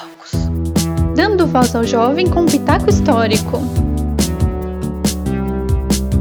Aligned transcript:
poucos. 0.00 0.32
Dando 1.14 1.46
voz 1.46 1.74
ao 1.74 1.84
jovem 1.84 2.28
com 2.28 2.46
pitaco 2.46 2.88
histórico. 2.88 3.58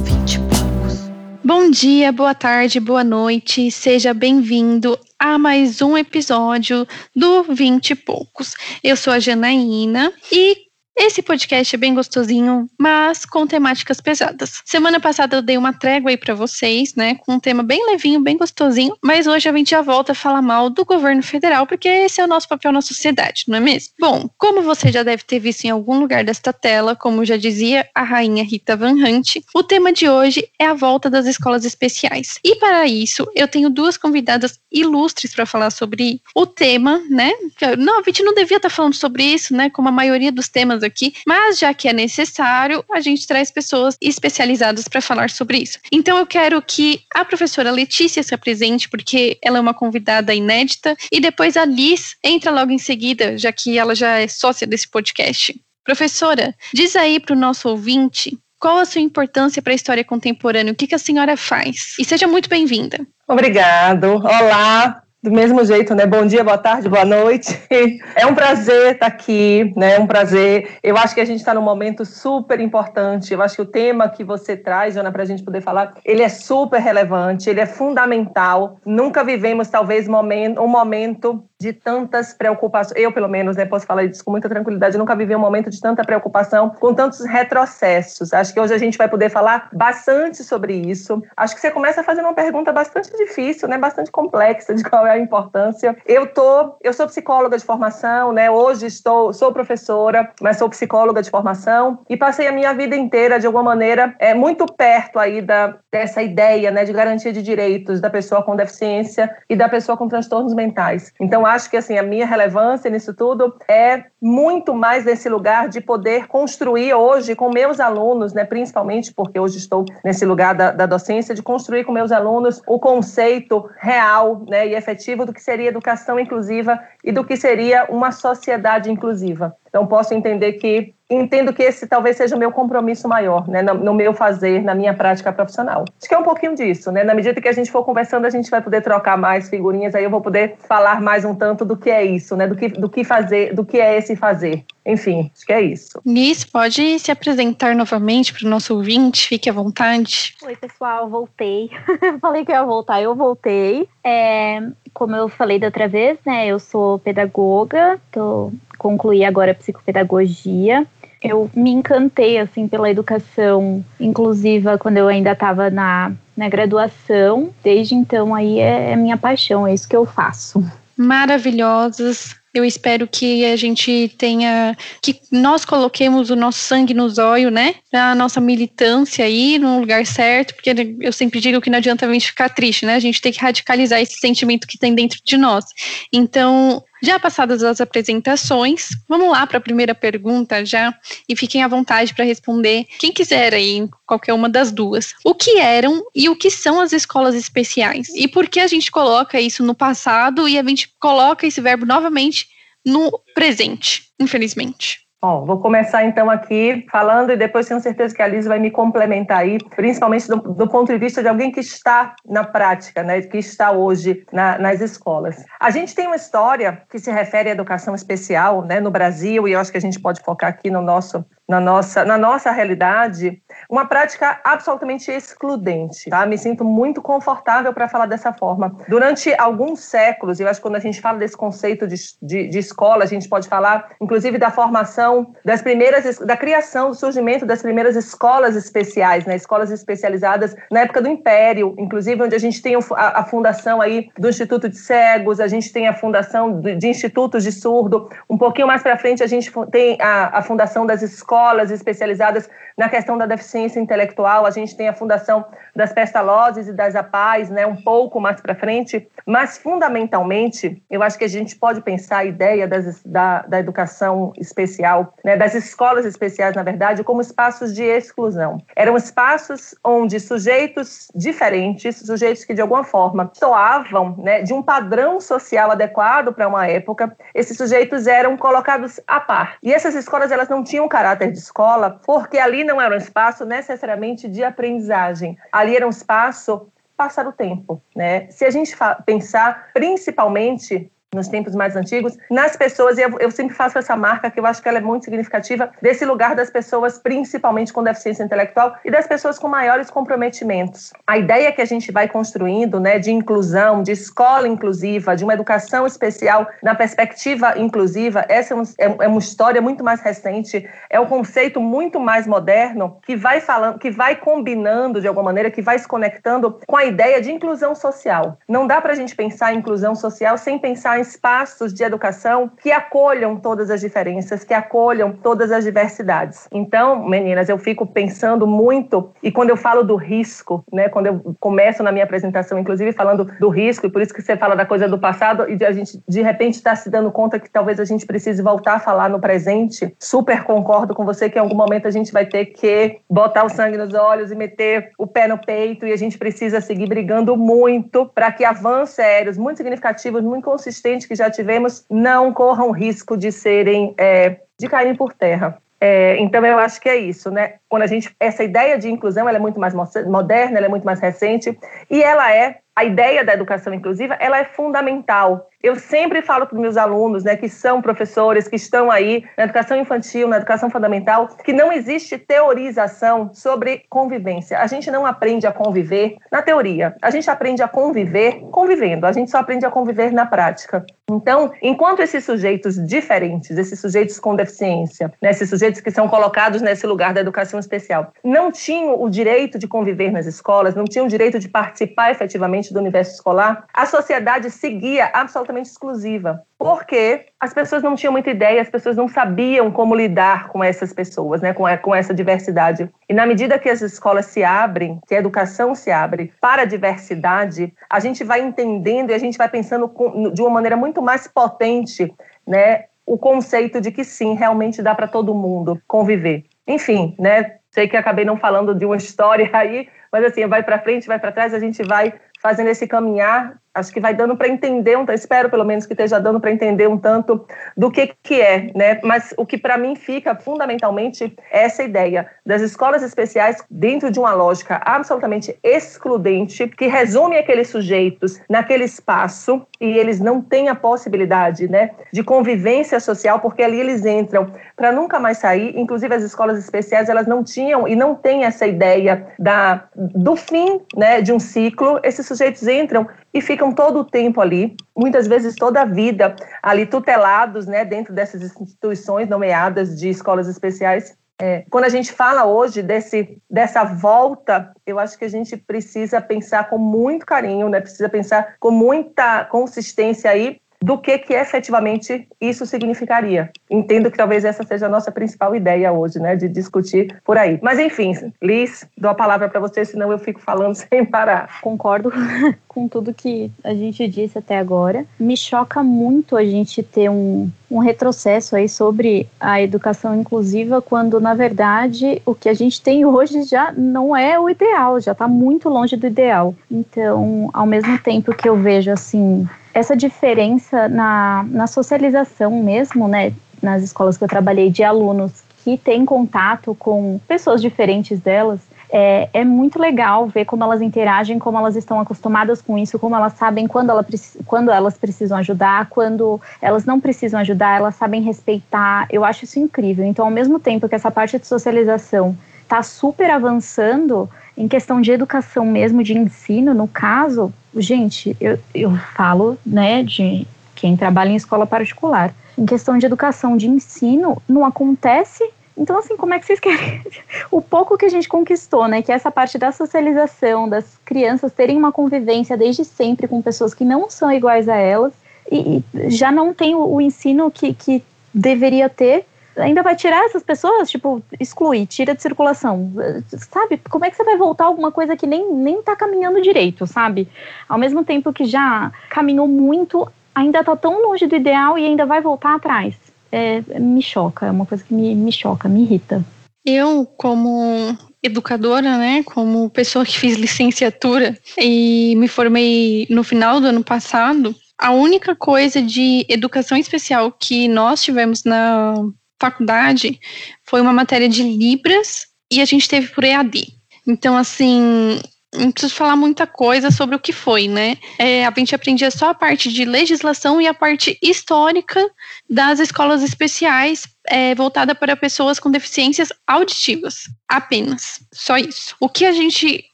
Vinte 0.02 0.34
e 0.34 0.38
poucos. 0.38 1.10
Bom 1.44 1.70
dia, 1.70 2.10
boa 2.12 2.34
tarde, 2.34 2.80
boa 2.80 3.04
noite. 3.04 3.70
Seja 3.70 4.14
bem-vindo 4.14 4.98
a 5.18 5.38
mais 5.38 5.82
um 5.82 5.96
episódio 5.96 6.86
do 7.14 7.42
Vinte 7.44 7.90
e 7.90 7.94
Poucos. 7.94 8.54
Eu 8.82 8.96
sou 8.96 9.12
a 9.12 9.18
Janaína 9.18 10.12
e 10.32 10.65
esse 10.96 11.20
podcast 11.22 11.74
é 11.74 11.78
bem 11.78 11.94
gostosinho, 11.94 12.68
mas 12.78 13.26
com 13.26 13.46
temáticas 13.46 14.00
pesadas. 14.00 14.62
Semana 14.64 14.98
passada 14.98 15.36
eu 15.36 15.42
dei 15.42 15.58
uma 15.58 15.72
trégua 15.72 16.10
aí 16.10 16.16
para 16.16 16.34
vocês, 16.34 16.94
né, 16.94 17.16
com 17.16 17.34
um 17.34 17.40
tema 17.40 17.62
bem 17.62 17.84
levinho, 17.86 18.20
bem 18.20 18.36
gostosinho, 18.36 18.96
mas 19.02 19.26
hoje 19.26 19.48
a 19.48 19.52
gente 19.52 19.70
já 19.70 19.82
volta 19.82 20.12
a 20.12 20.14
falar 20.14 20.40
mal 20.40 20.70
do 20.70 20.84
governo 20.84 21.22
federal, 21.22 21.66
porque 21.66 21.88
esse 21.88 22.20
é 22.20 22.24
o 22.24 22.28
nosso 22.28 22.48
papel 22.48 22.72
na 22.72 22.80
sociedade, 22.80 23.44
não 23.46 23.58
é 23.58 23.60
mesmo? 23.60 23.92
Bom, 24.00 24.28
como 24.38 24.62
você 24.62 24.90
já 24.90 25.02
deve 25.02 25.22
ter 25.22 25.38
visto 25.38 25.64
em 25.64 25.70
algum 25.70 25.98
lugar 25.98 26.24
desta 26.24 26.52
tela, 26.52 26.96
como 26.96 27.24
já 27.24 27.36
dizia 27.36 27.86
a 27.94 28.02
rainha 28.02 28.42
Rita 28.42 28.76
Van 28.76 28.92
Hunt, 28.92 29.36
o 29.54 29.62
tema 29.62 29.92
de 29.92 30.08
hoje 30.08 30.48
é 30.58 30.66
a 30.66 30.74
volta 30.74 31.10
das 31.10 31.26
escolas 31.26 31.64
especiais. 31.64 32.38
E 32.42 32.56
para 32.56 32.86
isso, 32.86 33.26
eu 33.34 33.46
tenho 33.46 33.68
duas 33.68 33.96
convidadas 33.96 34.58
ilustres 34.72 35.34
para 35.34 35.44
falar 35.44 35.70
sobre 35.70 36.20
o 36.34 36.46
tema, 36.46 37.02
né? 37.10 37.32
Não, 37.78 38.00
a 38.00 38.02
gente 38.02 38.22
não 38.22 38.34
devia 38.34 38.56
estar 38.56 38.70
falando 38.70 38.94
sobre 38.94 39.22
isso, 39.24 39.54
né, 39.54 39.68
como 39.70 39.88
a 39.88 39.92
maioria 39.92 40.32
dos 40.32 40.48
temas 40.48 40.82
aqui, 40.86 41.14
mas 41.26 41.58
já 41.58 41.74
que 41.74 41.88
é 41.88 41.92
necessário, 41.92 42.84
a 42.92 43.00
gente 43.00 43.26
traz 43.26 43.50
pessoas 43.50 43.96
especializadas 44.00 44.88
para 44.88 45.00
falar 45.00 45.30
sobre 45.30 45.58
isso. 45.58 45.78
Então 45.92 46.16
eu 46.16 46.26
quero 46.26 46.60
que 46.62 47.00
a 47.14 47.24
professora 47.24 47.70
Letícia 47.70 48.22
se 48.22 48.34
apresente, 48.34 48.88
porque 48.88 49.38
ela 49.42 49.58
é 49.58 49.60
uma 49.60 49.74
convidada 49.74 50.34
inédita, 50.34 50.96
e 51.12 51.20
depois 51.20 51.56
a 51.56 51.64
Liz 51.64 52.16
entra 52.24 52.50
logo 52.50 52.70
em 52.70 52.78
seguida, 52.78 53.36
já 53.36 53.52
que 53.52 53.78
ela 53.78 53.94
já 53.94 54.18
é 54.18 54.28
sócia 54.28 54.66
desse 54.66 54.88
podcast. 54.88 55.54
Professora, 55.84 56.54
diz 56.72 56.96
aí 56.96 57.20
para 57.20 57.34
o 57.34 57.38
nosso 57.38 57.68
ouvinte 57.68 58.36
qual 58.58 58.78
a 58.78 58.84
sua 58.84 59.00
importância 59.00 59.62
para 59.62 59.72
a 59.72 59.76
história 59.76 60.02
contemporânea, 60.02 60.72
o 60.72 60.76
que, 60.76 60.86
que 60.86 60.94
a 60.94 60.98
senhora 60.98 61.36
faz? 61.36 61.94
E 61.98 62.04
seja 62.04 62.26
muito 62.26 62.48
bem-vinda. 62.48 63.06
Obrigado. 63.28 64.14
Olá, 64.16 65.02
do 65.26 65.32
mesmo 65.32 65.64
jeito, 65.64 65.92
né? 65.92 66.06
Bom 66.06 66.24
dia, 66.24 66.44
boa 66.44 66.56
tarde, 66.56 66.88
boa 66.88 67.04
noite. 67.04 67.60
É 68.16 68.24
um 68.26 68.34
prazer 68.34 68.94
estar 68.94 69.06
aqui, 69.06 69.72
né? 69.76 69.96
É 69.96 70.00
um 70.00 70.06
prazer. 70.06 70.78
Eu 70.82 70.96
acho 70.96 71.14
que 71.14 71.20
a 71.20 71.24
gente 71.24 71.40
está 71.40 71.52
num 71.52 71.60
momento 71.60 72.04
super 72.04 72.60
importante. 72.60 73.34
Eu 73.34 73.42
acho 73.42 73.56
que 73.56 73.62
o 73.62 73.66
tema 73.66 74.08
que 74.08 74.24
você 74.24 74.56
traz, 74.56 74.96
Ana, 74.96 75.12
para 75.12 75.22
a 75.22 75.26
gente 75.26 75.42
poder 75.42 75.60
falar, 75.60 75.94
ele 76.04 76.22
é 76.22 76.28
super 76.28 76.80
relevante, 76.80 77.50
ele 77.50 77.60
é 77.60 77.66
fundamental. 77.66 78.78
Nunca 78.86 79.22
vivemos, 79.22 79.68
talvez, 79.68 80.08
um 80.08 80.68
momento 80.68 81.44
de 81.60 81.72
tantas 81.72 82.32
preocupações. 82.32 83.00
Eu, 83.00 83.12
pelo 83.12 83.28
menos, 83.28 83.56
né, 83.56 83.64
posso 83.64 83.86
falar 83.86 84.04
isso 84.04 84.24
com 84.24 84.30
muita 84.30 84.48
tranquilidade. 84.48 84.98
nunca 84.98 85.16
vivi 85.16 85.34
um 85.34 85.40
momento 85.40 85.70
de 85.70 85.80
tanta 85.80 86.04
preocupação, 86.04 86.70
com 86.70 86.94
tantos 86.94 87.24
retrocessos. 87.24 88.32
Acho 88.32 88.52
que 88.52 88.60
hoje 88.60 88.74
a 88.74 88.78
gente 88.78 88.98
vai 88.98 89.08
poder 89.08 89.30
falar 89.30 89.68
bastante 89.72 90.44
sobre 90.44 90.74
isso. 90.74 91.22
Acho 91.36 91.54
que 91.54 91.60
você 91.60 91.70
começa 91.70 92.02
fazendo 92.02 92.26
uma 92.26 92.34
pergunta 92.34 92.72
bastante 92.72 93.10
difícil, 93.16 93.68
né, 93.68 93.78
bastante 93.78 94.10
complexa 94.10 94.74
de 94.74 94.82
qual 94.88 95.06
é 95.06 95.12
a 95.12 95.18
importância. 95.18 95.96
Eu 96.04 96.26
tô, 96.26 96.76
eu 96.82 96.92
sou 96.92 97.06
psicóloga 97.06 97.56
de 97.56 97.64
formação, 97.64 98.32
né? 98.32 98.50
Hoje 98.50 98.86
estou, 98.86 99.32
sou 99.32 99.52
professora, 99.52 100.30
mas 100.40 100.58
sou 100.58 100.68
psicóloga 100.68 101.22
de 101.22 101.30
formação 101.30 102.00
e 102.08 102.16
passei 102.16 102.46
a 102.46 102.52
minha 102.52 102.72
vida 102.74 102.94
inteira 102.94 103.40
de 103.40 103.46
alguma 103.46 103.64
maneira 103.64 104.14
é 104.18 104.34
muito 104.34 104.66
perto 104.66 105.18
aí 105.18 105.40
da 105.40 105.76
dessa 105.96 106.22
ideia, 106.22 106.70
né, 106.70 106.84
de 106.84 106.92
garantia 106.92 107.32
de 107.32 107.42
direitos 107.42 108.02
da 108.02 108.10
pessoa 108.10 108.42
com 108.42 108.54
deficiência 108.54 109.34
e 109.48 109.56
da 109.56 109.66
pessoa 109.66 109.96
com 109.96 110.06
transtornos 110.06 110.52
mentais. 110.52 111.10
Então 111.18 111.46
acho 111.46 111.70
que 111.70 111.76
assim 111.76 111.96
a 111.96 112.02
minha 112.02 112.26
relevância 112.26 112.90
nisso 112.90 113.14
tudo 113.14 113.54
é 113.66 114.04
muito 114.20 114.74
mais 114.74 115.06
nesse 115.06 115.26
lugar 115.26 115.70
de 115.70 115.80
poder 115.80 116.26
construir 116.26 116.92
hoje 116.92 117.34
com 117.34 117.48
meus 117.50 117.80
alunos, 117.80 118.34
né, 118.34 118.44
principalmente 118.44 119.12
porque 119.14 119.40
hoje 119.40 119.56
estou 119.56 119.86
nesse 120.04 120.26
lugar 120.26 120.54
da, 120.54 120.70
da 120.70 120.84
docência, 120.84 121.34
de 121.34 121.42
construir 121.42 121.84
com 121.84 121.92
meus 121.92 122.12
alunos 122.12 122.60
o 122.66 122.78
conceito 122.78 123.66
real, 123.78 124.44
né, 124.46 124.66
e 124.66 124.74
efetivo 124.74 125.24
do 125.24 125.32
que 125.32 125.42
seria 125.42 125.68
educação 125.68 126.20
inclusiva 126.20 126.78
e 127.02 127.10
do 127.10 127.24
que 127.24 127.38
seria 127.38 127.86
uma 127.88 128.12
sociedade 128.12 128.90
inclusiva. 128.90 129.56
Então 129.76 129.86
posso 129.86 130.14
entender 130.14 130.54
que 130.54 130.94
entendo 131.10 131.52
que 131.52 131.62
esse 131.62 131.86
talvez 131.86 132.16
seja 132.16 132.34
o 132.34 132.38
meu 132.38 132.50
compromisso 132.50 133.06
maior, 133.06 133.46
né, 133.46 133.60
no, 133.62 133.74
no, 133.74 133.94
meu 133.94 134.14
fazer, 134.14 134.62
na 134.62 134.74
minha 134.74 134.94
prática 134.94 135.30
profissional. 135.30 135.84
Acho 136.00 136.08
que 136.08 136.14
é 136.14 136.18
um 136.18 136.22
pouquinho 136.22 136.54
disso, 136.54 136.90
né? 136.90 137.04
Na 137.04 137.14
medida 137.14 137.40
que 137.40 137.48
a 137.48 137.52
gente 137.52 137.70
for 137.70 137.84
conversando, 137.84 138.24
a 138.24 138.30
gente 138.30 138.50
vai 138.50 138.60
poder 138.60 138.80
trocar 138.80 139.16
mais 139.16 139.48
figurinhas, 139.48 139.94
aí 139.94 140.02
eu 140.02 140.10
vou 140.10 140.20
poder 140.20 140.56
falar 140.66 141.00
mais 141.00 141.24
um 141.24 141.34
tanto 141.34 141.64
do 141.64 141.76
que 141.76 141.90
é 141.90 142.04
isso, 142.04 142.34
né? 142.36 142.48
Do 142.48 142.56
que, 142.56 142.68
do 142.68 142.88
que 142.88 143.04
fazer, 143.04 143.54
do 143.54 143.64
que 143.64 143.78
é 143.78 143.98
esse 143.98 144.16
fazer. 144.16 144.64
Enfim, 144.84 145.30
acho 145.34 145.44
que 145.44 145.52
é 145.52 145.60
isso. 145.60 146.00
Nis, 146.04 146.44
pode 146.44 146.98
se 147.00 147.10
apresentar 147.10 147.74
novamente 147.74 148.32
para 148.32 148.46
o 148.46 148.50
nosso 148.50 148.74
ouvinte, 148.74 149.28
fique 149.28 149.50
à 149.50 149.52
vontade. 149.52 150.34
Oi, 150.44 150.56
pessoal, 150.56 151.08
voltei. 151.08 151.70
falei 152.20 152.44
que 152.44 152.52
eu 152.52 152.56
ia 152.56 152.64
voltar, 152.64 153.02
eu 153.02 153.14
voltei. 153.14 153.88
É, 154.04 154.60
como 154.94 155.14
eu 155.16 155.28
falei 155.28 155.58
da 155.58 155.66
outra 155.66 155.88
vez, 155.88 156.18
né? 156.24 156.46
Eu 156.46 156.58
sou 156.58 157.00
pedagoga, 157.00 158.00
tô 158.10 158.52
concluí 158.78 159.24
agora 159.24 159.54
psicopedagogia 159.54 160.86
eu 161.22 161.50
me 161.54 161.70
encantei 161.70 162.38
assim 162.38 162.68
pela 162.68 162.90
educação 162.90 163.84
inclusiva 163.98 164.78
quando 164.78 164.98
eu 164.98 165.08
ainda 165.08 165.32
estava 165.32 165.70
na, 165.70 166.12
na 166.36 166.48
graduação. 166.48 167.50
Desde 167.64 167.94
então 167.94 168.34
aí 168.34 168.60
é, 168.60 168.92
é 168.92 168.96
minha 168.96 169.16
paixão, 169.16 169.66
é 169.66 169.74
isso 169.74 169.88
que 169.88 169.96
eu 169.96 170.04
faço. 170.06 170.64
Maravilhosas. 170.96 172.34
Eu 172.54 172.64
espero 172.64 173.06
que 173.06 173.44
a 173.44 173.54
gente 173.54 174.14
tenha, 174.16 174.74
que 175.02 175.20
nós 175.30 175.62
coloquemos 175.62 176.30
o 176.30 176.36
nosso 176.36 176.60
sangue 176.60 176.94
no 176.94 177.06
zóio, 177.06 177.50
né? 177.50 177.74
A 177.92 178.14
nossa 178.14 178.40
militância 178.40 179.26
aí 179.26 179.58
no 179.58 179.80
lugar 179.80 180.06
certo, 180.06 180.54
porque 180.54 180.96
eu 180.98 181.12
sempre 181.12 181.38
digo 181.38 181.60
que 181.60 181.68
não 181.68 181.76
adianta 181.76 182.06
a 182.06 182.12
gente 182.14 182.28
ficar 182.28 182.48
triste, 182.48 182.86
né? 182.86 182.94
A 182.94 182.98
gente 182.98 183.20
tem 183.20 183.30
que 183.30 183.40
radicalizar 183.40 184.00
esse 184.00 184.18
sentimento 184.18 184.66
que 184.66 184.78
tem 184.78 184.94
dentro 184.94 185.18
de 185.22 185.36
nós. 185.36 185.66
Então, 186.10 186.82
já 187.02 187.18
passadas 187.18 187.62
as 187.62 187.80
apresentações, 187.80 188.88
vamos 189.08 189.30
lá 189.30 189.46
para 189.46 189.58
a 189.58 189.60
primeira 189.60 189.94
pergunta 189.94 190.64
já 190.64 190.94
e 191.28 191.36
fiquem 191.36 191.62
à 191.62 191.68
vontade 191.68 192.14
para 192.14 192.24
responder. 192.24 192.86
Quem 192.98 193.12
quiser 193.12 193.54
aí, 193.54 193.88
qualquer 194.06 194.32
uma 194.32 194.48
das 194.48 194.72
duas. 194.72 195.14
O 195.24 195.34
que 195.34 195.58
eram 195.58 196.04
e 196.14 196.28
o 196.28 196.36
que 196.36 196.50
são 196.50 196.80
as 196.80 196.92
escolas 196.92 197.34
especiais? 197.34 198.08
E 198.14 198.26
por 198.26 198.48
que 198.48 198.60
a 198.60 198.66
gente 198.66 198.90
coloca 198.90 199.40
isso 199.40 199.62
no 199.62 199.74
passado 199.74 200.48
e 200.48 200.58
a 200.58 200.62
gente 200.62 200.92
coloca 200.98 201.46
esse 201.46 201.60
verbo 201.60 201.86
novamente 201.86 202.46
no 202.84 203.20
presente, 203.34 204.04
infelizmente? 204.20 205.05
Bom, 205.26 205.44
vou 205.44 205.58
começar 205.58 206.04
então 206.04 206.30
aqui 206.30 206.86
falando 206.88 207.32
e 207.32 207.36
depois 207.36 207.66
tenho 207.66 207.80
certeza 207.80 208.14
que 208.14 208.22
a 208.22 208.28
Liz 208.28 208.46
vai 208.46 208.60
me 208.60 208.70
complementar 208.70 209.38
aí, 209.38 209.58
principalmente 209.74 210.28
do, 210.28 210.36
do, 210.36 210.68
ponto 210.68 210.92
de 210.92 210.98
vista 210.98 211.20
de 211.20 211.26
alguém 211.26 211.50
que 211.50 211.58
está 211.58 212.14
na 212.24 212.44
prática, 212.44 213.02
né, 213.02 213.20
que 213.22 213.36
está 213.36 213.72
hoje 213.72 214.24
na, 214.32 214.56
nas 214.56 214.80
escolas. 214.80 215.44
A 215.58 215.68
gente 215.70 215.96
tem 215.96 216.06
uma 216.06 216.14
história 216.14 216.80
que 216.88 217.00
se 217.00 217.10
refere 217.10 217.48
à 217.48 217.52
educação 217.52 217.92
especial 217.92 218.62
né, 218.62 218.78
no 218.78 218.88
Brasil, 218.88 219.48
e 219.48 219.52
eu 219.54 219.58
acho 219.58 219.72
que 219.72 219.78
a 219.78 219.80
gente 219.80 219.98
pode 219.98 220.20
focar 220.20 220.48
aqui 220.48 220.70
no 220.70 220.80
nosso 220.80 221.26
na 221.48 221.60
nossa, 221.60 222.04
na 222.04 222.18
nossa 222.18 222.50
realidade, 222.50 223.40
uma 223.68 223.86
prática 223.86 224.40
absolutamente 224.44 225.10
excludente. 225.10 226.10
Tá? 226.10 226.26
Me 226.26 226.38
sinto 226.38 226.64
muito 226.64 227.02
confortável 227.02 227.72
para 227.72 227.88
falar 227.88 228.06
dessa 228.06 228.32
forma. 228.32 228.76
Durante 228.88 229.34
alguns 229.38 229.80
séculos, 229.80 230.40
eu 230.40 230.48
acho 230.48 230.60
que 230.60 230.62
quando 230.62 230.76
a 230.76 230.80
gente 230.80 231.00
fala 231.00 231.18
desse 231.18 231.36
conceito 231.36 231.86
de, 231.86 231.96
de, 232.22 232.48
de, 232.48 232.58
escola, 232.58 233.04
a 233.04 233.06
gente 233.06 233.28
pode 233.28 233.48
falar, 233.48 233.90
inclusive, 234.00 234.38
da 234.38 234.50
formação 234.50 235.34
das 235.44 235.62
primeiras, 235.62 236.18
da 236.18 236.36
criação, 236.36 236.90
do 236.90 236.94
surgimento 236.94 237.46
das 237.46 237.62
primeiras 237.62 237.96
escolas 237.96 238.56
especiais, 238.56 239.24
né? 239.24 239.36
escolas 239.36 239.70
especializadas 239.70 240.54
na 240.70 240.80
época 240.80 241.02
do 241.02 241.08
Império, 241.08 241.74
inclusive, 241.78 242.22
onde 242.22 242.34
a 242.34 242.38
gente 242.38 242.60
tem 242.62 242.76
a, 242.76 243.20
a 243.20 243.24
fundação 243.24 243.80
aí 243.80 244.10
do 244.18 244.28
Instituto 244.28 244.68
de 244.68 244.76
Cegos, 244.76 245.40
a 245.40 245.48
gente 245.48 245.72
tem 245.72 245.88
a 245.88 245.92
fundação 245.92 246.60
de, 246.60 246.76
de 246.76 246.88
institutos 246.88 247.42
de 247.42 247.52
surdo. 247.52 248.08
Um 248.28 248.38
pouquinho 248.38 248.66
mais 248.66 248.82
para 248.82 248.96
frente, 248.98 249.22
a 249.22 249.26
gente 249.26 249.50
tem 249.70 249.96
a, 250.00 250.38
a 250.38 250.42
fundação 250.42 250.86
das 250.86 251.02
escolas 251.02 251.70
especializadas 251.70 252.48
na 252.76 252.88
questão 252.88 253.16
da 253.16 253.26
deficiência 253.26 253.80
intelectual. 253.80 254.46
A 254.46 254.50
gente 254.50 254.76
tem 254.76 254.88
a 254.88 254.92
fundação 254.92 255.44
das 255.74 255.92
pestalozes 255.92 256.68
e 256.68 256.72
das 256.72 256.94
APAES, 256.94 257.50
né, 257.50 257.66
um 257.66 257.76
pouco 257.76 258.20
mais 258.20 258.40
para 258.40 258.54
frente, 258.54 259.08
mas 259.26 259.58
fundamentalmente, 259.58 260.82
eu 260.90 261.02
acho 261.02 261.18
que 261.18 261.24
a 261.24 261.28
gente 261.28 261.56
pode 261.56 261.80
pensar 261.80 262.18
a 262.18 262.24
ideia 262.24 262.68
das, 262.68 263.02
da, 263.04 263.42
da 263.42 263.58
educação 263.58 264.32
especial, 264.38 265.14
né, 265.24 265.36
das 265.36 265.54
escolas 265.54 266.04
especiais, 266.04 266.54
na 266.54 266.62
verdade, 266.62 267.02
como 267.02 267.20
espaços 267.20 267.74
de 267.74 267.82
exclusão. 267.82 268.62
Eram 268.74 268.96
espaços 268.96 269.74
onde 269.84 270.20
sujeitos 270.20 271.08
diferentes, 271.14 271.96
sujeitos 271.96 272.44
que 272.44 272.54
de 272.54 272.60
alguma 272.60 272.84
forma 272.84 273.30
soavam 273.34 274.16
né, 274.18 274.42
de 274.42 274.52
um 274.54 274.62
padrão 274.62 275.20
social 275.20 275.70
adequado 275.70 276.32
para 276.32 276.48
uma 276.48 276.66
época, 276.66 277.16
esses 277.34 277.56
sujeitos 277.56 278.06
eram 278.06 278.36
colocados 278.36 279.00
à 279.06 279.20
par. 279.20 279.56
E 279.62 279.72
essas 279.72 279.94
escolas 279.94 280.30
elas 280.30 280.48
não 280.48 280.62
tinham 280.62 280.88
caráter 280.88 281.06
caráter 281.06 281.32
de 281.32 281.38
escola, 281.38 282.00
porque 282.04 282.38
ali 282.38 282.64
não 282.66 282.80
era 282.80 282.94
um 282.94 282.98
espaço 282.98 283.44
necessariamente 283.44 284.28
de 284.28 284.44
aprendizagem. 284.44 285.38
Ali 285.50 285.76
era 285.76 285.86
um 285.86 285.90
espaço 285.90 286.68
passar 286.96 287.26
o 287.26 287.32
tempo, 287.32 287.80
né? 287.94 288.28
Se 288.30 288.44
a 288.44 288.50
gente 288.50 288.76
pensar 289.04 289.70
principalmente 289.72 290.90
nos 291.14 291.28
tempos 291.28 291.54
mais 291.54 291.76
antigos, 291.76 292.16
nas 292.30 292.56
pessoas, 292.56 292.98
e 292.98 293.02
eu, 293.02 293.18
eu, 293.20 293.30
sempre 293.30 293.54
faço 293.54 293.78
essa 293.78 293.96
marca 293.96 294.30
que 294.30 294.40
eu 294.40 294.46
acho 294.46 294.60
que 294.60 294.68
ela 294.68 294.78
é 294.78 294.80
muito 294.80 295.04
significativa, 295.04 295.70
desse 295.80 296.04
lugar 296.04 296.34
das 296.34 296.50
pessoas, 296.50 296.98
principalmente 296.98 297.72
com 297.72 297.82
deficiência 297.82 298.24
intelectual, 298.24 298.74
e 298.84 298.90
das 298.90 299.06
pessoas 299.06 299.38
com 299.38 299.48
maiores 299.48 299.88
comprometimentos. 299.88 300.92
A 301.06 301.16
ideia 301.16 301.52
que 301.52 301.62
a 301.62 301.64
gente 301.64 301.92
vai 301.92 302.08
construindo, 302.08 302.80
né, 302.80 302.98
de 302.98 303.12
inclusão, 303.12 303.82
de 303.82 303.92
escola 303.92 304.48
inclusiva, 304.48 305.14
de 305.14 305.22
uma 305.22 305.34
educação 305.34 305.86
especial 305.86 306.46
na 306.62 306.74
perspectiva 306.74 307.58
inclusiva, 307.58 308.24
essa 308.28 308.54
é, 308.54 308.56
um, 308.56 308.62
é, 308.62 309.04
é 309.04 309.08
uma 309.08 309.18
história 309.18 309.62
muito 309.62 309.84
mais 309.84 310.00
recente, 310.00 310.68
é 310.90 310.98
um 310.98 311.06
conceito 311.06 311.60
muito 311.60 312.00
mais 312.00 312.26
moderno, 312.26 312.98
que 313.06 313.16
vai 313.16 313.40
falando, 313.40 313.78
que 313.78 313.90
vai 313.90 314.16
combinando 314.16 315.00
de 315.00 315.06
alguma 315.06 315.26
maneira, 315.26 315.50
que 315.50 315.62
vai 315.62 315.78
se 315.78 315.86
conectando 315.86 316.58
com 316.66 316.76
a 316.76 316.84
ideia 316.84 317.22
de 317.22 317.30
inclusão 317.30 317.74
social. 317.74 318.36
Não 318.48 318.66
dá 318.66 318.80
para 318.80 318.92
a 318.92 318.96
gente 318.96 319.14
pensar 319.14 319.54
em 319.54 319.58
inclusão 319.58 319.94
social 319.94 320.36
sem 320.36 320.58
pensar 320.58 320.95
espaços 320.98 321.72
de 321.72 321.82
educação 321.82 322.50
que 322.62 322.70
acolham 322.72 323.36
todas 323.36 323.70
as 323.70 323.80
diferenças, 323.80 324.44
que 324.44 324.54
acolham 324.54 325.12
todas 325.12 325.50
as 325.50 325.64
diversidades. 325.64 326.48
Então, 326.52 327.06
meninas, 327.06 327.48
eu 327.48 327.58
fico 327.58 327.86
pensando 327.86 328.46
muito, 328.46 329.10
e 329.22 329.30
quando 329.30 329.50
eu 329.50 329.56
falo 329.56 329.82
do 329.82 329.96
risco, 329.96 330.64
né, 330.72 330.88
quando 330.88 331.06
eu 331.06 331.36
começo 331.38 331.82
na 331.82 331.92
minha 331.92 332.04
apresentação, 332.04 332.58
inclusive 332.58 332.92
falando 332.92 333.24
do 333.38 333.48
risco, 333.48 333.86
e 333.86 333.90
por 333.90 334.02
isso 334.02 334.14
que 334.14 334.22
você 334.22 334.36
fala 334.36 334.54
da 334.54 334.64
coisa 334.64 334.88
do 334.88 334.98
passado, 334.98 335.46
e 335.48 335.64
a 335.64 335.72
gente 335.72 336.00
de 336.08 336.22
repente 336.22 336.54
está 336.54 336.74
se 336.74 336.88
dando 336.88 337.10
conta 337.10 337.38
que 337.38 337.50
talvez 337.50 337.78
a 337.80 337.84
gente 337.84 338.06
precise 338.06 338.42
voltar 338.42 338.74
a 338.74 338.78
falar 338.78 339.10
no 339.10 339.20
presente, 339.20 339.94
super 339.98 340.44
concordo 340.44 340.94
com 340.94 341.04
você 341.04 341.28
que 341.28 341.38
em 341.38 341.40
algum 341.40 341.56
momento 341.56 341.86
a 341.86 341.90
gente 341.90 342.12
vai 342.12 342.26
ter 342.26 342.46
que 342.46 342.98
botar 343.08 343.44
o 343.44 343.48
sangue 343.48 343.76
nos 343.76 343.92
olhos 343.94 344.30
e 344.30 344.34
meter 344.34 344.90
o 344.98 345.06
pé 345.06 345.28
no 345.28 345.38
peito, 345.38 345.86
e 345.86 345.92
a 345.92 345.96
gente 345.96 346.16
precisa 346.18 346.60
seguir 346.60 346.88
brigando 346.88 347.36
muito 347.36 348.06
para 348.06 348.32
que 348.32 348.44
avanços 348.44 348.94
sérios, 348.96 349.36
muito 349.36 349.58
significativos, 349.58 350.22
muito 350.22 350.44
consistentes 350.44 350.85
que 351.08 351.14
já 351.14 351.30
tivemos 351.30 351.84
não 351.90 352.32
corram 352.32 352.70
risco 352.70 353.16
de 353.16 353.32
serem 353.32 353.94
é, 353.98 354.36
de 354.58 354.68
caírem 354.68 354.94
por 354.94 355.12
terra. 355.12 355.58
É, 355.80 356.16
então 356.18 356.44
eu 356.44 356.58
acho 356.58 356.80
que 356.80 356.88
é 356.88 356.96
isso, 356.96 357.30
né? 357.30 357.54
Quando 357.68 357.82
a 357.82 357.86
gente 357.86 358.14
essa 358.18 358.42
ideia 358.42 358.78
de 358.78 358.90
inclusão 358.90 359.28
ela 359.28 359.36
é 359.36 359.40
muito 359.40 359.60
mais 359.60 359.74
moderna, 360.06 360.56
ela 360.56 360.66
é 360.66 360.70
muito 360.70 360.84
mais 360.84 361.00
recente 361.00 361.58
e 361.90 362.02
ela 362.02 362.32
é 362.32 362.58
a 362.74 362.84
ideia 362.84 363.24
da 363.24 363.34
educação 363.34 363.74
inclusiva 363.74 364.14
ela 364.14 364.38
é 364.38 364.44
fundamental. 364.44 365.48
Eu 365.62 365.76
sempre 365.76 366.22
falo 366.22 366.46
para 366.46 366.54
os 366.54 366.60
meus 366.60 366.76
alunos, 366.76 367.24
né, 367.24 367.36
que 367.36 367.48
são 367.48 367.80
professores, 367.80 368.46
que 368.46 368.56
estão 368.56 368.90
aí 368.90 369.24
na 369.36 369.44
educação 369.44 369.76
infantil, 369.76 370.28
na 370.28 370.36
educação 370.36 370.68
fundamental, 370.68 371.28
que 371.44 371.52
não 371.52 371.72
existe 371.72 372.18
teorização 372.18 373.30
sobre 373.32 373.84
convivência. 373.88 374.58
A 374.58 374.66
gente 374.66 374.90
não 374.90 375.06
aprende 375.06 375.46
a 375.46 375.52
conviver 375.52 376.16
na 376.30 376.42
teoria. 376.42 376.94
A 377.00 377.10
gente 377.10 377.30
aprende 377.30 377.62
a 377.62 377.68
conviver 377.68 378.40
convivendo. 378.50 379.06
A 379.06 379.12
gente 379.12 379.30
só 379.30 379.38
aprende 379.38 379.64
a 379.64 379.70
conviver 379.70 380.12
na 380.12 380.26
prática. 380.26 380.84
Então, 381.10 381.52
enquanto 381.62 382.00
esses 382.00 382.24
sujeitos 382.24 382.74
diferentes, 382.86 383.56
esses 383.56 383.80
sujeitos 383.80 384.18
com 384.18 384.34
deficiência, 384.34 385.12
né, 385.22 385.30
esses 385.30 385.48
sujeitos 385.48 385.80
que 385.80 385.90
são 385.90 386.08
colocados 386.08 386.60
nesse 386.60 386.86
lugar 386.86 387.14
da 387.14 387.20
educação 387.20 387.58
especial, 387.58 388.12
não 388.22 388.50
tinham 388.50 389.00
o 389.00 389.08
direito 389.08 389.58
de 389.58 389.68
conviver 389.68 390.10
nas 390.10 390.26
escolas, 390.26 390.74
não 390.74 390.84
tinham 390.84 391.06
o 391.06 391.08
direito 391.08 391.38
de 391.38 391.48
participar 391.48 392.10
efetivamente 392.10 392.74
do 392.74 392.80
universo 392.80 393.14
escolar, 393.14 393.66
a 393.72 393.86
sociedade 393.86 394.50
seguia 394.50 395.10
absolutamente 395.12 395.45
exclusiva, 395.54 396.42
porque 396.58 397.26
as 397.38 397.52
pessoas 397.52 397.82
não 397.82 397.94
tinham 397.94 398.12
muita 398.12 398.30
ideia, 398.30 398.60
as 398.60 398.70
pessoas 398.70 398.96
não 398.96 399.08
sabiam 399.08 399.70
como 399.70 399.94
lidar 399.94 400.48
com 400.48 400.62
essas 400.62 400.92
pessoas, 400.92 401.40
né, 401.40 401.52
com, 401.52 401.66
a, 401.66 401.76
com 401.76 401.94
essa 401.94 402.14
diversidade. 402.14 402.90
E 403.08 403.14
na 403.14 403.26
medida 403.26 403.58
que 403.58 403.68
as 403.68 403.82
escolas 403.82 404.26
se 404.26 404.42
abrem, 404.42 405.00
que 405.06 405.14
a 405.14 405.18
educação 405.18 405.74
se 405.74 405.90
abre 405.90 406.32
para 406.40 406.62
a 406.62 406.66
diversidade, 406.66 407.72
a 407.88 408.00
gente 408.00 408.24
vai 408.24 408.40
entendendo 408.40 409.10
e 409.10 409.14
a 409.14 409.18
gente 409.18 409.38
vai 409.38 409.48
pensando 409.48 409.88
com, 409.88 410.30
de 410.30 410.40
uma 410.40 410.50
maneira 410.50 410.76
muito 410.76 411.00
mais 411.02 411.28
potente, 411.28 412.12
né, 412.46 412.84
o 413.06 413.16
conceito 413.16 413.80
de 413.80 413.92
que 413.92 414.02
sim, 414.02 414.34
realmente 414.34 414.82
dá 414.82 414.94
para 414.94 415.06
todo 415.06 415.34
mundo 415.34 415.80
conviver. 415.86 416.44
Enfim, 416.66 417.14
né, 417.18 417.56
sei 417.70 417.86
que 417.86 417.96
acabei 417.96 418.24
não 418.24 418.36
falando 418.36 418.74
de 418.74 418.84
uma 418.84 418.96
história 418.98 419.48
aí, 419.52 419.88
mas 420.12 420.24
assim, 420.24 420.46
vai 420.46 420.62
para 420.62 420.80
frente, 420.80 421.06
vai 421.06 421.18
para 421.18 421.32
trás, 421.32 421.54
a 421.54 421.58
gente 421.58 421.82
vai 421.82 422.12
fazendo 422.40 422.68
esse 422.68 422.86
caminhar 422.86 423.58
acho 423.76 423.92
que 423.92 424.00
vai 424.00 424.14
dando 424.14 424.36
para 424.36 424.48
entender, 424.48 424.96
um, 424.96 425.04
espero 425.12 425.50
pelo 425.50 425.64
menos 425.64 425.84
que 425.84 425.92
esteja 425.92 426.18
dando 426.18 426.40
para 426.40 426.50
entender 426.50 426.88
um 426.88 426.96
tanto 426.96 427.46
do 427.76 427.90
que, 427.90 428.14
que 428.22 428.40
é, 428.40 428.70
né? 428.74 428.98
Mas 429.02 429.34
o 429.36 429.44
que 429.44 429.58
para 429.58 429.76
mim 429.76 429.94
fica 429.94 430.34
fundamentalmente 430.34 431.36
é 431.52 431.64
essa 431.64 431.82
ideia 431.82 432.26
das 432.44 432.62
escolas 432.62 433.02
especiais 433.02 433.62
dentro 433.70 434.10
de 434.10 434.18
uma 434.18 434.32
lógica 434.32 434.80
absolutamente 434.84 435.58
excludente, 435.62 436.66
que 436.68 436.86
resume 436.86 437.36
aqueles 437.36 437.68
sujeitos 437.68 438.40
naquele 438.48 438.84
espaço 438.84 439.66
e 439.80 439.98
eles 439.98 440.20
não 440.20 440.40
têm 440.40 440.68
a 440.68 440.74
possibilidade, 440.74 441.68
né, 441.68 441.90
de 442.12 442.22
convivência 442.22 442.98
social, 442.98 443.40
porque 443.40 443.62
ali 443.62 443.78
eles 443.78 444.06
entram 444.06 444.50
para 444.74 444.90
nunca 444.90 445.18
mais 445.18 445.38
sair. 445.38 445.78
Inclusive 445.78 446.14
as 446.14 446.22
escolas 446.22 446.58
especiais 446.58 447.08
elas 447.08 447.26
não 447.26 447.44
tinham 447.44 447.86
e 447.86 447.94
não 447.94 448.14
têm 448.14 448.44
essa 448.44 448.66
ideia 448.66 449.26
da 449.38 449.84
do 449.94 450.34
fim, 450.34 450.80
né, 450.96 451.20
de 451.20 451.32
um 451.32 451.38
ciclo. 451.38 452.00
Esses 452.02 452.26
sujeitos 452.26 452.66
entram 452.66 453.06
e 453.36 453.40
ficam 453.42 453.70
todo 453.70 453.98
o 453.98 454.04
tempo 454.04 454.40
ali, 454.40 454.74
muitas 454.96 455.26
vezes 455.26 455.54
toda 455.54 455.82
a 455.82 455.84
vida 455.84 456.34
ali 456.62 456.86
tutelados, 456.86 457.66
né, 457.66 457.84
dentro 457.84 458.14
dessas 458.14 458.40
instituições 458.40 459.28
nomeadas 459.28 460.00
de 460.00 460.08
escolas 460.08 460.48
especiais. 460.48 461.14
É, 461.38 461.66
quando 461.68 461.84
a 461.84 461.90
gente 461.90 462.14
fala 462.14 462.46
hoje 462.46 462.82
desse, 462.82 463.36
dessa 463.50 463.84
volta, 463.84 464.72
eu 464.86 464.98
acho 464.98 465.18
que 465.18 465.24
a 465.26 465.28
gente 465.28 465.54
precisa 465.54 466.18
pensar 466.18 466.70
com 466.70 466.78
muito 466.78 467.26
carinho, 467.26 467.68
né? 467.68 467.78
Precisa 467.78 468.08
pensar 468.08 468.56
com 468.58 468.70
muita 468.70 469.44
consistência 469.44 470.30
aí 470.30 470.58
do 470.82 470.98
que, 470.98 471.18
que 471.18 471.32
efetivamente 471.32 472.28
isso 472.40 472.66
significaria. 472.66 473.50
Entendo 473.70 474.10
que 474.10 474.16
talvez 474.16 474.44
essa 474.44 474.62
seja 474.64 474.86
a 474.86 474.88
nossa 474.88 475.10
principal 475.10 475.54
ideia 475.54 475.92
hoje, 475.92 476.18
né, 476.18 476.36
de 476.36 476.48
discutir 476.48 477.16
por 477.24 477.36
aí. 477.36 477.58
Mas 477.62 477.78
enfim, 477.78 478.12
Liz, 478.42 478.86
dou 478.96 479.10
a 479.10 479.14
palavra 479.14 479.48
para 479.48 479.60
você, 479.60 479.84
senão 479.84 480.10
eu 480.12 480.18
fico 480.18 480.40
falando 480.40 480.74
sem 480.76 481.04
parar. 481.04 481.60
Concordo 481.60 482.12
com 482.68 482.88
tudo 482.88 483.14
que 483.14 483.50
a 483.64 483.74
gente 483.74 484.06
disse 484.06 484.38
até 484.38 484.58
agora. 484.58 485.04
Me 485.18 485.36
choca 485.36 485.82
muito 485.82 486.36
a 486.36 486.44
gente 486.44 486.82
ter 486.82 487.08
um, 487.08 487.50
um 487.70 487.78
retrocesso 487.78 488.54
aí 488.54 488.68
sobre 488.68 489.28
a 489.40 489.60
educação 489.60 490.14
inclusiva, 490.14 490.82
quando 490.82 491.20
na 491.20 491.34
verdade 491.34 492.20
o 492.24 492.34
que 492.34 492.48
a 492.48 492.54
gente 492.54 492.80
tem 492.80 493.04
hoje 493.04 493.42
já 493.44 493.72
não 493.72 494.16
é 494.16 494.38
o 494.38 494.48
ideal, 494.48 495.00
já 495.00 495.12
está 495.12 495.26
muito 495.26 495.68
longe 495.68 495.96
do 495.96 496.06
ideal. 496.06 496.54
Então, 496.70 497.50
ao 497.52 497.66
mesmo 497.66 497.98
tempo 497.98 498.34
que 498.34 498.48
eu 498.48 498.56
vejo 498.56 498.90
assim 498.90 499.46
essa 499.76 499.94
diferença 499.94 500.88
na, 500.88 501.44
na 501.50 501.66
socialização 501.66 502.62
mesmo, 502.62 503.06
né, 503.06 503.30
nas 503.62 503.82
escolas 503.82 504.16
que 504.16 504.24
eu 504.24 504.28
trabalhei, 504.28 504.70
de 504.70 504.82
alunos 504.82 505.44
que 505.62 505.76
têm 505.76 506.06
contato 506.06 506.74
com 506.76 507.20
pessoas 507.28 507.60
diferentes 507.60 508.18
delas, 508.18 508.60
é, 508.90 509.28
é, 509.34 509.44
muito 509.44 509.78
legal 509.78 510.28
ver 510.28 510.46
como 510.46 510.64
elas 510.64 510.80
interagem, 510.80 511.38
como 511.38 511.58
elas 511.58 511.76
estão 511.76 512.00
acostumadas 512.00 512.62
com 512.62 512.78
isso, 512.78 512.98
como 512.98 513.14
elas 513.16 513.34
sabem 513.34 513.66
quando, 513.66 513.90
ela, 513.90 514.06
quando 514.46 514.70
elas 514.70 514.96
precisam 514.96 515.36
ajudar, 515.36 515.90
quando 515.90 516.40
elas 516.62 516.86
não 516.86 516.98
precisam 516.98 517.38
ajudar, 517.40 517.76
elas 517.76 517.96
sabem 517.96 518.22
respeitar. 518.22 519.06
Eu 519.10 519.26
acho 519.26 519.44
isso 519.44 519.58
incrível. 519.58 520.06
Então, 520.06 520.24
ao 520.24 520.30
mesmo 520.30 520.58
tempo 520.58 520.88
que 520.88 520.94
essa 520.94 521.10
parte 521.10 521.38
de 521.38 521.46
socialização 521.46 522.34
está 522.62 522.82
super 522.82 523.30
avançando, 523.30 524.26
em 524.56 524.66
questão 524.66 525.00
de 525.00 525.12
educação 525.12 525.66
mesmo, 525.66 526.02
de 526.02 526.16
ensino, 526.16 526.72
no 526.72 526.88
caso, 526.88 527.52
gente, 527.76 528.36
eu, 528.40 528.58
eu 528.74 528.96
falo, 529.14 529.58
né, 529.64 530.02
de 530.02 530.46
quem 530.74 530.96
trabalha 530.96 531.30
em 531.30 531.36
escola 531.36 531.66
particular. 531.66 532.34
Em 532.56 532.64
questão 532.64 532.96
de 532.96 533.04
educação, 533.04 533.56
de 533.56 533.68
ensino, 533.68 534.40
não 534.48 534.64
acontece. 534.64 535.48
Então, 535.76 535.98
assim, 535.98 536.16
como 536.16 536.32
é 536.32 536.38
que 536.38 536.46
vocês 536.46 536.58
querem? 536.60 537.02
o 537.50 537.60
pouco 537.60 537.98
que 537.98 538.06
a 538.06 538.08
gente 538.08 538.28
conquistou, 538.28 538.88
né, 538.88 539.02
que 539.02 539.12
é 539.12 539.14
essa 539.14 539.30
parte 539.30 539.58
da 539.58 539.72
socialização, 539.72 540.68
das 540.68 540.98
crianças 541.04 541.52
terem 541.52 541.76
uma 541.76 541.92
convivência 541.92 542.56
desde 542.56 542.84
sempre 542.84 543.28
com 543.28 543.42
pessoas 543.42 543.74
que 543.74 543.84
não 543.84 544.08
são 544.08 544.32
iguais 544.32 544.68
a 544.68 544.76
elas, 544.76 545.12
e 545.52 545.82
já 546.08 546.32
não 546.32 546.52
tem 546.52 546.74
o, 546.74 546.94
o 546.94 547.00
ensino 547.00 547.50
que, 547.50 547.72
que 547.74 548.02
deveria 548.32 548.88
ter, 548.88 549.26
ainda 549.56 549.82
vai 549.82 549.96
tirar 549.96 550.24
essas 550.24 550.42
pessoas, 550.42 550.90
tipo, 550.90 551.22
exclui, 551.38 551.86
tira 551.86 552.14
de 552.14 552.22
circulação. 552.22 552.92
Sabe? 553.28 553.80
Como 553.88 554.04
é 554.04 554.10
que 554.10 554.16
você 554.16 554.24
vai 554.24 554.36
voltar 554.36 554.64
alguma 554.64 554.92
coisa 554.92 555.16
que 555.16 555.26
nem, 555.26 555.52
nem 555.52 555.82
tá 555.82 555.96
caminhando 555.96 556.42
direito, 556.42 556.86
sabe? 556.86 557.28
Ao 557.68 557.78
mesmo 557.78 558.04
tempo 558.04 558.32
que 558.32 558.44
já 558.44 558.92
caminhou 559.10 559.48
muito, 559.48 560.06
ainda 560.34 560.62
tá 560.62 560.76
tão 560.76 561.02
longe 561.02 561.26
do 561.26 561.36
ideal 561.36 561.78
e 561.78 561.84
ainda 561.84 562.04
vai 562.04 562.20
voltar 562.20 562.54
atrás. 562.54 562.94
É, 563.32 563.60
me 563.78 564.02
choca, 564.02 564.46
é 564.46 564.50
uma 564.50 564.66
coisa 564.66 564.84
que 564.84 564.94
me, 564.94 565.14
me 565.14 565.32
choca, 565.32 565.68
me 565.68 565.82
irrita. 565.82 566.24
Eu, 566.64 567.06
como 567.16 567.96
educadora, 568.22 568.96
né, 568.98 569.22
como 569.22 569.70
pessoa 569.70 570.04
que 570.04 570.18
fiz 570.18 570.36
licenciatura 570.36 571.38
e 571.56 572.14
me 572.16 572.26
formei 572.26 573.06
no 573.08 573.22
final 573.22 573.60
do 573.60 573.68
ano 573.68 573.84
passado, 573.84 574.54
a 574.78 574.90
única 574.90 575.34
coisa 575.34 575.80
de 575.80 576.26
educação 576.28 576.76
especial 576.76 577.32
que 577.32 577.68
nós 577.68 578.02
tivemos 578.02 578.44
na 578.44 578.94
faculdade 579.40 580.18
foi 580.64 580.80
uma 580.80 580.92
matéria 580.92 581.28
de 581.28 581.42
Libras 581.42 582.26
e 582.50 582.60
a 582.60 582.64
gente 582.64 582.88
teve 582.88 583.08
por 583.08 583.24
EAD. 583.24 583.68
Então, 584.06 584.36
assim, 584.36 585.20
não 585.54 585.70
preciso 585.70 585.94
falar 585.94 586.16
muita 586.16 586.46
coisa 586.46 586.90
sobre 586.90 587.16
o 587.16 587.18
que 587.18 587.32
foi, 587.32 587.66
né? 587.68 587.96
É, 588.18 588.46
a 588.46 588.52
gente 588.56 588.74
aprendia 588.74 589.10
só 589.10 589.30
a 589.30 589.34
parte 589.34 589.72
de 589.72 589.84
legislação 589.84 590.60
e 590.60 590.66
a 590.66 590.74
parte 590.74 591.18
histórica 591.22 592.08
das 592.48 592.78
escolas 592.78 593.22
especiais 593.22 594.06
é, 594.28 594.54
voltada 594.54 594.94
para 594.94 595.16
pessoas 595.16 595.58
com 595.58 595.70
deficiências 595.70 596.32
auditivas, 596.46 597.24
apenas, 597.48 598.20
só 598.32 598.56
isso. 598.56 598.94
O 599.00 599.08
que 599.08 599.24
a 599.24 599.32
gente, 599.32 599.84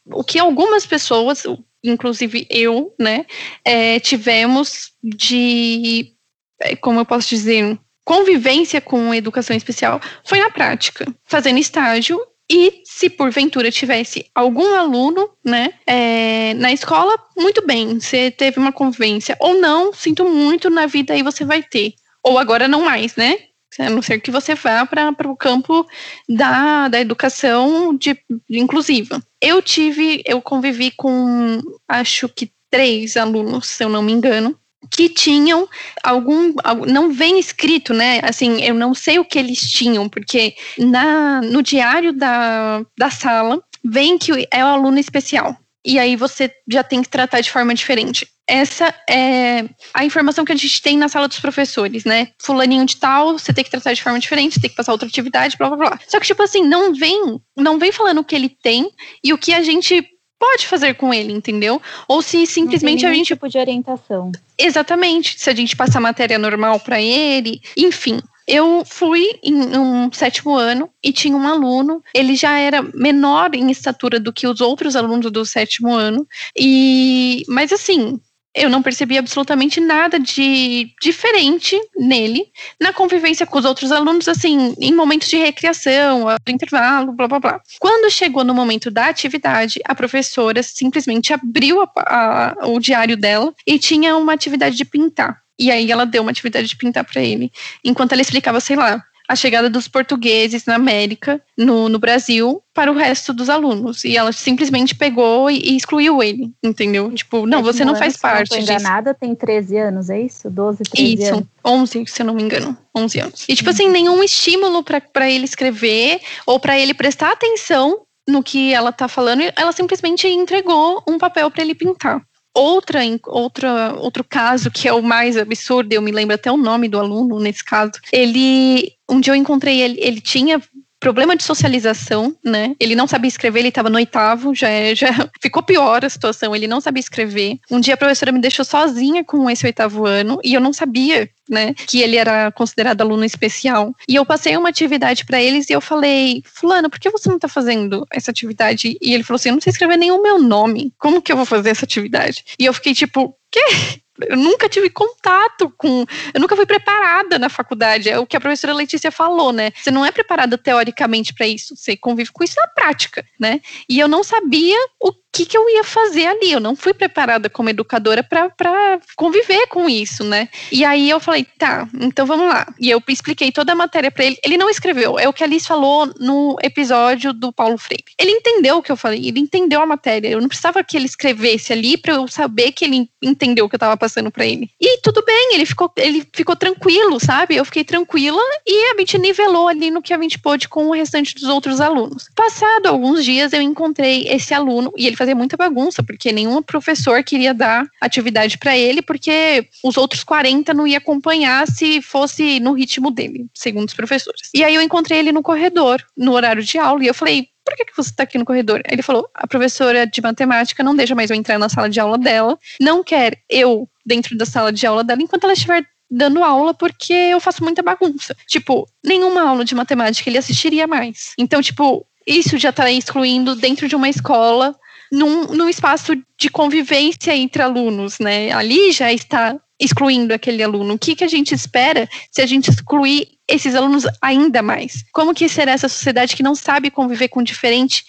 o 0.07 0.25
que 0.25 0.39
algumas 0.39 0.87
pessoas, 0.87 1.45
inclusive 1.83 2.47
eu, 2.51 2.95
né, 2.99 3.27
é, 3.65 4.01
tivemos 4.01 4.93
de, 5.03 6.13
é, 6.61 6.77
como 6.77 7.01
eu 7.01 7.05
posso 7.05 7.29
dizer, 7.29 7.79
convivência 8.05 8.81
com 8.81 9.15
educação 9.15 9.57
especial 9.57 10.01
foi 10.25 10.39
na 10.39 10.51
prática, 10.51 11.07
fazendo 11.25 11.59
estágio 11.59 12.21
e 12.51 12.83
se 12.85 13.09
porventura 13.09 13.71
tivesse 13.71 14.27
algum 14.35 14.75
aluno, 14.75 15.31
né, 15.45 15.73
é, 15.87 16.53
na 16.55 16.73
escola, 16.73 17.17
muito 17.37 17.67
bem, 17.67 17.99
você 17.99 18.31
teve 18.31 18.59
uma 18.59 18.73
convivência. 18.73 19.37
Ou 19.41 19.55
não, 19.55 19.93
sinto 19.93 20.29
muito, 20.29 20.69
na 20.69 20.87
vida 20.87 21.15
aí 21.15 21.23
você 21.23 21.45
vai 21.45 21.63
ter. 21.63 21.95
Ou 22.23 22.39
agora 22.39 22.69
não 22.69 22.85
mais, 22.85 23.17
né? 23.17 23.39
A 23.79 23.89
não 23.89 24.03
ser 24.03 24.21
que 24.21 24.31
você 24.31 24.55
vá 24.55 24.85
para 24.85 25.15
o 25.27 25.37
campo 25.37 25.87
da, 26.29 26.89
da 26.89 27.01
educação 27.01 27.97
de, 27.97 28.19
inclusiva. 28.51 29.23
Eu 29.41 29.63
tive, 29.63 30.23
eu 30.27 30.43
convivi 30.43 30.91
com, 30.91 31.59
acho 31.89 32.29
que 32.29 32.53
três 32.71 33.17
alunos, 33.17 33.67
se 33.69 33.83
eu 33.83 33.89
não 33.89 34.03
me 34.03 34.13
engano, 34.13 34.59
que 34.91 35.09
tinham 35.09 35.69
algum, 36.03 36.55
não 36.87 37.13
vem 37.13 37.39
escrito, 37.39 37.95
né? 37.95 38.21
Assim, 38.23 38.63
eu 38.63 38.75
não 38.75 38.95
sei 38.95 39.19
o 39.19 39.25
que 39.25 39.39
eles 39.39 39.61
tinham, 39.61 40.09
porque 40.09 40.55
na, 40.79 41.41
no 41.41 41.63
diário 41.63 42.13
da, 42.13 42.85
da 42.97 43.11
sala 43.11 43.63
vem 43.85 44.19
que 44.19 44.47
é 44.51 44.65
o 44.65 44.69
aluno 44.69 44.99
especial. 44.99 45.57
E 45.85 45.99
aí 45.99 46.15
você 46.15 46.53
já 46.71 46.85
tem 46.85 47.03
que 47.03 47.09
tratar 47.09 47.41
de 47.41 47.51
forma 47.51 47.75
diferente. 47.75 48.27
Essa 48.47 48.95
é 49.09 49.65
a 49.95 50.05
informação 50.05 50.45
que 50.45 50.53
a 50.53 50.57
gente 50.57 50.81
tem 50.81 50.97
na 50.97 51.09
sala 51.09 51.27
dos 51.27 51.41
professores, 51.41 52.05
né? 52.05 52.29
Fulaninho 52.41 52.85
de 52.85 52.97
tal, 52.97 53.39
você 53.39 53.53
tem 53.53 53.65
que 53.65 53.71
tratar 53.71 53.93
de 53.93 54.03
forma 54.03 54.19
diferente, 54.19 54.61
tem 54.61 54.71
que 54.71 54.77
passar 54.77 54.93
outra 54.93 55.09
atividade, 55.09 55.57
blá 55.57 55.69
blá 55.69 55.77
blá. 55.77 56.01
Só 56.07 56.21
que, 56.21 56.27
tipo 56.27 56.43
assim, 56.43 56.63
não 56.63 56.95
vem, 56.95 57.41
não 57.57 57.79
vem 57.79 57.91
falando 57.91 58.19
o 58.19 58.25
que 58.25 58.35
ele 58.35 58.49
tem 58.49 58.91
e 59.25 59.33
o 59.33 59.39
que 59.39 59.53
a 59.53 59.63
gente 59.63 60.07
pode 60.43 60.67
fazer 60.67 60.95
com 60.95 61.15
ele, 61.15 61.33
entendeu? 61.33 61.81
Ou 62.09 62.21
se 62.21 62.45
simplesmente 62.49 63.07
a 63.07 63.15
gente 63.15 63.29
tipo 63.29 63.49
de 63.49 63.59
orientação. 63.59 64.33
Exatamente, 64.59 65.39
se 65.39 65.49
a 65.49 65.55
gente 65.55 65.77
passar 65.77 66.01
matéria 66.01 66.37
normal 66.37 66.81
para 66.81 67.01
ele, 67.01 67.61
enfim. 67.77 68.21
Eu 68.45 68.83
fui 68.85 69.25
em 69.41 69.55
um 69.79 70.13
sétimo 70.13 70.57
ano 70.57 70.91
e 71.01 71.13
tinha 71.13 71.37
um 71.37 71.47
aluno, 71.47 72.03
ele 72.13 72.35
já 72.35 72.59
era 72.59 72.83
menor 72.93 73.55
em 73.55 73.71
estatura 73.71 74.19
do 74.19 74.33
que 74.33 74.49
os 74.49 74.61
outros 74.61 74.97
alunos 74.97 75.31
do 75.31 75.47
sétimo 75.47 75.95
ano, 75.95 76.27
e 76.59 77.45
mas 77.47 77.73
assim, 77.73 78.19
eu 78.55 78.69
não 78.69 78.83
percebi 78.83 79.17
absolutamente 79.17 79.81
nada 79.81 80.19
de 80.19 80.91
diferente 81.01 81.79
nele 81.97 82.45
na 82.81 82.93
convivência 82.93 83.47
com 83.47 83.59
os 83.59 83.65
outros 83.65 83.91
alunos, 83.91 84.29
assim, 84.29 84.75
em 84.79 84.95
momentos 84.95 85.29
de 85.29 85.37
recreação, 85.37 86.27
intervalo, 86.47 87.13
blá 87.13 87.27
blá 87.27 87.41
blá. 87.41 87.61
Quando 87.79 88.11
chegou 88.11 88.45
no 88.45 88.55
momento 88.55 88.91
da 88.91 89.07
atividade, 89.07 89.81
a 89.85 89.95
professora 89.95 90.63
simplesmente 90.63 91.33
abriu 91.33 91.81
a, 91.83 91.91
a, 91.97 92.67
o 92.69 92.79
diário 92.79 93.17
dela 93.17 93.55
e 93.67 93.79
tinha 93.79 94.17
uma 94.17 94.35
atividade 94.35 94.77
de 94.77 94.85
pintar. 94.85 95.41
E 95.59 95.71
aí 95.71 95.91
ela 95.91 96.05
deu 96.05 96.23
uma 96.23 96.31
atividade 96.31 96.67
de 96.67 96.77
pintar 96.77 97.05
para 97.05 97.23
ele, 97.23 97.51
enquanto 97.85 98.13
ela 98.13 98.23
explicava, 98.23 98.61
sei 98.61 98.77
lá, 98.77 99.03
a 99.29 99.37
chegada 99.37 99.71
dos 99.71 99.89
portugueses 99.89 100.65
na 100.67 100.75
América, 100.75 101.41
no, 101.57 101.89
no 101.89 101.99
Brasil, 101.99 102.63
para 102.75 102.91
o 102.91 102.95
resto 102.95 103.33
dos 103.33 103.49
alunos. 103.49 104.05
E 104.05 104.17
ela 104.17 104.33
simplesmente 104.33 104.95
pegou 104.95 105.51
e, 105.51 105.59
e 105.59 105.77
excluiu 105.77 106.23
ele, 106.23 106.53
entendeu? 106.63 107.13
Tipo, 107.13 107.47
não, 107.47 107.63
você 107.63 107.85
não 107.85 107.95
faz 107.95 108.17
parte 108.17 108.51
não 108.51 108.59
disso. 108.59 108.73
enganada, 108.73 109.15
tem 109.15 109.35
13 109.35 109.77
anos, 109.79 110.11
é 110.11 110.21
isso? 110.21 110.51
12, 110.51 110.83
13 110.85 111.23
isso, 111.23 111.35
anos? 111.35 111.47
11, 111.65 112.05
se 112.07 112.23
eu 112.23 112.27
não 112.27 112.35
me 112.35 112.43
engano. 112.43 112.77
11 112.95 113.21
anos. 113.21 113.47
E, 113.49 113.55
tipo 113.55 113.71
assim, 113.71 113.89
nenhum 113.89 114.23
estímulo 114.23 114.83
para 114.83 115.31
ele 115.31 115.45
escrever 115.45 116.21
ou 116.47 116.59
para 116.59 116.79
ele 116.79 116.95
prestar 116.95 117.33
atenção 117.33 118.03
no 118.29 118.43
que 118.43 118.73
ela 118.73 118.93
tá 118.93 119.09
falando, 119.09 119.43
ela 119.57 119.73
simplesmente 119.73 120.29
entregou 120.29 121.03
um 121.09 121.19
papel 121.19 121.51
para 121.51 121.63
ele 121.63 121.75
pintar. 121.75 122.23
Outra, 122.55 123.01
outra, 123.27 123.95
outro 123.95 124.23
caso 124.23 124.71
que 124.71 124.87
é 124.87 124.93
o 124.93 125.03
mais 125.03 125.39
absurdo, 125.39 125.91
eu 125.93 126.03
me 126.03 126.13
lembro 126.13 126.35
até 126.35 126.53
o 126.53 126.57
nome 126.57 126.87
do 126.87 126.99
aluno 126.99 127.41
nesse 127.41 127.65
caso. 127.65 127.93
Ele, 128.13 128.93
um 129.13 129.21
dia 129.21 129.33
eu 129.33 129.37
encontrei 129.37 129.81
ele, 129.81 129.99
ele 130.01 130.21
tinha 130.21 130.61
problema 131.03 131.35
de 131.35 131.43
socialização, 131.43 132.35
né? 132.45 132.77
Ele 132.79 132.95
não 132.95 133.09
sabia 133.09 133.27
escrever, 133.27 133.59
ele 133.59 133.69
estava 133.69 133.91
no 133.91 133.97
oitavo, 133.97 134.55
já, 134.55 134.69
é, 134.69 134.95
já 134.95 135.09
ficou 135.43 135.61
pior 135.61 136.05
a 136.05 136.09
situação, 136.09 136.55
ele 136.55 136.69
não 136.69 136.81
sabia 136.81 137.01
escrever. 137.01 137.59
Um 137.69 137.81
dia 137.81 137.95
a 137.95 137.97
professora 137.97 138.31
me 138.31 138.41
deixou 138.41 138.65
sozinha 138.65 139.25
com 139.25 139.51
esse 139.51 139.67
oitavo 139.67 140.07
ano 140.07 140.39
e 140.45 140.55
eu 140.55 140.61
não 140.61 140.73
sabia, 140.73 141.29
né, 141.51 141.75
que 141.75 142.01
ele 142.01 142.17
era 142.17 142.53
considerado 142.53 143.01
aluno 143.01 143.25
especial. 143.25 143.93
E 144.09 144.15
eu 144.15 144.25
passei 144.25 144.57
uma 144.57 144.69
atividade 144.69 145.27
para 145.27 145.43
eles 145.43 145.69
e 145.69 145.73
eu 145.73 145.81
falei, 145.81 146.41
fulano, 146.47 146.89
por 146.89 147.01
que 147.01 147.11
você 147.11 147.29
não 147.29 147.37
está 147.37 147.49
fazendo 147.49 148.07
essa 148.13 148.31
atividade? 148.31 148.97
E 149.03 149.13
ele 149.13 149.25
falou 149.25 149.37
assim, 149.37 149.49
eu 149.49 149.55
não 149.55 149.61
sei 149.61 149.73
escrever 149.73 149.97
nem 149.97 150.13
o 150.13 150.23
meu 150.23 150.39
nome, 150.39 150.93
como 150.99 151.21
que 151.21 151.33
eu 151.33 151.37
vou 151.37 151.45
fazer 151.45 151.71
essa 151.71 151.85
atividade? 151.85 152.45
E 152.57 152.65
eu 152.65 152.73
fiquei 152.73 152.95
tipo, 152.95 153.37
quê? 153.51 154.01
Eu 154.29 154.37
nunca 154.37 154.69
tive 154.69 154.91
contato 154.91 155.73
com. 155.77 156.05
Eu 156.33 156.41
nunca 156.41 156.57
fui 156.57 156.67
preparada 156.67 157.39
na 157.39 157.49
faculdade. 157.49 158.09
É 158.09 158.19
o 158.19 158.27
que 158.27 158.37
a 158.37 158.41
professora 158.41 158.73
Letícia 158.73 159.11
falou, 159.11 159.53
né? 159.53 159.71
Você 159.77 159.91
não 159.91 160.05
é 160.05 160.11
preparada 160.11 160.57
teoricamente 160.59 161.35
para 161.35 161.47
isso, 161.47 161.77
você 161.77 161.97
convive 161.97 162.31
com 162.33 162.45
isso 162.45 162.55
na 162.57 162.69
prática, 162.69 163.25
né? 163.39 163.61
E 163.89 163.99
eu 163.99 164.09
não 164.09 164.23
sabia 164.23 164.79
o 165.01 165.13
que, 165.33 165.47
que 165.47 165.57
eu 165.57 165.69
ia 165.71 165.83
fazer 165.83 166.27
ali. 166.27 166.53
Eu 166.53 166.61
não 166.61 166.77
fui 166.77 166.93
preparada 166.93 167.49
como 167.49 167.71
educadora 167.71 168.23
para 168.23 169.01
conviver 169.17 169.67
com 169.69 169.89
isso, 169.89 170.23
né? 170.23 170.49
E 170.71 170.85
aí 170.85 171.09
eu 171.09 171.19
falei, 171.19 171.47
tá, 171.59 171.89
então 171.95 172.27
vamos 172.27 172.49
lá. 172.49 172.67
E 172.79 172.91
eu 172.91 173.03
expliquei 173.09 173.51
toda 173.51 173.73
a 173.73 173.77
matéria 173.77 174.11
para 174.11 174.25
ele. 174.25 174.37
Ele 174.45 174.57
não 174.57 174.69
escreveu, 174.69 175.19
é 175.19 175.29
o 175.29 175.33
que 175.33 175.43
a 175.43 175.47
Alice 175.47 175.67
falou 175.67 176.13
no 176.21 176.57
episódio 176.63 177.33
do 177.33 177.53
Paulo 177.53 177.79
Freire. 177.79 178.05
Ele 178.19 178.31
entendeu 178.31 178.79
o 178.79 178.83
que 178.83 178.93
eu 178.93 178.97
falei, 178.97 179.27
ele 179.27 179.41
entendeu 179.41 179.81
a 179.81 179.87
matéria. 179.87 180.29
Eu 180.29 180.41
não 180.41 180.49
precisava 180.49 180.85
que 180.85 180.97
ele 180.97 181.07
escrevesse 181.07 181.73
ali 181.73 181.97
para 181.97 182.15
eu 182.15 182.29
saber 182.29 182.73
que 182.73 182.85
ele 182.85 183.09
entendeu 183.23 183.65
o 183.65 183.69
que 183.69 183.75
eu 183.75 183.79
estava 183.79 183.97
passando 183.97 184.31
para 184.31 184.45
ele. 184.45 184.71
E 184.81 184.99
tudo 184.99 185.25
bem, 185.25 185.55
ele 185.55 185.65
ficou, 185.65 185.91
ele 185.97 186.27
ficou 186.33 186.57
tranquilo, 186.57 187.19
sabe? 187.19 187.57
Eu 187.57 187.65
fiquei 187.65 187.85
tranquila 187.85 188.43
e 188.67 188.93
a 188.93 188.99
gente 188.99 189.19
nivelou 189.19 189.69
ali 189.69 189.91
no 189.91 190.03
que 190.03 190.13
a 190.13 190.21
gente 190.21 190.39
pôde 190.39 190.69
com 190.69 190.89
o 190.89 190.93
restante 190.93 191.35
dos 191.35 191.45
outros 191.45 191.81
alunos. 191.81 192.29
Passado 192.35 192.87
alguns 192.87 193.25
dias, 193.25 193.53
eu 193.53 193.63
encontrei 193.63 194.27
esse 194.29 194.53
aluno 194.53 194.93
e 194.97 195.07
ele 195.07 195.17
fazer 195.23 195.35
muita 195.35 195.57
bagunça, 195.57 196.03
porque 196.03 196.33
nenhum 196.33 196.61
professor 196.61 197.23
queria 197.23 197.55
dar 197.55 197.87
atividade 198.01 198.59
para 198.59 198.77
ele, 198.77 199.01
porque 199.01 199.69
os 199.85 199.97
outros 199.97 200.25
40 200.25 200.75
não 200.75 200.85
ia 200.85 200.99
acompanhar 200.99 201.67
se 201.69 202.03
fosse 202.03 202.59
no 202.59 202.73
ritmo 202.73 203.09
dele, 203.09 203.47
segundo 203.55 203.87
os 203.87 203.95
professores. 203.95 204.51
E 204.53 204.65
aí 204.65 204.75
eu 204.75 204.83
encontrei 204.83 205.21
ele 205.21 205.31
no 205.31 205.43
corredor, 205.43 206.03
no 206.17 206.33
horário 206.33 206.63
de 206.63 206.77
aula, 206.77 207.05
e 207.05 207.07
eu 207.07 207.15
falei: 207.15 207.47
por 207.65 207.77
que, 207.77 207.85
que 207.85 207.97
você 207.97 208.11
está 208.11 208.25
aqui 208.25 208.37
no 208.37 208.45
corredor? 208.45 208.83
Ele 208.91 209.03
falou: 209.03 209.29
a 209.33 209.47
professora 209.47 210.05
de 210.07 210.21
matemática 210.21 210.83
não 210.83 210.97
deixa 210.97 211.15
mais 211.15 211.31
eu 211.31 211.37
entrar 211.37 211.57
na 211.57 211.69
sala 211.69 211.89
de 211.89 212.01
aula 212.01 212.19
dela, 212.19 212.59
não 212.81 213.05
quer 213.05 213.39
eu 213.49 213.89
dentro 214.05 214.37
da 214.37 214.45
sala 214.45 214.73
de 214.73 214.85
aula 214.85 215.05
dela 215.05 215.23
enquanto 215.23 215.45
ela 215.45 215.53
estiver 215.53 215.87
dando 216.11 216.43
aula 216.43 216.75
porque 216.75 217.13
eu 217.13 217.39
faço 217.39 217.63
muita 217.63 217.81
bagunça. 217.81 218.37
Tipo, 218.49 218.89
nenhuma 219.05 219.43
aula 219.43 219.65
de 219.65 219.75
matemática 219.75 220.29
ele 220.29 220.39
assistiria 220.39 220.87
mais. 220.87 221.33
Então, 221.39 221.63
tipo, 221.63 222.05
isso 222.27 222.59
já 222.59 222.71
está 222.71 222.91
excluindo 222.91 223.55
dentro 223.55 223.89
de 223.89 223.97
uma 223.97 224.09
escola 224.09 224.77
num, 225.13 225.45
num 225.49 225.69
espaço 225.69 226.15
de 226.39 226.49
convivência 226.49 227.37
entre 227.37 227.61
alunos, 227.61 228.19
né? 228.19 228.51
Ali 228.51 228.91
já 228.93 229.13
está 229.13 229.55
excluindo 229.79 230.33
aquele 230.33 230.63
aluno. 230.63 230.95
O 230.95 230.99
que, 230.99 231.15
que 231.15 231.25
a 231.25 231.29
gente 231.29 231.55
espera 231.55 232.09
se 232.31 232.41
a 232.41 232.47
gente 232.47 232.71
excluir 232.71 233.29
esses 233.49 233.75
alunos 233.75 234.05
ainda 234.23 234.63
mais? 234.63 235.05
Como 235.13 235.35
que 235.35 235.49
será 235.49 235.73
essa 235.73 235.89
sociedade 235.89 236.35
que 236.35 236.43
não 236.43 236.55
sabe 236.55 236.91
conviver 236.91 237.29
com 237.29 237.41
o 237.41 237.45
diferente, 237.45 238.05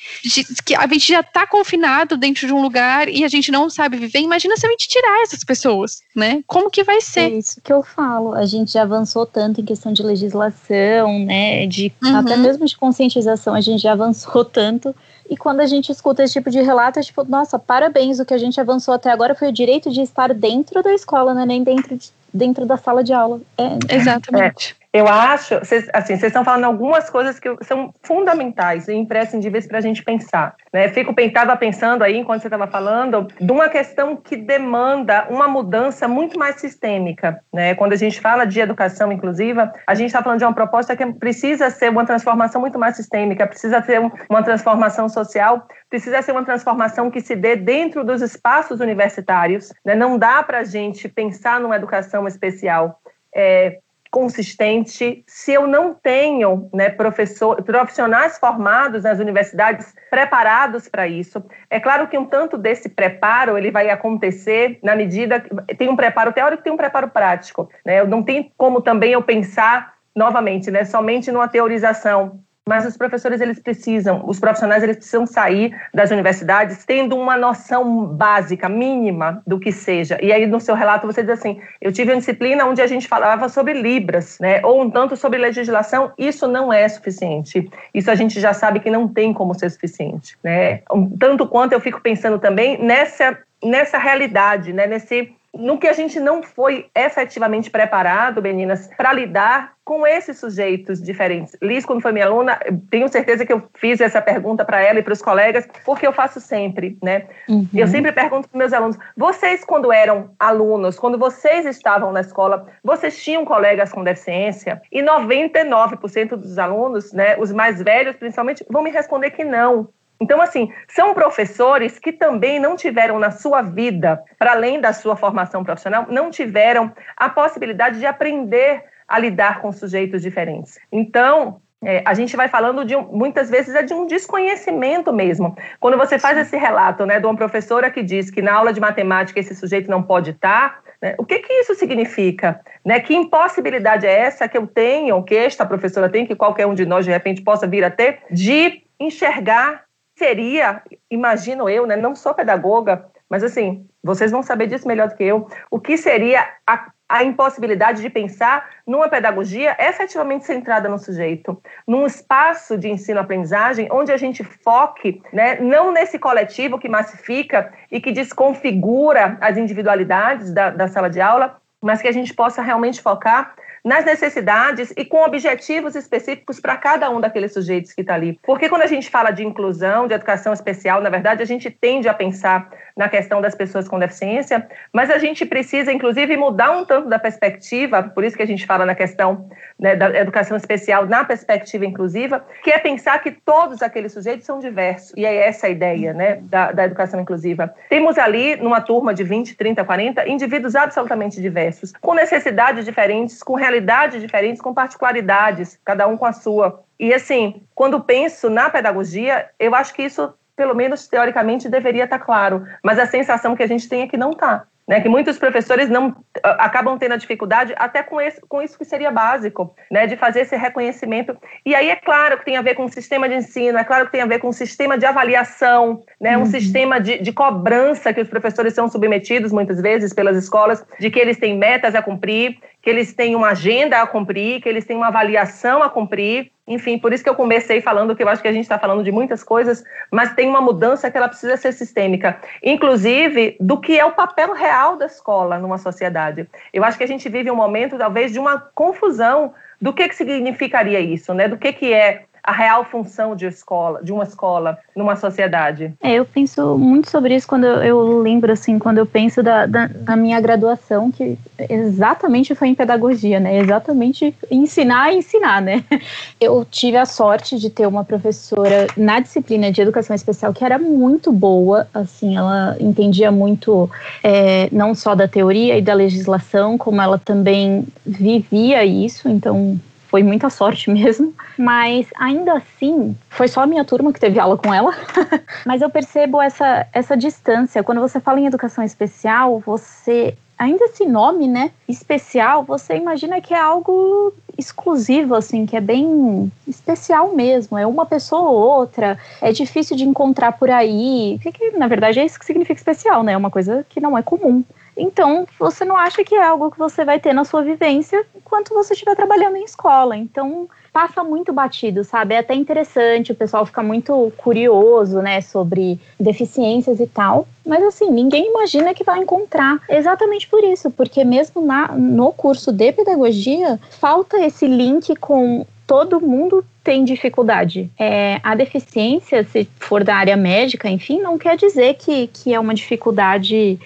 que 0.65 0.75
a 0.75 0.87
gente 0.87 1.07
já 1.07 1.19
está 1.19 1.45
confinado 1.45 2.15
dentro 2.15 2.47
de 2.47 2.53
um 2.53 2.61
lugar 2.61 3.09
e 3.09 3.25
a 3.25 3.27
gente 3.27 3.51
não 3.51 3.69
sabe 3.69 3.97
viver? 3.97 4.19
Imagina 4.19 4.55
se 4.55 4.65
a 4.65 4.69
gente 4.69 4.87
tirar 4.87 5.23
essas 5.23 5.43
pessoas, 5.43 5.99
né? 6.15 6.41
Como 6.47 6.69
que 6.69 6.83
vai 6.83 7.01
ser? 7.01 7.31
É 7.31 7.37
isso 7.37 7.59
que 7.61 7.73
eu 7.73 7.83
falo. 7.83 8.33
A 8.33 8.45
gente 8.45 8.71
já 8.73 8.83
avançou 8.83 9.25
tanto 9.25 9.59
em 9.59 9.65
questão 9.65 9.91
de 9.91 10.03
legislação, 10.03 11.25
né? 11.25 11.65
De 11.65 11.91
uhum. 12.01 12.15
até 12.15 12.37
mesmo 12.37 12.65
de 12.65 12.77
conscientização, 12.77 13.53
a 13.53 13.61
gente 13.61 13.81
já 13.81 13.91
avançou 13.91 14.45
tanto 14.45 14.95
e 15.33 15.37
quando 15.37 15.61
a 15.61 15.65
gente 15.65 15.91
escuta 15.91 16.23
esse 16.23 16.33
tipo 16.33 16.51
de 16.51 16.61
relato, 16.61 16.99
é 16.99 17.01
tipo, 17.01 17.23
nossa, 17.23 17.57
parabéns, 17.57 18.19
o 18.19 18.25
que 18.25 18.35
a 18.35 18.37
gente 18.37 18.61
avançou 18.61 18.93
até 18.93 19.09
agora 19.09 19.33
foi 19.33 19.49
o 19.49 19.51
direito 19.51 19.89
de 19.89 20.01
estar 20.01 20.31
dentro 20.31 20.83
da 20.83 20.93
escola, 20.93 21.33
né? 21.33 21.43
Nem 21.43 21.63
dentro, 21.63 21.97
de, 21.97 22.11
dentro 22.31 22.67
da 22.67 22.77
sala 22.77 23.03
de 23.03 23.13
aula. 23.13 23.41
É, 23.57 23.95
Exatamente. 23.95 24.75
Eu 24.93 25.07
acho, 25.07 25.65
cês, 25.65 25.89
assim, 25.91 26.15
vocês 26.15 26.25
estão 26.25 26.45
falando 26.45 26.65
algumas 26.65 27.09
coisas 27.09 27.39
que 27.39 27.49
são 27.63 27.91
fundamentais 28.03 28.87
e 28.87 28.93
imprescindíveis 28.93 29.65
para 29.65 29.79
a 29.79 29.81
gente 29.81 30.03
pensar. 30.03 30.55
Né? 30.71 30.87
Fico 30.89 31.19
estava 31.19 31.57
pensando 31.57 32.03
aí, 32.03 32.15
enquanto 32.15 32.41
você 32.41 32.47
estava 32.47 32.67
falando, 32.67 33.27
de 33.41 33.51
uma 33.51 33.69
questão 33.69 34.15
que 34.15 34.37
demanda 34.37 35.25
uma 35.31 35.47
mudança 35.47 36.07
muito 36.07 36.37
mais 36.37 36.57
sistêmica. 36.57 37.41
Né? 37.51 37.73
Quando 37.73 37.93
a 37.93 37.95
gente 37.95 38.21
fala 38.21 38.45
de 38.45 38.59
educação 38.59 39.11
inclusiva, 39.11 39.73
a 39.87 39.95
gente 39.95 40.09
está 40.09 40.21
falando 40.21 40.37
de 40.37 40.45
uma 40.45 40.53
proposta 40.53 40.95
que 40.95 41.13
precisa 41.13 41.71
ser 41.71 41.89
uma 41.89 42.05
transformação 42.05 42.61
muito 42.61 42.77
mais 42.77 42.95
sistêmica, 42.95 43.47
precisa 43.47 43.81
ser 43.81 43.99
uma 44.29 44.43
transformação 44.43 45.09
social, 45.09 45.67
precisa 45.89 46.21
ser 46.21 46.33
uma 46.33 46.45
transformação 46.45 47.09
que 47.09 47.19
se 47.19 47.35
dê 47.35 47.55
dentro 47.55 48.03
dos 48.03 48.21
espaços 48.21 48.79
universitários. 48.79 49.73
Né? 49.83 49.95
Não 49.95 50.19
dá 50.19 50.43
para 50.43 50.59
a 50.59 50.63
gente 50.63 51.09
pensar 51.09 51.59
numa 51.59 51.77
educação 51.77 52.27
especial 52.27 52.99
é, 53.35 53.79
consistente, 54.13 55.23
se 55.25 55.53
eu 55.53 55.65
não 55.65 55.91
tenho 55.91 56.69
né, 56.71 56.87
professor, 56.87 57.63
profissionais 57.63 58.37
formados 58.37 59.03
nas 59.03 59.17
universidades 59.17 59.91
preparados 60.11 60.87
para 60.87 61.07
isso. 61.07 61.43
É 61.67 61.79
claro 61.79 62.07
que 62.07 62.15
um 62.15 62.23
tanto 62.23 62.55
desse 62.55 62.89
preparo 62.89 63.57
ele 63.57 63.71
vai 63.71 63.89
acontecer 63.89 64.77
na 64.83 64.95
medida 64.95 65.39
que 65.39 65.75
tem 65.75 65.89
um 65.89 65.95
preparo 65.95 66.31
teórico 66.31 66.61
tem 66.61 66.71
um 66.71 66.77
preparo 66.77 67.09
prático. 67.09 67.67
Né? 67.83 68.03
Não 68.03 68.21
tem 68.21 68.53
como 68.55 68.81
também 68.81 69.13
eu 69.13 69.23
pensar 69.23 69.93
novamente, 70.15 70.69
né, 70.69 70.85
somente 70.85 71.31
numa 71.31 71.47
teorização 71.47 72.39
mas 72.67 72.85
os 72.85 72.95
professores 72.95 73.41
eles 73.41 73.59
precisam, 73.59 74.23
os 74.25 74.39
profissionais 74.39 74.81
eles 74.83 74.95
precisam 74.95 75.25
sair 75.25 75.75
das 75.93 76.11
universidades 76.11 76.85
tendo 76.85 77.17
uma 77.17 77.37
noção 77.37 78.05
básica, 78.05 78.69
mínima 78.69 79.41
do 79.45 79.59
que 79.59 79.71
seja. 79.71 80.17
E 80.21 80.31
aí 80.31 80.47
no 80.47 80.59
seu 80.59 80.73
relato 80.73 81.05
você 81.05 81.21
diz 81.21 81.31
assim: 81.31 81.59
eu 81.81 81.91
tive 81.91 82.11
uma 82.11 82.19
disciplina 82.19 82.65
onde 82.65 82.81
a 82.81 82.87
gente 82.87 83.07
falava 83.07 83.49
sobre 83.49 83.73
libras, 83.73 84.37
né, 84.39 84.61
ou 84.63 84.81
um 84.81 84.89
tanto 84.89 85.15
sobre 85.17 85.37
legislação. 85.37 86.13
Isso 86.17 86.47
não 86.47 86.71
é 86.71 86.87
suficiente. 86.87 87.69
Isso 87.93 88.09
a 88.09 88.15
gente 88.15 88.39
já 88.39 88.53
sabe 88.53 88.79
que 88.79 88.89
não 88.89 89.07
tem 89.07 89.33
como 89.33 89.53
ser 89.53 89.69
suficiente, 89.69 90.37
né? 90.43 90.81
Um 90.91 91.17
tanto 91.17 91.47
quanto 91.47 91.73
eu 91.73 91.81
fico 91.81 92.01
pensando 92.01 92.39
também 92.39 92.81
nessa 92.81 93.37
nessa 93.63 93.97
realidade, 93.97 94.73
né, 94.73 94.85
nesse 94.85 95.33
no 95.53 95.77
que 95.77 95.87
a 95.87 95.93
gente 95.93 96.19
não 96.19 96.41
foi 96.41 96.87
efetivamente 96.95 97.69
preparado, 97.69 98.41
meninas, 98.41 98.89
para 98.97 99.13
lidar 99.13 99.73
com 99.85 100.07
esses 100.07 100.39
sujeitos 100.39 101.01
diferentes. 101.01 101.55
Liz, 101.61 101.85
quando 101.85 102.01
foi 102.01 102.11
minha 102.11 102.25
aluna, 102.25 102.57
tenho 102.89 103.07
certeza 103.09 103.45
que 103.45 103.51
eu 103.51 103.61
fiz 103.75 103.99
essa 104.01 104.21
pergunta 104.21 104.63
para 104.63 104.81
ela 104.81 104.99
e 104.99 105.03
para 105.03 105.13
os 105.13 105.21
colegas, 105.21 105.67
porque 105.85 106.07
eu 106.07 106.13
faço 106.13 106.39
sempre, 106.39 106.97
né? 107.03 107.27
Uhum. 107.49 107.67
Eu 107.73 107.87
sempre 107.87 108.11
pergunto 108.11 108.47
para 108.49 108.57
meus 108.57 108.73
alunos: 108.73 108.97
vocês, 109.15 109.63
quando 109.63 109.91
eram 109.91 110.31
alunos, 110.39 110.97
quando 110.97 111.17
vocês 111.17 111.65
estavam 111.65 112.11
na 112.11 112.21
escola, 112.21 112.65
vocês 112.83 113.21
tinham 113.21 113.45
colegas 113.45 113.91
com 113.91 114.03
deficiência? 114.03 114.81
E 114.91 115.03
99% 115.03 116.29
dos 116.29 116.57
alunos, 116.57 117.11
né, 117.11 117.35
os 117.37 117.51
mais 117.51 117.81
velhos 117.81 118.15
principalmente, 118.15 118.65
vão 118.69 118.81
me 118.81 118.89
responder 118.89 119.31
que 119.31 119.43
não. 119.43 119.89
Então, 120.21 120.41
assim, 120.41 120.71
são 120.87 121.13
professores 121.13 121.99
que 121.99 122.11
também 122.11 122.59
não 122.59 122.75
tiveram 122.75 123.19
na 123.19 123.31
sua 123.31 123.61
vida, 123.61 124.23
para 124.37 124.51
além 124.51 124.79
da 124.79 124.93
sua 124.93 125.15
formação 125.15 125.63
profissional, 125.63 126.05
não 126.09 126.29
tiveram 126.29 126.91
a 127.17 127.29
possibilidade 127.29 127.99
de 127.99 128.05
aprender 128.05 128.83
a 129.07 129.19
lidar 129.19 129.61
com 129.61 129.71
sujeitos 129.71 130.21
diferentes. 130.21 130.79
Então, 130.91 131.61
é, 131.83 132.01
a 132.05 132.13
gente 132.13 132.35
vai 132.37 132.47
falando 132.47 132.85
de 132.85 132.95
um, 132.95 133.03
muitas 133.11 133.49
vezes 133.49 133.75
é 133.75 133.83
de 133.83 133.93
um 133.93 134.07
desconhecimento 134.07 135.11
mesmo. 135.11 135.55
Quando 135.79 135.97
você 135.97 136.17
faz 136.17 136.37
esse 136.37 136.55
relato, 136.55 137.05
né, 137.05 137.19
de 137.19 137.25
uma 137.25 137.35
professora 137.35 137.91
que 137.91 138.01
diz 138.01 138.31
que 138.31 138.41
na 138.41 138.53
aula 138.53 138.71
de 138.71 138.79
matemática 138.79 139.39
esse 139.39 139.53
sujeito 139.53 139.91
não 139.91 140.01
pode 140.01 140.31
estar, 140.31 140.81
né, 141.01 141.15
o 141.17 141.25
que 141.25 141.39
que 141.39 141.51
isso 141.53 141.75
significa? 141.75 142.61
Né, 142.85 143.01
que 143.01 143.13
impossibilidade 143.13 144.07
é 144.07 144.19
essa 144.19 144.47
que 144.47 144.57
eu 144.57 144.65
tenho, 144.65 145.21
que 145.23 145.35
esta 145.35 145.65
professora 145.65 146.09
tem, 146.09 146.25
que 146.25 146.35
qualquer 146.35 146.65
um 146.65 146.73
de 146.73 146.85
nós 146.85 147.03
de 147.03 147.11
repente 147.11 147.41
possa 147.41 147.67
vir 147.67 147.83
a 147.83 147.91
ter, 147.91 148.19
de 148.31 148.83
enxergar 148.97 149.83
seria, 150.15 150.81
imagino 151.09 151.69
eu, 151.69 151.85
né, 151.85 151.95
não 151.95 152.15
sou 152.15 152.33
pedagoga, 152.33 153.05
mas 153.29 153.43
assim, 153.43 153.87
vocês 154.03 154.31
vão 154.31 154.43
saber 154.43 154.67
disso 154.67 154.87
melhor 154.87 155.07
do 155.07 155.15
que 155.15 155.23
eu, 155.23 155.47
o 155.71 155.79
que 155.79 155.97
seria 155.97 156.47
a, 156.67 156.91
a 157.09 157.23
impossibilidade 157.23 158.01
de 158.01 158.09
pensar 158.09 158.69
numa 158.85 159.09
pedagogia 159.09 159.75
efetivamente 159.79 160.45
centrada 160.45 160.87
no 160.87 160.99
sujeito, 160.99 161.61
num 161.87 162.05
espaço 162.05 162.77
de 162.77 162.89
ensino-aprendizagem 162.89 163.87
onde 163.91 164.11
a 164.11 164.17
gente 164.17 164.43
foque, 164.43 165.21
né, 165.31 165.59
não 165.59 165.91
nesse 165.91 166.19
coletivo 166.19 166.77
que 166.77 166.89
massifica 166.89 167.73
e 167.91 167.99
que 167.99 168.11
desconfigura 168.11 169.37
as 169.41 169.57
individualidades 169.57 170.53
da, 170.53 170.69
da 170.69 170.87
sala 170.87 171.09
de 171.09 171.21
aula, 171.21 171.57
mas 171.81 172.01
que 172.01 172.07
a 172.07 172.11
gente 172.11 172.33
possa 172.33 172.61
realmente 172.61 173.01
focar 173.01 173.55
nas 173.83 174.05
necessidades 174.05 174.93
e 174.95 175.03
com 175.03 175.23
objetivos 175.23 175.95
específicos 175.95 176.59
para 176.59 176.77
cada 176.77 177.09
um 177.09 177.19
daqueles 177.19 177.53
sujeitos 177.53 177.91
que 177.91 178.01
está 178.01 178.13
ali. 178.13 178.39
Porque 178.43 178.69
quando 178.69 178.83
a 178.83 178.87
gente 178.87 179.09
fala 179.09 179.31
de 179.31 179.45
inclusão, 179.45 180.07
de 180.07 180.13
educação 180.13 180.53
especial, 180.53 181.01
na 181.01 181.09
verdade, 181.09 181.43
a 181.43 181.45
gente 181.45 181.69
tende 181.69 182.07
a 182.07 182.13
pensar 182.13 182.69
na 182.95 183.09
questão 183.09 183.41
das 183.41 183.55
pessoas 183.55 183.87
com 183.87 183.97
deficiência, 183.97 184.67
mas 184.91 185.09
a 185.09 185.17
gente 185.17 185.45
precisa, 185.45 185.91
inclusive, 185.91 186.37
mudar 186.37 186.71
um 186.71 186.85
tanto 186.85 187.09
da 187.09 187.17
perspectiva, 187.17 188.03
por 188.03 188.23
isso 188.23 188.37
que 188.37 188.43
a 188.43 188.47
gente 188.47 188.65
fala 188.65 188.85
na 188.85 188.93
questão 188.93 189.49
né, 189.79 189.95
da 189.95 190.17
educação 190.19 190.55
especial 190.55 191.05
na 191.05 191.25
perspectiva 191.25 191.85
inclusiva, 191.85 192.45
que 192.63 192.71
é 192.71 192.77
pensar 192.77 193.19
que 193.19 193.31
todos 193.31 193.81
aqueles 193.81 194.13
sujeitos 194.13 194.45
são 194.45 194.59
diversos. 194.59 195.13
E 195.17 195.25
é 195.25 195.47
essa 195.47 195.67
a 195.67 195.69
ideia 195.69 196.13
né, 196.13 196.39
da, 196.43 196.71
da 196.71 196.85
educação 196.85 197.19
inclusiva. 197.19 197.73
Temos 197.89 198.17
ali, 198.17 198.55
numa 198.57 198.79
turma 198.79 199.13
de 199.13 199.23
20, 199.23 199.55
30, 199.55 199.83
40, 199.83 200.29
indivíduos 200.29 200.75
absolutamente 200.75 201.41
diversos, 201.41 201.93
com 201.99 202.13
necessidades 202.13 202.85
diferentes, 202.85 203.41
com 203.41 203.55
realidades 203.73 204.21
diferentes, 204.21 204.61
com 204.61 204.73
particularidades, 204.73 205.79
cada 205.83 206.07
um 206.07 206.15
com 206.15 206.25
a 206.25 206.31
sua. 206.31 206.83
E 206.99 207.13
assim, 207.13 207.63
quando 207.73 208.03
penso 208.03 208.49
na 208.49 208.69
pedagogia, 208.69 209.49
eu 209.59 209.73
acho 209.73 209.93
que 209.93 210.03
isso, 210.03 210.33
pelo 210.55 210.75
menos 210.75 211.07
teoricamente, 211.07 211.67
deveria 211.67 212.03
estar 212.03 212.19
claro. 212.19 212.65
Mas 212.83 212.99
a 212.99 213.07
sensação 213.07 213.55
que 213.55 213.63
a 213.63 213.67
gente 213.67 213.89
tem 213.89 214.03
é 214.03 214.07
que 214.07 214.17
não 214.17 214.31
está. 214.31 214.65
Né, 214.85 214.99
que 214.99 215.07
muitos 215.07 215.37
professores 215.37 215.89
não 215.89 216.13
acabam 216.43 216.97
tendo 216.97 217.13
a 217.13 217.17
dificuldade 217.17 217.73
até 217.77 218.03
com, 218.03 218.19
esse, 218.19 218.41
com 218.41 218.61
isso 218.61 218.77
que 218.77 218.83
seria 218.83 219.09
básico, 219.09 219.73
né, 219.89 220.05
de 220.05 220.17
fazer 220.17 220.41
esse 220.41 220.57
reconhecimento. 220.57 221.37
E 221.65 221.73
aí 221.73 221.89
é 221.89 221.95
claro 221.95 222.37
que 222.37 222.43
tem 222.43 222.57
a 222.57 222.61
ver 222.61 222.75
com 222.75 222.83
o 222.83 222.89
sistema 222.89 223.29
de 223.29 223.35
ensino, 223.35 223.77
é 223.77 223.83
claro 223.85 224.07
que 224.07 224.11
tem 224.11 224.19
a 224.19 224.25
ver 224.25 224.39
com 224.39 224.49
o 224.49 224.53
sistema 224.53 224.97
de 224.97 225.05
avaliação, 225.05 226.03
né, 226.19 226.35
um 226.37 226.41
uhum. 226.41 226.45
sistema 226.47 226.99
de, 226.99 227.17
de 227.17 227.31
cobrança 227.31 228.13
que 228.13 228.19
os 228.19 228.27
professores 228.27 228.73
são 228.73 228.89
submetidos 228.89 229.53
muitas 229.53 229.79
vezes 229.79 230.11
pelas 230.11 230.35
escolas, 230.35 230.85
de 230.99 231.09
que 231.09 231.17
eles 231.17 231.37
têm 231.37 231.57
metas 231.57 231.95
a 231.95 232.01
cumprir, 232.01 232.57
que 232.83 232.89
eles 232.89 233.13
têm 233.13 233.33
uma 233.33 233.51
agenda 233.51 234.01
a 234.01 234.05
cumprir, 234.05 234.61
que 234.61 234.67
eles 234.67 234.83
têm 234.83 234.97
uma 234.97 235.07
avaliação 235.07 235.81
a 235.81 235.89
cumprir. 235.89 236.51
Enfim, 236.67 236.99
por 236.99 237.13
isso 237.13 237.23
que 237.23 237.29
eu 237.29 237.35
comecei 237.35 237.79
falando 237.79 238.13
que 238.13 238.21
eu 238.21 238.27
acho 238.27 238.41
que 238.41 238.47
a 238.47 238.51
gente 238.51 238.63
está 238.63 238.77
falando 238.77 239.01
de 239.03 239.11
muitas 239.11 239.41
coisas, 239.41 239.85
mas 240.11 240.33
tem 240.33 240.49
uma 240.49 240.59
mudança 240.59 241.09
que 241.09 241.17
ela 241.17 241.29
precisa 241.29 241.55
ser 241.55 241.71
sistêmica, 241.71 242.37
inclusive 242.61 243.55
do 243.57 243.79
que 243.79 243.97
é 243.97 244.03
o 244.03 244.11
papel 244.11 244.53
real 244.53 244.97
da 244.97 245.05
escola 245.05 245.57
numa 245.57 245.77
sociedade. 245.77 246.45
Eu 246.73 246.83
acho 246.83 246.97
que 246.97 247.05
a 247.05 247.07
gente 247.07 247.29
vive 247.29 247.49
um 247.49 247.55
momento, 247.55 247.97
talvez, 247.97 248.33
de 248.33 248.39
uma 248.39 248.59
confusão 248.75 249.53
do 249.81 249.93
que, 249.93 250.07
que 250.09 250.15
significaria 250.15 250.99
isso, 250.99 251.33
né? 251.33 251.47
Do 251.47 251.57
que, 251.57 251.71
que 251.71 251.93
é 251.93 252.25
a 252.43 252.51
real 252.51 252.83
função 252.83 253.35
de 253.35 253.45
escola, 253.45 254.03
de 254.03 254.11
uma 254.11 254.23
escola 254.23 254.77
numa 254.93 255.15
sociedade? 255.15 255.93
É, 256.01 256.15
eu 256.15 256.25
penso 256.25 256.77
muito 256.77 257.09
sobre 257.09 257.33
isso 257.33 257.47
quando 257.47 257.65
eu, 257.65 258.21
lembro 258.21 258.51
assim, 258.51 258.77
quando 258.77 258.97
eu 258.97 259.05
penso 259.05 259.41
da, 259.41 259.65
da, 259.65 259.87
da, 259.87 260.15
minha 260.17 260.39
graduação, 260.41 261.09
que 261.09 261.37
exatamente 261.69 262.53
foi 262.53 262.67
em 262.67 262.75
pedagogia, 262.75 263.39
né? 263.39 263.59
Exatamente 263.59 264.35
ensinar 264.51 265.13
e 265.13 265.17
ensinar, 265.17 265.61
né? 265.61 265.83
Eu 266.39 266.65
tive 266.69 266.97
a 266.97 267.05
sorte 267.05 267.57
de 267.57 267.69
ter 267.69 267.87
uma 267.87 268.03
professora 268.03 268.87
na 268.97 269.21
disciplina 269.21 269.71
de 269.71 269.81
educação 269.81 270.13
especial 270.13 270.53
que 270.53 270.65
era 270.65 270.77
muito 270.77 271.31
boa, 271.31 271.87
assim, 271.93 272.35
ela 272.35 272.75
entendia 272.79 273.31
muito 273.31 273.89
é, 274.21 274.67
não 274.71 274.93
só 274.93 275.15
da 275.15 275.27
teoria 275.27 275.77
e 275.77 275.81
da 275.81 275.93
legislação, 275.93 276.77
como 276.77 277.01
ela 277.01 277.17
também 277.17 277.85
vivia 278.05 278.83
isso, 278.83 279.29
então 279.29 279.79
foi 280.13 280.21
muita 280.21 280.47
sorte 280.47 280.91
mesmo, 280.93 281.33
mas 281.57 282.05
ainda 282.15 282.53
assim, 282.53 283.17
foi 283.31 283.47
só 283.47 283.61
a 283.61 283.65
minha 283.65 283.83
turma 283.83 284.13
que 284.13 284.19
teve 284.19 284.39
aula 284.39 284.55
com 284.55 284.71
ela. 284.71 284.93
mas 285.65 285.81
eu 285.81 285.89
percebo 285.89 286.39
essa, 286.39 286.85
essa 286.93 287.17
distância. 287.17 287.81
Quando 287.81 287.99
você 287.99 288.19
fala 288.19 288.39
em 288.39 288.45
educação 288.45 288.83
especial, 288.83 289.59
você 289.65 290.37
ainda 290.55 290.85
esse 290.85 291.03
nome, 291.07 291.47
né, 291.47 291.71
especial, 291.89 292.63
você 292.63 292.95
imagina 292.95 293.41
que 293.41 293.55
é 293.55 293.59
algo 293.59 294.31
exclusivo, 294.55 295.33
assim, 295.33 295.65
que 295.65 295.75
é 295.75 295.81
bem 295.81 296.51
especial 296.67 297.33
mesmo. 297.35 297.75
É 297.75 297.87
uma 297.87 298.05
pessoa 298.05 298.51
ou 298.51 298.55
outra, 298.55 299.17
é 299.41 299.51
difícil 299.51 299.97
de 299.97 300.03
encontrar 300.03 300.51
por 300.51 300.69
aí. 300.69 301.39
Que, 301.41 301.71
na 301.71 301.87
verdade 301.87 302.19
é 302.19 302.25
isso 302.25 302.37
que 302.37 302.45
significa 302.45 302.79
especial, 302.79 303.23
né? 303.23 303.33
É 303.33 303.37
uma 303.37 303.49
coisa 303.49 303.83
que 303.89 303.99
não 303.99 304.15
é 304.15 304.21
comum. 304.21 304.63
Então, 305.03 305.45
você 305.59 305.83
não 305.83 305.97
acha 305.97 306.23
que 306.23 306.33
é 306.33 306.41
algo 306.41 306.71
que 306.71 306.79
você 306.79 307.03
vai 307.03 307.19
ter 307.19 307.33
na 307.33 307.43
sua 307.43 307.61
vivência 307.61 308.25
enquanto 308.33 308.73
você 308.73 308.93
estiver 308.93 309.13
trabalhando 309.15 309.57
em 309.57 309.65
escola. 309.65 310.15
Então, 310.15 310.69
passa 310.93 311.21
muito 311.25 311.51
batido, 311.51 312.05
sabe? 312.05 312.35
É 312.35 312.37
até 312.39 312.55
interessante, 312.55 313.33
o 313.33 313.35
pessoal 313.35 313.65
fica 313.65 313.83
muito 313.83 314.31
curioso, 314.37 315.19
né, 315.21 315.41
sobre 315.41 315.99
deficiências 316.17 317.01
e 317.01 317.07
tal. 317.07 317.45
Mas 317.65 317.83
assim, 317.83 318.09
ninguém 318.09 318.49
imagina 318.49 318.93
que 318.93 319.03
vai 319.03 319.19
encontrar. 319.19 319.81
Exatamente 319.89 320.47
por 320.47 320.63
isso, 320.63 320.89
porque 320.89 321.25
mesmo 321.25 321.61
na, 321.61 321.89
no 321.89 322.31
curso 322.31 322.71
de 322.71 322.93
pedagogia, 322.93 323.77
falta 323.99 324.39
esse 324.39 324.65
link 324.67 325.13
com 325.17 325.65
todo 325.85 326.21
mundo 326.21 326.63
tem 326.83 327.05
dificuldade. 327.05 327.89
É, 327.97 328.39
a 328.43 328.53
deficiência, 328.55 329.43
se 329.45 329.67
for 329.79 330.03
da 330.03 330.15
área 330.15 330.35
médica, 330.35 330.89
enfim, 330.89 331.21
não 331.21 331.37
quer 331.37 331.55
dizer 331.55 331.95
que, 331.95 332.27
que 332.27 332.53
é 332.53 332.59
uma 332.59 332.73
dificuldade. 332.73 333.79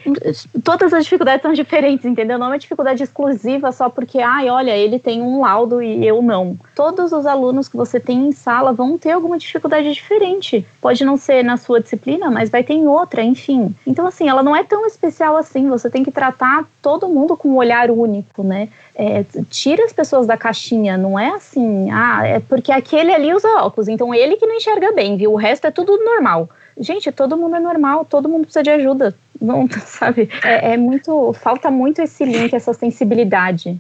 Todas 0.64 0.92
as 0.94 1.04
dificuldades 1.04 1.44
são 1.44 1.54
diferentes, 1.54 2.06
entendeu? 2.06 2.40
Não 2.40 2.48
é 2.48 2.50
uma 2.50 2.60
dificuldade 2.60 3.04
exclusiva 3.04 3.72
só 3.72 3.88
porque, 3.88 4.20
ai, 4.20 4.50
olha, 4.50 4.76
ele 4.76 4.98
tem 4.98 5.22
um 5.22 5.42
laudo 5.42 5.82
e 5.82 6.06
eu 6.06 6.22
não. 6.22 6.58
Todos 6.76 7.12
os 7.12 7.26
alunos 7.28 7.68
que 7.68 7.78
você 7.78 8.00
tem 8.00 8.30
em 8.30 8.32
sala 8.32 8.74
vão 8.74 8.98
ter 8.98 9.12
alguma 9.12 9.38
dificuldade 9.38 9.94
diferente. 9.94 10.66
Pode 10.82 11.06
não 11.06 11.18
ser 11.18 11.44
na 11.44 11.58
sua 11.58 11.80
disciplina, 11.80 12.32
mas 12.32 12.50
vai 12.50 12.64
ter 12.64 12.74
em 12.74 12.88
outra, 12.88 13.22
enfim. 13.22 13.76
Então, 13.86 14.08
assim, 14.08 14.28
ela 14.28 14.42
não 14.42 14.56
é 14.56 14.64
tão 14.64 14.88
especial 14.88 15.38
assim. 15.38 15.70
Você 15.70 15.90
tem 15.90 16.04
que 16.04 16.12
tratar 16.12 16.66
todo 16.82 17.08
mundo 17.08 17.38
com 17.38 17.50
um 17.50 17.58
olhar 17.58 17.92
único, 17.92 18.44
né? 18.44 18.70
É, 18.96 19.24
tira 19.52 19.86
as 19.86 19.94
pessoas 19.94 20.26
da 20.26 20.36
caixinha, 20.36 20.98
não 20.98 21.20
é 21.20 21.30
assim, 21.30 21.92
ah, 21.92 22.26
é 22.26 22.40
porque 22.40 22.72
aquele 22.88 23.14
ali 23.14 23.34
usa 23.34 23.48
óculos, 23.60 23.90
então 23.90 24.16
ele 24.16 24.38
que 24.38 24.48
não 24.48 24.56
enxerga 24.56 24.94
bem, 24.94 25.18
viu? 25.18 25.34
O 25.34 25.36
resto 25.36 25.68
é 25.68 25.72
tudo 25.72 25.98
normal. 26.04 26.50
Gente, 26.80 27.12
todo 27.12 27.38
mundo 27.38 27.58
é 27.58 27.60
normal, 27.60 28.06
todo 28.06 28.30
mundo 28.30 28.44
precisa 28.44 28.64
de 28.64 28.70
ajuda. 28.70 29.14
Não, 29.42 29.68
sabe? 29.86 30.30
É, 30.44 30.74
é 30.74 30.78
muito. 30.78 31.34
Falta 31.34 31.70
muito 31.70 32.02
esse 32.02 32.24
link, 32.24 32.56
essa 32.56 32.74
sensibilidade. 32.74 33.78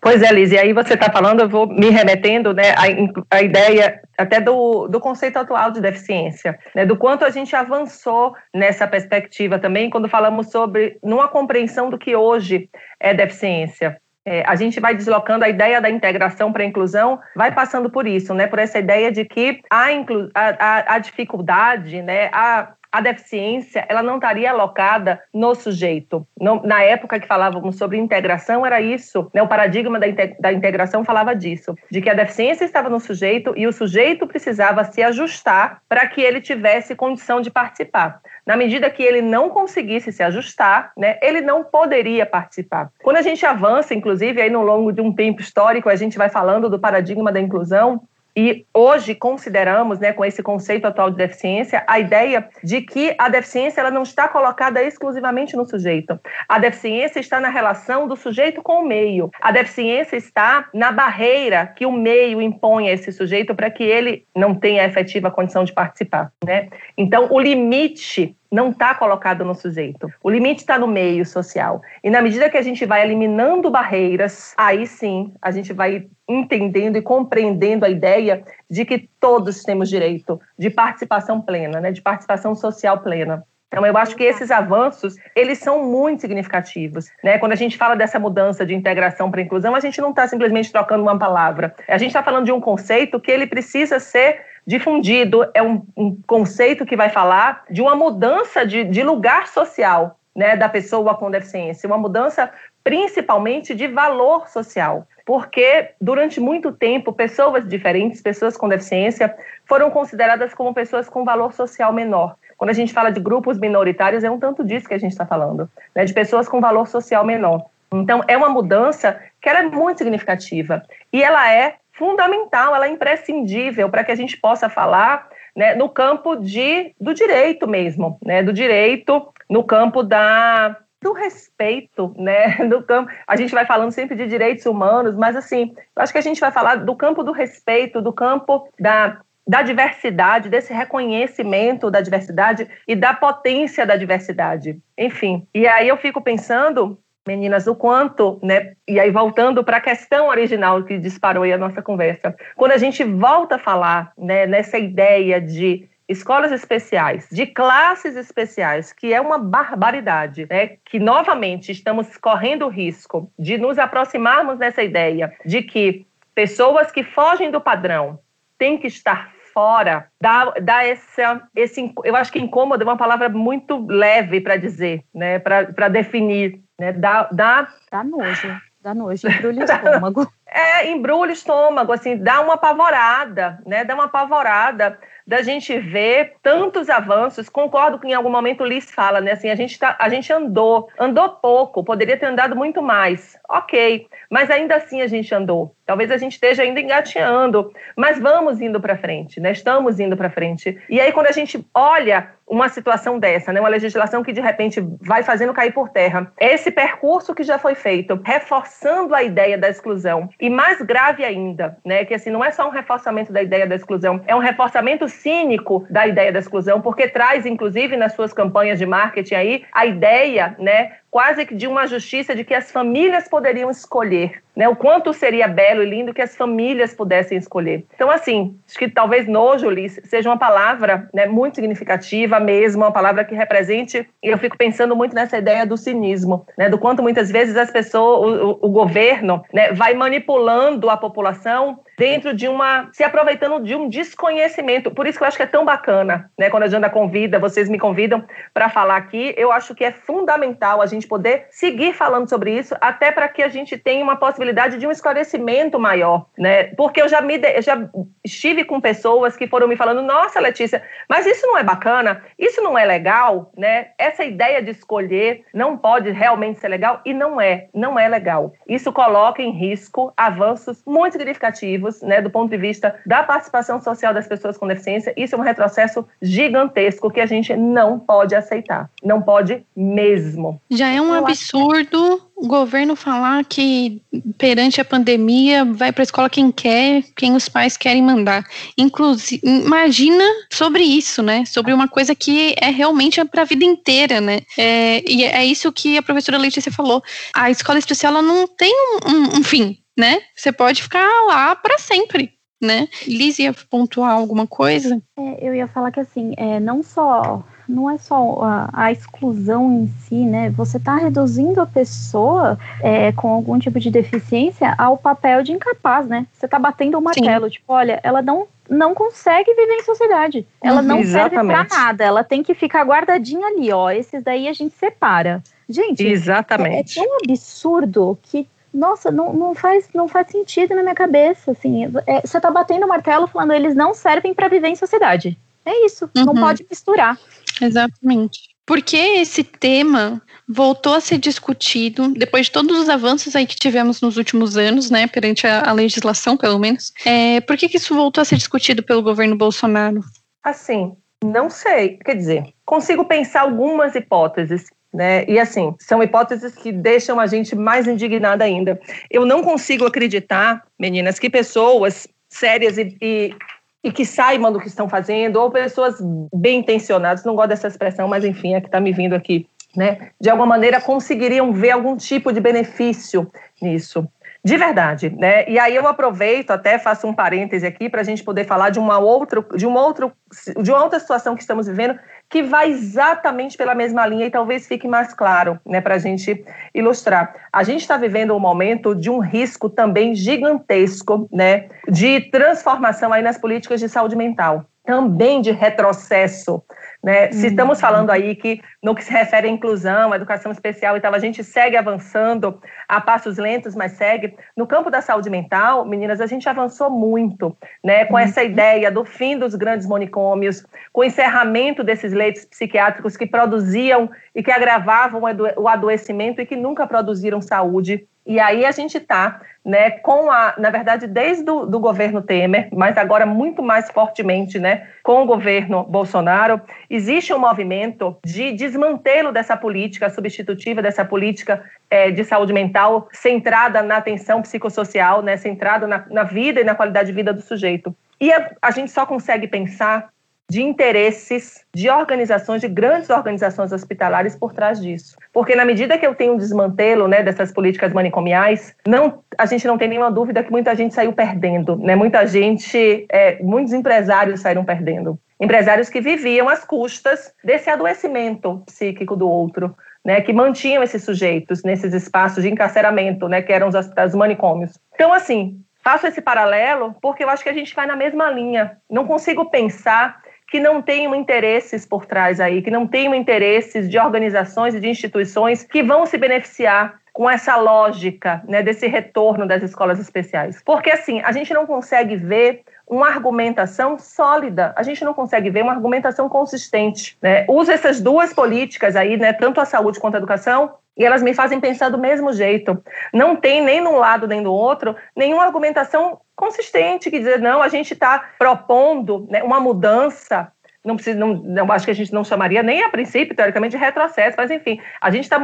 Pois 0.00 0.20
é, 0.22 0.30
Liz, 0.30 0.50
e 0.50 0.58
aí 0.58 0.72
você 0.74 0.94
está 0.94 1.10
falando, 1.10 1.40
eu 1.40 1.48
vou 1.48 1.66
me 1.66 1.88
remetendo 1.88 2.52
né, 2.52 2.72
à, 2.72 3.36
à 3.36 3.42
ideia 3.42 4.00
até 4.18 4.38
do, 4.38 4.86
do 4.86 5.00
conceito 5.00 5.38
atual 5.38 5.70
de 5.70 5.80
deficiência, 5.80 6.58
né, 6.74 6.84
do 6.84 6.94
quanto 6.94 7.24
a 7.24 7.30
gente 7.30 7.56
avançou 7.56 8.34
nessa 8.52 8.86
perspectiva 8.86 9.58
também, 9.58 9.88
quando 9.88 10.10
falamos 10.10 10.50
sobre 10.50 10.98
numa 11.02 11.26
compreensão 11.26 11.88
do 11.88 11.96
que 11.96 12.14
hoje 12.14 12.68
é 13.00 13.14
deficiência. 13.14 13.96
É, 14.24 14.44
a 14.46 14.54
gente 14.54 14.78
vai 14.78 14.94
deslocando 14.94 15.44
a 15.44 15.48
ideia 15.48 15.80
da 15.80 15.90
integração 15.90 16.52
para 16.52 16.62
a 16.62 16.66
inclusão, 16.66 17.20
vai 17.34 17.52
passando 17.52 17.90
por 17.90 18.06
isso, 18.06 18.32
né? 18.34 18.46
Por 18.46 18.60
essa 18.60 18.78
ideia 18.78 19.10
de 19.10 19.24
que 19.24 19.60
a, 19.68 19.86
a, 20.34 20.94
a 20.94 20.98
dificuldade, 20.98 22.00
né? 22.02 22.30
A, 22.32 22.72
a 22.92 23.00
deficiência 23.00 23.86
ela 23.88 24.02
não 24.02 24.16
estaria 24.16 24.50
alocada 24.50 25.20
no 25.32 25.54
sujeito. 25.54 26.26
Na 26.62 26.82
época 26.82 27.18
que 27.18 27.26
falávamos 27.26 27.76
sobre 27.76 27.96
integração, 27.96 28.66
era 28.66 28.82
isso. 28.82 29.30
Né? 29.32 29.42
O 29.42 29.48
paradigma 29.48 29.98
da, 29.98 30.06
da 30.38 30.52
integração 30.52 31.02
falava 31.02 31.34
disso, 31.34 31.74
de 31.90 32.02
que 32.02 32.10
a 32.10 32.14
deficiência 32.14 32.66
estava 32.66 32.90
no 32.90 33.00
sujeito 33.00 33.54
e 33.56 33.66
o 33.66 33.72
sujeito 33.72 34.26
precisava 34.26 34.84
se 34.84 35.02
ajustar 35.02 35.80
para 35.88 36.06
que 36.06 36.20
ele 36.20 36.40
tivesse 36.40 36.94
condição 36.94 37.40
de 37.40 37.50
participar. 37.50 38.20
Na 38.44 38.56
medida 38.56 38.90
que 38.90 39.02
ele 39.02 39.22
não 39.22 39.48
conseguisse 39.48 40.12
se 40.12 40.22
ajustar, 40.22 40.92
né, 40.96 41.16
ele 41.22 41.40
não 41.40 41.62
poderia 41.62 42.26
participar. 42.26 42.90
Quando 43.02 43.16
a 43.16 43.22
gente 43.22 43.46
avança, 43.46 43.94
inclusive, 43.94 44.42
aí 44.42 44.50
no 44.50 44.62
longo 44.62 44.92
de 44.92 45.00
um 45.00 45.12
tempo 45.12 45.40
histórico, 45.40 45.88
a 45.88 45.94
gente 45.94 46.18
vai 46.18 46.28
falando 46.28 46.68
do 46.68 46.78
paradigma 46.78 47.30
da 47.30 47.40
inclusão, 47.40 48.02
e 48.36 48.64
hoje 48.72 49.14
consideramos, 49.14 49.98
né, 49.98 50.12
com 50.12 50.24
esse 50.24 50.42
conceito 50.42 50.86
atual 50.86 51.10
de 51.10 51.16
deficiência, 51.16 51.84
a 51.86 51.98
ideia 51.98 52.48
de 52.64 52.80
que 52.80 53.14
a 53.18 53.28
deficiência 53.28 53.80
ela 53.80 53.90
não 53.90 54.02
está 54.02 54.26
colocada 54.26 54.82
exclusivamente 54.82 55.56
no 55.56 55.66
sujeito. 55.66 56.18
A 56.48 56.58
deficiência 56.58 57.20
está 57.20 57.40
na 57.40 57.48
relação 57.48 58.08
do 58.08 58.16
sujeito 58.16 58.62
com 58.62 58.80
o 58.80 58.86
meio. 58.86 59.30
A 59.40 59.52
deficiência 59.52 60.16
está 60.16 60.68
na 60.72 60.90
barreira 60.90 61.66
que 61.66 61.84
o 61.84 61.92
meio 61.92 62.40
impõe 62.40 62.88
a 62.88 62.92
esse 62.92 63.12
sujeito 63.12 63.54
para 63.54 63.70
que 63.70 63.82
ele 63.82 64.24
não 64.34 64.54
tenha 64.54 64.84
efetiva 64.84 65.30
condição 65.30 65.64
de 65.64 65.72
participar. 65.72 66.32
Né? 66.44 66.68
Então, 66.96 67.28
o 67.30 67.38
limite 67.38 68.34
não 68.52 68.70
está 68.70 68.94
colocado 68.94 69.46
no 69.46 69.54
sujeito. 69.54 70.12
O 70.22 70.28
limite 70.28 70.60
está 70.60 70.78
no 70.78 70.86
meio 70.86 71.24
social. 71.24 71.80
E 72.04 72.10
na 72.10 72.20
medida 72.20 72.50
que 72.50 72.58
a 72.58 72.62
gente 72.62 72.84
vai 72.84 73.02
eliminando 73.02 73.70
barreiras, 73.70 74.52
aí 74.58 74.86
sim 74.86 75.32
a 75.40 75.50
gente 75.50 75.72
vai 75.72 76.06
entendendo 76.28 76.96
e 76.96 77.02
compreendendo 77.02 77.86
a 77.86 77.88
ideia 77.88 78.44
de 78.70 78.84
que 78.84 79.08
todos 79.18 79.62
temos 79.62 79.88
direito 79.88 80.38
de 80.58 80.68
participação 80.68 81.40
plena, 81.40 81.80
né, 81.80 81.90
de 81.90 82.02
participação 82.02 82.54
social 82.54 83.00
plena. 83.00 83.42
Então, 83.72 83.86
eu 83.86 83.96
acho 83.96 84.14
que 84.14 84.22
esses 84.22 84.50
avanços, 84.50 85.16
eles 85.34 85.58
são 85.58 85.82
muito 85.82 86.20
significativos. 86.20 87.06
Né? 87.24 87.38
Quando 87.38 87.52
a 87.52 87.56
gente 87.56 87.78
fala 87.78 87.96
dessa 87.96 88.18
mudança 88.18 88.66
de 88.66 88.74
integração 88.74 89.30
para 89.30 89.40
inclusão, 89.40 89.74
a 89.74 89.80
gente 89.80 89.98
não 89.98 90.10
está 90.10 90.28
simplesmente 90.28 90.70
trocando 90.70 91.02
uma 91.02 91.18
palavra. 91.18 91.74
A 91.88 91.96
gente 91.96 92.08
está 92.08 92.22
falando 92.22 92.44
de 92.44 92.52
um 92.52 92.60
conceito 92.60 93.18
que 93.18 93.30
ele 93.30 93.46
precisa 93.46 93.98
ser 93.98 94.51
difundido, 94.66 95.48
é 95.54 95.62
um, 95.62 95.84
um 95.96 96.16
conceito 96.26 96.86
que 96.86 96.96
vai 96.96 97.08
falar 97.08 97.64
de 97.70 97.82
uma 97.82 97.94
mudança 97.94 98.64
de, 98.64 98.84
de 98.84 99.02
lugar 99.02 99.48
social 99.48 100.18
né, 100.34 100.56
da 100.56 100.68
pessoa 100.68 101.14
com 101.14 101.30
deficiência, 101.30 101.86
uma 101.86 101.98
mudança 101.98 102.50
principalmente 102.82 103.74
de 103.74 103.86
valor 103.86 104.48
social, 104.48 105.06
porque 105.24 105.90
durante 106.00 106.40
muito 106.40 106.72
tempo 106.72 107.12
pessoas 107.12 107.68
diferentes, 107.68 108.20
pessoas 108.20 108.56
com 108.56 108.68
deficiência, 108.68 109.34
foram 109.66 109.90
consideradas 109.90 110.54
como 110.54 110.74
pessoas 110.74 111.08
com 111.08 111.24
valor 111.24 111.52
social 111.52 111.92
menor. 111.92 112.36
Quando 112.56 112.70
a 112.70 112.74
gente 112.74 112.92
fala 112.92 113.10
de 113.10 113.20
grupos 113.20 113.58
minoritários, 113.58 114.24
é 114.24 114.30
um 114.30 114.38
tanto 114.38 114.64
disso 114.64 114.88
que 114.88 114.94
a 114.94 114.98
gente 114.98 115.12
está 115.12 115.26
falando, 115.26 115.68
né, 115.94 116.04
de 116.04 116.12
pessoas 116.12 116.48
com 116.48 116.60
valor 116.60 116.88
social 116.88 117.24
menor. 117.24 117.66
Então, 117.92 118.22
é 118.26 118.36
uma 118.36 118.48
mudança 118.48 119.20
que 119.40 119.48
é 119.48 119.62
muito 119.64 119.98
significativa 119.98 120.82
e 121.12 121.22
ela 121.22 121.52
é 121.52 121.76
fundamental, 121.92 122.74
ela 122.74 122.86
é 122.86 122.90
imprescindível 122.90 123.88
para 123.88 124.04
que 124.04 124.12
a 124.12 124.16
gente 124.16 124.36
possa 124.36 124.68
falar 124.68 125.28
né, 125.54 125.74
no 125.74 125.88
campo 125.88 126.36
de, 126.36 126.94
do 127.00 127.12
direito 127.12 127.68
mesmo, 127.68 128.18
né, 128.24 128.42
do 128.42 128.52
direito 128.52 129.28
no 129.48 129.62
campo 129.62 130.02
da, 130.02 130.76
do 131.00 131.12
respeito, 131.12 132.14
né, 132.16 132.56
do 132.68 132.82
campo. 132.82 133.10
A 133.26 133.36
gente 133.36 133.54
vai 133.54 133.66
falando 133.66 133.92
sempre 133.92 134.16
de 134.16 134.26
direitos 134.26 134.64
humanos, 134.64 135.14
mas 135.14 135.36
assim, 135.36 135.74
eu 135.94 136.02
acho 136.02 136.12
que 136.12 136.18
a 136.18 136.22
gente 136.22 136.40
vai 136.40 136.50
falar 136.50 136.76
do 136.76 136.96
campo 136.96 137.22
do 137.22 137.32
respeito, 137.32 138.00
do 138.00 138.12
campo 138.12 138.68
da 138.78 139.20
da 139.44 139.60
diversidade, 139.60 140.48
desse 140.48 140.72
reconhecimento 140.72 141.90
da 141.90 142.00
diversidade 142.00 142.68
e 142.86 142.94
da 142.94 143.12
potência 143.12 143.84
da 143.84 143.96
diversidade. 143.96 144.78
Enfim, 144.96 145.46
e 145.52 145.66
aí 145.66 145.88
eu 145.88 145.96
fico 145.96 146.22
pensando 146.22 146.96
meninas, 147.26 147.66
o 147.66 147.74
quanto, 147.74 148.38
né? 148.42 148.72
E 148.86 148.98
aí 148.98 149.10
voltando 149.10 149.62
para 149.62 149.76
a 149.76 149.80
questão 149.80 150.28
original 150.28 150.82
que 150.82 150.98
disparou 150.98 151.44
aí 151.44 151.52
a 151.52 151.58
nossa 151.58 151.82
conversa, 151.82 152.34
quando 152.56 152.72
a 152.72 152.78
gente 152.78 153.04
volta 153.04 153.56
a 153.56 153.58
falar, 153.58 154.12
né, 154.18 154.46
nessa 154.46 154.78
ideia 154.78 155.40
de 155.40 155.88
escolas 156.08 156.52
especiais, 156.52 157.28
de 157.30 157.46
classes 157.46 158.16
especiais, 158.16 158.92
que 158.92 159.12
é 159.12 159.20
uma 159.20 159.38
barbaridade, 159.38 160.46
né? 160.50 160.76
Que 160.84 160.98
novamente 160.98 161.72
estamos 161.72 162.16
correndo 162.16 162.66
o 162.66 162.68
risco 162.68 163.30
de 163.38 163.56
nos 163.56 163.78
aproximarmos 163.78 164.58
dessa 164.58 164.82
ideia 164.82 165.32
de 165.44 165.62
que 165.62 166.06
pessoas 166.34 166.90
que 166.90 167.02
fogem 167.02 167.50
do 167.50 167.60
padrão 167.60 168.18
têm 168.58 168.78
que 168.78 168.86
estar 168.86 169.32
fora, 169.52 170.06
dá, 170.20 170.50
dá 170.62 170.84
essa, 170.84 171.42
esse, 171.54 171.92
eu 172.04 172.16
acho 172.16 172.32
que 172.32 172.38
incômodo 172.38 172.82
é 172.82 172.86
uma 172.86 172.96
palavra 172.96 173.28
muito 173.28 173.86
leve 173.86 174.40
para 174.40 174.56
dizer, 174.56 175.04
né, 175.14 175.38
para 175.38 175.88
definir, 175.88 176.61
né, 176.82 176.92
dá, 176.92 177.28
dá... 177.30 177.68
Dá 177.92 178.02
nojo, 178.02 178.60
dá 178.80 178.92
nojo, 178.92 179.28
embrulha 179.28 179.60
o 179.60 179.62
estômago. 179.70 180.32
É, 180.44 180.90
embrulha 180.90 181.30
o 181.30 181.32
estômago, 181.32 181.92
assim, 181.92 182.16
dá 182.16 182.40
uma 182.40 182.54
apavorada, 182.54 183.60
né, 183.64 183.84
dá 183.84 183.94
uma 183.94 184.06
apavorada 184.06 184.98
da 185.24 185.42
gente 185.42 185.78
ver 185.78 186.34
tantos 186.42 186.90
avanços. 186.90 187.48
Concordo 187.48 188.00
que 188.00 188.08
em 188.08 188.14
algum 188.14 188.28
momento 188.30 188.62
o 188.62 188.66
Liz 188.66 188.90
fala, 188.90 189.20
né? 189.20 189.32
Assim, 189.32 189.50
a 189.50 189.54
gente, 189.54 189.78
tá, 189.78 189.94
a 189.96 190.08
gente 190.08 190.32
andou, 190.32 190.88
andou 190.98 191.28
pouco, 191.28 191.84
poderia 191.84 192.16
ter 192.16 192.26
andado 192.26 192.56
muito 192.56 192.82
mais. 192.82 193.38
Ok, 193.48 194.08
mas 194.28 194.50
ainda 194.50 194.74
assim 194.74 195.00
a 195.00 195.06
gente 195.06 195.32
andou. 195.32 195.76
Talvez 195.92 196.10
a 196.10 196.16
gente 196.16 196.32
esteja 196.32 196.62
ainda 196.62 196.80
engateando, 196.80 197.70
mas 197.94 198.18
vamos 198.18 198.62
indo 198.62 198.80
para 198.80 198.96
frente, 198.96 199.38
né? 199.38 199.52
Estamos 199.52 200.00
indo 200.00 200.16
para 200.16 200.30
frente. 200.30 200.78
E 200.88 200.98
aí, 200.98 201.12
quando 201.12 201.26
a 201.26 201.32
gente 201.32 201.62
olha 201.74 202.30
uma 202.46 202.68
situação 202.70 203.18
dessa, 203.18 203.52
né? 203.52 203.60
Uma 203.60 203.68
legislação 203.68 204.22
que 204.22 204.32
de 204.32 204.40
repente 204.40 204.82
vai 205.00 205.22
fazendo 205.22 205.52
cair 205.52 205.72
por 205.72 205.90
terra, 205.90 206.32
esse 206.40 206.70
percurso 206.70 207.34
que 207.34 207.42
já 207.42 207.58
foi 207.58 207.74
feito, 207.74 208.18
reforçando 208.24 209.14
a 209.14 209.22
ideia 209.22 209.58
da 209.58 209.68
exclusão. 209.68 210.30
E 210.40 210.48
mais 210.48 210.80
grave 210.80 211.24
ainda, 211.24 211.76
né? 211.84 212.06
Que 212.06 212.14
assim, 212.14 212.30
não 212.30 212.42
é 212.42 212.50
só 212.50 212.66
um 212.66 212.70
reforçamento 212.70 213.30
da 213.30 213.42
ideia 213.42 213.66
da 213.66 213.74
exclusão, 213.74 214.22
é 214.26 214.34
um 214.34 214.38
reforçamento 214.38 215.06
cínico 215.08 215.86
da 215.90 216.06
ideia 216.06 216.32
da 216.32 216.38
exclusão, 216.38 216.80
porque 216.80 217.06
traz, 217.06 217.44
inclusive, 217.44 217.98
nas 217.98 218.14
suas 218.14 218.32
campanhas 218.32 218.78
de 218.78 218.86
marketing 218.86 219.34
aí, 219.34 219.64
a 219.72 219.84
ideia, 219.84 220.56
né? 220.58 220.92
Quase 221.12 221.44
que 221.44 221.54
de 221.54 221.66
uma 221.66 221.86
justiça 221.86 222.34
de 222.34 222.42
que 222.42 222.54
as 222.54 222.72
famílias 222.72 223.28
poderiam 223.28 223.70
escolher, 223.70 224.42
né? 224.56 224.66
O 224.66 224.74
quanto 224.74 225.12
seria 225.12 225.46
belo 225.46 225.82
e 225.82 225.86
lindo 225.86 226.14
que 226.14 226.22
as 226.22 226.34
famílias 226.34 226.94
pudessem 226.94 227.36
escolher. 227.36 227.84
Então, 227.94 228.10
assim, 228.10 228.56
acho 228.66 228.78
que 228.78 228.88
talvez 228.88 229.28
nojo, 229.28 229.68
Liz, 229.68 230.00
seja 230.04 230.30
uma 230.30 230.38
palavra 230.38 231.10
né, 231.12 231.26
muito 231.26 231.56
significativa 231.56 232.40
mesmo, 232.40 232.82
uma 232.82 232.90
palavra 232.90 233.26
que 233.26 233.34
represente, 233.34 234.08
e 234.22 234.28
eu 234.28 234.38
fico 234.38 234.56
pensando 234.56 234.96
muito 234.96 235.14
nessa 235.14 235.36
ideia 235.36 235.66
do 235.66 235.76
cinismo, 235.76 236.46
né? 236.56 236.70
Do 236.70 236.78
quanto 236.78 237.02
muitas 237.02 237.30
vezes 237.30 237.58
as 237.58 237.70
pessoas, 237.70 238.40
o, 238.40 238.58
o 238.62 238.70
governo, 238.70 239.44
né, 239.52 239.70
vai 239.74 239.92
manipulando 239.92 240.88
a 240.88 240.96
população 240.96 241.78
dentro 241.96 242.34
de 242.34 242.48
uma. 242.48 242.88
se 242.92 243.04
aproveitando 243.04 243.62
de 243.62 243.74
um 243.74 243.88
desconhecimento. 243.88 244.90
Por 244.90 245.06
isso 245.06 245.18
que 245.18 245.24
eu 245.24 245.28
acho 245.28 245.36
que 245.36 245.42
é 245.42 245.46
tão 245.46 245.64
bacana, 245.64 246.30
né? 246.38 246.50
Quando 246.50 246.64
a 246.64 246.68
Janda 246.68 246.90
convida, 246.90 247.38
vocês 247.38 247.68
me 247.68 247.78
convidam 247.78 248.24
para 248.52 248.68
falar 248.68 248.96
aqui, 248.96 249.34
eu 249.36 249.52
acho 249.52 249.74
que 249.74 249.84
é 249.84 249.92
fundamental 249.92 250.80
a 250.80 250.86
gente 250.86 251.06
poder 251.06 251.46
seguir 251.50 251.94
falando 251.94 252.28
sobre 252.28 252.56
isso, 252.56 252.74
até 252.80 253.10
para 253.10 253.28
que 253.28 253.42
a 253.42 253.48
gente 253.48 253.76
tenha 253.76 254.02
uma 254.02 254.16
possibilidade 254.16 254.78
de 254.78 254.86
um 254.86 254.90
esclarecimento 254.90 255.78
maior, 255.78 256.26
né? 256.36 256.64
Porque 256.76 257.00
eu 257.00 257.08
já 257.08 257.20
me 257.20 257.40
eu 257.42 257.62
já 257.62 257.88
estive 258.24 258.64
com 258.64 258.80
pessoas 258.80 259.36
que 259.36 259.48
foram 259.48 259.66
me 259.66 259.76
falando, 259.76 260.02
nossa, 260.02 260.38
Letícia, 260.38 260.82
mas 261.08 261.26
isso 261.26 261.46
não 261.46 261.58
é 261.58 261.64
bacana, 261.64 262.22
isso 262.38 262.60
não 262.62 262.78
é 262.78 262.84
legal, 262.84 263.50
né? 263.56 263.88
Essa 263.98 264.24
ideia 264.24 264.62
de 264.62 264.70
escolher 264.70 265.44
não 265.52 265.76
pode 265.76 266.10
realmente 266.10 266.60
ser 266.60 266.68
legal 266.68 267.00
e 267.04 267.12
não 267.12 267.40
é, 267.40 267.68
não 267.74 267.98
é 267.98 268.08
legal. 268.08 268.52
Isso 268.68 268.92
coloca 268.92 269.42
em 269.42 269.50
risco 269.50 270.12
avanços 270.16 270.82
muito 270.86 271.12
significativos 271.12 271.81
né, 272.02 272.20
do 272.20 272.30
ponto 272.30 272.50
de 272.50 272.56
vista 272.56 272.94
da 273.06 273.22
participação 273.22 273.80
social 273.80 274.14
das 274.14 274.26
pessoas 274.26 274.56
com 274.56 274.66
deficiência, 274.66 275.12
isso 275.16 275.34
é 275.34 275.38
um 275.38 275.42
retrocesso 275.42 276.06
gigantesco 276.20 277.10
que 277.10 277.20
a 277.20 277.26
gente 277.26 277.54
não 277.56 277.98
pode 277.98 278.34
aceitar. 278.34 278.90
Não 279.02 279.20
pode 279.20 279.64
mesmo. 279.76 280.60
Já 280.70 280.88
é 280.88 281.00
um 281.00 281.12
absurdo 281.12 282.20
o 282.42 282.48
governo 282.48 282.96
falar 282.96 283.44
que 283.44 284.02
perante 284.36 284.80
a 284.80 284.84
pandemia 284.84 285.64
vai 285.64 285.92
para 285.92 286.02
a 286.02 286.04
escola 286.04 286.28
quem 286.28 286.50
quer, 286.50 287.04
quem 287.14 287.36
os 287.36 287.48
pais 287.48 287.76
querem 287.76 288.02
mandar. 288.02 288.44
Inclusive, 288.76 289.40
imagina 289.44 290.24
sobre 290.50 290.82
isso, 290.82 291.22
né? 291.22 291.44
Sobre 291.44 291.72
uma 291.72 291.86
coisa 291.86 292.16
que 292.16 292.56
é 292.60 292.68
realmente 292.68 293.24
para 293.26 293.42
a 293.42 293.44
vida 293.44 293.64
inteira, 293.64 294.20
né? 294.20 294.40
É, 294.58 295.08
e 295.08 295.24
é 295.24 295.44
isso 295.44 295.70
que 295.70 295.96
a 295.96 296.02
professora 296.02 296.36
Letícia 296.36 296.72
falou. 296.72 297.00
A 297.32 297.48
escola 297.48 297.78
especial 297.78 298.12
ela 298.12 298.22
não 298.22 298.48
tem 298.48 298.74
um, 298.74 299.10
um, 299.10 299.38
um 299.38 299.44
fim 299.44 299.78
né? 299.98 300.20
Você 300.34 300.52
pode 300.52 300.82
ficar 300.82 301.08
lá 301.26 301.54
para 301.54 301.78
sempre, 301.78 302.32
né? 302.60 302.88
Liz 303.06 303.38
ia 303.38 303.52
pontuar 303.70 304.12
alguma 304.12 304.46
coisa? 304.46 305.00
É, 305.18 305.48
eu 305.48 305.54
ia 305.54 305.66
falar 305.66 305.90
que 305.90 306.00
assim, 306.00 306.34
é, 306.36 306.60
não 306.60 306.82
só 306.82 307.44
não 307.68 307.88
é 307.88 307.96
só 307.96 308.40
a, 308.42 308.70
a, 308.72 308.92
exclusão 308.92 309.72
em 309.72 309.86
si, 309.86 310.24
né? 310.24 310.50
Você 310.50 310.76
está 310.76 310.96
reduzindo 310.96 311.60
a 311.60 311.66
pessoa 311.66 312.58
é, 312.82 313.12
com 313.12 313.28
algum 313.28 313.58
tipo 313.58 313.78
de 313.78 313.90
deficiência 313.90 314.74
ao 314.76 314.96
papel 314.96 315.42
de 315.42 315.52
incapaz, 315.52 316.06
né? 316.06 316.26
Você 316.32 316.46
está 316.46 316.58
batendo 316.58 316.98
o 316.98 317.02
martelo, 317.02 317.46
Sim. 317.46 317.52
tipo, 317.52 317.72
olha, 317.72 318.00
ela 318.02 318.20
não 318.20 318.46
não 318.70 318.94
consegue 318.94 319.52
viver 319.54 319.74
em 319.74 319.82
sociedade. 319.82 320.46
Ela 320.62 320.80
não 320.80 321.00
Exatamente. 321.00 321.34
serve 321.34 321.46
para 321.46 321.84
nada. 321.84 322.04
Ela 322.04 322.24
tem 322.24 322.42
que 322.42 322.54
ficar 322.54 322.84
guardadinha 322.84 323.46
ali, 323.48 323.70
ó. 323.70 323.90
Esses 323.90 324.22
daí 324.22 324.48
a 324.48 324.52
gente 324.52 324.74
separa. 324.76 325.42
Gente, 325.68 326.06
Exatamente. 326.06 326.98
É, 326.98 327.02
é 327.02 327.06
tão 327.06 327.16
absurdo 327.22 328.18
que 328.22 328.48
nossa, 328.72 329.10
não, 329.10 329.32
não, 329.32 329.54
faz, 329.54 329.88
não 329.94 330.08
faz 330.08 330.28
sentido 330.28 330.74
na 330.74 330.82
minha 330.82 330.94
cabeça, 330.94 331.52
assim, 331.52 331.84
é, 332.06 332.20
você 332.20 332.40
tá 332.40 332.50
batendo 332.50 332.84
o 332.84 332.88
martelo 332.88 333.26
falando 333.26 333.52
eles 333.52 333.74
não 333.74 333.92
servem 333.92 334.32
para 334.32 334.48
viver 334.48 334.68
em 334.68 334.76
sociedade. 334.76 335.38
É 335.64 335.86
isso, 335.86 336.10
uhum. 336.16 336.24
não 336.24 336.34
pode 336.34 336.66
misturar. 336.68 337.18
Exatamente. 337.60 338.52
Porque 338.64 338.96
esse 338.96 339.42
tema 339.42 340.22
voltou 340.48 340.94
a 340.94 341.00
ser 341.00 341.18
discutido 341.18 342.12
depois 342.14 342.46
de 342.46 342.52
todos 342.52 342.78
os 342.78 342.88
avanços 342.88 343.34
aí 343.34 343.46
que 343.46 343.56
tivemos 343.56 344.00
nos 344.00 344.16
últimos 344.16 344.56
anos, 344.56 344.90
né, 344.90 345.06
perante 345.06 345.46
a, 345.46 345.68
a 345.68 345.72
legislação, 345.72 346.36
pelo 346.36 346.58
menos. 346.58 346.92
É, 347.04 347.40
por 347.40 347.56
que, 347.56 347.68
que 347.68 347.76
isso 347.76 347.94
voltou 347.94 348.22
a 348.22 348.24
ser 348.24 348.36
discutido 348.36 348.82
pelo 348.82 349.02
governo 349.02 349.36
Bolsonaro? 349.36 350.00
Assim, 350.42 350.96
não 351.24 351.50
sei. 351.50 351.98
Quer 351.98 352.16
dizer, 352.16 352.44
consigo 352.64 353.04
pensar 353.04 353.42
algumas 353.42 353.94
hipóteses. 353.94 354.66
Né? 354.92 355.24
E 355.26 355.38
assim, 355.38 355.74
são 355.78 356.02
hipóteses 356.02 356.54
que 356.54 356.70
deixam 356.70 357.18
a 357.18 357.26
gente 357.26 357.56
mais 357.56 357.86
indignada 357.86 358.44
ainda. 358.44 358.78
Eu 359.10 359.24
não 359.24 359.42
consigo 359.42 359.86
acreditar, 359.86 360.62
meninas, 360.78 361.18
que 361.18 361.30
pessoas 361.30 362.06
sérias 362.28 362.76
e, 362.76 362.96
e, 363.00 363.34
e 363.82 363.90
que 363.90 364.04
saibam 364.04 364.52
do 364.52 364.60
que 364.60 364.68
estão 364.68 364.88
fazendo, 364.88 365.36
ou 365.36 365.50
pessoas 365.50 365.96
bem 366.34 366.60
intencionadas, 366.60 367.24
não 367.24 367.34
gosto 367.34 367.48
dessa 367.48 367.68
expressão, 367.68 368.06
mas 368.06 368.24
enfim, 368.24 368.54
é 368.54 368.60
que 368.60 368.66
está 368.66 368.80
me 368.80 368.92
vindo 368.92 369.14
aqui, 369.14 369.48
né? 369.74 370.10
De 370.20 370.28
alguma 370.28 370.46
maneira 370.46 370.80
conseguiriam 370.80 371.52
ver 371.52 371.70
algum 371.70 371.96
tipo 371.96 372.30
de 372.32 372.40
benefício 372.40 373.30
nisso. 373.60 374.06
De 374.44 374.56
verdade, 374.56 375.08
né? 375.08 375.48
E 375.48 375.56
aí 375.56 375.74
eu 375.74 375.86
aproveito, 375.86 376.50
até 376.50 376.76
faço 376.76 377.06
um 377.06 377.14
parêntese 377.14 377.64
aqui 377.64 377.88
para 377.88 378.00
a 378.00 378.04
gente 378.04 378.24
poder 378.24 378.44
falar 378.44 378.70
de 378.70 378.78
uma 378.78 378.98
outra, 378.98 379.40
de 379.56 379.66
uma 379.66 379.80
outra, 379.80 380.12
de 380.60 380.70
uma 380.70 380.82
outra 380.82 380.98
situação 380.98 381.36
que 381.36 381.42
estamos 381.42 381.68
vivendo 381.68 381.96
que 382.32 382.42
vai 382.42 382.70
exatamente 382.70 383.58
pela 383.58 383.74
mesma 383.74 384.06
linha 384.06 384.24
e 384.24 384.30
talvez 384.30 384.66
fique 384.66 384.88
mais 384.88 385.12
claro, 385.12 385.60
né, 385.66 385.82
para 385.82 385.96
a 385.96 385.98
gente 385.98 386.42
ilustrar. 386.74 387.34
A 387.52 387.62
gente 387.62 387.82
está 387.82 387.98
vivendo 387.98 388.34
um 388.34 388.40
momento 388.40 388.94
de 388.94 389.10
um 389.10 389.18
risco 389.18 389.68
também 389.68 390.14
gigantesco, 390.14 391.28
né, 391.30 391.68
de 391.86 392.22
transformação 392.30 393.12
aí 393.12 393.22
nas 393.22 393.36
políticas 393.36 393.80
de 393.80 393.88
saúde 393.90 394.16
mental, 394.16 394.64
também 394.84 395.40
de 395.40 395.50
retrocesso 395.50 396.62
né? 397.02 397.32
Se 397.32 397.40
uhum. 397.40 397.46
estamos 397.46 397.80
falando 397.80 398.10
aí 398.10 398.36
que, 398.36 398.62
no 398.80 398.94
que 398.94 399.02
se 399.02 399.12
refere 399.12 399.48
à 399.48 399.50
inclusão, 399.50 400.12
à 400.12 400.16
educação 400.16 400.52
especial 400.52 400.96
e 400.96 401.00
tal, 401.00 401.12
a 401.12 401.18
gente 401.18 401.42
segue 401.42 401.76
avançando 401.76 402.60
a 402.88 403.00
passos 403.00 403.38
lentos, 403.38 403.74
mas 403.74 403.92
segue. 403.92 404.36
No 404.56 404.68
campo 404.68 404.88
da 404.88 405.00
saúde 405.00 405.28
mental, 405.28 405.84
meninas, 405.84 406.20
a 406.20 406.26
gente 406.26 406.48
avançou 406.48 406.88
muito, 406.88 407.56
né? 407.82 408.04
Com 408.04 408.14
uhum. 408.14 408.20
essa 408.20 408.44
ideia 408.44 408.88
do 408.88 409.04
fim 409.04 409.36
dos 409.36 409.56
grandes 409.56 409.86
manicômios, 409.86 410.64
com 410.92 411.00
o 411.00 411.04
encerramento 411.04 411.82
desses 411.82 412.12
leitos 412.12 412.44
psiquiátricos 412.44 413.16
que 413.16 413.26
produziam 413.26 414.08
e 414.32 414.40
que 414.40 414.52
agravavam 414.52 415.22
o 415.56 415.66
adoecimento 415.66 416.40
e 416.40 416.46
que 416.46 416.54
nunca 416.54 416.86
produziram 416.86 417.40
saúde. 417.40 418.06
E 418.24 418.38
aí 418.38 418.64
a 418.64 418.70
gente 418.70 418.98
está 418.98 419.40
né, 419.64 419.90
com 419.90 420.30
a, 420.30 420.54
na 420.58 420.70
verdade, 420.70 421.06
desde 421.06 421.48
o 421.50 421.64
do 421.64 421.78
governo 421.78 422.20
Temer, 422.20 422.68
mas 422.72 422.98
agora 422.98 423.24
muito 423.24 423.62
mais 423.62 423.90
fortemente, 423.90 424.58
né, 424.58 424.88
com 425.02 425.22
o 425.22 425.26
governo 425.26 425.84
Bolsonaro, 425.84 426.60
existe 426.90 427.32
um 427.32 427.38
movimento 427.38 428.16
de 428.24 428.52
desmantelo 428.52 429.30
dessa 429.32 429.56
política 429.56 430.10
substitutiva, 430.10 430.82
dessa 430.82 431.04
política 431.04 431.62
é, 431.88 432.10
de 432.10 432.24
saúde 432.24 432.52
mental 432.52 433.08
centrada 433.12 433.82
na 433.82 433.98
atenção 433.98 434.42
psicossocial, 434.42 435.22
né, 435.22 435.36
centrada 435.36 435.86
na, 435.86 436.04
na 436.10 436.24
vida 436.24 436.60
e 436.60 436.64
na 436.64 436.74
qualidade 436.74 437.08
de 437.08 437.14
vida 437.14 437.32
do 437.32 437.40
sujeito. 437.40 437.94
E 438.20 438.32
a, 438.32 438.50
a 438.60 438.70
gente 438.70 438.90
só 438.90 439.06
consegue 439.06 439.46
pensar 439.46 440.12
de 440.52 440.62
interesses 440.62 441.64
de 441.74 441.88
organizações, 441.88 442.60
de 442.60 442.68
grandes 442.68 443.08
organizações 443.08 443.72
hospitalares 443.72 444.36
por 444.36 444.52
trás 444.52 444.78
disso. 444.78 445.16
Porque 445.32 445.56
na 445.56 445.64
medida 445.64 445.96
que 445.96 446.06
eu 446.06 446.14
tenho 446.14 446.34
um 446.34 446.36
desmantelo 446.36 447.08
né, 447.08 447.22
dessas 447.22 447.50
políticas 447.50 447.90
manicomiais, 447.94 448.76
não, 448.86 449.22
a 449.38 449.46
gente 449.46 449.66
não 449.66 449.78
tem 449.78 449.88
nenhuma 449.88 450.10
dúvida 450.10 450.44
que 450.44 450.50
muita 450.50 450.76
gente 450.76 450.92
saiu 450.92 451.14
perdendo, 451.14 451.78
né? 451.78 451.96
Muita 451.96 452.26
gente, 452.26 453.06
é, 453.10 453.42
muitos 453.42 453.72
empresários 453.72 454.40
saíram 454.40 454.62
perdendo. 454.62 455.18
Empresários 455.40 455.88
que 455.88 456.02
viviam 456.02 456.50
às 456.50 456.66
custas 456.66 457.32
desse 457.42 457.70
adoecimento 457.70 458.62
psíquico 458.66 459.16
do 459.16 459.26
outro, 459.26 459.74
né, 460.04 460.20
que 460.20 460.34
mantinham 460.34 460.82
esses 460.82 461.02
sujeitos 461.02 461.62
nesses 461.62 461.94
espaços 461.94 462.42
de 462.42 462.50
encarceramento, 462.50 463.26
né, 463.26 463.40
que 463.40 463.54
eram 463.54 463.68
os, 463.68 463.74
os 463.74 464.14
manicômios. 464.14 464.78
Então, 464.94 465.14
assim, 465.14 465.58
faço 465.82 466.06
esse 466.06 466.20
paralelo 466.20 466.94
porque 467.00 467.24
eu 467.24 467.30
acho 467.30 467.42
que 467.42 467.48
a 467.48 467.54
gente 467.54 467.74
vai 467.74 467.86
na 467.86 467.96
mesma 467.96 468.30
linha. 468.30 468.76
Não 468.90 469.06
consigo 469.06 469.50
pensar 469.50 470.21
que 470.52 470.60
não 470.60 470.82
tenham 470.82 471.14
interesses 471.14 471.86
por 471.86 472.04
trás 472.04 472.38
aí, 472.38 472.60
que 472.60 472.70
não 472.70 472.86
tenham 472.86 473.14
interesses 473.14 473.88
de 473.88 473.98
organizações 473.98 474.74
e 474.74 474.80
de 474.80 474.86
instituições 474.86 475.62
que 475.62 475.82
vão 475.82 476.04
se 476.04 476.18
beneficiar 476.18 477.00
com 477.10 477.28
essa 477.28 477.56
lógica 477.56 478.42
né, 478.46 478.62
desse 478.62 478.86
retorno 478.86 479.48
das 479.48 479.62
escolas 479.62 479.98
especiais. 479.98 480.60
Porque, 480.62 480.90
assim, 480.90 481.22
a 481.22 481.32
gente 481.32 481.54
não 481.54 481.64
consegue 481.66 482.16
ver 482.16 482.64
uma 482.86 483.08
argumentação 483.08 483.98
sólida, 483.98 484.74
a 484.76 484.82
gente 484.82 485.02
não 485.02 485.14
consegue 485.14 485.48
ver 485.48 485.62
uma 485.62 485.72
argumentação 485.72 486.28
consistente. 486.28 487.16
Né? 487.22 487.46
Usa 487.48 487.72
essas 487.72 487.98
duas 487.98 488.34
políticas 488.34 488.94
aí, 488.94 489.16
né, 489.16 489.32
tanto 489.32 489.58
a 489.58 489.64
saúde 489.64 489.98
quanto 489.98 490.16
a 490.16 490.18
educação, 490.18 490.74
e 490.96 491.04
elas 491.04 491.22
me 491.22 491.34
fazem 491.34 491.60
pensar 491.60 491.88
do 491.88 491.98
mesmo 491.98 492.32
jeito. 492.32 492.82
Não 493.12 493.36
tem 493.36 493.62
nem 493.62 493.80
num 493.80 493.96
lado 493.96 494.26
nem 494.26 494.42
do 494.42 494.52
outro 494.52 494.94
nenhuma 495.16 495.44
argumentação 495.44 496.20
consistente 496.36 497.10
que 497.10 497.18
dizer, 497.18 497.38
não, 497.38 497.62
a 497.62 497.68
gente 497.68 497.92
está 497.92 498.30
propondo 498.38 499.26
né, 499.30 499.42
uma 499.42 499.60
mudança 499.60 500.52
não 500.84 500.96
precisa, 500.96 501.16
não, 501.16 501.34
não, 501.34 501.70
acho 501.70 501.84
que 501.84 501.92
a 501.92 501.94
gente 501.94 502.12
não 502.12 502.24
chamaria 502.24 502.62
nem 502.62 502.82
a 502.82 502.88
princípio, 502.88 503.36
teoricamente, 503.36 503.76
de 503.76 503.82
retrocesso, 503.82 504.36
mas 504.36 504.50
enfim, 504.50 504.80
a 505.00 505.10
gente 505.10 505.24
está 505.24 505.40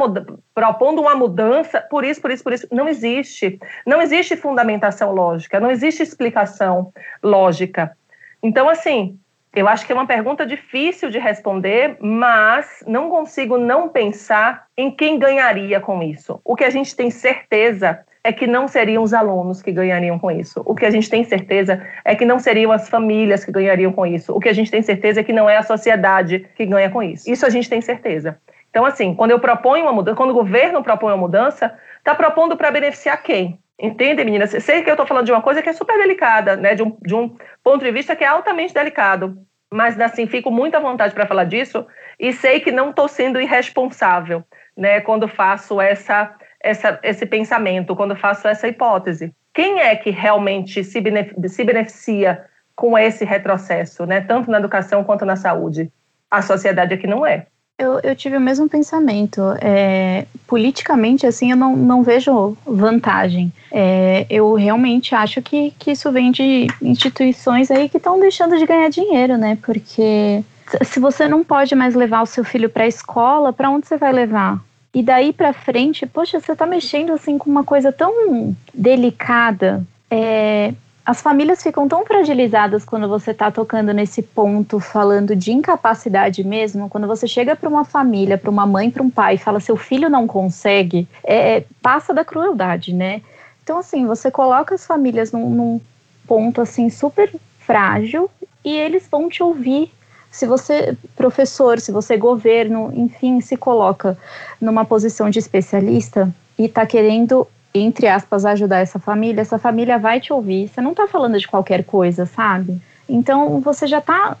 propondo 0.53 0.99
uma 0.99 1.15
mudança 1.15 1.79
por 1.89 2.03
isso, 2.03 2.21
por 2.21 2.29
isso, 2.29 2.43
por 2.43 2.51
isso. 2.51 2.67
Não 2.71 2.89
existe. 2.89 3.57
Não 3.85 4.01
existe 4.01 4.35
fundamentação 4.35 5.13
lógica, 5.13 5.59
não 5.59 5.71
existe 5.71 6.03
explicação 6.03 6.91
lógica. 7.23 7.95
Então, 8.43 8.67
assim, 8.67 9.17
Eu 9.55 9.67
acho 9.67 9.85
que 9.85 9.91
é 9.91 9.95
uma 9.95 10.05
pergunta 10.05 10.45
difícil 10.45 11.09
de 11.09 11.17
responder, 11.17 11.97
mas 11.99 12.83
não 12.85 13.09
consigo 13.09 13.57
não 13.57 13.89
pensar 13.89 14.65
em 14.77 14.91
quem 14.91 15.17
ganharia 15.17 15.79
com 15.79 16.03
isso. 16.03 16.39
O 16.45 16.55
que 16.55 16.63
a 16.63 16.69
gente 16.69 16.95
tem 16.95 17.09
certeza 17.09 17.99
é 18.23 18.31
que 18.31 18.45
não 18.45 18.67
seriam 18.67 19.01
os 19.01 19.13
alunos 19.13 19.61
que 19.61 19.71
ganhariam 19.71 20.19
com 20.19 20.29
isso. 20.29 20.61
O 20.65 20.75
que 20.75 20.85
a 20.85 20.91
gente 20.91 21.09
tem 21.09 21.23
certeza 21.23 21.83
é 22.05 22.15
que 22.15 22.25
não 22.25 22.37
seriam 22.37 22.71
as 22.71 22.87
famílias 22.89 23.43
que 23.43 23.51
ganhariam 23.51 23.91
com 23.91 24.05
isso. 24.05 24.35
O 24.35 24.39
que 24.39 24.49
a 24.49 24.53
gente 24.53 24.69
tem 24.69 24.83
certeza 24.83 25.21
é 25.21 25.23
que 25.23 25.33
não 25.33 25.49
é 25.49 25.57
a 25.57 25.63
sociedade 25.63 26.47
que 26.55 26.65
ganha 26.65 26.89
com 26.89 27.01
isso. 27.01 27.29
Isso 27.29 27.45
a 27.45 27.49
gente 27.49 27.69
tem 27.69 27.81
certeza. 27.81 28.37
Então, 28.69 28.85
assim, 28.85 29.15
quando 29.15 29.31
eu 29.31 29.39
proponho 29.39 29.85
uma 29.85 29.93
mudança, 29.93 30.15
quando 30.15 30.29
o 30.29 30.35
governo 30.35 30.83
propõe 30.83 31.11
uma 31.11 31.17
mudança, 31.17 31.75
está 31.97 32.13
propondo 32.13 32.55
para 32.55 32.69
beneficiar 32.69 33.21
quem? 33.23 33.59
Entende, 33.79 34.25
meninas? 34.25 34.49
Sei 34.49 34.83
que 34.83 34.89
eu 34.89 34.93
estou 34.93 35.07
falando 35.07 35.25
de 35.25 35.31
uma 35.31 35.41
coisa 35.41 35.61
que 35.61 35.69
é 35.69 35.73
super 35.73 35.97
delicada, 35.97 36.57
né? 36.57 36.75
De 36.75 36.83
um, 36.83 36.97
de 37.01 37.15
um 37.15 37.35
ponto 37.63 37.83
de 37.83 37.91
vista 37.91 38.15
que 38.15 38.25
é 38.25 38.27
altamente 38.27 38.73
delicado. 38.73 39.37
Mas, 39.71 39.99
assim, 40.01 40.27
fico 40.27 40.51
muito 40.51 40.75
à 40.75 40.79
vontade 40.79 41.13
para 41.13 41.25
falar 41.25 41.45
disso 41.45 41.87
e 42.19 42.33
sei 42.33 42.59
que 42.59 42.71
não 42.71 42.89
estou 42.89 43.07
sendo 43.07 43.39
irresponsável, 43.39 44.43
né? 44.75 44.99
Quando 44.99 45.29
faço 45.29 45.79
essa, 45.79 46.35
essa, 46.59 46.99
esse 47.03 47.25
pensamento, 47.25 47.95
quando 47.95 48.15
faço 48.17 48.47
essa 48.49 48.67
hipótese. 48.67 49.33
Quem 49.53 49.79
é 49.79 49.95
que 49.95 50.09
realmente 50.09 50.83
se, 50.83 51.01
se 51.47 51.63
beneficia 51.63 52.45
com 52.75 52.97
esse 52.97 53.23
retrocesso, 53.23 54.05
né? 54.05 54.19
Tanto 54.19 54.51
na 54.51 54.57
educação 54.57 55.05
quanto 55.05 55.25
na 55.25 55.37
saúde? 55.37 55.89
A 56.29 56.41
sociedade 56.41 56.93
é 56.93 56.97
que 56.97 57.07
não 57.07 57.25
é. 57.25 57.47
Eu, 57.79 57.97
eu 58.03 58.13
tive 58.13 58.35
o 58.35 58.41
mesmo 58.41 58.67
pensamento. 58.67 59.41
É, 59.61 60.25
politicamente, 60.45 61.25
assim, 61.25 61.51
eu 61.51 61.57
não, 61.57 61.77
não 61.77 62.03
vejo 62.03 62.57
vantagem. 62.65 63.53
É, 63.71 64.25
eu 64.29 64.53
realmente 64.53 65.15
acho 65.15 65.41
que, 65.41 65.71
que 65.79 65.91
isso 65.91 66.11
vem 66.11 66.29
de 66.29 66.67
instituições 66.81 67.71
aí 67.71 67.87
que 67.87 67.95
estão 67.95 68.19
deixando 68.19 68.57
de 68.57 68.65
ganhar 68.65 68.89
dinheiro, 68.89 69.37
né? 69.37 69.57
Porque 69.61 70.43
se 70.83 70.99
você 70.99 71.25
não 71.25 71.41
pode 71.41 71.73
mais 71.73 71.95
levar 71.95 72.21
o 72.21 72.25
seu 72.25 72.43
filho 72.43 72.69
para 72.69 72.83
a 72.83 72.87
escola, 72.87 73.53
para 73.53 73.69
onde 73.69 73.87
você 73.87 73.95
vai 73.95 74.11
levar? 74.11 74.59
E 74.93 75.01
daí 75.01 75.31
para 75.31 75.53
frente, 75.53 76.05
poxa, 76.05 76.39
você 76.39 76.51
está 76.51 76.65
mexendo 76.65 77.13
assim 77.13 77.37
com 77.37 77.49
uma 77.49 77.63
coisa 77.63 77.93
tão 77.93 78.53
delicada. 78.73 79.83
É, 80.11 80.73
as 81.09 81.23
famílias 81.23 81.63
ficam 81.63 81.87
tão 81.87 82.05
fragilizadas 82.05 82.85
quando 82.85 83.09
você 83.09 83.31
está 83.31 83.49
tocando 83.49 83.91
nesse 83.91 84.21
ponto, 84.21 84.79
falando 84.79 85.35
de 85.35 85.51
incapacidade 85.51 86.43
mesmo. 86.43 86.87
Quando 86.87 87.07
você 87.07 87.27
chega 87.27 87.55
para 87.55 87.67
uma 87.67 87.83
família, 87.83 88.37
para 88.37 88.51
uma 88.51 88.63
mãe, 88.67 88.91
para 88.91 89.01
um 89.01 89.09
pai, 89.09 89.33
e 89.33 89.37
fala 89.39 89.59
seu 89.59 89.75
filho 89.75 90.07
não 90.07 90.27
consegue, 90.27 91.07
é, 91.23 91.57
é, 91.57 91.65
passa 91.81 92.13
da 92.13 92.23
crueldade, 92.23 92.93
né? 92.93 93.23
Então, 93.63 93.79
assim, 93.79 94.05
você 94.05 94.29
coloca 94.29 94.75
as 94.75 94.85
famílias 94.85 95.31
num, 95.31 95.49
num 95.49 95.81
ponto 96.27 96.61
assim 96.61 96.91
super 96.91 97.33
frágil 97.57 98.29
e 98.63 98.77
eles 98.77 99.07
vão 99.09 99.27
te 99.29 99.41
ouvir. 99.41 99.91
Se 100.29 100.45
você, 100.45 100.95
professor, 101.15 101.79
se 101.79 101.91
você, 101.91 102.17
governo, 102.17 102.91
enfim, 102.93 103.41
se 103.41 103.57
coloca 103.57 104.15
numa 104.61 104.85
posição 104.85 105.27
de 105.27 105.39
especialista 105.39 106.31
e 106.55 106.65
está 106.65 106.85
querendo 106.85 107.47
entre 107.73 108.07
aspas, 108.07 108.45
ajudar 108.45 108.79
essa 108.79 108.99
família, 108.99 109.41
essa 109.41 109.59
família 109.59 109.97
vai 109.97 110.19
te 110.19 110.33
ouvir. 110.33 110.67
Você 110.67 110.81
não 110.81 110.91
está 110.91 111.07
falando 111.07 111.37
de 111.37 111.47
qualquer 111.47 111.83
coisa, 111.83 112.25
sabe? 112.25 112.81
Então 113.07 113.59
você 113.59 113.87
já 113.87 113.99
está 113.99 114.37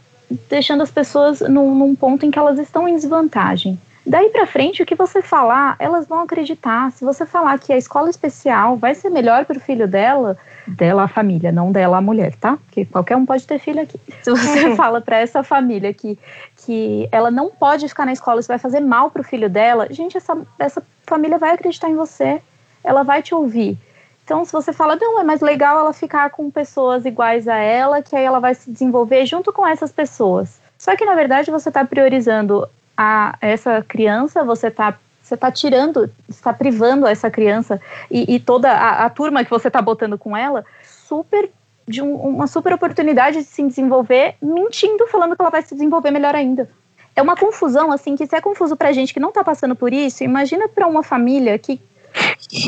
deixando 0.49 0.81
as 0.81 0.91
pessoas 0.91 1.39
num, 1.41 1.75
num, 1.75 1.95
ponto 1.95 2.25
em 2.25 2.31
que 2.31 2.37
elas 2.39 2.59
estão 2.59 2.87
em 2.87 2.95
desvantagem. 2.95 3.79
Daí 4.05 4.29
para 4.29 4.47
frente, 4.47 4.81
o 4.81 4.85
que 4.85 4.95
você 4.95 5.21
falar, 5.21 5.75
elas 5.77 6.07
vão 6.07 6.21
acreditar. 6.21 6.91
Se 6.91 7.05
você 7.05 7.25
falar 7.25 7.59
que 7.59 7.71
a 7.71 7.77
escola 7.77 8.09
especial 8.09 8.75
vai 8.75 8.95
ser 8.95 9.09
melhor 9.09 9.45
para 9.45 9.57
o 9.57 9.61
filho 9.61 9.87
dela, 9.87 10.37
dela 10.65 11.03
a 11.03 11.07
família, 11.07 11.51
não 11.51 11.71
dela 11.71 11.97
a 11.97 12.01
mulher, 12.01 12.33
tá? 12.35 12.57
Porque 12.57 12.85
qualquer 12.85 13.17
um 13.17 13.25
pode 13.25 13.45
ter 13.45 13.59
filho 13.59 13.81
aqui. 13.81 13.99
Se 14.23 14.31
você 14.31 14.73
fala 14.75 14.99
para 14.99 15.19
essa 15.19 15.43
família 15.43 15.93
que, 15.93 16.17
que 16.65 17.07
ela 17.11 17.29
não 17.29 17.51
pode 17.51 17.87
ficar 17.87 18.05
na 18.05 18.13
escola, 18.13 18.39
isso 18.39 18.47
vai 18.47 18.57
fazer 18.57 18.79
mal 18.79 19.11
para 19.11 19.21
o 19.21 19.25
filho 19.25 19.49
dela, 19.49 19.87
gente, 19.91 20.17
essa, 20.17 20.35
essa 20.57 20.81
família 21.05 21.37
vai 21.37 21.51
acreditar 21.51 21.89
em 21.89 21.95
você 21.95 22.41
ela 22.83 23.03
vai 23.03 23.21
te 23.21 23.33
ouvir. 23.33 23.77
Então, 24.23 24.45
se 24.45 24.51
você 24.51 24.71
fala, 24.71 24.95
não, 24.95 25.19
é 25.19 25.23
mais 25.23 25.41
legal 25.41 25.79
ela 25.79 25.91
ficar 25.91 26.29
com 26.29 26.51
pessoas 26.51 27.03
iguais 27.03 27.47
a 27.47 27.55
ela, 27.55 28.01
que 28.01 28.15
aí 28.15 28.23
ela 28.23 28.39
vai 28.39 28.53
se 28.53 28.69
desenvolver 28.69 29.25
junto 29.25 29.51
com 29.51 29.65
essas 29.65 29.91
pessoas. 29.91 30.59
Só 30.77 30.95
que, 30.95 31.03
na 31.03 31.15
verdade, 31.15 31.49
você 31.49 31.69
está 31.69 31.83
priorizando 31.83 32.69
a 32.95 33.35
essa 33.41 33.83
criança, 33.87 34.43
você 34.43 34.67
está 34.67 34.97
você 35.29 35.35
está 35.35 35.51
tirando, 35.51 36.09
está 36.27 36.51
privando 36.51 37.05
essa 37.05 37.29
criança 37.29 37.79
e, 38.09 38.35
e 38.35 38.39
toda 38.39 38.71
a, 38.71 39.05
a, 39.05 39.09
turma 39.11 39.43
que 39.43 39.49
você 39.49 39.67
está 39.67 39.79
botando 39.79 40.17
com 40.17 40.35
ela 40.35 40.65
super 40.83 41.51
de 41.87 42.01
um, 42.01 42.15
uma 42.15 42.47
super 42.47 42.73
oportunidade 42.73 43.37
de 43.37 43.43
se 43.43 43.63
desenvolver, 43.63 44.35
mentindo, 44.41 45.07
falando 45.07 45.35
que 45.35 45.41
ela 45.41 45.51
vai 45.51 45.61
se 45.61 45.75
desenvolver 45.75 46.11
melhor 46.11 46.35
ainda. 46.35 46.69
É 47.15 47.21
uma 47.21 47.35
confusão, 47.35 47.91
assim, 47.91 48.15
que 48.15 48.25
se 48.25 48.35
é 48.35 48.41
confuso 48.41 48.75
para 48.75 48.91
gente 48.91 49.13
que 49.13 49.19
não 49.19 49.29
está 49.29 49.43
passando 49.43 49.75
por 49.75 49.93
isso, 49.93 50.23
imagina 50.23 50.67
para 50.67 50.87
uma 50.87 51.03
família 51.03 51.57
que 51.59 51.81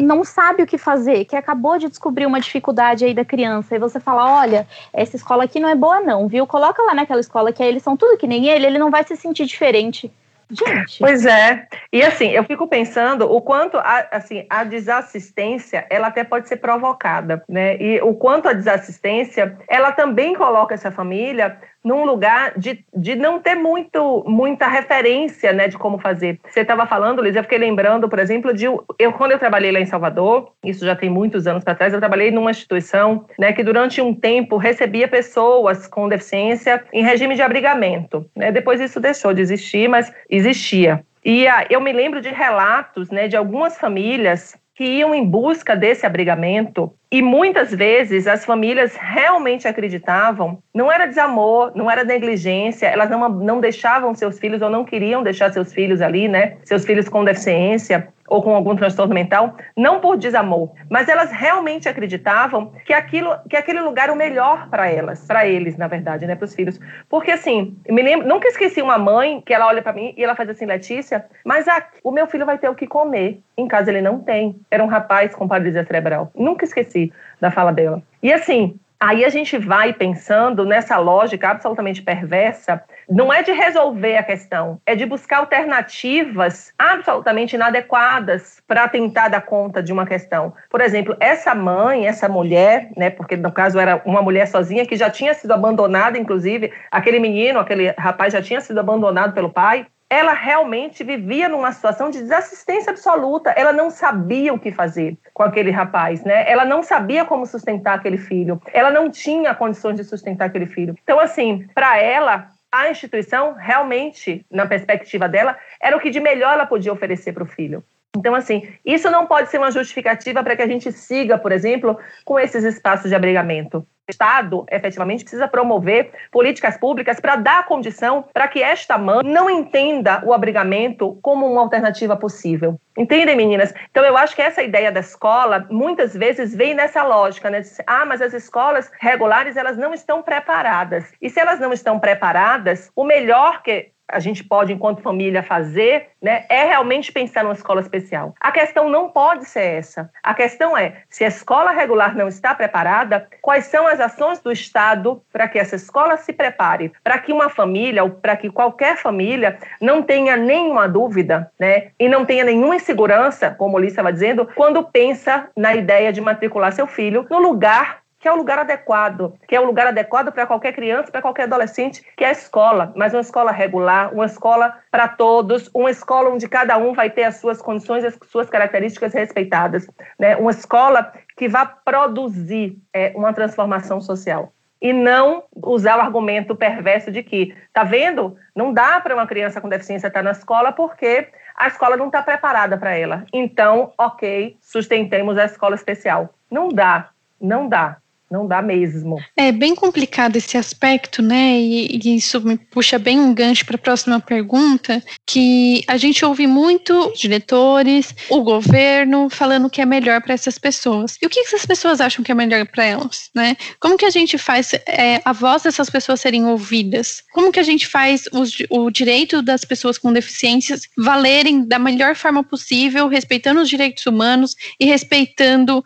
não 0.02 0.24
sabe 0.24 0.64
o 0.64 0.68
que 0.68 0.78
fazer, 0.78 1.26
que 1.26 1.36
acabou 1.36 1.78
de 1.78 1.88
descobrir 1.88 2.26
uma 2.26 2.40
dificuldade 2.40 3.06
aí 3.06 3.14
da 3.14 3.26
criança, 3.26 3.76
e 3.76 3.80
você 3.80 4.00
fala: 4.00 4.42
olha, 4.42 4.68
essa 4.94 5.16
escola 5.16 5.44
aqui 5.44 5.60
não 5.60 5.70
é 5.70 5.76
boa, 5.76 6.02
não, 6.02 6.28
viu? 6.28 6.46
Coloca 6.48 6.82
lá 6.84 6.94
naquela 6.94 7.20
escola 7.20 7.52
que 7.52 7.62
aí 7.64 7.70
eles 7.70 7.84
são 7.84 7.98
tudo 7.98 8.18
que 8.18 8.28
nem 8.28 8.48
ele, 8.48 8.66
ele 8.66 8.80
não 8.80 8.92
vai 8.92 9.04
se 9.04 9.16
sentir 9.16 9.46
diferente. 9.46 10.12
Gente. 10.52 11.00
Pois 11.00 11.26
é. 11.26 11.66
E 11.94 12.04
assim, 12.04 12.30
eu 12.30 12.44
fico 12.44 12.68
pensando 12.68 13.32
o 13.32 13.42
quanto 13.42 13.78
a, 13.78 14.08
assim, 14.12 14.46
a 14.50 14.66
desassistência, 14.66 15.86
ela 15.90 16.08
até 16.08 16.26
pode 16.26 16.50
ser 16.50 16.58
provocada, 16.58 17.42
né? 17.48 17.78
E 17.82 18.02
o 18.02 18.14
quanto 18.14 18.50
a 18.50 18.54
desassistência, 18.54 19.58
ela 19.68 19.94
também 19.94 20.36
coloca 20.36 20.74
essa 20.74 20.92
família 20.92 21.58
num 21.84 22.06
lugar 22.06 22.54
de, 22.58 22.84
de 22.94 23.16
não 23.16 23.40
ter 23.40 23.56
muito, 23.56 24.24
muita 24.28 24.68
referência 24.68 25.52
né, 25.52 25.68
de 25.68 25.78
como 25.78 25.98
fazer. 25.98 26.40
Você 26.48 26.62
estava 26.62 26.86
falando, 26.86 27.22
Liz, 27.22 27.36
eu 27.36 27.44
fiquei 27.44 27.58
lembrando, 27.58 28.08
por 28.08 28.20
exemplo, 28.20 28.54
de 28.54 28.66
eu 28.66 29.14
quando 29.14 29.32
eu 29.32 29.40
trabalhei 29.40 29.72
lá 29.72 29.80
em 29.80 29.86
Salvador, 29.86 30.52
isso 30.64 30.86
já 30.86 30.96
tem 30.96 31.10
muitos 31.10 31.48
anos 31.48 31.64
para 31.64 31.76
trás, 31.76 31.94
eu 31.94 32.00
trabalhei 32.00 32.32
numa 32.32 32.52
instituição 32.52 33.26
né, 33.38 33.52
que 33.52 33.64
durante 33.64 34.02
um 34.02 34.14
tempo 34.14 34.58
recebia 34.58 35.08
pessoas 35.08 35.88
com 35.88 36.08
deficiência 36.08 36.84
em 36.94 37.04
regime 37.04 37.36
de 37.36 37.42
abrigamento. 37.42 38.26
Né? 38.36 38.52
Depois 38.52 38.80
isso 38.80 39.00
deixou 39.00 39.34
de 39.34 39.42
existir, 39.42 39.88
mas 39.88 40.14
existia. 40.30 41.04
E 41.24 41.48
ah, 41.48 41.66
eu 41.70 41.80
me 41.80 41.92
lembro 41.92 42.20
de 42.20 42.30
relatos 42.30 43.12
né, 43.12 43.28
de 43.28 43.38
algumas 43.38 43.78
famílias 43.78 44.56
que 44.82 44.88
iam 44.88 45.14
em 45.14 45.24
busca 45.24 45.76
desse 45.76 46.08
abrigamento 46.08 46.92
e 47.12 47.22
muitas 47.22 47.70
vezes 47.70 48.26
as 48.26 48.44
famílias 48.44 48.96
realmente 48.96 49.68
acreditavam, 49.68 50.58
não 50.74 50.92
era 50.92 51.06
desamor, 51.06 51.72
não 51.76 51.92
era 51.92 52.04
negligência, 52.04 52.88
elas 52.88 53.08
não, 53.08 53.30
não 53.30 53.60
deixavam 53.62 54.16
seus 54.16 54.40
filhos 54.40 54.60
ou 54.60 54.72
não 54.72 54.84
queriam 54.84 55.22
deixar 55.22 55.54
seus 55.54 55.72
filhos 55.72 56.02
ali, 56.02 56.28
né? 56.28 56.58
Seus 56.66 56.84
filhos 56.84 57.08
com 57.08 57.24
deficiência 57.24 58.08
ou 58.32 58.42
com 58.42 58.56
algum 58.56 58.74
transtorno 58.78 59.14
mental, 59.14 59.58
não 59.76 60.00
por 60.00 60.16
desamor, 60.16 60.72
mas 60.90 61.10
elas 61.10 61.34
realmente 61.34 61.90
acreditavam 61.90 62.72
que 62.86 62.94
aquilo, 62.94 63.38
que 63.50 63.58
aquele 63.58 63.82
lugar 63.82 64.04
era 64.04 64.14
o 64.14 64.16
melhor 64.16 64.70
para 64.70 64.90
elas, 64.90 65.28
para 65.28 65.46
eles, 65.46 65.76
na 65.76 65.86
verdade, 65.86 66.26
né, 66.26 66.34
para 66.34 66.46
os 66.46 66.56
filhos. 66.56 66.80
Porque 67.10 67.30
assim, 67.30 67.78
me 67.90 68.02
lembro, 68.02 68.26
nunca 68.26 68.48
esqueci 68.48 68.82
uma 68.82 68.98
mãe 68.98 69.42
que 69.42 69.54
ela 69.54 69.68
olha 69.68 69.82
para 69.82 69.92
mim 69.92 70.14
e 70.16 70.24
ela 70.24 70.34
faz 70.34 70.50
assim, 70.50 70.66
Letícia, 70.66 71.26
mas 71.44 71.68
aqui, 71.68 72.00
o 72.06 72.10
meu 72.10 72.26
filho 72.26 72.46
vai 72.46 72.58
ter 72.58 72.70
o 72.70 72.76
que 72.76 72.88
comer. 72.88 73.42
Em 73.58 73.68
casa 73.68 73.92
ele 73.92 74.02
não 74.02 74.20
tem. 74.20 74.56
Era 74.72 74.82
um 74.82 74.88
rapaz 74.88 75.36
com 75.36 75.46
paralisia 75.46 75.84
cerebral. 75.84 76.32
Nunca 76.34 76.64
esqueci 76.64 77.12
da 77.42 77.52
fala 77.52 77.74
dela. 77.74 78.02
E 78.24 78.32
assim, 78.32 78.80
Aí 79.02 79.26
a 79.26 79.30
gente 79.30 79.58
vai 79.58 79.92
pensando 79.94 80.64
nessa 80.64 80.96
lógica 80.98 81.50
absolutamente 81.50 82.04
perversa, 82.04 82.84
não 83.12 83.32
é 83.32 83.44
de 83.44 83.52
resolver 83.52 84.16
a 84.16 84.24
questão, 84.24 84.80
é 84.86 84.96
de 84.96 85.06
buscar 85.06 85.40
alternativas 85.40 86.74
absolutamente 86.80 87.56
inadequadas 87.58 88.64
para 88.66 88.88
tentar 88.88 89.28
dar 89.28 89.42
conta 89.42 89.84
de 89.84 89.92
uma 89.92 90.06
questão. 90.06 90.54
Por 90.70 90.80
exemplo, 90.80 91.16
essa 91.20 91.54
mãe, 91.54 92.08
essa 92.08 92.30
mulher, 92.30 92.90
né, 92.96 93.10
porque 93.10 93.36
no 93.36 93.52
caso 93.52 93.78
era 93.78 94.02
uma 94.06 94.22
mulher 94.22 94.48
sozinha 94.48 94.86
que 94.86 94.96
já 94.96 95.10
tinha 95.10 95.34
sido 95.34 95.52
abandonada, 95.54 96.18
inclusive, 96.18 96.72
aquele 96.90 97.20
menino, 97.20 97.60
aquele 97.60 97.94
rapaz 97.98 98.32
já 98.32 98.42
tinha 98.42 98.62
sido 98.62 98.80
abandonado 98.80 99.34
pelo 99.34 99.50
pai, 99.50 99.86
ela 100.10 100.34
realmente 100.34 101.04
vivia 101.04 101.50
numa 101.50 101.72
situação 101.72 102.10
de 102.10 102.20
desassistência 102.20 102.92
absoluta. 102.92 103.50
Ela 103.52 103.72
não 103.72 103.90
sabia 103.90 104.54
o 104.54 104.60
que 104.60 104.72
fazer 104.72 105.18
com 105.34 105.42
aquele 105.42 105.72
rapaz, 105.72 106.24
né? 106.26 106.50
Ela 106.50 106.66
não 106.66 106.84
sabia 106.84 107.24
como 107.24 107.46
sustentar 107.46 107.94
aquele 107.94 108.18
filho. 108.18 108.62
Ela 108.74 108.92
não 108.92 109.10
tinha 109.10 109.56
condições 109.56 109.96
de 109.96 110.04
sustentar 110.04 110.48
aquele 110.48 110.66
filho. 110.66 110.96
Então, 111.02 111.18
assim, 111.18 111.66
para 111.74 111.98
ela, 111.98 112.50
a 112.72 112.90
instituição 112.90 113.54
realmente, 113.54 114.46
na 114.50 114.66
perspectiva 114.66 115.28
dela, 115.28 115.58
era 115.82 115.96
o 115.98 116.00
que 116.00 116.10
de 116.10 116.20
melhor 116.20 116.54
ela 116.54 116.66
podia 116.66 116.94
oferecer 116.94 117.34
para 117.34 117.44
o 117.44 117.48
filho. 117.48 117.84
Então, 118.16 118.36
assim, 118.36 118.68
isso 118.86 119.10
não 119.10 119.26
pode 119.26 119.50
ser 119.50 119.58
uma 119.58 119.72
justificativa 119.72 120.44
para 120.44 120.56
que 120.56 120.62
a 120.62 120.68
gente 120.68 120.92
siga, 120.92 121.38
por 121.38 121.52
exemplo, 121.52 121.98
com 122.26 122.38
esses 122.38 122.64
espaços 122.64 123.10
de 123.10 123.16
abrigamento. 123.16 123.86
Estado, 124.10 124.66
efetivamente, 124.70 125.24
precisa 125.24 125.48
promover 125.48 126.12
políticas 126.30 126.76
públicas 126.76 127.22
para 127.22 127.38
dar 127.38 127.66
condição 127.66 128.26
para 128.34 128.50
que 128.50 128.62
esta 128.62 128.98
mãe 128.98 129.24
não 129.24 129.50
entenda 129.50 130.22
o 130.26 130.34
abrigamento 130.34 131.18
como 131.22 131.50
uma 131.50 131.62
alternativa 131.62 132.18
possível. 132.18 132.78
Entendem, 132.98 133.38
meninas? 133.38 133.74
Então, 133.90 134.04
eu 134.04 134.18
acho 134.18 134.36
que 134.36 134.42
essa 134.42 134.62
ideia 134.62 134.92
da 134.92 135.00
escola, 135.00 135.66
muitas 135.70 136.14
vezes, 136.14 136.54
vem 136.54 136.74
nessa 136.74 137.04
lógica, 137.04 137.50
né? 137.50 137.62
Ah, 137.88 138.06
mas 138.06 138.22
as 138.22 138.34
escolas 138.34 138.92
regulares, 139.00 139.56
elas 139.56 139.78
não 139.78 139.94
estão 139.94 140.22
preparadas. 140.22 141.14
E 141.22 141.30
se 141.30 141.40
elas 141.40 141.62
não 141.62 141.72
estão 141.72 141.98
preparadas, 141.98 142.92
o 142.94 143.06
melhor 143.06 143.64
que 143.64 143.92
a 144.12 144.20
gente 144.20 144.44
pode, 144.44 144.74
enquanto 144.74 145.02
família, 145.02 145.42
fazer, 145.42 146.10
né, 146.22 146.46
é 146.50 146.66
realmente 146.66 147.12
pensar 147.12 147.44
numa 147.44 147.54
escola 147.54 147.82
especial. 147.82 148.36
A 148.40 148.52
questão 148.52 148.90
não 148.90 149.10
pode 149.10 149.46
ser 149.46 149.64
essa. 149.78 150.10
A 150.22 150.34
questão 150.34 150.78
é, 150.78 150.98
se 151.10 151.24
a 151.24 151.28
escola 151.28 151.72
regular 151.72 152.16
não 152.16 152.28
está 152.28 152.54
preparada, 152.54 153.28
quais 153.42 153.66
são 153.66 153.88
as 153.88 154.00
ações 154.00 154.40
do 154.40 154.52
Estado 154.52 155.22
para 155.32 155.48
que 155.48 155.58
essa 155.58 155.76
escola 155.76 156.18
se 156.18 156.34
prepare, 156.34 156.92
para 157.04 157.18
que 157.18 157.32
uma 157.32 157.50
família, 157.50 158.04
ou 158.04 158.10
para 158.10 158.36
que 158.36 158.50
qualquer 158.50 158.98
família, 158.98 159.58
não 159.80 160.04
tenha 160.04 160.36
nenhuma 160.38 160.88
dúvida, 160.88 161.52
né, 161.60 161.92
e 162.00 162.08
não 162.08 162.26
tenha 162.26 162.44
nenhuma 162.44 162.76
insegurança, 162.76 163.52
como 163.52 163.78
o 163.78 163.80
Lícia 163.80 163.94
estava 163.94 164.14
dizendo, 164.14 164.48
quando 164.56 164.84
pensa 164.84 165.50
na 165.56 165.76
ideia 165.76 166.12
de 166.12 166.22
matricular 166.22 166.72
seu 166.72 166.88
filho 166.88 167.26
no 167.30 167.40
lugar 167.40 168.01
que 168.22 168.28
é 168.28 168.32
o 168.32 168.36
lugar 168.36 168.60
adequado, 168.60 169.34
que 169.48 169.56
é 169.56 169.60
o 169.60 169.66
lugar 169.66 169.88
adequado 169.88 170.32
para 170.32 170.46
qualquer 170.46 170.74
criança, 170.74 171.12
para 171.12 171.24
qualquer 171.24 171.44
adolescente, 171.44 172.04
que 172.16 172.24
é 172.24 172.28
a 172.28 172.32
escola, 172.32 172.94
mas 172.96 173.14
uma 173.14 173.22
escola 173.22 173.52
regular, 173.52 174.14
uma 174.14 174.26
escola 174.26 174.78
para 174.92 175.08
todos, 175.08 175.70
uma 175.74 175.90
escola 175.90 176.30
onde 176.30 176.48
cada 176.48 176.78
um 176.78 176.94
vai 176.94 177.10
ter 177.10 177.24
as 177.24 177.38
suas 177.38 177.62
condições, 177.62 178.06
as 178.06 178.18
suas 178.30 178.48
características 178.50 179.14
respeitadas, 179.14 179.88
né? 180.20 180.36
Uma 180.36 180.52
escola 180.52 181.12
que 181.36 181.50
vá 181.50 181.66
produzir 181.66 182.78
é, 182.94 183.12
uma 183.16 183.34
transformação 183.34 184.00
social 184.00 184.54
e 184.80 184.94
não 184.94 185.44
usar 185.56 185.98
o 185.98 186.02
argumento 186.02 186.56
perverso 186.56 187.12
de 187.12 187.22
que, 187.22 187.56
tá 187.74 187.84
vendo? 187.84 188.36
Não 188.56 188.74
dá 188.74 189.00
para 189.00 189.16
uma 189.16 189.28
criança 189.28 189.62
com 189.62 189.70
deficiência 189.70 190.08
estar 190.08 190.24
na 190.24 190.32
escola 190.32 190.72
porque 190.72 191.28
a 191.56 191.68
escola 191.68 191.98
não 191.98 192.08
está 192.08 192.22
preparada 192.24 192.78
para 192.78 192.96
ela. 192.96 193.26
Então, 193.32 193.94
ok, 193.98 194.58
sustentemos 194.60 195.38
a 195.38 195.46
escola 195.46 195.76
especial. 195.76 196.34
Não 196.50 196.70
dá, 196.70 197.10
não 197.40 197.68
dá. 197.68 197.98
Não 198.32 198.48
dá 198.48 198.62
mesmo. 198.62 199.18
É 199.36 199.52
bem 199.52 199.76
complicado 199.76 200.38
esse 200.38 200.58
aspecto, 200.58 201.22
né? 201.22 201.60
E, 201.60 202.00
e 202.02 202.16
isso 202.16 202.40
me 202.40 202.58
puxa 202.58 202.98
bem 202.98 203.20
um 203.20 203.34
gancho 203.34 203.66
para 203.66 203.76
a 203.76 203.80
próxima 203.80 204.22
pergunta, 204.22 205.04
que 205.28 205.84
a 205.86 205.98
gente 205.98 206.24
ouve 206.24 206.48
muito 206.48 207.12
diretores, 207.14 208.16
o 208.30 208.42
governo 208.42 209.30
falando 209.30 209.70
que 209.70 209.82
é 209.82 209.86
melhor 209.86 210.22
para 210.22 210.34
essas 210.34 210.58
pessoas. 210.58 211.18
E 211.22 211.26
o 211.26 211.30
que 211.30 211.42
essas 211.42 211.66
pessoas 211.66 212.00
acham 212.00 212.24
que 212.24 212.32
é 212.32 212.36
melhor 212.36 212.66
para 212.66 212.86
elas, 212.86 213.30
né? 213.36 213.58
Como 213.82 213.98
que 213.98 214.06
a 214.06 214.10
gente 214.10 214.38
faz 214.38 214.74
é, 214.88 215.22
a 215.26 215.34
voz 215.34 215.64
dessas 215.64 215.90
pessoas 215.90 216.22
serem 216.22 216.46
ouvidas? 216.46 217.24
Como 217.34 217.52
que 217.52 217.60
a 217.60 217.64
gente 217.64 217.86
faz 217.86 218.24
os, 218.32 218.54
o 218.70 218.90
direito 218.90 219.42
das 219.42 219.66
pessoas 219.66 219.98
com 219.98 220.14
deficiências 220.14 220.84
valerem 220.98 221.68
da 221.68 221.78
melhor 221.78 222.16
forma 222.16 222.44
possível, 222.46 223.10
respeitando 223.10 223.60
os 223.60 223.68
direitos 223.68 224.06
humanos 224.06 224.56
e 224.80 224.86
respeitando 224.86 225.84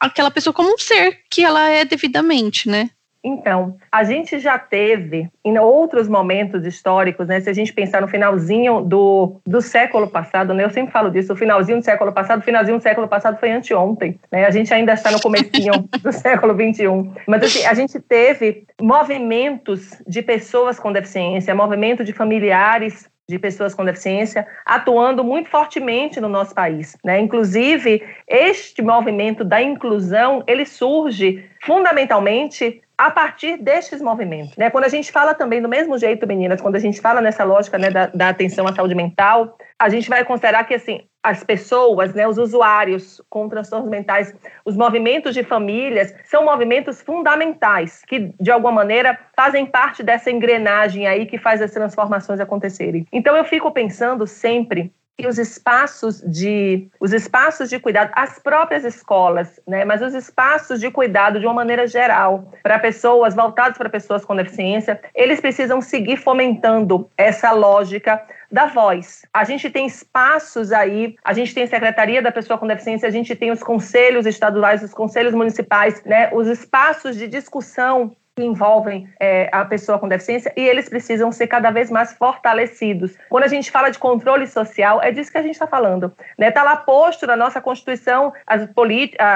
aquela 0.00 0.30
pessoa 0.30 0.54
como 0.54 0.72
um 0.72 0.78
ser 0.78 1.20
que 1.30 1.44
ela 1.44 1.68
é 1.68 1.84
devidamente, 1.84 2.68
né? 2.68 2.90
Então, 3.22 3.76
a 3.90 4.04
gente 4.04 4.38
já 4.38 4.58
teve 4.58 5.28
em 5.44 5.58
outros 5.58 6.08
momentos 6.08 6.64
históricos, 6.64 7.26
né? 7.26 7.40
Se 7.40 7.50
a 7.50 7.52
gente 7.52 7.72
pensar 7.72 8.00
no 8.00 8.08
finalzinho 8.08 8.80
do, 8.80 9.40
do 9.44 9.60
século 9.60 10.08
passado, 10.08 10.54
né? 10.54 10.64
Eu 10.64 10.70
sempre 10.70 10.92
falo 10.92 11.10
disso, 11.10 11.32
o 11.32 11.36
finalzinho 11.36 11.78
do 11.78 11.84
século 11.84 12.12
passado, 12.12 12.40
o 12.40 12.44
finalzinho 12.44 12.78
do 12.78 12.82
século 12.82 13.08
passado 13.08 13.38
foi 13.38 13.50
anteontem, 13.50 14.18
né? 14.30 14.44
A 14.44 14.50
gente 14.50 14.72
ainda 14.72 14.92
está 14.92 15.10
no 15.10 15.20
comecinho 15.20 15.88
do 16.00 16.12
século 16.12 16.54
21. 16.54 17.12
Mas 17.26 17.42
assim, 17.42 17.66
a 17.66 17.74
gente 17.74 17.98
teve 18.00 18.64
movimentos 18.80 20.00
de 20.06 20.22
pessoas 20.22 20.78
com 20.78 20.92
deficiência, 20.92 21.54
movimento 21.54 22.04
de 22.04 22.12
familiares 22.12 23.08
de 23.28 23.38
pessoas 23.38 23.74
com 23.74 23.84
deficiência 23.84 24.46
atuando 24.64 25.22
muito 25.22 25.50
fortemente 25.50 26.18
no 26.18 26.30
nosso 26.30 26.54
país, 26.54 26.96
né? 27.04 27.20
Inclusive, 27.20 28.02
este 28.26 28.80
movimento 28.80 29.44
da 29.44 29.60
inclusão, 29.60 30.42
ele 30.46 30.64
surge 30.64 31.44
fundamentalmente 31.62 32.80
a 32.96 33.10
partir 33.10 33.58
destes 33.58 34.00
movimentos. 34.00 34.56
Né? 34.56 34.70
Quando 34.70 34.84
a 34.84 34.88
gente 34.88 35.12
fala 35.12 35.34
também 35.34 35.62
do 35.62 35.68
mesmo 35.68 35.96
jeito, 35.98 36.26
meninas, 36.26 36.60
quando 36.60 36.76
a 36.76 36.80
gente 36.80 37.00
fala 37.00 37.20
nessa 37.20 37.44
lógica 37.44 37.78
né, 37.78 37.90
da, 37.90 38.06
da, 38.06 38.30
atenção 38.30 38.66
à 38.66 38.74
saúde 38.74 38.94
mental, 38.94 39.56
a 39.78 39.88
gente 39.88 40.08
vai 40.08 40.24
considerar 40.24 40.64
que 40.64 40.74
assim 40.74 41.02
as 41.22 41.42
pessoas, 41.42 42.14
né, 42.14 42.26
os 42.28 42.38
usuários 42.38 43.20
com 43.28 43.48
transtornos 43.48 43.90
mentais, 43.90 44.34
os 44.64 44.76
movimentos 44.76 45.34
de 45.34 45.42
famílias 45.42 46.14
são 46.24 46.44
movimentos 46.44 47.02
fundamentais 47.02 48.02
que 48.06 48.32
de 48.40 48.50
alguma 48.50 48.72
maneira 48.72 49.18
fazem 49.36 49.66
parte 49.66 50.02
dessa 50.02 50.30
engrenagem 50.30 51.06
aí 51.06 51.26
que 51.26 51.38
faz 51.38 51.60
as 51.60 51.72
transformações 51.72 52.40
acontecerem. 52.40 53.06
Então 53.12 53.36
eu 53.36 53.44
fico 53.44 53.70
pensando 53.70 54.26
sempre 54.26 54.92
que 55.18 55.26
os 55.26 55.36
espaços 55.36 56.22
de 56.24 56.88
os 57.00 57.12
espaços 57.12 57.68
de 57.68 57.80
cuidado, 57.80 58.12
as 58.14 58.38
próprias 58.38 58.84
escolas, 58.84 59.60
né, 59.66 59.84
mas 59.84 60.00
os 60.00 60.14
espaços 60.14 60.78
de 60.78 60.92
cuidado 60.92 61.40
de 61.40 61.46
uma 61.46 61.54
maneira 61.54 61.88
geral 61.88 62.52
para 62.62 62.78
pessoas 62.78 63.34
voltados 63.34 63.76
para 63.76 63.90
pessoas 63.90 64.24
com 64.24 64.36
deficiência, 64.36 65.00
eles 65.12 65.40
precisam 65.40 65.80
seguir 65.80 66.18
fomentando 66.18 67.10
essa 67.16 67.50
lógica 67.50 68.22
da 68.50 68.66
voz. 68.66 69.22
A 69.34 69.42
gente 69.42 69.68
tem 69.68 69.86
espaços 69.86 70.70
aí, 70.70 71.16
a 71.24 71.32
gente 71.32 71.52
tem 71.52 71.64
a 71.64 71.68
Secretaria 71.68 72.22
da 72.22 72.30
Pessoa 72.30 72.56
com 72.56 72.66
Deficiência, 72.66 73.08
a 73.08 73.12
gente 73.12 73.34
tem 73.34 73.50
os 73.50 73.62
conselhos 73.62 74.24
estaduais, 74.24 74.84
os 74.84 74.94
conselhos 74.94 75.34
municipais, 75.34 76.00
né, 76.04 76.30
os 76.32 76.46
espaços 76.46 77.16
de 77.16 77.26
discussão 77.26 78.14
que 78.38 78.44
envolvem 78.44 79.08
é, 79.18 79.48
a 79.50 79.64
pessoa 79.64 79.98
com 79.98 80.06
deficiência 80.06 80.52
e 80.56 80.60
eles 80.60 80.88
precisam 80.88 81.32
ser 81.32 81.48
cada 81.48 81.72
vez 81.72 81.90
mais 81.90 82.12
fortalecidos. 82.12 83.18
Quando 83.28 83.42
a 83.42 83.48
gente 83.48 83.68
fala 83.68 83.90
de 83.90 83.98
controle 83.98 84.46
social, 84.46 85.02
é 85.02 85.10
disso 85.10 85.32
que 85.32 85.38
a 85.38 85.42
gente 85.42 85.54
está 85.54 85.66
falando. 85.66 86.06
Está 86.06 86.34
né? 86.38 86.50
Tá 86.52 86.62
lá 86.62 86.76
posto 86.76 87.26
na 87.26 87.34
nossa 87.36 87.60
Constituição, 87.60 88.32
as 88.46 88.68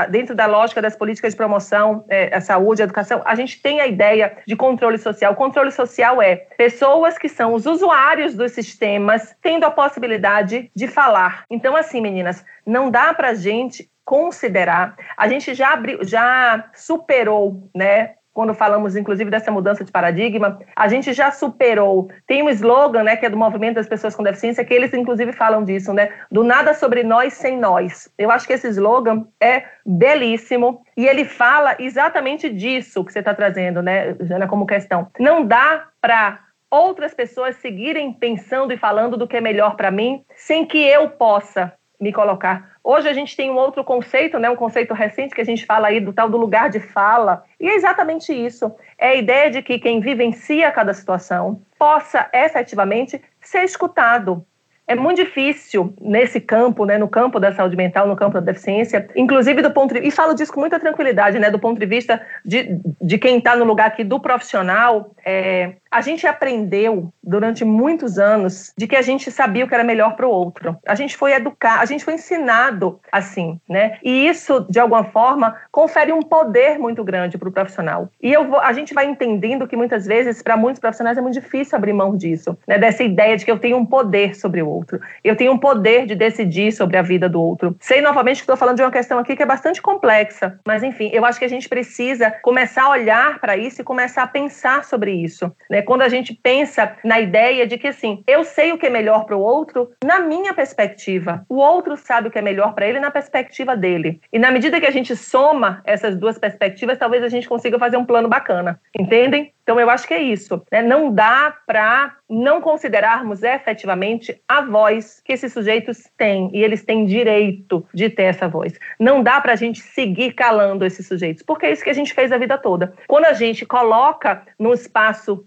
dentro 0.08 0.36
da 0.36 0.46
lógica 0.46 0.80
das 0.80 0.94
políticas 0.94 1.32
de 1.32 1.36
promoção 1.36 2.04
é, 2.08 2.32
à 2.32 2.40
saúde, 2.40 2.82
à 2.82 2.84
educação, 2.84 3.20
a 3.24 3.34
gente 3.34 3.60
tem 3.60 3.80
a 3.80 3.88
ideia 3.88 4.36
de 4.46 4.54
controle 4.54 4.98
social. 4.98 5.32
O 5.32 5.36
controle 5.36 5.72
social 5.72 6.22
é 6.22 6.36
pessoas 6.56 7.18
que 7.18 7.28
são 7.28 7.54
os 7.54 7.66
usuários 7.66 8.36
dos 8.36 8.52
sistemas 8.52 9.34
tendo 9.42 9.64
a 9.64 9.70
possibilidade 9.70 10.70
de 10.76 10.86
falar. 10.86 11.44
Então, 11.50 11.74
assim, 11.74 12.00
meninas, 12.00 12.44
não 12.64 12.88
dá 12.88 13.12
para 13.12 13.30
a 13.30 13.34
gente 13.34 13.90
considerar. 14.04 14.94
A 15.16 15.26
gente 15.26 15.54
já 15.54 15.80
já 16.02 16.70
superou, 16.74 17.68
né, 17.74 18.14
quando 18.32 18.54
falamos 18.54 18.96
inclusive 18.96 19.30
dessa 19.30 19.50
mudança 19.50 19.84
de 19.84 19.92
paradigma, 19.92 20.58
a 20.74 20.88
gente 20.88 21.12
já 21.12 21.30
superou. 21.30 22.10
Tem 22.26 22.42
um 22.42 22.48
slogan, 22.48 23.02
né, 23.02 23.16
que 23.16 23.26
é 23.26 23.30
do 23.30 23.36
movimento 23.36 23.76
das 23.76 23.88
pessoas 23.88 24.14
com 24.14 24.22
deficiência, 24.22 24.64
que 24.64 24.74
eles 24.74 24.92
inclusive 24.94 25.32
falam 25.32 25.64
disso, 25.64 25.92
né, 25.92 26.10
do 26.30 26.42
nada 26.42 26.74
sobre 26.74 27.02
nós 27.02 27.34
sem 27.34 27.58
nós. 27.58 28.10
Eu 28.16 28.30
acho 28.30 28.46
que 28.46 28.52
esse 28.52 28.68
slogan 28.68 29.26
é 29.40 29.64
belíssimo 29.84 30.82
e 30.96 31.06
ele 31.06 31.24
fala 31.24 31.76
exatamente 31.78 32.48
disso 32.48 33.04
que 33.04 33.12
você 33.12 33.18
está 33.18 33.34
trazendo, 33.34 33.82
né, 33.82 34.14
Jana, 34.20 34.48
como 34.48 34.66
questão. 34.66 35.08
Não 35.18 35.44
dá 35.44 35.88
para 36.00 36.40
outras 36.70 37.12
pessoas 37.12 37.56
seguirem 37.56 38.12
pensando 38.14 38.72
e 38.72 38.78
falando 38.78 39.16
do 39.16 39.28
que 39.28 39.36
é 39.36 39.40
melhor 39.40 39.76
para 39.76 39.90
mim, 39.90 40.24
sem 40.34 40.64
que 40.64 40.78
eu 40.78 41.10
possa 41.10 41.72
me 42.00 42.12
colocar 42.12 42.71
Hoje 42.84 43.08
a 43.08 43.12
gente 43.12 43.36
tem 43.36 43.50
um 43.50 43.56
outro 43.56 43.84
conceito, 43.84 44.38
né, 44.38 44.50
um 44.50 44.56
conceito 44.56 44.92
recente 44.92 45.34
que 45.34 45.40
a 45.40 45.44
gente 45.44 45.64
fala 45.64 45.88
aí 45.88 46.00
do 46.00 46.12
tal 46.12 46.28
do 46.28 46.36
lugar 46.36 46.68
de 46.68 46.80
fala, 46.80 47.44
e 47.60 47.68
é 47.68 47.74
exatamente 47.74 48.32
isso. 48.32 48.74
É 48.98 49.08
a 49.08 49.14
ideia 49.14 49.50
de 49.50 49.62
que 49.62 49.78
quem 49.78 50.00
vivencia 50.00 50.70
cada 50.72 50.92
situação 50.92 51.62
possa 51.78 52.28
efetivamente 52.32 53.22
ser 53.40 53.62
escutado, 53.62 54.44
é 54.86 54.94
muito 54.94 55.22
difícil 55.22 55.94
nesse 56.00 56.40
campo, 56.40 56.84
né, 56.84 56.98
no 56.98 57.08
campo 57.08 57.38
da 57.38 57.52
saúde 57.52 57.76
mental, 57.76 58.06
no 58.06 58.16
campo 58.16 58.34
da 58.34 58.40
deficiência, 58.40 59.08
inclusive 59.14 59.62
do 59.62 59.70
ponto 59.70 59.94
de, 59.94 60.00
e 60.00 60.10
falo 60.10 60.34
disso 60.34 60.52
com 60.52 60.60
muita 60.60 60.78
tranquilidade, 60.78 61.38
né, 61.38 61.50
do 61.50 61.58
ponto 61.58 61.78
de 61.78 61.86
vista 61.86 62.20
de, 62.44 62.80
de 63.00 63.16
quem 63.16 63.38
está 63.38 63.54
no 63.54 63.64
lugar 63.64 63.86
aqui 63.86 64.02
do 64.02 64.18
profissional, 64.18 65.14
é, 65.24 65.74
a 65.92 66.00
gente 66.00 66.26
aprendeu 66.26 67.12
durante 67.22 67.66
muitos 67.66 68.18
anos 68.18 68.72
de 68.76 68.86
que 68.86 68.96
a 68.96 69.02
gente 69.02 69.30
sabia 69.30 69.64
o 69.64 69.68
que 69.68 69.74
era 69.74 69.84
melhor 69.84 70.16
para 70.16 70.26
o 70.26 70.30
outro. 70.30 70.76
A 70.88 70.94
gente 70.94 71.16
foi 71.18 71.34
educar, 71.34 71.80
a 71.80 71.84
gente 71.84 72.02
foi 72.02 72.14
ensinado 72.14 72.98
assim, 73.12 73.60
né? 73.68 73.98
E 74.02 74.26
isso 74.26 74.66
de 74.70 74.80
alguma 74.80 75.04
forma 75.04 75.54
confere 75.70 76.10
um 76.10 76.22
poder 76.22 76.78
muito 76.78 77.04
grande 77.04 77.36
para 77.36 77.48
o 77.48 77.52
profissional. 77.52 78.08
E 78.22 78.34
vou, 78.36 78.58
a 78.58 78.72
gente 78.72 78.94
vai 78.94 79.04
entendendo 79.04 79.68
que 79.68 79.76
muitas 79.76 80.06
vezes 80.06 80.42
para 80.42 80.56
muitos 80.56 80.80
profissionais 80.80 81.18
é 81.18 81.20
muito 81.20 81.34
difícil 81.34 81.76
abrir 81.76 81.92
mão 81.92 82.16
disso, 82.16 82.56
né? 82.66 82.78
Dessa 82.78 83.04
ideia 83.04 83.36
de 83.36 83.44
que 83.44 83.50
eu 83.50 83.58
tenho 83.58 83.76
um 83.76 83.84
poder 83.84 84.34
sobre 84.34 84.62
o 84.62 84.68
outro, 84.68 84.98
eu 85.22 85.36
tenho 85.36 85.52
um 85.52 85.58
poder 85.58 86.06
de 86.06 86.14
decidir 86.14 86.72
sobre 86.72 86.96
a 86.96 87.02
vida 87.02 87.28
do 87.28 87.40
outro. 87.40 87.76
Sei 87.80 88.00
novamente 88.00 88.36
que 88.36 88.42
estou 88.44 88.56
falando 88.56 88.76
de 88.76 88.82
uma 88.82 88.90
questão 88.90 89.18
aqui 89.18 89.36
que 89.36 89.42
é 89.42 89.46
bastante 89.46 89.82
complexa, 89.82 90.58
mas 90.66 90.82
enfim, 90.82 91.10
eu 91.12 91.26
acho 91.26 91.38
que 91.38 91.44
a 91.44 91.48
gente 91.48 91.68
precisa 91.68 92.30
começar 92.42 92.84
a 92.84 92.90
olhar 92.90 93.38
para 93.40 93.58
isso 93.58 93.82
e 93.82 93.84
começar 93.84 94.22
a 94.22 94.26
pensar 94.26 94.84
sobre 94.84 95.12
isso, 95.12 95.52
né? 95.68 95.81
Né? 95.82 95.84
Quando 95.84 96.02
a 96.02 96.08
gente 96.08 96.32
pensa 96.32 96.96
na 97.04 97.20
ideia 97.20 97.66
de 97.66 97.76
que 97.76 97.88
assim, 97.88 98.22
eu 98.26 98.44
sei 98.44 98.72
o 98.72 98.78
que 98.78 98.86
é 98.86 98.90
melhor 98.90 99.24
para 99.24 99.36
o 99.36 99.40
outro 99.40 99.90
na 100.04 100.20
minha 100.20 100.54
perspectiva, 100.54 101.44
o 101.48 101.56
outro 101.56 101.96
sabe 101.96 102.28
o 102.28 102.30
que 102.30 102.38
é 102.38 102.42
melhor 102.42 102.74
para 102.74 102.86
ele 102.86 103.00
na 103.00 103.10
perspectiva 103.10 103.76
dele. 103.76 104.20
E 104.32 104.38
na 104.38 104.50
medida 104.50 104.80
que 104.80 104.86
a 104.86 104.90
gente 104.90 105.14
soma 105.16 105.82
essas 105.84 106.16
duas 106.16 106.38
perspectivas, 106.38 106.98
talvez 106.98 107.22
a 107.22 107.28
gente 107.28 107.48
consiga 107.48 107.78
fazer 107.78 107.96
um 107.96 108.04
plano 108.04 108.28
bacana, 108.28 108.80
entendem? 108.96 109.52
Então, 109.62 109.78
eu 109.78 109.88
acho 109.88 110.06
que 110.06 110.14
é 110.14 110.22
isso. 110.22 110.62
Né? 110.70 110.82
Não 110.82 111.12
dá 111.12 111.56
para 111.66 112.16
não 112.28 112.60
considerarmos 112.60 113.42
efetivamente 113.42 114.40
a 114.48 114.60
voz 114.62 115.20
que 115.24 115.32
esses 115.32 115.52
sujeitos 115.52 116.02
têm, 116.16 116.50
e 116.52 116.62
eles 116.62 116.84
têm 116.84 117.04
direito 117.04 117.86
de 117.94 118.10
ter 118.10 118.24
essa 118.24 118.48
voz. 118.48 118.72
Não 118.98 119.22
dá 119.22 119.40
para 119.40 119.52
a 119.52 119.56
gente 119.56 119.80
seguir 119.80 120.32
calando 120.32 120.84
esses 120.84 121.06
sujeitos, 121.06 121.42
porque 121.42 121.66
é 121.66 121.72
isso 121.72 121.84
que 121.84 121.90
a 121.90 121.94
gente 121.94 122.12
fez 122.12 122.32
a 122.32 122.38
vida 122.38 122.58
toda. 122.58 122.92
Quando 123.06 123.26
a 123.26 123.32
gente 123.32 123.64
coloca 123.64 124.42
num 124.58 124.72
espaço 124.72 125.44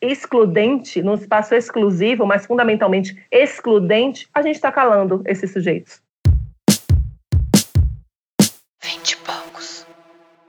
excludente, 0.00 1.02
num 1.02 1.14
espaço 1.14 1.54
exclusivo, 1.54 2.26
mas 2.26 2.46
fundamentalmente 2.46 3.16
excludente, 3.30 4.28
a 4.32 4.42
gente 4.42 4.56
está 4.56 4.70
calando 4.70 5.22
esses 5.26 5.52
sujeitos. 5.52 6.05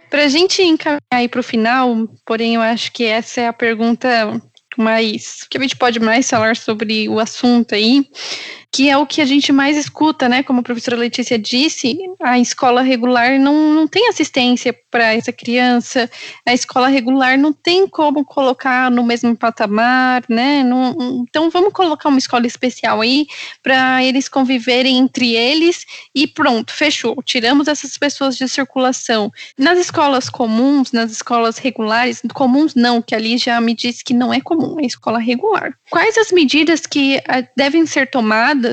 Para 0.10 0.24
a 0.24 0.28
gente 0.28 0.62
encaminhar 0.62 1.02
aí 1.12 1.28
para 1.28 1.40
o 1.40 1.44
final, 1.44 2.08
porém, 2.26 2.56
eu 2.56 2.62
acho 2.62 2.92
que 2.92 3.04
essa 3.04 3.42
é 3.42 3.48
a 3.48 3.54
pergunta 3.54 4.42
mais 4.78 5.46
que 5.50 5.58
a 5.58 5.62
gente 5.62 5.76
pode 5.76 6.00
mais 6.00 6.30
falar 6.30 6.56
sobre 6.56 7.10
o 7.10 7.20
assunto 7.20 7.74
aí, 7.74 8.06
que 8.78 8.92
é 8.92 8.96
o 8.96 9.08
que 9.08 9.22
a 9.22 9.26
gente 9.26 9.52
mais 9.52 9.76
escuta, 9.76 10.30
né? 10.30 10.44
Como 10.44 10.60
a 10.60 10.64
professora 10.64 10.96
Letícia 10.96 11.40
disse, 11.40 11.98
a 12.22 12.38
escola 12.38 12.84
regular 12.84 13.40
não, 13.40 13.74
não 13.74 13.88
tem 13.88 14.08
assistência 14.08 14.72
para 14.92 15.16
essa 15.16 15.34
criança, 15.34 16.08
a 16.46 16.54
escola 16.54 16.88
regular 16.88 17.40
não 17.40 17.52
tem 17.52 17.88
como 17.88 18.24
colocar 18.24 18.92
no 18.92 19.04
mesmo 19.04 19.36
patamar, 19.36 20.24
né? 20.30 20.62
Não, 20.62 21.26
então 21.28 21.50
vamos 21.50 21.74
colocar 21.74 22.08
uma 22.08 22.20
escola 22.20 22.46
especial 22.46 23.02
aí 23.02 23.26
para 23.64 24.04
eles 24.04 24.30
conviverem 24.30 24.96
entre 25.00 25.36
eles 25.36 25.84
e 26.14 26.28
pronto, 26.28 26.72
fechou. 26.72 27.16
Tiramos 27.24 27.68
essas 27.68 27.98
pessoas 27.98 28.38
de 28.38 28.48
circulação. 28.48 29.32
Nas 29.58 29.80
escolas 29.80 30.30
comuns, 30.30 30.92
nas 30.92 31.12
escolas 31.12 31.58
regulares, 31.58 32.22
comuns 32.32 32.76
não, 32.76 33.02
que 33.02 33.16
ali 33.16 33.40
já 33.40 33.60
me 33.60 33.74
disse 33.74 34.04
que 34.04 34.14
não 34.14 34.32
é 34.32 34.40
comum, 34.40 34.80
é 34.80 34.86
escola 34.86 35.18
regular. 35.18 35.74
Quais 35.90 36.16
as 36.16 36.32
medidas 36.32 36.86
que 36.86 37.20
ah, 37.28 37.44
devem 37.56 37.84
ser 37.88 38.12
tomadas 38.12 38.67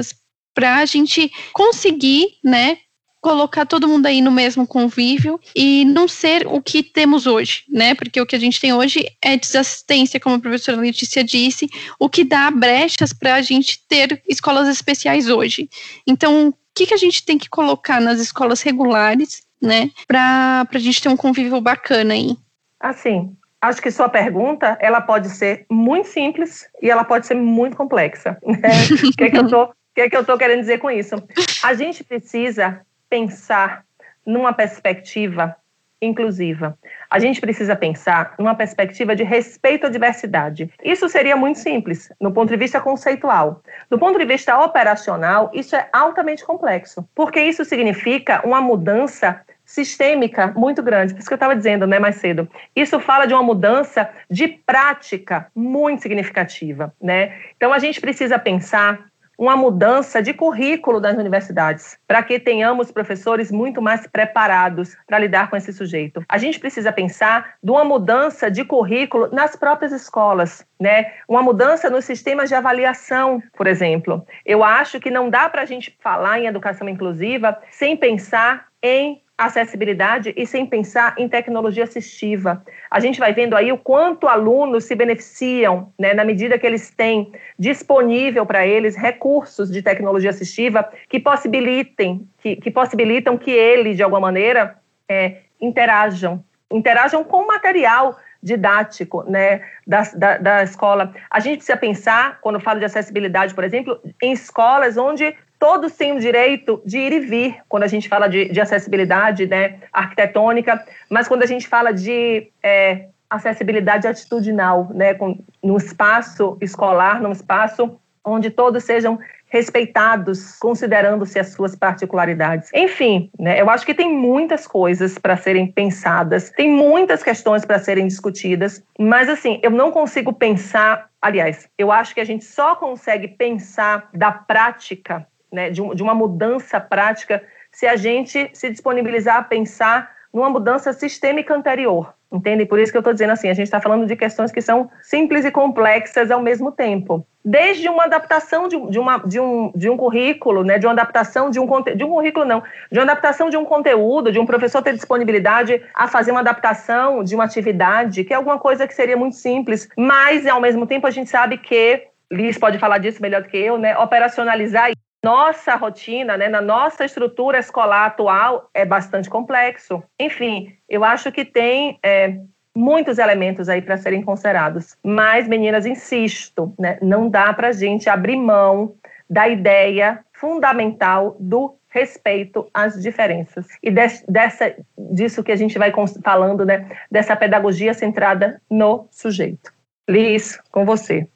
para 0.55 0.76
a 0.76 0.84
gente 0.86 1.30
conseguir, 1.53 2.38
né, 2.42 2.78
colocar 3.24 3.64
todo 3.64 3.88
mundo 3.88 4.05
aí 4.05 4.20
no 4.20 4.30
mesmo 4.30 4.66
convívio 4.66 5.40
e 5.57 5.86
não 5.86 6.07
ser 6.07 6.47
o 6.47 6.61
que 6.61 6.82
temos 6.82 7.26
hoje, 7.26 7.64
né? 7.70 7.95
Porque 7.95 8.20
o 8.20 8.26
que 8.26 8.36
a 8.36 8.38
gente 8.38 8.61
tem 8.61 8.74
hoje 8.74 9.07
é 9.22 9.34
desassistência, 9.34 10.20
como 10.20 10.36
a 10.36 10.38
professora 10.38 10.76
Letícia 10.76 11.24
disse, 11.24 11.66
o 11.99 12.07
que 12.07 12.22
dá 12.22 12.51
brechas 12.51 13.14
para 13.14 13.36
a 13.36 13.40
gente 13.40 13.80
ter 13.88 14.22
escolas 14.28 14.68
especiais 14.68 15.30
hoje. 15.30 15.70
Então, 16.07 16.49
o 16.49 16.55
que, 16.74 16.84
que 16.84 16.92
a 16.92 16.99
gente 16.99 17.24
tem 17.24 17.38
que 17.38 17.49
colocar 17.49 17.99
nas 17.99 18.20
escolas 18.20 18.61
regulares, 18.61 19.42
né, 19.61 19.90
para 20.07 20.68
a 20.70 20.78
gente 20.78 21.01
ter 21.01 21.09
um 21.09 21.16
convívio 21.16 21.59
bacana 21.62 22.12
aí? 22.12 22.36
Assim, 22.78 23.34
acho 23.62 23.80
que 23.80 23.90
sua 23.90 24.11
pergunta 24.11 24.76
ela 24.82 25.01
pode 25.01 25.30
ser 25.30 25.64
muito 25.70 26.09
simples 26.09 26.66
e 26.82 26.90
ela 26.90 27.05
pode 27.05 27.26
ser 27.26 27.36
muito 27.36 27.74
complexa. 27.74 28.36
Né? 28.45 28.68
o 29.09 29.16
que 29.16 29.24
é 29.24 29.30
que 29.30 29.38
eu 29.38 29.49
tô, 29.49 29.72
que 29.95 30.01
é 30.01 30.11
que 30.11 30.16
eu 30.16 30.24
tô 30.24 30.36
querendo 30.36 30.61
dizer 30.61 30.78
com 30.78 30.90
isso? 30.90 31.16
A 31.62 31.72
gente 31.74 32.03
precisa 32.03 32.80
pensar 33.09 33.84
numa 34.26 34.53
perspectiva 34.53 35.57
inclusiva. 36.03 36.76
A 37.09 37.18
gente 37.18 37.40
precisa 37.40 37.74
pensar 37.76 38.34
numa 38.38 38.55
perspectiva 38.55 39.14
de 39.16 39.22
respeito 39.22 39.86
à 39.86 39.88
diversidade. 39.88 40.70
Isso 40.82 41.09
seria 41.09 41.36
muito 41.36 41.59
simples, 41.59 42.12
no 42.20 42.32
ponto 42.32 42.51
de 42.51 42.57
vista 42.57 42.80
conceitual. 42.80 43.62
Do 43.88 43.99
ponto 43.99 44.18
de 44.18 44.24
vista 44.24 44.59
operacional, 44.59 45.51
isso 45.55 45.74
é 45.76 45.88
altamente 45.92 46.45
complexo, 46.45 47.09
porque 47.14 47.40
isso 47.40 47.64
significa 47.64 48.42
uma 48.45 48.61
mudança 48.61 49.40
sistêmica 49.64 50.53
muito 50.55 50.82
grande. 50.82 51.14
Por 51.14 51.20
isso 51.20 51.28
que 51.28 51.32
eu 51.32 51.36
estava 51.36 51.57
dizendo 51.57 51.86
né, 51.86 51.99
mais 51.99 52.16
cedo. 52.16 52.49
Isso 52.76 53.01
fala 53.01 53.26
de 53.26 53.32
uma 53.32 53.42
mudança 53.42 54.11
de 54.30 54.47
prática 54.47 55.47
muito 55.55 56.03
significativa. 56.03 56.92
Né? 57.01 57.34
Então, 57.57 57.72
a 57.72 57.78
gente 57.78 57.99
precisa 58.01 58.38
pensar 58.38 59.07
uma 59.39 59.57
mudança 59.57 60.22
de 60.22 60.32
currículo 60.32 61.01
das 61.01 61.16
universidades, 61.16 61.99
para 62.07 62.22
que 62.22 62.39
tenhamos 62.39 62.91
professores 62.93 63.51
muito 63.51 63.82
mais 63.82 64.07
preparados 64.07 64.97
para 65.07 65.18
lidar 65.18 65.51
com 65.51 65.57
esse 65.57 65.72
sujeito. 65.72 66.22
A 66.28 66.39
gente 66.39 66.59
precisa 66.59 66.93
pensar 66.93 67.55
de 67.62 67.70
uma 67.70 67.85
mudança 67.85 68.51
de 68.51 68.64
currículo 68.64 69.28
nas 69.32 69.57
próprias 69.57 69.93
escolas, 69.93 70.64
né? 70.80 71.12
Uma 71.28 71.43
mudança 71.43 71.91
nos 71.91 72.05
sistemas 72.05 72.49
de 72.49 72.55
avaliação, 72.55 73.43
por 73.57 73.66
exemplo. 73.66 74.24
Eu 74.45 74.62
acho 74.62 75.01
que 75.01 75.11
não 75.11 75.28
dá 75.30 75.49
para 75.49 75.62
a 75.62 75.66
gente 75.66 75.97
falar 76.01 76.39
em 76.39 76.47
educação 76.47 76.89
inclusiva 76.89 77.59
sem 77.70 77.97
pensar 77.97 78.66
em 78.82 79.24
acessibilidade 79.37 80.32
e 80.37 80.47
sem 80.47 80.64
pensar 80.64 81.14
em 81.18 81.28
tecnologia 81.28 81.85
assistiva. 81.85 82.64
A 82.91 83.01
gente 83.01 83.18
vai 83.18 83.32
vendo 83.32 83.57
aí 83.57 83.72
o 83.72 83.78
quanto 83.78 84.28
alunos 84.28 84.85
se 84.85 84.95
beneficiam, 84.95 85.93
né, 85.99 86.14
na 86.14 86.24
medida 86.24 86.59
que 86.59 86.66
eles 86.66 86.91
têm 86.91 87.32
disponível 87.59 88.47
para 88.47 88.66
eles 88.66 88.97
recursos 88.97 89.70
de 89.70 89.82
tecnologia 89.82 90.30
assistiva 90.30 90.89
que 91.09 91.18
possibilitem, 91.18 92.28
que, 92.39 92.57
que 92.57 92.70
possibilitam 92.70 93.37
que 93.37 93.51
eles, 93.51 93.97
de 93.97 94.03
alguma 94.05 94.20
maneira, 94.20 94.76
é, 95.09 95.39
interajam, 95.61 96.45
interajam 96.70 97.24
com 97.24 97.43
o 97.43 97.47
material 97.47 98.16
didático 98.45 99.24
né, 99.24 99.62
da, 99.87 100.03
da, 100.14 100.37
da, 100.37 100.62
escola. 100.62 101.14
A 101.30 101.41
gente 101.41 101.57
precisa 101.57 101.78
pensar, 101.78 102.39
quando 102.43 102.57
eu 102.57 102.61
falo 102.61 102.78
de 102.78 102.85
acessibilidade, 102.85 103.55
por 103.55 103.64
exemplo, 103.64 103.99
em 104.22 104.32
escolas 104.32 104.99
onde 104.99 105.35
todos 105.65 105.95
têm 105.95 106.12
o 106.12 106.21
direito 106.21 106.83
de 106.85 106.99
ir 106.99 107.11
e 107.11 107.21
vir, 107.21 107.57
quando 107.71 107.85
a 107.85 107.87
gente 107.87 108.07
fala 108.07 108.29
de, 108.29 108.51
de 108.51 108.61
acessibilidade 108.61 109.47
né, 109.47 109.79
arquitetônica, 109.91 110.85
mas 111.09 111.27
quando 111.27 111.43
a 111.43 111.47
gente 111.47 111.67
fala 111.67 111.91
de 111.91 112.51
é, 112.62 113.07
acessibilidade 113.31 114.07
atitudinal, 114.07 114.91
né, 114.93 115.15
com, 115.15 115.39
no 115.62 115.79
espaço 115.79 116.59
escolar, 116.61 117.19
num 117.19 117.33
espaço 117.33 117.99
onde 118.23 118.51
todos 118.51 118.85
sejam 118.85 119.19
respeitados, 119.49 120.59
considerando-se 120.59 121.39
as 121.39 121.53
suas 121.55 121.75
particularidades. 121.75 122.69
Enfim, 122.75 123.31
né, 123.39 123.59
eu 123.59 123.71
acho 123.71 123.87
que 123.87 123.95
tem 123.95 124.15
muitas 124.15 124.67
coisas 124.67 125.17
para 125.17 125.35
serem 125.35 125.67
pensadas, 125.67 126.51
tem 126.51 126.69
muitas 126.69 127.23
questões 127.23 127.65
para 127.65 127.79
serem 127.79 128.07
discutidas, 128.07 128.85
mas 128.99 129.31
assim, 129.31 129.61
eu 129.62 129.71
não 129.71 129.91
consigo 129.91 130.31
pensar. 130.31 131.09
Aliás, 131.23 131.71
eu 131.79 131.91
acho 131.91 132.15
que 132.15 132.21
a 132.21 132.25
gente 132.25 132.45
só 132.45 132.77
consegue 132.77 133.29
pensar 133.29 134.11
da 134.12 134.31
prática 134.31 135.27
né, 135.55 135.70
de, 135.70 135.80
de 135.94 136.02
uma 136.02 136.14
mudança 136.14 136.78
prática, 136.80 137.42
se 137.72 137.86
a 137.86 137.96
gente 137.96 138.50
se 138.52 138.68
disponibilizar 138.68 139.36
a 139.36 139.42
pensar 139.42 140.11
numa 140.32 140.50
mudança 140.50 140.92
sistêmica 140.92 141.55
anterior. 141.55 142.12
Entende? 142.32 142.66
Por 142.66 142.80
isso 142.80 142.90
que 142.90 142.98
eu 142.98 143.00
estou 143.00 143.12
dizendo 143.12 143.30
assim, 143.30 143.48
a 143.48 143.55
gente 143.55 143.66
está 143.66 143.80
falando 143.80 144.07
de 144.07 144.16
questões 144.16 144.50
que 144.50 144.61
são 144.61 144.90
simples 145.00 145.44
e 145.44 145.52
complexas 145.52 146.32
ao 146.32 146.42
mesmo 146.42 146.72
tempo. 146.72 147.24
Desde 147.44 147.88
uma 147.88 148.05
adaptação 148.05 148.66
de, 148.66 148.76
de, 148.90 148.98
uma, 148.98 149.18
de, 149.18 149.38
um, 149.38 149.70
de 149.72 149.88
um 149.88 149.96
currículo, 149.96 150.64
né, 150.64 150.76
de 150.76 150.84
uma 150.84 150.92
adaptação 150.92 151.48
de 151.48 151.61
um, 151.61 151.66
de 151.94 152.02
um 152.02 152.09
currículo, 152.09 152.44
não, 152.44 152.61
de 152.90 152.98
uma 152.98 153.05
adaptação 153.05 153.48
de 153.48 153.57
um 153.57 153.64
conteúdo, 153.64 154.32
de 154.32 154.40
um 154.40 154.46
professor 154.46 154.82
ter 154.82 154.94
disponibilidade 154.94 155.80
a 155.94 156.09
fazer 156.09 156.32
uma 156.32 156.40
adaptação 156.40 157.22
de 157.22 157.36
uma 157.36 157.44
atividade, 157.44 158.24
que 158.24 158.32
é 158.32 158.36
alguma 158.36 158.59
coisa 158.59 158.88
que 158.88 158.94
seria 158.94 159.16
muito 159.16 159.36
simples, 159.36 159.88
mas 159.96 160.44
ao 160.44 160.61
mesmo 160.61 160.88
tempo 160.88 161.07
a 161.07 161.12
gente 161.12 161.30
sabe 161.30 161.59
que 161.59 162.02
Liz 162.32 162.59
pode 162.59 162.78
falar 162.78 162.98
disso 162.98 163.22
melhor 163.22 163.42
do 163.42 163.48
que 163.48 163.57
eu, 163.57 163.78
né? 163.78 163.96
Operacionalizar 163.96 164.90
nossa 165.25 165.75
rotina, 165.75 166.37
né, 166.37 166.49
na 166.49 166.61
nossa 166.61 167.05
estrutura 167.05 167.59
escolar 167.59 168.07
atual, 168.07 168.68
é 168.75 168.85
bastante 168.85 169.31
complexo. 169.31 170.03
Enfim, 170.20 170.77
eu 170.89 171.03
acho 171.03 171.33
que 171.33 171.45
tem 171.45 171.99
é, 172.03 172.37
muitos 172.77 173.18
elementos 173.18 173.68
aí 173.68 173.81
para 173.81 173.97
serem 173.97 174.22
considerados. 174.22 174.97
Mas, 175.03 175.49
meninas, 175.49 175.87
insisto, 175.87 176.75
né, 176.79 176.99
não 177.01 177.31
dá 177.31 177.53
para 177.55 177.68
a 177.68 177.72
gente 177.72 178.09
abrir 178.11 178.37
mão 178.37 178.95
da 179.29 179.49
ideia 179.49 180.20
fundamental 180.33 181.37
do 181.41 181.75
respeito 181.89 182.68
às 182.75 183.01
diferenças. 183.01 183.66
E 183.83 183.91
dessa, 183.91 184.75
disso 184.99 185.43
que 185.43 185.53
a 185.53 185.57
gente 185.57 185.79
vai 185.79 185.93
falando, 186.22 186.66
né, 186.66 186.87
dessa 187.11 187.35
pedagogia 187.35 187.95
centrada 187.95 188.61
no 188.68 189.09
sujeito. 189.11 189.72
Liz, 190.09 190.61
com 190.70 190.85
você. 190.85 191.27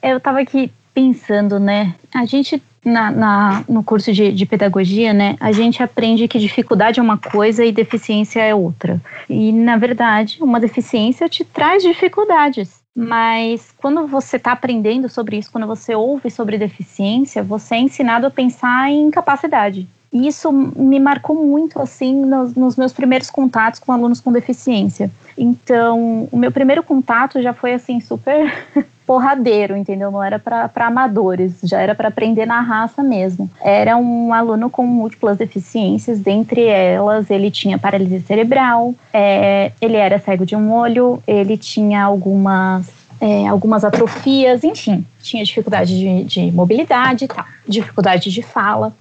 É, 0.00 0.12
eu 0.12 0.16
estava 0.16 0.40
aqui 0.40 0.72
pensando, 0.98 1.60
né? 1.60 1.94
A 2.12 2.24
gente 2.24 2.60
na, 2.84 3.10
na, 3.12 3.64
no 3.68 3.84
curso 3.84 4.12
de, 4.12 4.32
de, 4.32 4.46
pedagogia, 4.46 5.12
né, 5.12 5.36
a 5.38 5.52
gente 5.52 5.80
aprende 5.82 6.26
que 6.26 6.38
dificuldade 6.38 6.98
é 6.98 7.02
uma 7.02 7.18
coisa 7.18 7.64
e 7.64 7.70
deficiência 7.70 8.40
é 8.40 8.54
outra. 8.54 9.00
E, 9.28 9.52
na 9.52 9.76
verdade, 9.76 10.38
uma 10.40 10.58
deficiência 10.58 11.28
te 11.28 11.44
traz 11.44 11.82
dificuldades. 11.82 12.80
Mas 12.96 13.72
quando 13.76 14.08
você 14.08 14.36
está 14.36 14.52
aprendendo 14.52 15.08
sobre 15.08 15.36
isso, 15.36 15.52
quando 15.52 15.66
você 15.68 15.94
ouve 15.94 16.30
sobre 16.30 16.58
deficiência, 16.58 17.44
você 17.44 17.76
é 17.76 17.78
ensinado 17.78 18.26
a 18.26 18.30
pensar 18.30 18.90
em 18.90 19.08
capacidade. 19.10 19.86
E 20.12 20.26
isso 20.26 20.50
me 20.50 20.98
marcou 20.98 21.36
muito, 21.36 21.80
assim, 21.80 22.14
nos, 22.24 22.54
nos 22.54 22.76
meus 22.76 22.92
primeiros 22.92 23.30
contatos 23.30 23.78
com 23.78 23.92
alunos 23.92 24.20
com 24.20 24.32
deficiência. 24.32 25.10
Então, 25.36 26.28
o 26.32 26.36
meu 26.36 26.50
primeiro 26.50 26.82
contato 26.82 27.40
já 27.40 27.52
foi, 27.52 27.74
assim, 27.74 28.00
super 28.00 28.52
porradeiro, 29.08 29.74
entendeu? 29.74 30.10
Não 30.10 30.22
era 30.22 30.38
para 30.38 30.86
amadores, 30.86 31.54
já 31.62 31.80
era 31.80 31.94
para 31.94 32.08
aprender 32.08 32.44
na 32.44 32.60
raça 32.60 33.02
mesmo. 33.02 33.50
Era 33.62 33.96
um 33.96 34.34
aluno 34.34 34.68
com 34.68 34.86
múltiplas 34.86 35.38
deficiências, 35.38 36.20
dentre 36.20 36.66
elas 36.66 37.30
ele 37.30 37.50
tinha 37.50 37.78
paralisia 37.78 38.20
cerebral, 38.20 38.94
é, 39.10 39.72
ele 39.80 39.96
era 39.96 40.18
cego 40.18 40.44
de 40.44 40.54
um 40.54 40.70
olho, 40.70 41.22
ele 41.26 41.56
tinha 41.56 42.04
algumas 42.04 42.86
é, 43.18 43.48
algumas 43.48 43.82
atrofias, 43.82 44.62
enfim, 44.62 45.04
tinha 45.22 45.42
dificuldade 45.42 45.98
de, 45.98 46.24
de 46.24 46.52
mobilidade, 46.52 47.26
tá, 47.26 47.46
dificuldade 47.66 48.30
de 48.30 48.42
fala. 48.42 48.92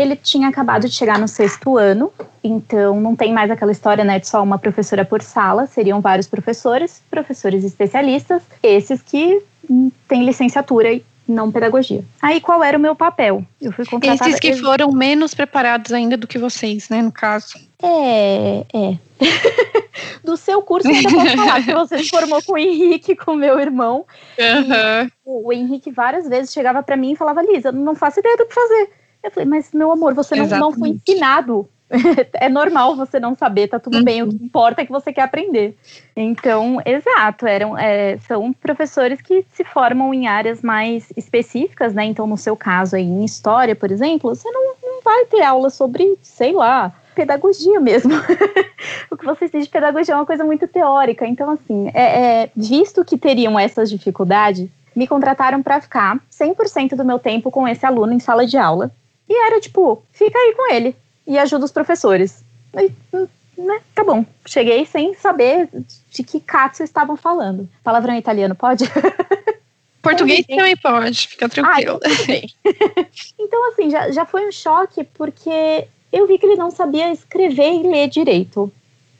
Ele 0.00 0.16
tinha 0.16 0.48
acabado 0.48 0.88
de 0.88 0.94
chegar 0.94 1.18
no 1.18 1.28
sexto 1.28 1.76
ano, 1.76 2.10
então 2.42 2.98
não 2.98 3.14
tem 3.14 3.34
mais 3.34 3.50
aquela 3.50 3.70
história 3.70 4.02
né, 4.02 4.18
de 4.18 4.26
só 4.26 4.42
uma 4.42 4.58
professora 4.58 5.04
por 5.04 5.20
sala, 5.20 5.66
seriam 5.66 6.00
vários 6.00 6.26
professores, 6.26 7.02
professores 7.10 7.64
especialistas, 7.64 8.42
esses 8.62 9.02
que 9.02 9.42
têm 10.08 10.24
licenciatura 10.24 10.90
e 10.90 11.04
não 11.28 11.52
pedagogia. 11.52 12.02
Aí 12.22 12.40
qual 12.40 12.64
era 12.64 12.78
o 12.78 12.80
meu 12.80 12.96
papel? 12.96 13.44
Eu 13.60 13.72
fui 13.72 13.84
contratada. 13.84 14.30
Esses 14.30 14.40
que 14.40 14.56
foram 14.56 14.90
menos 14.90 15.34
preparados 15.34 15.92
ainda 15.92 16.16
do 16.16 16.26
que 16.26 16.38
vocês, 16.38 16.88
né, 16.88 17.02
no 17.02 17.12
caso. 17.12 17.58
É, 17.82 18.64
é. 18.72 18.98
do 20.24 20.34
seu 20.36 20.62
curso 20.62 20.88
eu 20.88 20.94
ainda 20.94 21.10
posso 21.10 21.36
falar 21.36 21.62
que 21.62 21.74
você 21.74 21.98
se 21.98 22.08
formou 22.08 22.42
com 22.42 22.54
o 22.54 22.58
Henrique, 22.58 23.14
com 23.14 23.34
meu 23.34 23.60
irmão. 23.60 24.06
Uhum. 24.38 25.10
O 25.44 25.52
Henrique 25.52 25.90
várias 25.90 26.26
vezes 26.26 26.54
chegava 26.54 26.82
para 26.82 26.96
mim 26.96 27.12
e 27.12 27.16
falava: 27.16 27.42
Lisa, 27.42 27.70
não 27.70 27.94
faço 27.94 28.20
ideia 28.20 28.36
do 28.38 28.46
que 28.46 28.54
fazer. 28.54 28.99
Eu 29.22 29.30
falei, 29.30 29.48
mas 29.48 29.70
meu 29.72 29.90
amor, 29.92 30.14
você 30.14 30.34
não, 30.36 30.46
não 30.46 30.72
foi 30.72 30.90
ensinado. 30.90 31.68
é 32.34 32.48
normal 32.48 32.94
você 32.94 33.18
não 33.18 33.34
saber, 33.34 33.68
tá 33.68 33.78
tudo 33.78 33.98
uhum. 33.98 34.04
bem. 34.04 34.22
O 34.22 34.28
que 34.28 34.44
importa 34.44 34.82
é 34.82 34.86
que 34.86 34.92
você 34.92 35.12
quer 35.12 35.22
aprender. 35.22 35.76
Então, 36.16 36.80
exato, 36.84 37.46
eram, 37.46 37.76
é, 37.76 38.16
são 38.18 38.52
professores 38.52 39.20
que 39.20 39.44
se 39.52 39.64
formam 39.64 40.14
em 40.14 40.26
áreas 40.26 40.62
mais 40.62 41.12
específicas, 41.16 41.92
né? 41.92 42.04
Então, 42.04 42.26
no 42.26 42.36
seu 42.36 42.56
caso 42.56 42.96
aí, 42.96 43.02
em 43.02 43.24
história, 43.24 43.74
por 43.74 43.90
exemplo, 43.90 44.34
você 44.34 44.48
não, 44.50 44.74
não 44.82 45.02
vai 45.02 45.24
ter 45.26 45.42
aula 45.42 45.68
sobre, 45.68 46.16
sei 46.22 46.52
lá, 46.52 46.92
pedagogia 47.14 47.80
mesmo. 47.80 48.12
o 49.10 49.16
que 49.16 49.24
vocês 49.24 49.50
têm 49.50 49.60
de 49.60 49.68
pedagogia 49.68 50.14
é 50.14 50.16
uma 50.16 50.26
coisa 50.26 50.44
muito 50.44 50.68
teórica. 50.68 51.26
Então, 51.26 51.50
assim, 51.50 51.90
é, 51.92 52.02
é, 52.02 52.50
visto 52.56 53.04
que 53.04 53.18
teriam 53.18 53.58
essas 53.58 53.90
dificuldades, 53.90 54.68
me 54.94 55.06
contrataram 55.06 55.62
para 55.62 55.80
ficar 55.80 56.18
100% 56.32 56.96
do 56.96 57.04
meu 57.04 57.18
tempo 57.18 57.50
com 57.50 57.66
esse 57.66 57.84
aluno 57.84 58.12
em 58.12 58.20
sala 58.20 58.46
de 58.46 58.56
aula. 58.56 58.92
E 59.30 59.46
era 59.46 59.60
tipo, 59.60 60.02
fica 60.12 60.36
aí 60.36 60.54
com 60.56 60.74
ele 60.74 60.96
e 61.24 61.38
ajuda 61.38 61.64
os 61.64 61.70
professores. 61.70 62.42
E, 62.74 62.92
né, 63.56 63.80
tá 63.94 64.02
bom. 64.02 64.26
Cheguei 64.44 64.84
sem 64.84 65.14
saber 65.14 65.68
de 66.10 66.24
que 66.24 66.40
cazzo 66.40 66.82
estavam 66.82 67.16
falando. 67.16 67.68
Palavrão 67.84 68.16
italiano 68.16 68.56
pode? 68.56 68.84
Português 70.02 70.44
também 70.46 70.76
pode, 70.76 71.28
fica 71.28 71.48
tranquilo. 71.48 72.00
Ah, 72.04 73.06
então, 73.38 73.68
assim, 73.70 73.88
já, 73.90 74.10
já 74.10 74.26
foi 74.26 74.48
um 74.48 74.52
choque, 74.52 75.04
porque 75.04 75.86
eu 76.12 76.26
vi 76.26 76.36
que 76.36 76.46
ele 76.46 76.56
não 76.56 76.70
sabia 76.70 77.12
escrever 77.12 77.72
e 77.72 77.82
ler 77.88 78.08
direito. 78.08 78.72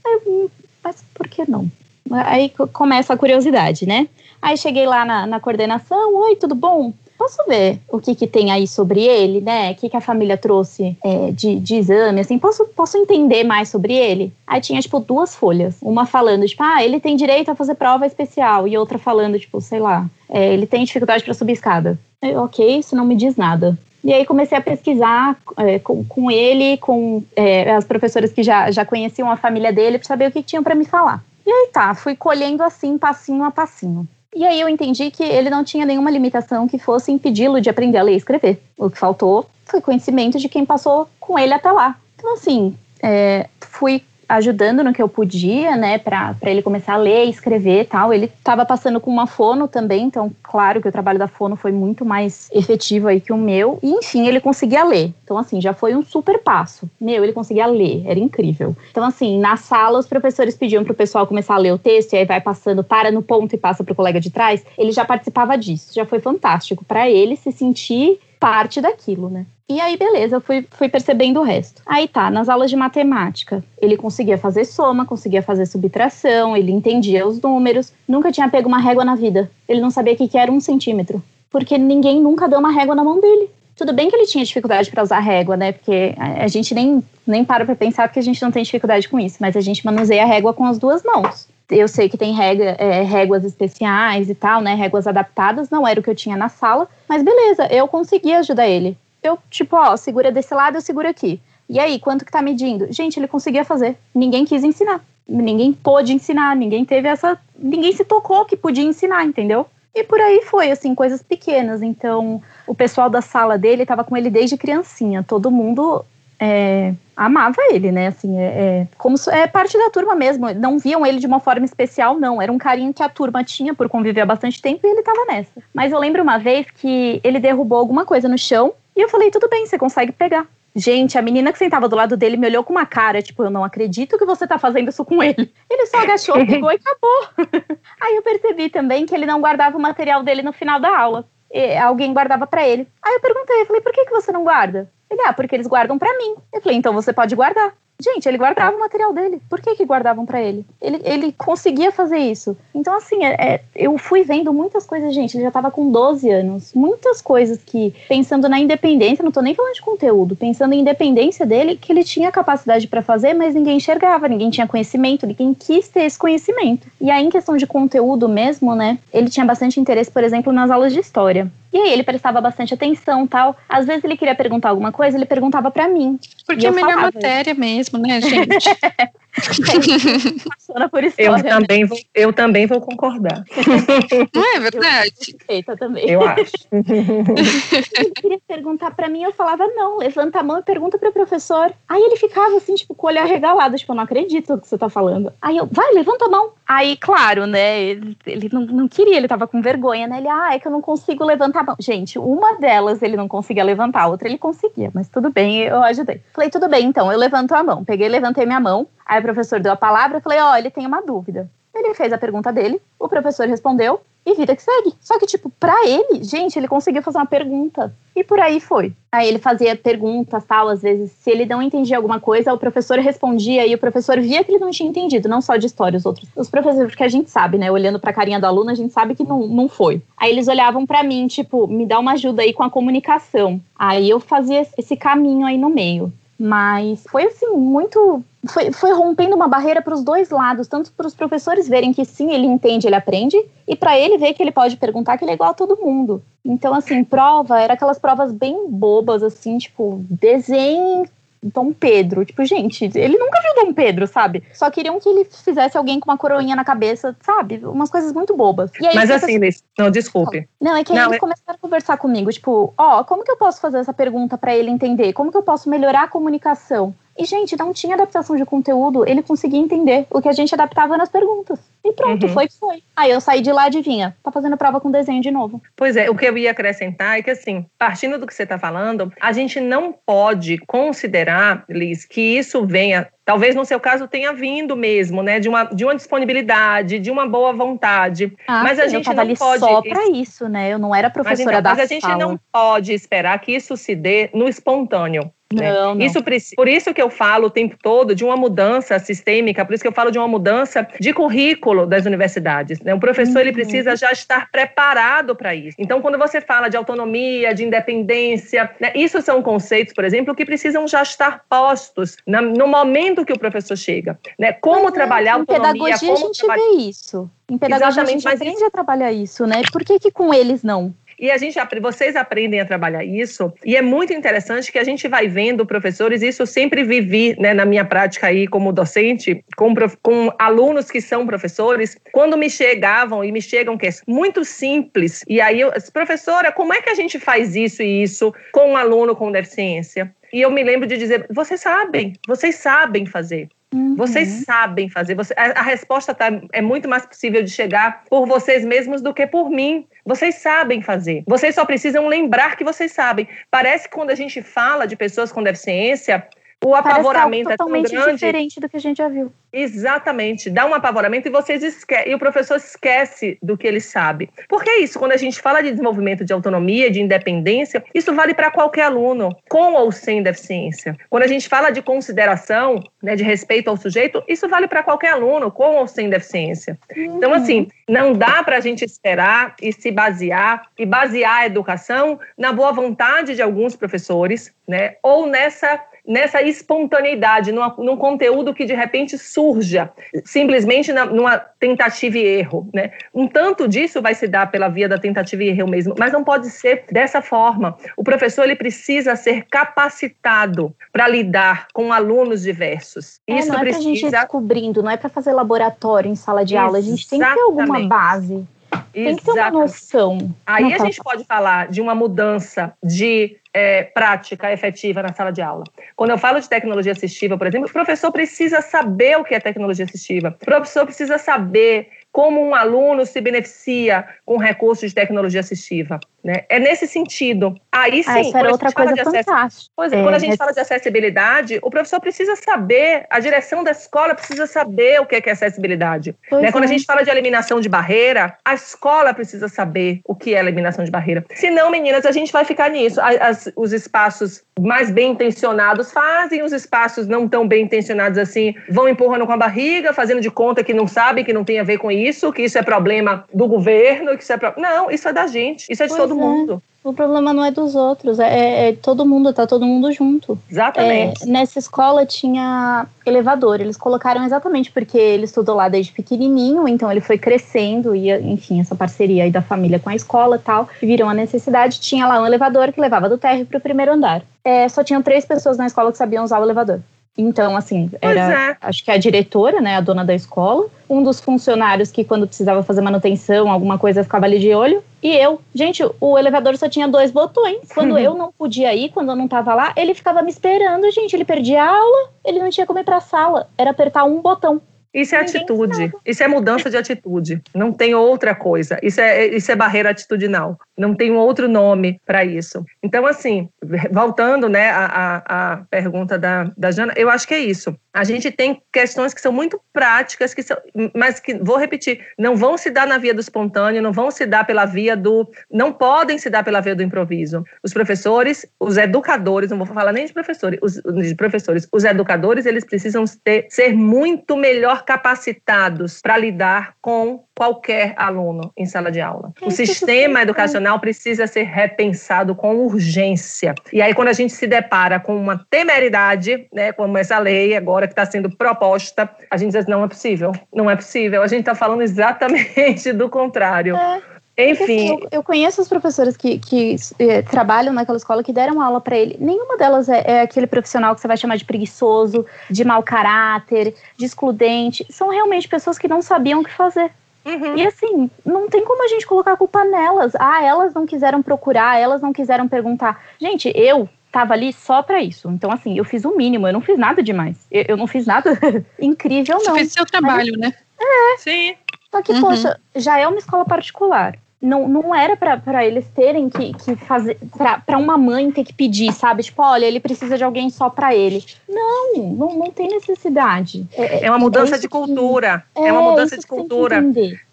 Eu, 0.04 0.50
mas 0.82 1.04
por 1.14 1.28
que 1.28 1.48
não? 1.48 1.70
Aí 2.10 2.50
começa 2.72 3.12
a 3.12 3.16
curiosidade, 3.16 3.86
né? 3.86 4.08
Aí 4.42 4.56
cheguei 4.56 4.86
lá 4.86 5.04
na, 5.04 5.26
na 5.26 5.38
coordenação, 5.38 6.16
oi, 6.16 6.34
tudo 6.34 6.54
bom? 6.54 6.92
Posso 7.20 7.44
ver 7.46 7.78
o 7.86 8.00
que, 8.00 8.14
que 8.14 8.26
tem 8.26 8.50
aí 8.50 8.66
sobre 8.66 9.02
ele, 9.02 9.42
né? 9.42 9.72
O 9.72 9.74
que, 9.74 9.90
que 9.90 9.96
a 9.96 10.00
família 10.00 10.38
trouxe 10.38 10.96
é, 11.04 11.30
de, 11.32 11.60
de 11.60 11.74
exame, 11.76 12.18
assim, 12.18 12.38
posso, 12.38 12.64
posso 12.68 12.96
entender 12.96 13.44
mais 13.44 13.68
sobre 13.68 13.92
ele? 13.94 14.32
Aí 14.46 14.58
tinha, 14.58 14.80
tipo, 14.80 14.98
duas 14.98 15.36
folhas. 15.36 15.76
Uma 15.82 16.06
falando, 16.06 16.46
tipo, 16.46 16.62
ah, 16.62 16.82
ele 16.82 16.98
tem 16.98 17.16
direito 17.16 17.50
a 17.50 17.54
fazer 17.54 17.74
prova 17.74 18.06
especial. 18.06 18.66
E 18.66 18.78
outra 18.78 18.98
falando, 18.98 19.38
tipo, 19.38 19.60
sei 19.60 19.78
lá, 19.78 20.08
é, 20.30 20.54
ele 20.54 20.66
tem 20.66 20.82
dificuldade 20.82 21.22
para 21.22 21.34
subir 21.34 21.52
escada. 21.52 21.98
Eu, 22.22 22.44
ok, 22.44 22.78
isso 22.78 22.96
não 22.96 23.04
me 23.04 23.14
diz 23.14 23.36
nada. 23.36 23.78
E 24.02 24.14
aí 24.14 24.24
comecei 24.24 24.56
a 24.56 24.62
pesquisar 24.62 25.36
é, 25.58 25.78
com, 25.78 26.02
com, 26.02 26.30
ele, 26.30 26.78
com 26.78 27.22
é, 27.36 27.70
as 27.74 27.84
professoras 27.84 28.32
que 28.32 28.42
já, 28.42 28.70
já 28.70 28.82
conheciam 28.86 29.30
a 29.30 29.36
família 29.36 29.70
dele, 29.70 29.98
para 29.98 30.08
saber 30.08 30.28
o 30.28 30.32
que 30.32 30.42
tinham 30.42 30.64
para 30.64 30.74
me 30.74 30.86
falar. 30.86 31.22
E 31.46 31.50
aí 31.50 31.68
tá, 31.70 31.94
fui 31.94 32.16
colhendo 32.16 32.62
assim, 32.62 32.96
passinho 32.96 33.44
a 33.44 33.50
passinho. 33.50 34.08
E 34.34 34.44
aí 34.44 34.60
eu 34.60 34.68
entendi 34.68 35.10
que 35.10 35.24
ele 35.24 35.50
não 35.50 35.64
tinha 35.64 35.84
nenhuma 35.84 36.10
limitação 36.10 36.68
que 36.68 36.78
fosse 36.78 37.10
impedi-lo 37.10 37.60
de 37.60 37.68
aprender 37.68 37.98
a 37.98 38.02
ler 38.02 38.12
e 38.12 38.16
escrever. 38.16 38.62
O 38.78 38.88
que 38.88 38.98
faltou 38.98 39.46
foi 39.64 39.80
conhecimento 39.80 40.38
de 40.38 40.48
quem 40.48 40.64
passou 40.64 41.08
com 41.18 41.38
ele 41.38 41.52
até 41.52 41.70
lá. 41.72 41.96
Então, 42.16 42.34
assim, 42.34 42.76
é, 43.02 43.48
fui 43.60 44.02
ajudando 44.30 44.84
no 44.84 44.92
que 44.92 45.02
eu 45.02 45.08
podia, 45.08 45.76
né, 45.76 45.98
para 45.98 46.36
ele 46.44 46.62
começar 46.62 46.94
a 46.94 46.96
ler 46.96 47.24
escrever 47.24 47.82
e 47.82 47.84
tal. 47.84 48.14
Ele 48.14 48.26
estava 48.26 48.64
passando 48.64 49.00
com 49.00 49.10
uma 49.10 49.26
fono 49.26 49.66
também, 49.66 50.04
então, 50.04 50.30
claro 50.42 50.80
que 50.80 50.88
o 50.88 50.92
trabalho 50.92 51.18
da 51.18 51.26
fono 51.26 51.56
foi 51.56 51.72
muito 51.72 52.04
mais 52.04 52.48
efetivo 52.52 53.08
aí 53.08 53.20
que 53.20 53.32
o 53.32 53.36
meu. 53.36 53.78
E, 53.82 53.90
enfim, 53.90 54.26
ele 54.26 54.40
conseguia 54.40 54.84
ler. 54.84 55.12
Então, 55.24 55.36
assim, 55.36 55.60
já 55.60 55.74
foi 55.74 55.94
um 55.94 56.02
super 56.02 56.38
passo. 56.38 56.88
Meu, 57.00 57.24
ele 57.24 57.32
conseguia 57.32 57.66
ler, 57.66 58.04
era 58.06 58.18
incrível. 58.18 58.76
Então, 58.90 59.04
assim, 59.04 59.38
na 59.38 59.56
sala, 59.56 59.98
os 59.98 60.06
professores 60.06 60.56
pediam 60.56 60.84
para 60.84 60.92
o 60.92 60.96
pessoal 60.96 61.26
começar 61.26 61.54
a 61.54 61.58
ler 61.58 61.72
o 61.72 61.78
texto, 61.78 62.12
e 62.12 62.16
aí 62.16 62.24
vai 62.24 62.40
passando, 62.40 62.84
para 62.84 63.10
no 63.10 63.22
ponto 63.22 63.54
e 63.54 63.58
passa 63.58 63.82
para 63.82 63.92
o 63.92 63.96
colega 63.96 64.20
de 64.20 64.30
trás. 64.30 64.64
Ele 64.78 64.92
já 64.92 65.04
participava 65.04 65.58
disso, 65.58 65.92
já 65.92 66.06
foi 66.06 66.20
fantástico 66.20 66.84
para 66.84 67.10
ele 67.10 67.36
se 67.36 67.50
sentir 67.50 68.18
parte 68.40 68.80
daquilo, 68.80 69.28
né? 69.28 69.44
E 69.68 69.80
aí, 69.80 69.96
beleza, 69.96 70.40
fui, 70.40 70.66
fui 70.70 70.88
percebendo 70.88 71.38
o 71.38 71.44
resto. 71.44 71.80
Aí 71.86 72.08
tá, 72.08 72.28
nas 72.28 72.48
aulas 72.48 72.70
de 72.70 72.76
matemática, 72.76 73.62
ele 73.80 73.96
conseguia 73.96 74.36
fazer 74.36 74.64
soma, 74.64 75.06
conseguia 75.06 75.42
fazer 75.42 75.66
subtração, 75.66 76.56
ele 76.56 76.72
entendia 76.72 77.24
os 77.24 77.40
números, 77.40 77.92
nunca 78.08 78.32
tinha 78.32 78.48
pego 78.48 78.66
uma 78.66 78.80
régua 78.80 79.04
na 79.04 79.14
vida. 79.14 79.48
Ele 79.68 79.80
não 79.80 79.90
sabia 79.90 80.14
o 80.14 80.16
que, 80.16 80.26
que 80.26 80.38
era 80.38 80.50
um 80.50 80.58
centímetro, 80.58 81.22
porque 81.50 81.78
ninguém 81.78 82.20
nunca 82.20 82.48
deu 82.48 82.58
uma 82.58 82.72
régua 82.72 82.96
na 82.96 83.04
mão 83.04 83.20
dele. 83.20 83.48
Tudo 83.76 83.92
bem 83.92 84.10
que 84.10 84.16
ele 84.16 84.26
tinha 84.26 84.44
dificuldade 84.44 84.90
para 84.90 85.02
usar 85.02 85.20
régua, 85.20 85.56
né? 85.56 85.72
Porque 85.72 86.14
a 86.18 86.48
gente 86.48 86.74
nem, 86.74 87.02
nem 87.24 87.44
para 87.44 87.64
para 87.64 87.76
pensar 87.76 88.08
porque 88.08 88.18
a 88.18 88.22
gente 88.22 88.42
não 88.42 88.50
tem 88.50 88.64
dificuldade 88.64 89.08
com 89.08 89.20
isso, 89.20 89.36
mas 89.40 89.56
a 89.56 89.60
gente 89.60 89.86
manuseia 89.86 90.24
a 90.24 90.26
régua 90.26 90.52
com 90.52 90.64
as 90.66 90.78
duas 90.78 91.02
mãos. 91.04 91.48
Eu 91.70 91.88
sei 91.88 92.08
que 92.08 92.16
tem 92.16 92.34
regra, 92.34 92.76
é, 92.78 93.02
réguas 93.02 93.44
especiais 93.44 94.28
e 94.28 94.34
tal, 94.34 94.60
né? 94.60 94.74
Réguas 94.74 95.06
adaptadas, 95.06 95.70
não 95.70 95.86
era 95.86 96.00
o 96.00 96.02
que 96.02 96.10
eu 96.10 96.14
tinha 96.14 96.36
na 96.36 96.48
sala, 96.48 96.88
mas 97.08 97.22
beleza, 97.22 97.66
eu 97.66 97.86
consegui 97.86 98.32
ajudar 98.32 98.66
ele 98.66 98.96
eu, 99.22 99.38
tipo, 99.50 99.76
ó, 99.76 99.96
segura 99.96 100.32
desse 100.32 100.54
lado, 100.54 100.76
eu 100.76 100.80
seguro 100.80 101.08
aqui. 101.08 101.40
E 101.68 101.78
aí, 101.78 101.98
quanto 101.98 102.24
que 102.24 102.32
tá 102.32 102.42
medindo? 102.42 102.92
Gente, 102.92 103.18
ele 103.18 103.28
conseguia 103.28 103.64
fazer. 103.64 103.96
Ninguém 104.14 104.44
quis 104.44 104.64
ensinar. 104.64 105.04
Ninguém 105.28 105.72
pôde 105.72 106.12
ensinar, 106.12 106.56
ninguém 106.56 106.84
teve 106.84 107.06
essa. 107.06 107.38
Ninguém 107.56 107.92
se 107.92 108.04
tocou 108.04 108.44
que 108.44 108.56
podia 108.56 108.82
ensinar, 108.82 109.24
entendeu? 109.24 109.66
E 109.94 110.02
por 110.02 110.20
aí 110.20 110.42
foi, 110.42 110.70
assim, 110.70 110.94
coisas 110.94 111.22
pequenas. 111.22 111.82
Então, 111.82 112.42
o 112.66 112.74
pessoal 112.74 113.08
da 113.08 113.20
sala 113.20 113.56
dele 113.56 113.86
tava 113.86 114.02
com 114.02 114.16
ele 114.16 114.30
desde 114.30 114.56
criancinha. 114.56 115.22
Todo 115.22 115.50
mundo 115.50 116.04
é, 116.40 116.94
amava 117.14 117.60
ele, 117.70 117.92
né? 117.92 118.06
Assim, 118.06 118.38
é, 118.38 118.44
é, 118.44 118.88
como 118.96 119.16
é 119.30 119.46
parte 119.46 119.76
da 119.76 119.90
turma 119.90 120.14
mesmo. 120.14 120.52
Não 120.54 120.78
viam 120.78 121.04
ele 121.04 121.18
de 121.18 121.26
uma 121.26 121.38
forma 121.38 121.66
especial, 121.66 122.18
não. 122.18 122.40
Era 122.40 122.50
um 122.50 122.56
carinho 122.56 122.94
que 122.94 123.02
a 123.02 123.08
turma 123.10 123.44
tinha 123.44 123.74
por 123.74 123.88
conviver 123.90 124.22
há 124.22 124.26
bastante 124.26 124.62
tempo 124.62 124.80
e 124.86 124.90
ele 124.90 125.02
tava 125.02 125.26
nessa. 125.26 125.62
Mas 125.74 125.92
eu 125.92 125.98
lembro 125.98 126.22
uma 126.22 126.38
vez 126.38 126.66
que 126.70 127.20
ele 127.22 127.38
derrubou 127.38 127.78
alguma 127.78 128.06
coisa 128.06 128.26
no 128.26 128.38
chão 128.38 128.72
e 128.96 129.02
eu 129.02 129.08
falei, 129.08 129.30
tudo 129.30 129.48
bem, 129.50 129.66
você 129.66 129.78
consegue 129.78 130.12
pegar. 130.12 130.46
Gente, 130.74 131.18
a 131.18 131.22
menina 131.22 131.52
que 131.52 131.58
sentava 131.58 131.88
do 131.88 131.96
lado 131.96 132.16
dele 132.16 132.36
me 132.36 132.46
olhou 132.46 132.62
com 132.62 132.72
uma 132.72 132.86
cara, 132.86 133.20
tipo, 133.20 133.42
eu 133.42 133.50
não 133.50 133.64
acredito 133.64 134.16
que 134.16 134.24
você 134.24 134.46
tá 134.46 134.56
fazendo 134.56 134.88
isso 134.88 135.04
com 135.04 135.22
ele. 135.22 135.52
Ele 135.68 135.86
só 135.86 135.98
agachou, 135.98 136.34
pegou 136.46 136.72
e 136.72 136.76
acabou. 136.76 137.48
Aí 138.00 138.16
eu 138.16 138.22
percebi 138.22 138.70
também 138.70 139.04
que 139.04 139.14
ele 139.14 139.26
não 139.26 139.40
guardava 139.40 139.76
o 139.76 139.80
material 139.80 140.22
dele 140.22 140.42
no 140.42 140.52
final 140.52 140.80
da 140.80 140.96
aula. 140.96 141.26
E 141.52 141.76
alguém 141.76 142.14
guardava 142.14 142.46
para 142.46 142.66
ele. 142.66 142.86
Aí 143.02 143.14
eu 143.14 143.20
perguntei, 143.20 143.60
eu 143.60 143.66
falei, 143.66 143.82
por 143.82 143.92
que, 143.92 144.04
que 144.04 144.12
você 144.12 144.30
não 144.30 144.44
guarda? 144.44 144.88
Ele, 145.10 145.22
ah, 145.22 145.32
porque 145.32 145.56
eles 145.56 145.66
guardam 145.66 145.98
para 145.98 146.16
mim. 146.16 146.36
Eu 146.52 146.60
falei, 146.60 146.78
então 146.78 146.92
você 146.92 147.12
pode 147.12 147.34
guardar. 147.34 147.74
Gente, 148.02 148.26
ele 148.26 148.38
guardava 148.38 148.76
o 148.76 148.80
material 148.80 149.12
dele. 149.12 149.40
Por 149.48 149.60
que, 149.60 149.74
que 149.74 149.84
guardavam 149.84 150.24
para 150.24 150.40
ele? 150.40 150.64
ele? 150.80 151.00
Ele 151.04 151.32
conseguia 151.32 151.92
fazer 151.92 152.18
isso. 152.18 152.56
Então, 152.74 152.96
assim, 152.96 153.24
é, 153.24 153.34
é, 153.38 153.60
eu 153.74 153.96
fui 153.98 154.24
vendo 154.24 154.52
muitas 154.52 154.86
coisas, 154.86 155.14
gente. 155.14 155.36
Ele 155.36 155.42
já 155.42 155.48
estava 155.48 155.70
com 155.70 155.90
12 155.90 156.30
anos. 156.30 156.72
Muitas 156.74 157.20
coisas 157.20 157.58
que, 157.62 157.94
pensando 158.08 158.48
na 158.48 158.58
independência, 158.58 159.22
não 159.22 159.30
tô 159.30 159.42
nem 159.42 159.54
falando 159.54 159.74
de 159.74 159.82
conteúdo, 159.82 160.34
pensando 160.34 160.72
em 160.72 160.80
independência 160.80 161.44
dele, 161.44 161.76
que 161.76 161.92
ele 161.92 162.02
tinha 162.02 162.32
capacidade 162.32 162.88
para 162.88 163.02
fazer, 163.02 163.34
mas 163.34 163.54
ninguém 163.54 163.76
enxergava, 163.76 164.28
ninguém 164.28 164.50
tinha 164.50 164.66
conhecimento, 164.66 165.26
ninguém 165.26 165.52
quis 165.52 165.88
ter 165.88 166.04
esse 166.04 166.18
conhecimento. 166.18 166.88
E 167.00 167.10
aí, 167.10 167.24
em 167.24 167.30
questão 167.30 167.56
de 167.56 167.66
conteúdo 167.66 168.28
mesmo, 168.28 168.74
né? 168.74 168.98
Ele 169.12 169.28
tinha 169.28 169.44
bastante 169.44 169.78
interesse, 169.78 170.10
por 170.10 170.24
exemplo, 170.24 170.52
nas 170.52 170.70
aulas 170.70 170.92
de 170.92 171.00
história. 171.00 171.50
E 171.72 171.78
aí 171.78 171.92
ele 171.92 172.02
prestava 172.02 172.40
bastante 172.40 172.74
atenção 172.74 173.26
tal. 173.26 173.56
Às 173.68 173.86
vezes 173.86 174.02
ele 174.02 174.16
queria 174.16 174.34
perguntar 174.34 174.70
alguma 174.70 174.90
coisa, 174.90 175.16
ele 175.16 175.26
perguntava 175.26 175.70
para 175.70 175.88
mim. 175.88 176.18
Porque 176.50 176.66
é 176.66 176.68
a 176.68 176.72
melhor 176.72 176.90
falava. 176.94 177.12
matéria 177.14 177.54
mesmo, 177.54 177.98
né, 177.98 178.20
gente? 178.20 178.68
por 180.90 181.04
história. 181.04 181.28
Eu 181.28 181.32
né? 181.32 181.42
também, 181.42 181.82
né? 181.82 181.86
vou, 181.86 181.98
eu 182.14 182.32
também 182.32 182.66
vou 182.66 182.80
concordar. 182.80 183.44
Não 184.34 184.56
é 184.56 184.60
verdade? 184.60 185.36
Eita, 185.48 185.76
também. 185.76 186.08
Eu 186.08 186.22
acho. 186.22 186.52
ele 186.72 188.10
queria 188.10 188.38
perguntar 188.46 188.90
para 188.92 189.08
mim, 189.08 189.22
eu 189.22 189.32
falava, 189.32 189.66
não, 189.68 189.98
levanta 189.98 190.40
a 190.40 190.42
mão 190.42 190.58
e 190.58 190.62
pergunta 190.62 190.98
pro 190.98 191.12
professor. 191.12 191.72
Aí 191.88 192.02
ele 192.02 192.16
ficava 192.16 192.56
assim, 192.56 192.74
tipo, 192.74 192.94
com 192.94 193.06
o 193.06 193.10
olhar 193.10 193.24
regalado, 193.24 193.76
tipo, 193.76 193.92
eu 193.92 193.96
não 193.96 194.02
acredito 194.02 194.52
no 194.52 194.60
que 194.60 194.68
você 194.68 194.78
tá 194.78 194.88
falando. 194.88 195.32
Aí 195.40 195.56
eu, 195.56 195.68
vai, 195.70 195.92
levanta 195.92 196.26
a 196.26 196.28
mão. 196.28 196.52
Aí, 196.66 196.96
claro, 196.96 197.46
né, 197.46 197.80
ele, 197.82 198.16
ele 198.26 198.48
não, 198.52 198.62
não 198.62 198.88
queria, 198.88 199.16
ele 199.16 199.28
tava 199.28 199.46
com 199.46 199.60
vergonha, 199.60 200.06
né? 200.06 200.18
Ele, 200.18 200.28
ah, 200.28 200.54
é 200.54 200.58
que 200.58 200.66
eu 200.66 200.72
não 200.72 200.80
consigo 200.80 201.24
levantar 201.24 201.60
a 201.60 201.64
mão. 201.64 201.76
Gente, 201.80 202.18
uma 202.18 202.58
delas 202.58 203.02
ele 203.02 203.16
não 203.16 203.28
conseguia 203.28 203.64
levantar, 203.64 204.02
a 204.02 204.08
outra 204.08 204.28
ele 204.28 204.38
conseguia, 204.38 204.90
mas 204.94 205.08
tudo 205.08 205.30
bem, 205.30 205.62
eu 205.62 205.82
ajudei. 205.82 206.22
Falei, 206.32 206.50
tudo 206.50 206.68
bem, 206.68 206.86
então, 206.86 207.10
eu 207.10 207.18
levanto 207.18 207.52
a 207.52 207.62
mão. 207.62 207.84
Peguei, 207.84 208.08
levantei 208.08 208.46
minha 208.46 208.60
mão. 208.60 208.86
Aí 209.10 209.18
o 209.18 209.22
professor 209.22 209.58
deu 209.58 209.72
a 209.72 209.76
palavra, 209.76 210.18
eu 210.18 210.20
falei, 210.20 210.38
ó, 210.38 210.52
oh, 210.52 210.54
ele 210.54 210.70
tem 210.70 210.86
uma 210.86 211.02
dúvida. 211.02 211.50
Ele 211.74 211.92
fez 211.94 212.12
a 212.12 212.18
pergunta 212.18 212.52
dele, 212.52 212.80
o 212.96 213.08
professor 213.08 213.48
respondeu 213.48 214.00
e 214.24 214.34
vida 214.34 214.54
que 214.54 214.62
segue. 214.62 214.94
Só 215.00 215.18
que, 215.18 215.26
tipo, 215.26 215.50
pra 215.58 215.74
ele, 215.84 216.22
gente, 216.22 216.56
ele 216.56 216.68
conseguiu 216.68 217.02
fazer 217.02 217.18
uma 217.18 217.26
pergunta. 217.26 217.92
E 218.14 218.22
por 218.22 218.38
aí 218.38 218.60
foi. 218.60 218.92
Aí 219.10 219.26
ele 219.26 219.40
fazia 219.40 219.74
perguntas, 219.74 220.44
tal, 220.44 220.68
às 220.68 220.82
vezes, 220.82 221.10
se 221.10 221.28
ele 221.28 221.44
não 221.44 221.60
entendia 221.60 221.96
alguma 221.96 222.20
coisa, 222.20 222.54
o 222.54 222.58
professor 222.58 223.00
respondia 223.00 223.66
e 223.66 223.74
o 223.74 223.78
professor 223.78 224.20
via 224.20 224.44
que 224.44 224.52
ele 224.52 224.60
não 224.60 224.70
tinha 224.70 224.88
entendido, 224.88 225.28
não 225.28 225.40
só 225.40 225.56
de 225.56 225.66
história, 225.66 225.96
os 225.96 226.06
outros. 226.06 226.28
Os 226.36 226.48
professores, 226.48 226.90
porque 226.92 227.02
a 227.02 227.08
gente 227.08 227.30
sabe, 227.30 227.58
né, 227.58 227.68
olhando 227.68 227.98
pra 227.98 228.12
carinha 228.12 228.38
do 228.38 228.46
aluno, 228.46 228.70
a 228.70 228.74
gente 228.74 228.92
sabe 228.92 229.16
que 229.16 229.24
não, 229.24 229.48
não 229.48 229.68
foi. 229.68 230.00
Aí 230.16 230.30
eles 230.30 230.46
olhavam 230.46 230.86
para 230.86 231.02
mim, 231.02 231.26
tipo, 231.26 231.66
me 231.66 231.84
dá 231.84 231.98
uma 231.98 232.12
ajuda 232.12 232.42
aí 232.42 232.52
com 232.52 232.62
a 232.62 232.70
comunicação. 232.70 233.60
Aí 233.76 234.08
eu 234.08 234.20
fazia 234.20 234.64
esse 234.78 234.96
caminho 234.96 235.46
aí 235.46 235.58
no 235.58 235.68
meio. 235.68 236.12
Mas 236.38 237.04
foi 237.06 237.24
assim, 237.24 237.48
muito. 237.50 238.24
Foi, 238.48 238.72
foi 238.72 238.92
rompendo 238.92 239.36
uma 239.36 239.48
barreira 239.48 239.82
para 239.82 239.94
os 239.94 240.02
dois 240.02 240.30
lados, 240.30 240.66
tanto 240.66 240.90
para 240.92 241.06
os 241.06 241.14
professores 241.14 241.68
verem 241.68 241.92
que 241.92 242.04
sim, 242.04 242.32
ele 242.32 242.46
entende, 242.46 242.86
ele 242.86 242.96
aprende, 242.96 243.36
e 243.68 243.76
para 243.76 243.98
ele 243.98 244.16
ver 244.16 244.32
que 244.32 244.42
ele 244.42 244.50
pode 244.50 244.76
perguntar 244.78 245.18
que 245.18 245.24
ele 245.24 245.32
é 245.32 245.34
igual 245.34 245.50
a 245.50 245.54
todo 245.54 245.76
mundo. 245.76 246.22
Então, 246.44 246.72
assim, 246.72 247.04
prova, 247.04 247.60
era 247.60 247.74
aquelas 247.74 247.98
provas 247.98 248.32
bem 248.32 248.66
bobas, 248.68 249.22
assim, 249.22 249.58
tipo, 249.58 250.02
desenho 250.08 251.04
Dom 251.42 251.72
Pedro. 251.72 252.24
Tipo, 252.24 252.44
gente, 252.44 252.90
ele 252.94 253.18
nunca 253.18 253.40
viu 253.40 253.64
Dom 253.64 253.72
Pedro, 253.72 254.06
sabe? 254.06 254.42
Só 254.52 254.70
queriam 254.70 255.00
que 255.00 255.08
ele 255.08 255.24
fizesse 255.24 255.76
alguém 255.76 255.98
com 255.98 256.10
uma 256.10 256.18
coroinha 256.18 256.54
na 256.54 256.64
cabeça, 256.64 257.16
sabe? 257.20 257.60
Umas 257.64 257.90
coisas 257.90 258.12
muito 258.12 258.36
bobas. 258.36 258.70
Aí, 258.82 258.94
Mas 258.94 259.10
assim, 259.10 259.38
Liz, 259.38 259.62
não, 259.78 259.90
desculpe. 259.90 260.48
Não, 260.60 260.76
é 260.76 260.84
que 260.84 260.92
aí 260.92 260.98
não, 260.98 261.06
eles 261.06 261.16
é... 261.16 261.20
começaram 261.20 261.56
a 261.56 261.58
conversar 261.58 261.96
comigo, 261.96 262.30
tipo, 262.30 262.74
ó, 262.76 263.00
oh, 263.00 263.04
como 263.04 263.24
que 263.24 263.30
eu 263.30 263.36
posso 263.36 263.60
fazer 263.60 263.78
essa 263.78 263.92
pergunta 263.92 264.36
para 264.36 264.54
ele 264.54 264.70
entender? 264.70 265.12
Como 265.12 265.30
que 265.30 265.36
eu 265.36 265.42
posso 265.42 265.68
melhorar 265.70 266.04
a 266.04 266.08
comunicação? 266.08 266.94
E, 267.20 267.24
gente, 267.26 267.54
não 267.54 267.70
tinha 267.70 267.94
adaptação 267.94 268.34
de 268.34 268.46
conteúdo, 268.46 269.06
ele 269.06 269.22
conseguia 269.22 269.60
entender 269.60 270.06
o 270.10 270.22
que 270.22 270.28
a 270.28 270.32
gente 270.32 270.54
adaptava 270.54 270.96
nas 270.96 271.10
perguntas. 271.10 271.58
E 271.84 271.92
pronto, 271.92 272.26
uhum. 272.26 272.32
foi 272.32 272.48
que 272.48 272.58
foi. 272.58 272.82
Aí 272.96 273.10
eu 273.10 273.20
saí 273.20 273.42
de 273.42 273.52
lá, 273.52 273.64
adivinha, 273.64 274.16
tá 274.22 274.32
fazendo 274.32 274.56
prova 274.56 274.80
com 274.80 274.90
desenho 274.90 275.20
de 275.20 275.30
novo. 275.30 275.60
Pois 275.76 275.96
é, 275.96 276.08
o 276.08 276.14
que 276.14 276.24
eu 276.24 276.38
ia 276.38 276.50
acrescentar 276.50 277.18
é 277.18 277.22
que, 277.22 277.30
assim, 277.30 277.66
partindo 277.78 278.18
do 278.18 278.26
que 278.26 278.32
você 278.32 278.44
está 278.44 278.58
falando, 278.58 279.12
a 279.20 279.32
gente 279.32 279.60
não 279.60 279.92
pode 279.92 280.56
considerar, 280.66 281.64
Liz, 281.68 282.06
que 282.06 282.20
isso 282.20 282.66
venha 282.66 283.06
Talvez 283.30 283.54
no 283.54 283.64
seu 283.64 283.78
caso 283.78 284.08
tenha 284.08 284.32
vindo 284.32 284.76
mesmo, 284.76 285.22
né, 285.22 285.38
de 285.38 285.48
uma, 285.48 285.62
de 285.62 285.84
uma 285.84 285.94
disponibilidade, 285.94 286.98
de 286.98 287.12
uma 287.12 287.28
boa 287.28 287.52
vontade. 287.52 288.36
Ah, 288.48 288.64
mas 288.64 288.76
a 288.80 288.88
gente 288.88 289.08
eu 289.08 289.14
não 289.14 289.34
pode 289.36 289.60
só 289.60 289.80
para 289.82 290.08
isso, 290.08 290.48
né? 290.48 290.72
Eu 290.72 290.80
não 290.80 290.92
era 290.92 291.08
professora 291.08 291.44
mas, 291.44 291.60
então, 291.60 291.62
da 291.62 291.70
Mas 291.70 291.78
a 291.78 291.86
gente 291.86 292.02
sala. 292.02 292.16
não 292.16 292.40
pode 292.52 292.92
esperar 292.92 293.38
que 293.38 293.52
isso 293.52 293.76
se 293.76 293.94
dê 293.94 294.30
no 294.34 294.48
espontâneo. 294.48 295.30
Né? 295.52 295.72
Não, 295.72 295.96
não. 295.96 296.06
Isso, 296.06 296.22
por 296.54 296.68
isso 296.68 296.94
que 296.94 297.02
eu 297.02 297.10
falo 297.10 297.48
o 297.48 297.50
tempo 297.50 297.76
todo 297.82 298.14
de 298.14 298.24
uma 298.24 298.36
mudança 298.36 298.98
sistêmica, 299.00 299.64
por 299.64 299.74
isso 299.74 299.82
que 299.82 299.88
eu 299.88 299.92
falo 299.92 300.10
de 300.10 300.18
uma 300.18 300.28
mudança 300.28 300.86
de 301.00 301.12
currículo 301.12 301.86
das 301.86 302.06
universidades. 302.06 302.80
Né? 302.80 302.94
O 302.94 303.00
professor 303.00 303.36
uhum. 303.36 303.40
ele 303.40 303.52
precisa 303.52 303.96
já 303.96 304.12
estar 304.12 304.48
preparado 304.50 305.34
para 305.34 305.52
isso. 305.54 305.76
Então, 305.78 306.00
quando 306.00 306.18
você 306.18 306.40
fala 306.40 306.68
de 306.68 306.76
autonomia, 306.76 307.52
de 307.52 307.64
independência, 307.64 308.70
né? 308.78 308.92
isso 308.94 309.20
são 309.20 309.42
conceitos, 309.42 309.92
por 309.92 310.04
exemplo, 310.04 310.36
que 310.36 310.44
precisam 310.44 310.86
já 310.86 311.02
estar 311.02 311.44
postos 311.48 312.16
na, 312.24 312.40
no 312.40 312.68
momento 312.68 313.19
que 313.24 313.32
o 313.32 313.38
professor 313.38 313.76
chega. 313.76 314.18
Né? 314.38 314.52
Como 314.52 314.84
Mas, 314.84 314.94
trabalhar 314.94 315.36
em 315.36 315.40
autonomia? 315.40 315.72
Pedagogia 315.72 316.12
a 316.12 316.16
gente 316.16 316.46
vê 316.46 316.82
isso. 316.82 317.30
Em 317.48 317.58
pedagogia 317.58 317.88
Exatamente, 317.88 318.28
a 318.28 318.30
gente 318.30 318.42
aprende 318.42 318.56
isso... 318.56 318.66
a 318.66 318.70
trabalhar 318.70 319.12
isso, 319.12 319.46
né? 319.46 319.62
Por 319.72 319.84
que, 319.84 319.98
que 319.98 320.10
com 320.10 320.32
eles 320.32 320.62
não? 320.62 320.94
E 321.20 321.30
a 321.30 321.36
gente, 321.36 321.58
vocês 321.82 322.16
aprendem 322.16 322.60
a 322.60 322.64
trabalhar 322.64 323.04
isso, 323.04 323.52
e 323.62 323.76
é 323.76 323.82
muito 323.82 324.10
interessante 324.10 324.72
que 324.72 324.78
a 324.78 324.84
gente 324.84 325.06
vai 325.06 325.28
vendo 325.28 325.66
professores, 325.66 326.22
isso 326.22 326.40
eu 326.40 326.46
sempre 326.46 326.82
vivi 326.82 327.36
né, 327.38 327.52
na 327.52 327.66
minha 327.66 327.84
prática 327.84 328.28
aí 328.28 328.46
como 328.46 328.72
docente, 328.72 329.44
com, 329.54 329.74
com 330.02 330.32
alunos 330.38 330.90
que 330.90 330.98
são 330.98 331.26
professores, 331.26 331.94
quando 332.10 332.38
me 332.38 332.48
chegavam 332.48 333.22
e 333.22 333.30
me 333.30 333.42
chegam 333.42 333.76
que 333.76 333.86
é 333.86 333.90
muito 334.06 334.46
simples, 334.46 335.22
e 335.28 335.42
aí, 335.42 335.60
eu, 335.60 335.70
professora, 335.92 336.50
como 336.50 336.72
é 336.72 336.80
que 336.80 336.88
a 336.88 336.94
gente 336.94 337.18
faz 337.18 337.54
isso 337.54 337.82
e 337.82 338.02
isso 338.02 338.32
com 338.50 338.70
um 338.72 338.76
aluno 338.76 339.14
com 339.14 339.30
deficiência? 339.30 340.14
E 340.32 340.40
eu 340.40 340.50
me 340.50 340.62
lembro 340.62 340.86
de 340.86 340.96
dizer, 340.96 341.26
vocês 341.30 341.60
sabem, 341.60 342.12
vocês 342.26 342.56
sabem 342.56 343.06
fazer. 343.06 343.48
Uhum. 343.72 343.94
Vocês 343.94 344.44
sabem 344.44 344.88
fazer. 344.88 345.14
Você, 345.14 345.32
a, 345.36 345.60
a 345.60 345.62
resposta 345.62 346.12
tá, 346.12 346.28
é 346.52 346.60
muito 346.60 346.88
mais 346.88 347.06
possível 347.06 347.42
de 347.42 347.50
chegar 347.50 348.04
por 348.10 348.26
vocês 348.26 348.64
mesmos 348.64 349.00
do 349.00 349.14
que 349.14 349.26
por 349.26 349.48
mim. 349.48 349.86
Vocês 350.04 350.36
sabem 350.36 350.82
fazer. 350.82 351.22
Vocês 351.26 351.54
só 351.54 351.64
precisam 351.64 352.08
lembrar 352.08 352.56
que 352.56 352.64
vocês 352.64 352.92
sabem. 352.92 353.28
Parece 353.50 353.88
que 353.88 353.94
quando 353.94 354.10
a 354.10 354.14
gente 354.14 354.42
fala 354.42 354.86
de 354.86 354.96
pessoas 354.96 355.30
com 355.30 355.42
deficiência, 355.42 356.26
o 356.62 356.74
apavoramento 356.74 357.50
é 357.50 357.56
totalmente 357.56 357.90
grande. 357.90 358.12
diferente 358.12 358.60
do 358.60 358.68
que 358.68 358.76
a 358.76 358.80
gente 358.80 358.98
já 358.98 359.08
viu. 359.08 359.32
Exatamente, 359.52 360.50
dá 360.50 360.66
um 360.66 360.74
apavoramento 360.74 361.26
e 361.26 361.30
vocês 361.30 361.62
esque 361.62 361.94
e 362.06 362.14
o 362.14 362.18
professor 362.18 362.56
esquece 362.56 363.38
do 363.42 363.56
que 363.56 363.66
ele 363.66 363.80
sabe. 363.80 364.30
Porque 364.48 364.68
é 364.68 364.80
isso, 364.80 364.98
quando 364.98 365.12
a 365.12 365.16
gente 365.16 365.40
fala 365.40 365.62
de 365.62 365.70
desenvolvimento 365.70 366.24
de 366.24 366.32
autonomia, 366.32 366.90
de 366.90 367.00
independência, 367.00 367.82
isso 367.94 368.14
vale 368.14 368.34
para 368.34 368.50
qualquer 368.50 368.84
aluno, 368.84 369.34
com 369.48 369.72
ou 369.72 369.90
sem 369.90 370.22
deficiência. 370.22 370.96
Quando 371.08 371.22
a 371.22 371.26
gente 371.26 371.48
fala 371.48 371.70
de 371.70 371.82
consideração, 371.82 372.80
né, 373.02 373.16
de 373.16 373.24
respeito 373.24 373.68
ao 373.68 373.76
sujeito, 373.76 374.22
isso 374.28 374.48
vale 374.48 374.68
para 374.68 374.82
qualquer 374.82 375.12
aluno, 375.12 375.50
com 375.50 375.76
ou 375.76 375.86
sem 375.88 376.08
deficiência. 376.10 376.78
Uhum. 376.94 377.16
Então, 377.16 377.34
assim, 377.34 377.68
não 377.88 378.12
dá 378.12 378.42
para 378.44 378.58
a 378.58 378.60
gente 378.60 378.84
esperar 378.84 379.56
e 379.60 379.72
se 379.72 379.90
basear 379.90 380.62
e 380.78 380.86
basear 380.86 381.38
a 381.38 381.46
educação 381.46 382.20
na 382.36 382.52
boa 382.52 382.70
vontade 382.70 383.34
de 383.34 383.42
alguns 383.42 383.74
professores, 383.74 384.52
né, 384.68 384.96
ou 385.02 385.26
nessa 385.26 385.80
nessa 386.06 386.42
espontaneidade, 386.42 387.52
numa, 387.52 387.74
num 387.78 387.96
conteúdo 387.96 388.54
que 388.54 388.64
de 388.64 388.74
repente 388.74 389.18
surja, 389.18 389.90
simplesmente 390.24 390.92
na, 390.92 391.06
numa 391.06 391.38
tentativa 391.38 392.18
e 392.18 392.24
erro. 392.24 392.68
Né? 392.72 392.92
Um 393.14 393.26
tanto 393.26 393.68
disso 393.68 394.00
vai 394.02 394.14
se 394.14 394.26
dar 394.26 394.50
pela 394.50 394.68
via 394.68 394.88
da 394.88 394.98
tentativa 394.98 395.42
e 395.44 395.48
erro 395.48 395.68
mesmo, 395.68 395.94
mas 395.98 396.12
não 396.12 396.24
pode 396.24 396.50
ser 396.50 396.84
dessa 396.90 397.20
forma. 397.22 397.76
O 397.96 398.04
professor 398.04 398.44
ele 398.44 398.56
precisa 398.56 399.16
ser 399.16 399.46
capacitado 399.50 400.74
para 400.92 401.08
lidar 401.08 401.68
com 401.72 401.92
alunos 401.92 402.42
diversos. 402.42 403.20
É, 403.26 403.38
Isso 403.38 403.48
não 403.48 403.58
é 403.58 403.60
precisa... 403.60 403.82
para 403.82 403.90
a 403.90 403.94
gente 403.94 404.06
ir 404.06 404.10
descobrindo, 404.10 404.82
não 404.82 404.90
é 404.90 404.96
para 404.96 405.08
fazer 405.08 405.32
laboratório 405.32 406.10
em 406.10 406.16
sala 406.16 406.44
de 406.44 406.56
aula, 406.56 406.78
a 406.78 406.82
gente 406.82 407.08
tem 407.08 407.20
que 407.20 407.34
ter 407.34 407.40
alguma 407.40 407.80
base. 407.86 408.46
Tem 408.92 409.16
que 409.16 409.24
ter 409.24 409.30
uma 409.32 409.50
noção. 409.50 410.34
Aí 410.46 410.72
a 410.74 410.78
gente 410.78 411.00
pode 411.02 411.24
falar 411.24 411.68
de 411.68 411.80
uma 411.80 411.94
mudança 411.94 412.72
de 412.82 413.36
é, 413.52 413.84
prática 413.84 414.52
efetiva 414.52 415.02
na 415.02 415.12
sala 415.12 415.30
de 415.30 415.42
aula. 415.42 415.64
Quando 415.96 416.10
eu 416.10 416.18
falo 416.18 416.40
de 416.40 416.48
tecnologia 416.48 416.92
assistiva, 416.92 417.36
por 417.36 417.46
exemplo, 417.46 417.68
o 417.68 417.72
professor 417.72 418.12
precisa 418.12 418.60
saber 418.60 419.16
o 419.18 419.24
que 419.24 419.34
é 419.34 419.40
tecnologia 419.40 419.84
assistiva. 419.84 420.36
O 420.40 420.44
professor 420.44 420.84
precisa 420.84 421.18
saber 421.18 421.88
como 422.12 422.40
um 422.42 422.54
aluno 422.54 423.06
se 423.06 423.20
beneficia 423.20 424.04
com 424.24 424.36
recursos 424.36 424.88
de 424.88 424.94
tecnologia 424.94 425.40
assistiva. 425.40 426.00
Né? 426.22 426.44
É 426.48 426.58
nesse 426.58 426.86
sentido. 426.86 427.54
Aí 427.72 428.00
ah, 428.00 428.02
sim, 428.02 428.10
ah, 428.10 428.20
essa 428.20 428.38
era 428.38 428.50
outra 428.50 428.72
coisa 428.72 428.94
fantástica. 428.96 429.72
Pois 429.74 429.92
é, 429.92 430.02
quando 430.02 430.14
a 430.14 430.18
gente 430.18 430.36
fala 430.36 430.52
de 430.52 430.60
acessibilidade, 430.60 431.58
o 431.62 431.70
professor 431.70 432.00
precisa 432.00 432.36
saber, 432.36 433.06
a 433.08 433.18
direção 433.20 433.64
da 433.64 433.70
escola 433.70 434.14
precisa 434.14 434.46
saber 434.46 435.00
o 435.00 435.06
que 435.06 435.16
é 435.16 435.32
acessibilidade. 435.32 436.14
Né? 436.30 436.52
Quando 436.52 436.64
a 436.64 436.66
é. 436.66 436.70
gente 436.70 436.84
fala 436.84 437.02
de 437.02 437.10
eliminação 437.10 437.60
de 437.60 437.68
barreira, 437.68 438.36
a 438.44 438.54
escola 438.54 439.14
precisa 439.14 439.48
saber 439.48 440.00
o 440.04 440.14
que 440.14 440.34
é 440.34 440.40
eliminação 440.40 440.84
de 440.84 440.90
barreira. 440.90 441.24
Senão, 441.34 441.70
meninas, 441.70 442.04
a 442.04 442.12
gente 442.12 442.32
vai 442.32 442.44
ficar 442.44 442.68
nisso. 442.68 443.00
As, 443.00 443.50
os 443.56 443.72
espaços 443.72 444.42
mais 444.60 444.90
bem 444.90 445.12
intencionados 445.12 445.90
fazem, 445.90 446.42
os 446.42 446.52
espaços 446.52 447.06
não 447.06 447.26
tão 447.26 447.48
bem 447.48 447.64
intencionados 447.64 448.18
assim 448.18 448.54
vão 448.68 448.88
empurrando 448.88 449.26
com 449.26 449.32
a 449.32 449.36
barriga, 449.36 449.94
fazendo 449.94 450.20
de 450.20 450.30
conta 450.30 450.62
que 450.62 450.74
não 450.74 450.86
sabem, 450.86 451.24
que 451.24 451.32
não 451.32 451.44
tem 451.44 451.58
a 451.58 451.64
ver 451.64 451.78
com 451.78 451.90
isso, 451.90 451.99
que 452.32 452.42
isso 452.42 452.58
é 452.58 452.62
problema 452.62 453.24
do 453.32 453.46
governo, 453.46 454.16
que 454.16 454.22
isso 454.22 454.32
é 454.32 454.36
pro... 454.36 454.54
Não, 454.56 454.90
isso 454.90 455.08
é 455.08 455.12
da 455.12 455.26
gente, 455.26 455.66
isso 455.70 455.82
é 455.82 455.86
de 455.86 455.94
pois 455.94 456.02
todo 456.02 456.18
é. 456.18 456.22
mundo. 456.22 456.62
O 456.82 456.94
problema 456.94 457.30
não 457.32 457.44
é 457.44 457.50
dos 457.50 457.74
outros, 457.74 458.18
é, 458.18 458.28
é, 458.28 458.68
é 458.68 458.72
todo 458.72 459.04
mundo, 459.04 459.34
tá 459.34 459.46
todo 459.46 459.66
mundo 459.66 459.92
junto. 459.92 460.38
Exatamente. 460.50 461.24
É, 461.24 461.26
nessa 461.26 461.58
escola 461.58 462.06
tinha 462.06 462.86
elevador, 463.04 463.60
eles 463.60 463.76
colocaram 463.76 464.24
exatamente 464.24 464.70
porque 464.70 464.96
ele 464.96 465.24
estudou 465.24 465.56
lá 465.56 465.68
desde 465.68 465.92
pequenininho, 465.92 466.66
então 466.66 466.90
ele 466.90 467.02
foi 467.02 467.18
crescendo 467.18 467.94
e, 467.94 468.10
enfim, 468.10 468.60
essa 468.60 468.74
parceria 468.74 469.24
aí 469.24 469.30
da 469.30 469.42
família 469.42 469.78
com 469.78 469.90
a 469.90 469.94
escola 469.94 470.36
e 470.36 470.38
tal, 470.38 470.70
viram 470.80 471.08
a 471.08 471.12
necessidade, 471.14 471.80
tinha 471.80 472.06
lá 472.06 472.22
um 472.22 472.26
elevador 472.26 472.72
que 472.72 472.80
levava 472.80 473.10
do 473.10 473.18
térreo 473.18 473.44
para 473.44 473.58
o 473.58 473.60
primeiro 473.60 473.92
andar. 473.92 474.22
É, 474.42 474.66
só 474.66 474.82
tinham 474.82 475.02
três 475.02 475.26
pessoas 475.26 475.58
na 475.58 475.66
escola 475.66 475.92
que 475.92 475.98
sabiam 475.98 476.24
usar 476.24 476.40
o 476.40 476.44
elevador. 476.44 476.80
Então, 477.18 477.56
assim, 477.56 477.90
era, 478.00 478.50
é. 478.52 478.56
acho 478.60 478.84
que 478.84 478.90
a 478.90 478.96
diretora, 478.96 479.60
né, 479.60 479.76
a 479.76 479.80
dona 479.80 480.04
da 480.04 480.14
escola, 480.14 480.66
um 480.88 481.02
dos 481.02 481.20
funcionários 481.20 481.90
que 481.90 482.04
quando 482.04 482.26
precisava 482.26 482.62
fazer 482.62 482.80
manutenção, 482.80 483.50
alguma 483.50 483.78
coisa, 483.78 484.04
ficava 484.04 484.26
ali 484.26 484.38
de 484.38 484.54
olho, 484.54 484.82
e 485.02 485.16
eu. 485.16 485.40
Gente, 485.54 485.82
o 486.00 486.18
elevador 486.18 486.56
só 486.56 486.68
tinha 486.68 486.86
dois 486.86 487.10
botões. 487.10 487.68
Quando 487.72 487.98
eu 487.98 488.14
não 488.14 488.32
podia 488.32 488.74
ir, 488.74 488.90
quando 488.90 489.10
eu 489.10 489.16
não 489.16 489.26
tava 489.26 489.54
lá, 489.54 489.72
ele 489.76 489.94
ficava 489.94 490.22
me 490.22 490.30
esperando, 490.30 490.90
gente. 490.90 491.14
Ele 491.14 491.24
perdia 491.24 491.62
a 491.62 491.68
aula, 491.68 492.10
ele 492.24 492.38
não 492.38 492.50
tinha 492.50 492.66
como 492.66 492.78
ir 492.78 492.84
pra 492.84 493.00
sala. 493.00 493.48
Era 493.56 493.70
apertar 493.70 494.04
um 494.04 494.20
botão. 494.20 494.60
Isso 494.92 495.14
é 495.14 495.22
Ninguém 495.22 495.40
atitude, 495.42 495.92
isso 496.04 496.22
é 496.22 496.28
mudança 496.28 496.68
de 496.68 496.76
atitude. 496.76 497.40
Não 497.54 497.72
tem 497.72 497.94
outra 497.94 498.34
coisa. 498.34 498.78
Isso 498.82 499.00
é, 499.00 499.26
isso 499.26 499.50
é 499.50 499.56
barreira 499.56 499.90
atitudinal. 499.90 500.58
Não 500.76 500.94
tem 500.94 501.12
um 501.12 501.16
outro 501.16 501.48
nome 501.48 502.00
para 502.04 502.24
isso. 502.24 502.64
Então, 502.82 503.06
assim, 503.06 503.48
voltando 503.90 504.48
né, 504.48 504.70
à, 504.70 505.22
à, 505.26 505.56
pergunta 505.70 506.18
da, 506.18 506.50
da 506.56 506.70
Jana, 506.72 506.92
eu 506.96 507.08
acho 507.08 507.26
que 507.26 507.34
é 507.34 507.38
isso. 507.38 507.76
A 507.92 508.04
gente 508.04 508.30
tem 508.30 508.62
questões 508.72 509.12
que 509.12 509.20
são 509.20 509.32
muito 509.32 509.60
práticas, 509.72 510.32
que 510.32 510.42
são, 510.42 510.56
mas 510.94 511.18
que, 511.18 511.34
vou 511.34 511.56
repetir, 511.56 512.04
não 512.18 512.36
vão 512.36 512.56
se 512.56 512.70
dar 512.70 512.86
na 512.86 512.98
via 512.98 513.12
do 513.12 513.20
espontâneo, 513.20 513.82
não 513.82 513.92
vão 513.92 514.10
se 514.10 514.26
dar 514.26 514.44
pela 514.44 514.64
via 514.64 514.96
do. 514.96 515.28
não 515.50 515.72
podem 515.72 516.18
se 516.18 516.30
dar 516.30 516.44
pela 516.44 516.60
via 516.60 516.74
do 516.74 516.82
improviso. 516.82 517.44
Os 517.62 517.72
professores, 517.72 518.46
os 518.60 518.76
educadores, 518.76 519.50
não 519.50 519.58
vou 519.58 519.66
falar 519.66 519.92
nem 519.92 520.06
de 520.06 520.12
professores, 520.12 520.58
os, 520.62 520.74
de 520.74 521.14
professores, 521.14 521.68
os 521.72 521.84
educadores, 521.84 522.46
eles 522.46 522.64
precisam 522.64 523.04
ter, 523.24 523.46
ser 523.48 523.74
muito 523.74 524.36
melhor 524.36 524.84
capacitados 524.84 526.00
para 526.00 526.16
lidar 526.16 526.74
com 526.80 527.24
qualquer 527.40 527.94
aluno 527.96 528.52
em 528.54 528.66
sala 528.66 528.92
de 528.92 529.00
aula. 529.00 529.32
O 529.40 529.50
sistema 529.50 530.20
educacional 530.20 530.78
precisa 530.78 531.26
ser 531.26 531.44
repensado 531.44 532.34
com 532.34 532.56
urgência. 532.56 533.54
E 533.72 533.80
aí, 533.80 533.94
quando 533.94 534.08
a 534.08 534.12
gente 534.12 534.34
se 534.34 534.46
depara 534.46 535.00
com 535.00 535.16
uma 535.16 535.42
temeridade, 535.48 536.46
né, 536.52 536.70
como 536.72 536.98
essa 536.98 537.18
lei 537.18 537.56
agora 537.56 537.79
que 537.86 537.92
está 537.92 538.04
sendo 538.04 538.30
proposta, 538.30 539.08
a 539.30 539.36
gente 539.36 539.52
diz: 539.52 539.66
não 539.66 539.84
é 539.84 539.88
possível, 539.88 540.32
não 540.52 540.70
é 540.70 540.76
possível. 540.76 541.22
A 541.22 541.26
gente 541.26 541.40
está 541.40 541.54
falando 541.54 541.82
exatamente 541.82 542.92
do 542.94 543.08
contrário. 543.08 543.76
É. 543.76 544.02
Enfim. 544.38 544.62
Assim, 544.64 544.88
eu, 544.88 545.08
eu, 545.10 545.22
conheço 545.22 545.60
os 545.60 545.68
professores 545.68 546.16
que, 546.16 546.38
que 546.38 546.76
eh, 546.98 547.20
trabalham 547.22 547.74
naquela 547.74 547.98
escola 547.98 548.22
que 548.22 548.32
deram 548.32 548.60
aula 548.60 548.80
para 548.80 548.96
ele. 548.96 549.16
Nenhuma 549.20 549.58
delas 549.58 549.88
é, 549.88 550.02
é, 550.06 550.20
aquele 550.22 550.46
profissional 550.46 550.94
que 550.94 551.00
você 551.00 551.08
vai 551.08 551.16
chamar 551.16 551.36
de 551.36 551.44
preguiçoso, 551.44 552.24
de 552.48 552.64
mau 552.64 552.82
caráter, 552.82 553.74
de 553.98 554.04
excludente. 554.06 554.86
São 554.88 555.10
realmente 555.10 555.48
pessoas 555.48 555.78
que 555.78 555.88
não 555.88 556.00
sabiam 556.00 556.40
o 556.40 556.44
que 556.44 556.52
fazer. 556.52 556.90
Uhum. 557.24 557.56
E 557.56 557.66
assim, 557.66 558.10
não 558.24 558.48
tem 558.48 558.64
como 558.64 558.82
a 558.82 558.88
gente 558.88 559.06
colocar 559.06 559.32
a 559.32 559.36
culpa 559.36 559.64
nelas. 559.64 560.14
Ah, 560.18 560.42
elas 560.42 560.72
não 560.72 560.86
quiseram 560.86 561.22
procurar, 561.22 561.78
elas 561.78 562.00
não 562.00 562.12
quiseram 562.12 562.48
perguntar. 562.48 563.02
Gente, 563.20 563.52
eu 563.54 563.88
tava 564.10 564.34
ali 564.34 564.52
só 564.52 564.82
para 564.82 565.02
isso. 565.02 565.28
Então, 565.30 565.50
assim, 565.50 565.76
eu 565.76 565.84
fiz 565.84 566.04
o 566.04 566.16
mínimo, 566.16 566.46
eu 566.46 566.52
não 566.52 566.60
fiz 566.60 566.78
nada 566.78 567.02
demais. 567.02 567.46
Eu, 567.50 567.64
eu 567.68 567.76
não 567.76 567.86
fiz 567.86 568.06
nada 568.06 568.32
incrível, 568.80 569.36
não. 569.38 569.44
Você 569.44 569.54
fez 569.54 569.72
seu 569.72 569.86
trabalho, 569.86 570.32
Mas, 570.38 570.50
né? 570.50 570.56
É. 570.80 571.18
Sim. 571.18 571.54
Só 571.90 572.02
que, 572.02 572.12
uhum. 572.12 572.20
poxa, 572.20 572.60
já 572.76 572.98
é 572.98 573.06
uma 573.06 573.18
escola 573.18 573.44
particular 573.44 574.16
não, 574.40 574.66
não 574.66 574.94
era 574.94 575.16
para 575.16 575.66
eles 575.66 575.86
terem 575.88 576.30
que, 576.30 576.54
que 576.54 576.74
fazer, 576.76 577.18
para 577.66 577.76
uma 577.76 577.98
mãe 577.98 578.30
ter 578.30 578.42
que 578.42 578.54
pedir, 578.54 578.90
sabe? 578.92 579.22
Tipo, 579.22 579.42
olha, 579.42 579.66
ele 579.66 579.78
precisa 579.78 580.16
de 580.16 580.24
alguém 580.24 580.48
só 580.48 580.70
para 580.70 580.94
ele. 580.94 581.22
Não, 581.46 581.94
não, 581.96 582.38
não 582.38 582.50
tem 582.50 582.68
necessidade. 582.68 583.66
É, 583.72 584.06
é 584.06 584.10
uma 584.10 584.18
mudança 584.18 584.56
é 584.56 584.58
de 584.58 584.68
cultura. 584.68 585.44
Que, 585.54 585.62
é, 585.62 585.72
uma 585.72 585.82
é 585.82 585.90
mudança 585.90 586.16
de 586.16 586.26
cultura. 586.26 586.82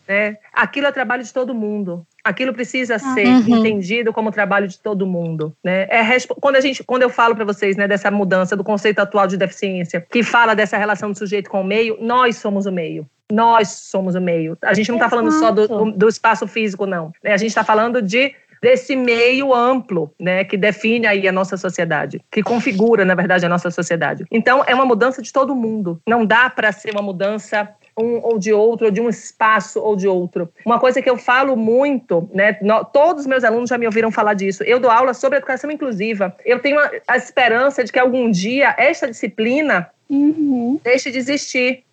Né? 0.08 0.38
Aquilo 0.54 0.88
é 0.88 0.92
trabalho 0.92 1.24
de 1.24 1.34
todo 1.34 1.54
mundo. 1.54 2.06
Aquilo 2.24 2.54
precisa 2.54 2.96
ah, 2.96 3.00
ser 3.00 3.28
uhum. 3.28 3.58
entendido 3.58 4.14
como 4.14 4.32
trabalho 4.32 4.68
de 4.68 4.80
todo 4.80 5.08
mundo, 5.08 5.56
né? 5.64 5.84
É 5.84 6.04
quando 6.42 6.58
a 6.58 6.62
gente, 6.62 6.84
quando 6.84 7.04
eu 7.04 7.10
falo 7.10 7.36
para 7.36 7.46
vocês, 7.46 7.78
né, 7.78 7.88
dessa 7.88 8.12
mudança 8.12 8.56
do 8.56 8.64
conceito 8.64 9.00
atual 9.00 9.28
de 9.28 9.38
deficiência, 9.38 10.06
que 10.10 10.22
fala 10.24 10.54
dessa 10.54 10.78
relação 10.78 11.12
do 11.12 11.18
sujeito 11.18 11.50
com 11.50 11.62
o 11.62 11.64
meio, 11.64 11.98
nós 12.02 12.38
somos 12.38 12.66
o 12.66 12.72
meio 12.72 13.08
nós 13.30 13.68
somos 13.68 14.16
o 14.16 14.22
meio. 14.22 14.58
A 14.62 14.74
gente 14.74 14.88
não 14.88 14.96
está 14.96 15.10
falando 15.10 15.32
só 15.34 15.52
do, 15.52 15.92
do, 15.92 16.08
espaço 16.08 16.48
físico, 16.48 16.86
não. 16.86 17.12
Né? 17.22 17.34
A 17.34 17.38
gente 17.38 17.50
está 17.50 17.62
falando 17.62 18.02
de 18.02 18.34
desse 18.62 18.96
meio 18.96 19.54
amplo, 19.54 20.12
né, 20.20 20.44
que 20.44 20.58
define 20.58 21.06
aí 21.06 21.28
a 21.28 21.32
nossa 21.32 21.58
sociedade, 21.58 22.20
que 22.32 22.42
configura, 22.42 23.06
na 23.06 23.14
verdade, 23.14 23.46
a 23.46 23.50
nossa 23.50 23.70
sociedade. 23.70 24.26
Então, 24.32 24.64
é 24.66 24.74
uma 24.74 24.86
mudança 24.86 25.22
de 25.22 25.32
todo 25.32 25.56
mundo. 25.56 26.02
Não 26.08 26.26
dá 26.26 26.50
para 26.50 26.72
ser 26.72 26.92
uma 26.92 27.02
mudança 27.02 27.70
um 27.98 28.20
ou 28.24 28.38
de 28.38 28.54
outro, 28.54 28.86
ou 28.86 28.92
de 28.92 29.02
um 29.02 29.10
espaço 29.10 29.80
ou 29.80 29.96
de 29.96 30.08
outro. 30.08 30.50
Uma 30.66 30.80
coisa 30.80 31.02
que 31.02 31.10
eu 31.10 31.18
falo 31.18 31.56
muito, 31.56 32.30
né? 32.34 32.54
Todos 32.94 33.22
os 33.22 33.28
meus 33.28 33.44
alunos 33.44 33.70
já 33.70 33.78
me 33.78 33.86
ouviram 33.86 34.12
falar 34.12 34.34
disso. 34.34 34.64
Eu 34.64 34.80
dou 34.80 34.92
aula 34.92 35.14
sobre 35.14 35.38
educação 35.38 35.72
inclusiva. 35.72 36.36
Eu 36.46 36.60
tenho 36.60 36.80
a, 36.80 36.92
a 37.08 37.18
esperança 37.18 37.84
de 37.84 37.92
que 37.92 38.00
algum 38.00 38.30
dia 38.30 38.76
esta 38.78 39.08
disciplina 39.08 39.90
uhum. 40.10 40.80
deixe 40.84 41.12
de 41.12 41.18
existir 41.18 41.84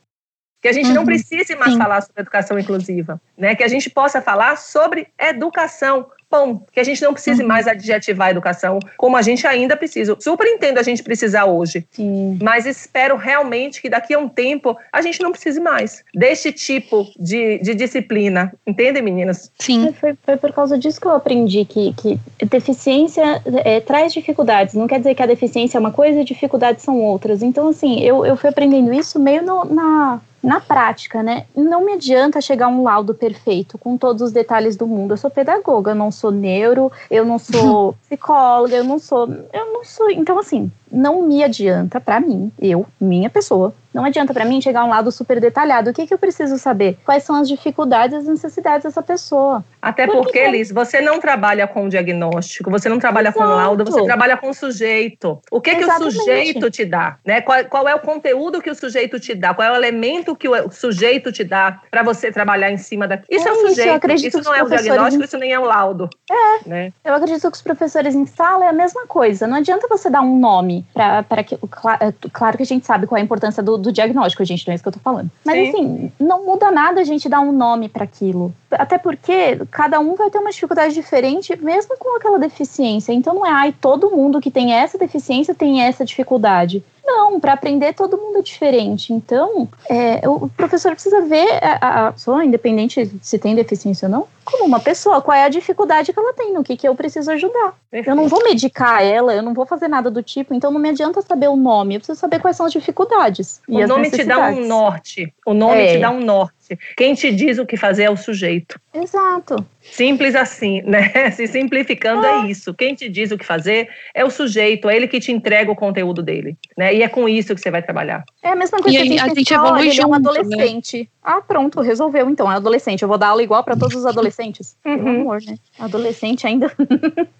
que 0.64 0.68
a 0.68 0.72
gente 0.72 0.88
uhum, 0.88 0.94
não 0.94 1.04
precise 1.04 1.54
mais 1.56 1.72
sim. 1.72 1.78
falar 1.78 2.00
sobre 2.00 2.22
educação 2.22 2.58
inclusiva, 2.58 3.20
né? 3.36 3.54
Que 3.54 3.62
a 3.62 3.68
gente 3.68 3.90
possa 3.90 4.22
falar 4.22 4.56
sobre 4.56 5.08
educação, 5.18 6.06
bom, 6.30 6.62
que 6.72 6.80
a 6.80 6.84
gente 6.84 7.02
não 7.02 7.12
precise 7.12 7.42
uhum. 7.42 7.48
mais 7.48 7.66
adjetivar 7.66 8.28
a 8.28 8.30
educação 8.30 8.78
como 8.96 9.16
a 9.16 9.22
gente 9.22 9.46
ainda 9.46 9.76
precisa. 9.76 10.16
Super 10.20 10.46
entendo 10.46 10.78
a 10.78 10.82
gente 10.82 11.02
precisar 11.02 11.44
hoje, 11.44 11.86
Sim. 11.90 12.38
mas 12.42 12.66
espero 12.66 13.16
realmente 13.16 13.80
que 13.80 13.88
daqui 13.88 14.14
a 14.14 14.18
um 14.18 14.28
tempo 14.28 14.76
a 14.92 15.00
gente 15.00 15.22
não 15.22 15.30
precise 15.30 15.60
mais 15.60 16.02
deste 16.14 16.52
tipo 16.52 17.06
de, 17.18 17.58
de 17.58 17.74
disciplina. 17.74 18.52
Entendem, 18.66 19.02
meninas? 19.02 19.50
Sim. 19.58 19.92
Foi, 19.92 20.16
foi, 20.24 20.36
por 20.36 20.52
causa 20.52 20.78
disso 20.78 21.00
que 21.00 21.06
eu 21.06 21.12
aprendi 21.12 21.64
que, 21.64 21.92
que 21.94 22.18
deficiência 22.44 23.42
é, 23.64 23.80
traz 23.80 24.12
dificuldades. 24.12 24.74
Não 24.74 24.86
quer 24.86 24.98
dizer 24.98 25.14
que 25.14 25.22
a 25.22 25.26
deficiência 25.26 25.78
é 25.78 25.80
uma 25.80 25.92
coisa 25.92 26.20
e 26.20 26.24
dificuldades 26.24 26.82
são 26.82 27.00
outras. 27.00 27.42
Então, 27.42 27.68
assim, 27.68 28.00
eu, 28.00 28.24
eu 28.24 28.36
fui 28.36 28.50
aprendendo 28.50 28.92
isso 28.92 29.18
meio 29.18 29.42
no, 29.42 29.64
na 29.64 30.20
na 30.44 30.60
prática, 30.60 31.22
né? 31.22 31.46
Não 31.56 31.84
me 31.84 31.94
adianta 31.94 32.40
chegar 32.40 32.68
um 32.68 32.82
laudo 32.82 33.14
perfeito 33.14 33.78
com 33.78 33.96
todos 33.96 34.20
os 34.20 34.30
detalhes 34.30 34.76
do 34.76 34.86
mundo. 34.86 35.14
Eu 35.14 35.16
sou 35.16 35.30
pedagoga, 35.30 35.92
eu 35.92 35.94
não 35.94 36.10
sou 36.10 36.30
neuro, 36.30 36.92
eu 37.10 37.24
não 37.24 37.38
sou 37.38 37.94
psicóloga, 38.06 38.76
eu 38.76 38.84
não 38.84 38.98
sou, 38.98 39.26
eu 39.52 39.72
não 39.72 39.82
sou. 39.82 40.10
Então 40.10 40.38
assim, 40.38 40.70
não 40.94 41.22
me 41.22 41.42
adianta 41.42 42.00
para 42.00 42.20
mim, 42.20 42.52
eu, 42.60 42.86
minha 43.00 43.28
pessoa, 43.28 43.74
não 43.94 44.04
adianta 44.04 44.34
para 44.34 44.44
mim 44.44 44.60
chegar 44.60 44.84
um 44.84 44.88
lado 44.88 45.12
super 45.12 45.40
detalhado. 45.40 45.90
O 45.90 45.94
que, 45.94 46.04
que 46.04 46.12
eu 46.12 46.18
preciso 46.18 46.58
saber? 46.58 46.98
Quais 47.04 47.22
são 47.22 47.36
as 47.36 47.46
dificuldades 47.46 48.16
e 48.16 48.18
as 48.18 48.26
necessidades 48.26 48.82
dessa 48.82 49.00
pessoa? 49.00 49.64
Até 49.80 50.04
Por 50.04 50.16
porque, 50.16 50.48
Liz, 50.48 50.72
você 50.72 51.00
não 51.00 51.20
trabalha 51.20 51.66
com 51.68 51.88
diagnóstico, 51.88 52.70
você 52.72 52.88
não 52.88 52.98
trabalha 52.98 53.28
Exato. 53.28 53.38
com 53.38 53.54
laudo, 53.54 53.84
você 53.84 54.04
trabalha 54.04 54.36
com 54.36 54.52
sujeito. 54.52 55.40
O 55.48 55.60
que, 55.60 55.76
que 55.76 55.84
o 55.84 56.10
sujeito 56.10 56.68
te 56.70 56.84
dá? 56.84 57.18
Né? 57.24 57.40
Qual, 57.40 57.64
qual, 57.66 57.88
é 57.88 57.94
o 57.94 58.00
conteúdo 58.00 58.60
que 58.60 58.70
o 58.70 58.74
sujeito 58.74 59.20
te 59.20 59.32
dá? 59.32 59.54
Qual 59.54 59.68
é 59.68 59.70
o 59.70 59.76
elemento 59.76 60.34
que 60.34 60.48
o 60.48 60.72
sujeito 60.72 61.30
te 61.30 61.44
dá 61.44 61.80
para 61.88 62.02
você 62.02 62.32
trabalhar 62.32 62.72
em 62.72 62.78
cima 62.78 63.06
daquilo? 63.06 63.28
Isso 63.30 63.46
é, 63.46 63.50
é 63.50 63.54
o 63.54 63.68
sujeito. 63.68 64.12
Isso, 64.12 64.42
não 64.42 64.54
é 64.54 64.62
o 64.62 64.68
diagnóstico, 64.68 65.24
isso 65.24 65.38
nem 65.38 65.52
é 65.52 65.58
o 65.58 65.64
laudo. 65.64 66.10
É. 66.28 66.68
Né? 66.68 66.92
Eu 67.04 67.14
acredito 67.14 67.48
que 67.48 67.56
os 67.56 67.62
professores 67.62 68.14
em 68.16 68.26
sala 68.26 68.64
é 68.64 68.68
a 68.68 68.72
mesma 68.72 69.06
coisa. 69.06 69.46
Não 69.46 69.58
adianta 69.58 69.86
você 69.88 70.10
dar 70.10 70.22
um 70.22 70.36
nome 70.36 70.83
para 70.92 71.44
que. 71.44 71.56
Claro, 71.56 72.14
claro 72.32 72.56
que 72.56 72.62
a 72.62 72.66
gente 72.66 72.86
sabe 72.86 73.06
qual 73.06 73.16
é 73.16 73.20
a 73.20 73.24
importância 73.24 73.62
do, 73.62 73.78
do 73.78 73.92
diagnóstico, 73.92 74.44
gente, 74.44 74.66
não 74.66 74.72
é 74.72 74.74
isso 74.74 74.82
que 74.82 74.88
eu 74.88 74.92
tô 74.92 75.00
falando. 75.00 75.30
Mas 75.44 75.54
Sim. 75.54 75.68
assim, 75.68 76.12
não 76.18 76.44
muda 76.44 76.70
nada 76.70 77.00
a 77.00 77.04
gente 77.04 77.28
dar 77.28 77.40
um 77.40 77.52
nome 77.52 77.88
para 77.88 78.04
aquilo. 78.04 78.52
Até 78.70 78.98
porque 78.98 79.60
cada 79.70 80.00
um 80.00 80.14
vai 80.14 80.30
ter 80.30 80.38
uma 80.38 80.50
dificuldade 80.50 80.94
diferente, 80.94 81.56
mesmo 81.56 81.96
com 81.98 82.16
aquela 82.16 82.38
deficiência. 82.38 83.12
Então 83.12 83.34
não 83.34 83.46
é, 83.46 83.50
ai, 83.50 83.74
todo 83.80 84.10
mundo 84.10 84.40
que 84.40 84.50
tem 84.50 84.72
essa 84.72 84.98
deficiência 84.98 85.54
tem 85.54 85.82
essa 85.82 86.04
dificuldade. 86.04 86.82
Não, 87.04 87.38
para 87.38 87.52
aprender 87.52 87.92
todo 87.92 88.16
mundo 88.16 88.38
é 88.38 88.42
diferente. 88.42 89.12
Então, 89.12 89.68
é, 89.88 90.26
o 90.28 90.48
professor 90.48 90.92
precisa 90.92 91.20
ver 91.20 91.48
a, 91.62 92.08
a 92.08 92.12
pessoa, 92.12 92.44
independente 92.44 93.10
se 93.20 93.38
tem 93.38 93.54
deficiência 93.54 94.06
ou 94.06 94.12
não, 94.12 94.26
como 94.44 94.64
uma 94.64 94.80
pessoa, 94.80 95.20
qual 95.20 95.36
é 95.36 95.44
a 95.44 95.48
dificuldade 95.48 96.12
que 96.12 96.18
ela 96.18 96.32
tem, 96.32 96.52
no 96.52 96.64
que, 96.64 96.76
que 96.76 96.88
eu 96.88 96.94
preciso 96.94 97.30
ajudar. 97.30 97.74
Perfeito. 97.90 98.10
Eu 98.10 98.16
não 98.16 98.28
vou 98.28 98.42
medicar 98.42 99.02
ela, 99.02 99.34
eu 99.34 99.42
não 99.42 99.52
vou 99.54 99.66
fazer 99.66 99.88
nada 99.88 100.10
do 100.10 100.22
tipo, 100.22 100.54
então 100.54 100.70
não 100.70 100.80
me 100.80 100.88
adianta 100.90 101.20
saber 101.22 101.48
o 101.48 101.56
nome, 101.56 101.94
eu 101.94 102.00
preciso 102.00 102.18
saber 102.18 102.40
quais 102.40 102.56
são 102.56 102.66
as 102.66 102.72
dificuldades. 102.72 103.60
O 103.68 103.86
nome 103.86 104.10
te 104.10 104.24
dá 104.24 104.48
um 104.48 104.66
norte. 104.66 105.34
O 105.46 105.54
nome 105.54 105.82
é. 105.82 105.92
te 105.94 105.98
dá 105.98 106.10
um 106.10 106.20
norte. 106.20 106.54
Quem 106.96 107.14
te 107.14 107.30
diz 107.30 107.58
o 107.58 107.66
que 107.66 107.76
fazer 107.76 108.04
é 108.04 108.10
o 108.10 108.16
sujeito. 108.16 108.80
Exato. 108.92 109.64
Simples 109.80 110.34
assim, 110.34 110.82
né? 110.82 111.30
Se 111.32 111.46
simplificando 111.46 112.24
é. 112.24 112.42
é 112.42 112.46
isso. 112.46 112.72
Quem 112.74 112.94
te 112.94 113.08
diz 113.08 113.30
o 113.30 113.38
que 113.38 113.44
fazer 113.44 113.88
é 114.14 114.24
o 114.24 114.30
sujeito, 114.30 114.88
é 114.88 114.96
ele 114.96 115.08
que 115.08 115.20
te 115.20 115.32
entrega 115.32 115.70
o 115.70 115.76
conteúdo 115.76 116.22
dele, 116.22 116.56
né? 116.76 116.94
E 116.94 117.02
é 117.02 117.08
com 117.08 117.28
isso 117.28 117.54
que 117.54 117.60
você 117.60 117.70
vai 117.70 117.82
trabalhar. 117.82 118.24
É 118.42 118.50
a 118.50 118.56
mesma 118.56 118.78
coisa 118.78 118.96
e 118.96 119.02
que 119.02 119.02
a 119.02 119.10
gente, 119.10 119.20
a 119.20 119.34
gente 119.34 119.54
evolui 119.54 119.90
junto, 119.90 120.02
é 120.02 120.06
um 120.06 120.10
né? 120.10 120.16
adolescente. 120.16 120.98
Né? 120.98 121.06
Ah, 121.22 121.40
pronto, 121.40 121.80
resolveu 121.80 122.28
então, 122.30 122.50
é 122.50 122.56
adolescente. 122.56 123.02
Eu 123.02 123.08
vou 123.08 123.18
dar 123.18 123.28
aula 123.28 123.42
igual 123.42 123.62
para 123.62 123.76
todos 123.76 123.96
os 123.96 124.06
adolescentes. 124.06 124.76
Uhum. 124.84 124.96
Pelo 124.96 125.08
amor, 125.08 125.40
né? 125.42 125.56
Adolescente 125.78 126.46
ainda. 126.46 126.72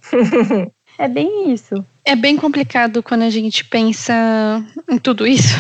é 0.99 1.09
bem 1.09 1.53
isso. 1.53 1.85
É 2.07 2.15
bem 2.15 2.37
complicado 2.37 3.03
quando 3.03 3.23
a 3.23 3.31
gente 3.31 3.65
pensa 3.65 4.13
em 4.91 4.99
tudo 4.99 5.27
isso. 5.27 5.55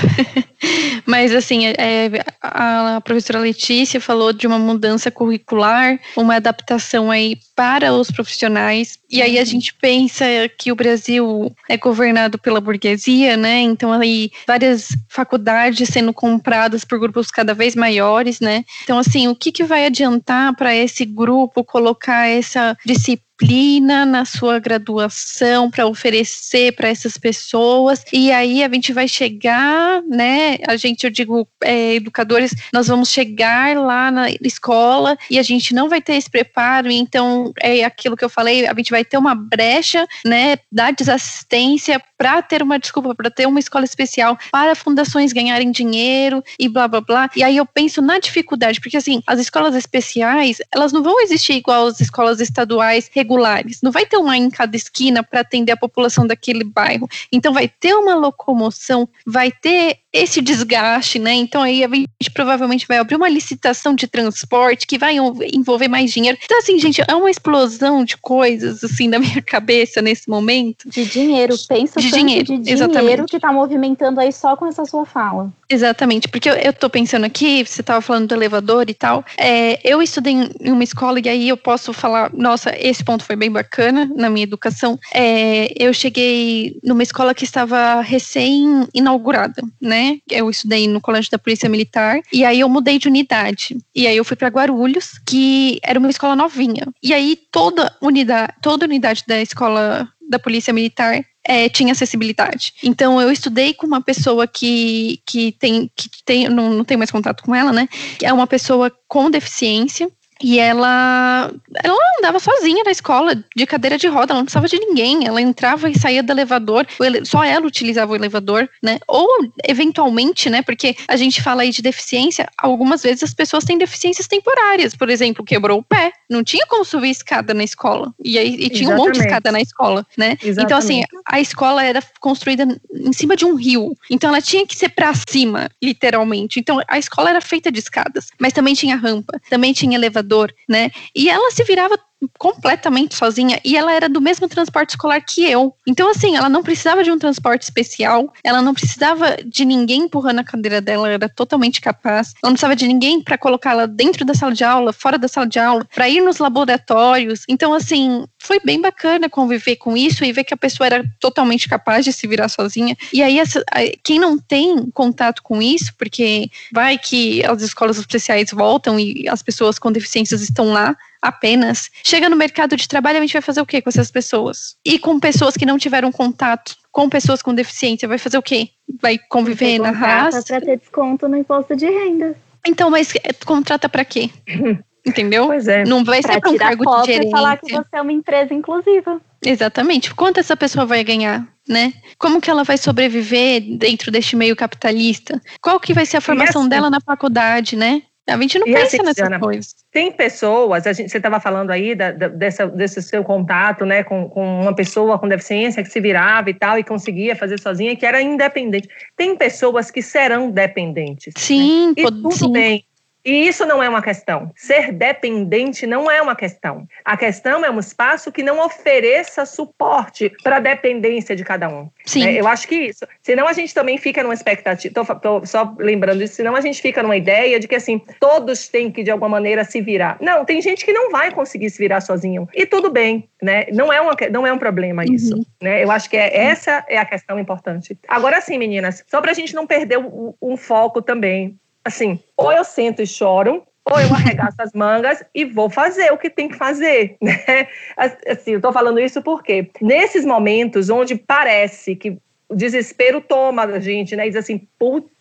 Mas, 1.07 1.35
assim, 1.35 1.67
é, 1.67 2.11
a 2.43 3.01
professora 3.03 3.39
Letícia 3.39 3.99
falou 3.99 4.31
de 4.31 4.47
uma 4.47 4.59
mudança 4.59 5.11
curricular, 5.11 5.99
uma 6.15 6.37
adaptação 6.37 7.11
aí 7.11 7.39
para 7.57 7.95
os 7.95 8.11
profissionais. 8.11 8.99
E 9.11 9.23
aí 9.23 9.39
a 9.39 9.41
uhum. 9.41 9.47
gente 9.47 9.73
pensa 9.75 10.25
que 10.59 10.71
o 10.71 10.77
Brasil 10.77 11.51
é 11.69 11.79
governado 11.79 12.39
pela 12.39 12.61
burguesia, 12.61 13.37
né? 13.37 13.61
Então, 13.61 13.93
aí, 13.93 14.31
várias 14.47 14.89
faculdades 15.09 15.89
sendo 15.89 16.13
compradas 16.13 16.85
por 16.85 16.99
grupos 16.99 17.31
cada 17.31 17.55
vez 17.55 17.75
maiores, 17.75 18.41
né? 18.41 18.65
Então, 18.83 18.99
assim, 18.99 19.29
o 19.29 19.35
que, 19.37 19.51
que 19.51 19.65
vai 19.65 19.87
adiantar 19.87 20.55
para 20.57 20.75
esse 20.75 21.07
grupo 21.07 21.65
colocar 21.65 22.29
essa 22.29 22.77
disciplina? 22.85 23.25
Disciplina 23.41 24.07
na 24.07 24.25
sua 24.25 24.59
graduação 24.59 25.71
para 25.71 25.87
oferecer 25.87 26.73
para 26.75 26.89
essas 26.89 27.19
pessoas 27.19 28.03
e 28.13 28.31
aí 28.31 28.63
a 28.63 28.69
gente 28.73 28.93
vai 28.93 29.09
chegar, 29.09 30.03
né? 30.03 30.59
A 30.67 30.77
gente, 30.77 31.05
eu 31.05 31.11
digo, 31.11 31.47
é, 31.63 31.95
educadores, 31.95 32.55
nós 32.73 32.87
vamos 32.87 33.11
chegar 33.11 33.77
lá 33.77 34.11
na 34.11 34.31
escola 34.43 35.17
e 35.31 35.39
a 35.39 35.43
gente 35.43 35.75
não 35.75 35.89
vai 35.89 36.01
ter 36.01 36.15
esse 36.15 36.31
preparo, 36.31 36.91
então 36.91 37.53
é 37.61 37.85
aquilo 37.85 38.17
que 38.17 38.25
eu 38.25 38.29
falei, 38.29 38.67
a 38.67 38.75
gente 38.75 38.91
vai 38.91 39.05
ter 39.05 39.19
uma 39.19 39.35
brecha, 39.35 40.07
né? 40.25 40.57
Da 40.71 40.91
desassistência 40.91 42.01
para 42.17 42.41
ter 42.43 42.63
uma 42.63 42.79
desculpa, 42.79 43.15
para 43.15 43.31
ter 43.31 43.47
uma 43.47 43.59
escola 43.59 43.85
especial, 43.85 44.39
para 44.53 44.75
fundações 44.75 45.33
ganharem 45.33 45.71
dinheiro 45.71 46.43
e 46.59 46.69
blá 46.69 46.87
blá 46.87 47.01
blá. 47.01 47.31
E 47.37 47.43
aí 47.43 47.57
eu 47.57 47.67
penso 47.67 48.01
na 48.01 48.19
dificuldade, 48.19 48.81
porque 48.81 48.97
assim, 48.97 49.23
as 49.27 49.41
escolas 49.41 49.75
especiais, 49.75 50.59
elas 50.73 50.93
não 50.93 51.03
vão 51.03 51.21
existir 51.21 51.55
igual 51.55 51.87
as 51.87 52.01
escolas 52.01 52.41
estaduais 52.41 53.11
regulares. 53.25 53.81
Não 53.83 53.91
vai 53.91 54.07
ter 54.07 54.19
uma 54.19 54.37
em 54.37 54.51
cada 54.51 54.77
esquina 54.77 55.23
para 55.23 55.41
atender 55.41 55.73
a 55.73 55.77
população 55.77 56.27
daquele 56.27 56.63
bairro. 56.63 57.09
Então 57.33 57.53
vai 57.53 57.69
ter 57.69 57.95
uma 57.95 58.15
locomoção, 58.15 59.09
vai 59.27 59.51
ter 59.51 59.99
esse 60.15 60.41
desgaste, 60.41 61.19
né? 61.19 61.35
Então 61.35 61.61
aí 61.61 61.83
a 61.83 61.89
gente 61.89 62.31
provavelmente 62.33 62.87
vai 62.87 62.99
abrir 62.99 63.17
uma 63.17 63.29
licitação 63.29 63.97
de 63.97 64.07
transporte 64.07 64.87
que 64.87 64.97
vai 64.97 65.17
envolver 65.53 65.89
mais 65.89 66.13
dinheiro. 66.13 66.39
Então 66.45 66.57
assim, 66.59 66.79
gente, 66.79 67.03
é 67.07 67.15
uma 67.17 67.29
explosão 67.31 68.05
de 68.05 68.17
coisas 68.17 68.85
assim 68.85 69.09
na 69.11 69.19
minha 69.19 69.43
cabeça 69.43 70.01
nesse 70.01 70.31
momento. 70.31 70.89
De 70.89 71.05
dinheiro, 71.05 71.57
pensa 71.69 72.01
de 72.01 72.13
dinheiro, 72.13 72.45
de 72.45 72.59
dinheiro 72.59 72.85
exatamente. 72.85 73.25
que 73.25 73.37
está 73.37 73.53
movimentando 73.53 74.21
aí 74.21 74.33
só 74.33 74.57
com 74.57 74.67
essa 74.67 74.85
sua 74.85 75.05
fala. 75.05 75.53
Exatamente, 75.69 76.29
porque 76.29 76.49
eu, 76.49 76.55
eu 76.55 76.73
tô 76.73 76.89
pensando 76.89 77.25
aqui, 77.25 77.65
você 77.65 77.81
estava 77.81 78.01
falando 78.01 78.29
do 78.29 78.35
elevador 78.35 78.89
e 78.89 78.95
tal. 78.95 79.25
É, 79.37 79.81
eu 79.83 80.01
estudei 80.01 80.33
em 80.61 80.71
uma 80.71 80.85
escola 80.85 81.19
e 81.19 81.29
aí 81.29 81.49
eu 81.49 81.57
posso 81.57 81.93
falar, 81.93 82.31
nossa, 82.33 82.73
esse 82.79 83.03
ponto 83.03 83.25
foi 83.25 83.35
bem 83.35 83.51
bacana 83.51 84.09
na 84.15 84.31
minha 84.31 84.45
educação. 84.45 84.99
É, 85.13 85.73
eu 85.77 85.93
cheguei 85.93 86.79
numa 86.85 87.03
escola 87.03 87.35
que 87.35 87.45
estava 87.45 88.01
recém-inaugurada, 88.01 89.61
né? 89.81 90.04
Eu 90.31 90.51
estudei 90.51 90.89
no 90.89 91.01
Colégio 91.01 91.31
da 91.31 91.39
Polícia 91.39 91.69
Militar 91.69 92.21
e 92.33 92.45
aí 92.45 92.61
eu 92.61 92.69
mudei 92.69 92.99
de 92.99 93.09
unidade. 93.09 93.77
E 93.95 94.07
aí 94.07 94.17
eu 94.17 94.25
fui 94.25 94.37
para 94.37 94.49
Guarulhos, 94.49 95.19
que 95.27 95.79
era 95.83 95.99
uma 95.99 96.11
escola 96.11 96.37
novinha. 96.37 96.87
E 97.03 97.13
aí 97.13 97.39
toda 97.51 97.95
unidade, 98.01 98.53
toda 98.63 98.87
unidade 98.87 99.25
da 99.27 99.41
escola 99.41 100.09
da 100.29 100.39
Polícia 100.39 100.73
Militar 100.73 101.25
é, 101.47 101.69
tinha 101.69 101.93
acessibilidade. 101.93 102.75
Então 102.83 103.21
eu 103.21 103.31
estudei 103.31 103.75
com 103.75 103.87
uma 103.87 104.01
pessoa 104.01 104.47
que, 104.47 105.21
que 105.27 105.53
tem, 105.53 105.91
que 105.95 106.09
tem 106.25 106.49
não, 106.49 106.73
não 106.73 106.85
tenho 106.85 106.99
mais 106.99 107.11
contato 107.11 107.43
com 107.43 107.55
ela, 107.55 107.73
né? 107.73 107.89
É 108.23 108.33
uma 108.33 108.47
pessoa 108.47 108.91
com 109.07 109.31
deficiência 109.31 110.11
e 110.43 110.59
ela, 110.59 111.51
ela 111.83 111.99
andava 112.19 112.39
sozinha 112.39 112.83
na 112.85 112.91
escola, 112.91 113.35
de 113.55 113.67
cadeira 113.67 113.97
de 113.97 114.07
roda, 114.09 114.33
ela 114.33 114.41
não 114.41 114.45
precisava 114.45 114.69
de 114.69 114.79
ninguém. 114.79 115.27
Ela 115.27 115.41
entrava 115.41 115.89
e 115.89 115.99
saía 115.99 116.23
do 116.23 116.33
elevador, 116.33 116.87
só 117.25 117.45
ela 117.45 117.67
utilizava 117.67 118.13
o 118.13 118.17
elevador, 118.17 118.69
né? 118.83 118.99
Ou, 119.07 119.29
eventualmente, 119.67 120.51
né? 120.51 120.63
Porque 120.63 120.97
a 121.07 121.17
gente 121.17 121.43
fala 121.43 121.63
aí 121.63 121.71
de 121.71 121.83
deficiência, 121.83 122.49
algumas 122.59 123.03
vezes 123.03 123.23
as 123.23 123.35
pessoas 123.35 123.65
têm 123.65 123.79
deficiências 123.79 124.27
temporárias. 124.27 124.95
Por 124.95 125.09
exemplo, 125.09 125.45
quebrou 125.45 125.79
o 125.79 125.83
pé, 125.83 126.13
não 126.29 126.43
tinha 126.43 126.67
como 126.67 126.85
subir 126.85 127.11
escada 127.11 127.55
na 127.55 127.63
escola. 127.63 128.13
E 128.23 128.39
aí 128.39 128.55
e 128.55 128.71
tinha 128.71 128.91
Exatamente. 128.91 128.93
um 128.93 128.97
monte 128.97 129.15
de 129.15 129.21
escada 129.21 129.53
na 129.53 129.61
escola, 129.61 130.07
né? 130.17 130.37
Exatamente. 130.43 130.65
Então, 130.65 130.79
assim, 130.79 131.03
a 131.27 131.41
escola 131.41 131.85
era 131.85 132.03
construída 132.21 132.67
em 132.93 133.13
cima 133.13 133.37
de 133.37 133.45
um 133.45 133.55
rio. 133.55 133.97
Então, 134.11 134.31
ela 134.31 134.41
tinha 134.41 134.67
que 134.67 134.77
ser 134.77 134.89
para 134.91 135.13
cima, 135.29 135.71
literalmente. 135.83 136.59
Então, 136.59 136.81
a 136.89 136.99
escola 136.99 137.31
era 137.31 137.41
feita 137.41 137.71
de 137.71 137.79
escadas, 137.79 138.29
mas 138.39 138.53
também 138.53 138.75
tinha 138.75 138.97
rampa, 138.97 139.41
também 139.49 139.73
tinha 139.73 139.97
elevador 139.97 140.24
né? 140.69 140.91
E 141.15 141.29
ela 141.29 141.51
se 141.51 141.63
virava 141.65 141.97
completamente 142.39 143.15
sozinha 143.15 143.61
e 143.65 143.77
ela 143.77 143.93
era 143.93 144.09
do 144.09 144.21
mesmo 144.21 144.49
transporte 144.49 144.91
escolar 144.91 145.21
que 145.21 145.45
eu. 145.45 145.75
Então, 145.87 146.11
assim, 146.11 146.37
ela 146.37 146.49
não 146.49 146.63
precisava 146.63 147.03
de 147.03 147.11
um 147.11 147.19
transporte 147.19 147.63
especial, 147.63 148.33
ela 148.43 148.63
não 148.63 148.75
precisava 148.75 149.37
de 149.45 149.65
ninguém 149.65 150.03
empurrando 150.03 150.41
a 150.41 150.45
cadeira 150.45 150.81
dela, 150.81 151.07
ela 151.07 151.15
era 151.15 151.29
totalmente 151.29 151.81
capaz. 151.81 152.35
Ela 152.43 152.51
não 152.51 152.53
precisava 152.53 152.77
de 152.77 152.87
ninguém 152.87 153.23
para 153.23 153.39
colocá-la 153.39 153.87
dentro 153.87 154.25
da 154.25 154.35
sala 154.35 154.53
de 154.53 154.65
aula, 154.65 154.93
fora 154.93 155.19
da 155.19 155.29
sala 155.29 155.47
de 155.47 155.59
aula, 155.59 155.87
para 155.95 156.09
ir 156.09 156.21
nos 156.21 156.39
laboratórios. 156.39 157.43
Então, 157.49 157.73
assim, 157.73 158.25
foi 158.39 158.61
bem 158.61 158.81
bacana 158.81 159.29
conviver 159.29 159.77
com 159.77 159.97
isso 159.97 160.25
e 160.25 160.33
ver 160.33 160.45
que 160.45 160.55
a 160.55 160.57
pessoa 160.57 160.87
era 160.87 161.05
totalmente 161.21 161.69
capaz 161.69 162.05
de 162.05 162.13
se 162.13 162.27
virar 162.27 162.49
sozinha. 162.49 162.97
E 163.13 163.23
aí, 163.23 163.39
essa, 163.39 163.65
quem 164.03 164.19
não 164.19 164.39
tem 164.39 164.91
contato 164.91 165.43
com 165.43 165.61
isso, 165.61 165.93
porque 165.99 166.51
vai 166.73 166.99
que 166.99 167.45
as 167.45 167.63
escolas 167.63 167.99
especiais 167.99 168.51
voltam 168.53 168.99
e 168.99 169.29
as 169.29 169.43
pessoas 169.43 169.79
com 169.79 169.91
deficiências 169.93 170.43
estão 170.43 170.73
lá, 170.73 170.97
apenas. 171.25 171.91
Chega 172.05 172.29
no 172.29 172.37
mercado 172.37 172.77
de 172.77 172.87
trabalho, 172.87 173.19
a 173.19 173.21
gente 173.21 173.33
vai 173.33 173.43
fazer 173.43 173.61
o 173.61 173.67
quê 173.67 173.81
com 173.81 173.89
essas 173.89 174.11
pessoas? 174.11 174.77
E 174.85 174.99
com 174.99 175.19
pessoas 175.19 175.57
que 175.57 175.67
não 175.67 175.79
tiveram 175.79 176.13
contato 176.13 176.77
com 176.93 177.09
pessoas 177.09 177.43
com 177.43 177.55
deficiência, 177.55 178.07
vai 178.07 178.19
fazer 178.19 178.39
o 178.39 178.43
quê? 178.43 178.69
Vai 179.01 179.19
conviver 179.29 179.79
na 179.79 179.91
raça? 179.91 180.45
para 180.47 180.61
ter 180.61 180.79
desconto 180.79 181.29
no 181.29 181.37
imposto 181.37 181.75
de 181.75 181.87
renda. 181.87 182.37
Então, 182.67 182.89
mas 182.91 183.13
contrata 183.45 183.89
para 183.89 184.05
quê? 184.05 184.31
Entendeu? 185.07 185.47
Pois 185.47 185.69
é. 185.69 185.85
Não 185.85 186.03
vai 186.03 186.23
ser 186.23 186.41
para 186.41 186.51
um 186.51 186.57
cargo 186.57 186.85
de 186.85 187.07
gerência. 187.07 187.29
E 187.29 187.31
falar 187.31 187.57
que 187.59 187.73
você 187.73 187.89
é 187.93 188.01
uma 188.01 188.13
empresa 188.13 188.55
inclusiva. 188.55 189.21
Exatamente. 189.45 190.15
Quanto 190.15 190.41
essa 190.41 190.57
pessoa 190.57 190.87
vai 190.87 191.05
ganhar, 191.05 191.47
né? 191.69 191.93
Como 192.19 192.41
que 192.41 192.49
ela 192.49 192.65
vai 192.65 192.79
sobreviver 192.79 193.61
dentro 193.77 194.11
deste 194.11 194.35
meio 194.35 194.57
capitalista? 194.57 195.39
Qual 195.61 195.79
que 195.79 195.93
vai 195.93 196.07
ser 196.07 196.17
a 196.17 196.23
formação 196.23 196.63
assim, 196.63 196.71
dela 196.71 196.89
na 196.89 197.01
faculdade, 197.01 197.77
né? 197.77 198.03
A 198.27 198.41
gente 198.41 198.59
não 198.59 198.67
e 198.67 198.73
pensa 198.73 198.97
assim, 198.97 199.03
nessas 199.03 199.39
coisas. 199.39 199.75
Tem 199.93 200.11
pessoas, 200.11 200.87
a 200.87 200.93
gente, 200.95 201.11
você 201.11 201.19
estava 201.19 201.39
falando 201.39 201.71
aí 201.71 201.95
da, 201.95 202.11
da, 202.11 202.29
dessa, 202.29 202.67
desse 202.67 203.03
seu 203.03 203.23
contato 203.23 203.85
né, 203.85 204.03
com, 204.03 204.29
com 204.31 204.63
uma 204.63 204.75
pessoa 204.75 205.19
com 205.19 205.29
deficiência 205.29 205.83
que 205.83 205.91
se 205.91 206.01
virava 206.01 206.49
e 206.49 206.55
tal 206.55 206.79
e 206.79 206.85
conseguia 206.85 207.37
fazer 207.37 207.61
sozinha, 207.61 207.95
que 207.95 208.07
era 208.07 208.23
independente. 208.23 208.89
Tem 209.15 209.37
pessoas 209.37 209.91
que 209.91 210.01
serão 210.01 210.51
dependentes. 210.51 211.35
Né? 211.35 211.43
Sim, 211.43 211.87
né? 211.89 211.95
e 211.99 212.03
tudo 212.05 212.33
sim. 212.33 212.53
bem. 212.53 212.85
E 213.25 213.49
isso 213.49 213.65
não 213.65 213.83
é 213.83 213.89
uma 213.89 214.03
questão. 214.03 214.53
Ser 214.55 214.93
dependente 214.93 215.87
não 215.87 216.11
é 216.11 216.21
uma 216.21 216.37
questão. 216.37 216.87
A 217.05 217.17
questão 217.17 217.65
é 217.65 217.71
um 217.71 217.81
espaço 217.81 218.31
que 218.31 218.43
não 218.43 218.65
ofereça 218.65 219.47
suporte 219.47 220.31
para 220.43 220.57
a 220.57 220.61
dependência 220.61 221.35
de 221.35 221.43
cada 221.43 221.69
um. 221.69 221.89
Sim. 222.05 222.27
É, 222.27 222.41
eu 222.41 222.47
acho 222.47 222.69
que 222.69 222.75
isso. 222.75 223.07
Senão 223.23 223.49
a 223.49 223.53
gente 223.55 223.73
também 223.73 223.97
fica 223.97 224.23
numa 224.23 224.35
expectativa. 224.35 225.01
Estou 225.01 225.47
só 225.47 225.75
lembrando 225.79 226.23
isso. 226.23 226.35
Senão 226.35 226.55
a 226.55 226.61
gente 226.61 226.83
fica 226.83 227.03
numa 227.03 227.17
ideia 227.17 227.59
de 227.59 227.67
que 227.67 227.75
assim 227.75 228.01
todos 228.21 228.69
têm 228.69 228.91
que 228.91 229.03
de 229.03 229.11
alguma 229.11 229.31
maneira 229.31 229.65
se 229.65 229.81
virar. 229.81 230.19
Não, 230.21 230.45
tem 230.45 230.61
gente 230.61 230.85
que 230.85 230.93
não 230.93 231.11
vai 231.11 231.31
conseguir 231.31 231.71
se 231.71 231.79
virar 231.79 232.03
sozinho. 232.03 232.47
E 232.53 232.67
tudo 232.67 232.91
bem, 232.91 233.29
né? 233.43 233.67
Não 233.73 233.91
é, 233.91 234.01
uma, 234.01 234.15
não 234.31 234.47
é 234.47 234.53
um 234.53 234.59
problema 234.59 235.03
isso. 235.05 235.35
Uhum. 235.35 235.45
Né? 235.63 235.83
Eu 235.83 235.91
acho 235.91 236.11
que 236.11 236.17
é, 236.17 236.37
essa 236.37 236.85
é 236.89 236.99
a 236.99 237.05
questão 237.07 237.39
importante. 237.39 237.99
Agora 238.07 238.41
sim, 238.43 238.59
meninas, 238.59 239.03
só 239.07 239.21
para 239.23 239.31
a 239.31 239.35
gente 239.35 239.55
não 239.55 239.67
perder 239.67 239.99
um 239.99 240.57
foco 240.57 241.01
também 241.01 241.59
assim, 241.85 242.19
ou 242.37 242.53
eu 242.53 242.65
sento 242.65 243.03
e 243.03 243.07
choro, 243.07 243.63
ou 243.85 244.01
eu 244.01 244.15
arregaço 244.15 244.57
as 244.59 244.73
mangas 244.73 245.23
e 245.35 245.45
vou 245.45 245.69
fazer 245.69 246.11
o 246.13 246.19
que 246.19 246.31
tem 246.31 246.49
que 246.49 246.57
fazer, 246.57 247.17
né? 247.21 247.69
Assim, 247.97 248.53
eu 248.53 248.61
tô 248.61 248.73
falando 248.73 248.99
isso 248.99 249.23
porque 249.23 249.71
nesses 249.81 250.25
momentos 250.25 250.89
onde 250.89 251.17
parece 251.17 251.95
que 251.95 252.17
o 252.49 252.55
desespero 252.55 253.21
toma 253.21 253.65
a 253.65 253.81
gente, 253.81 254.17
né? 254.17 254.27
E 254.27 254.31
diz 254.31 254.39
assim, 254.39 254.67
putz, 254.79 255.13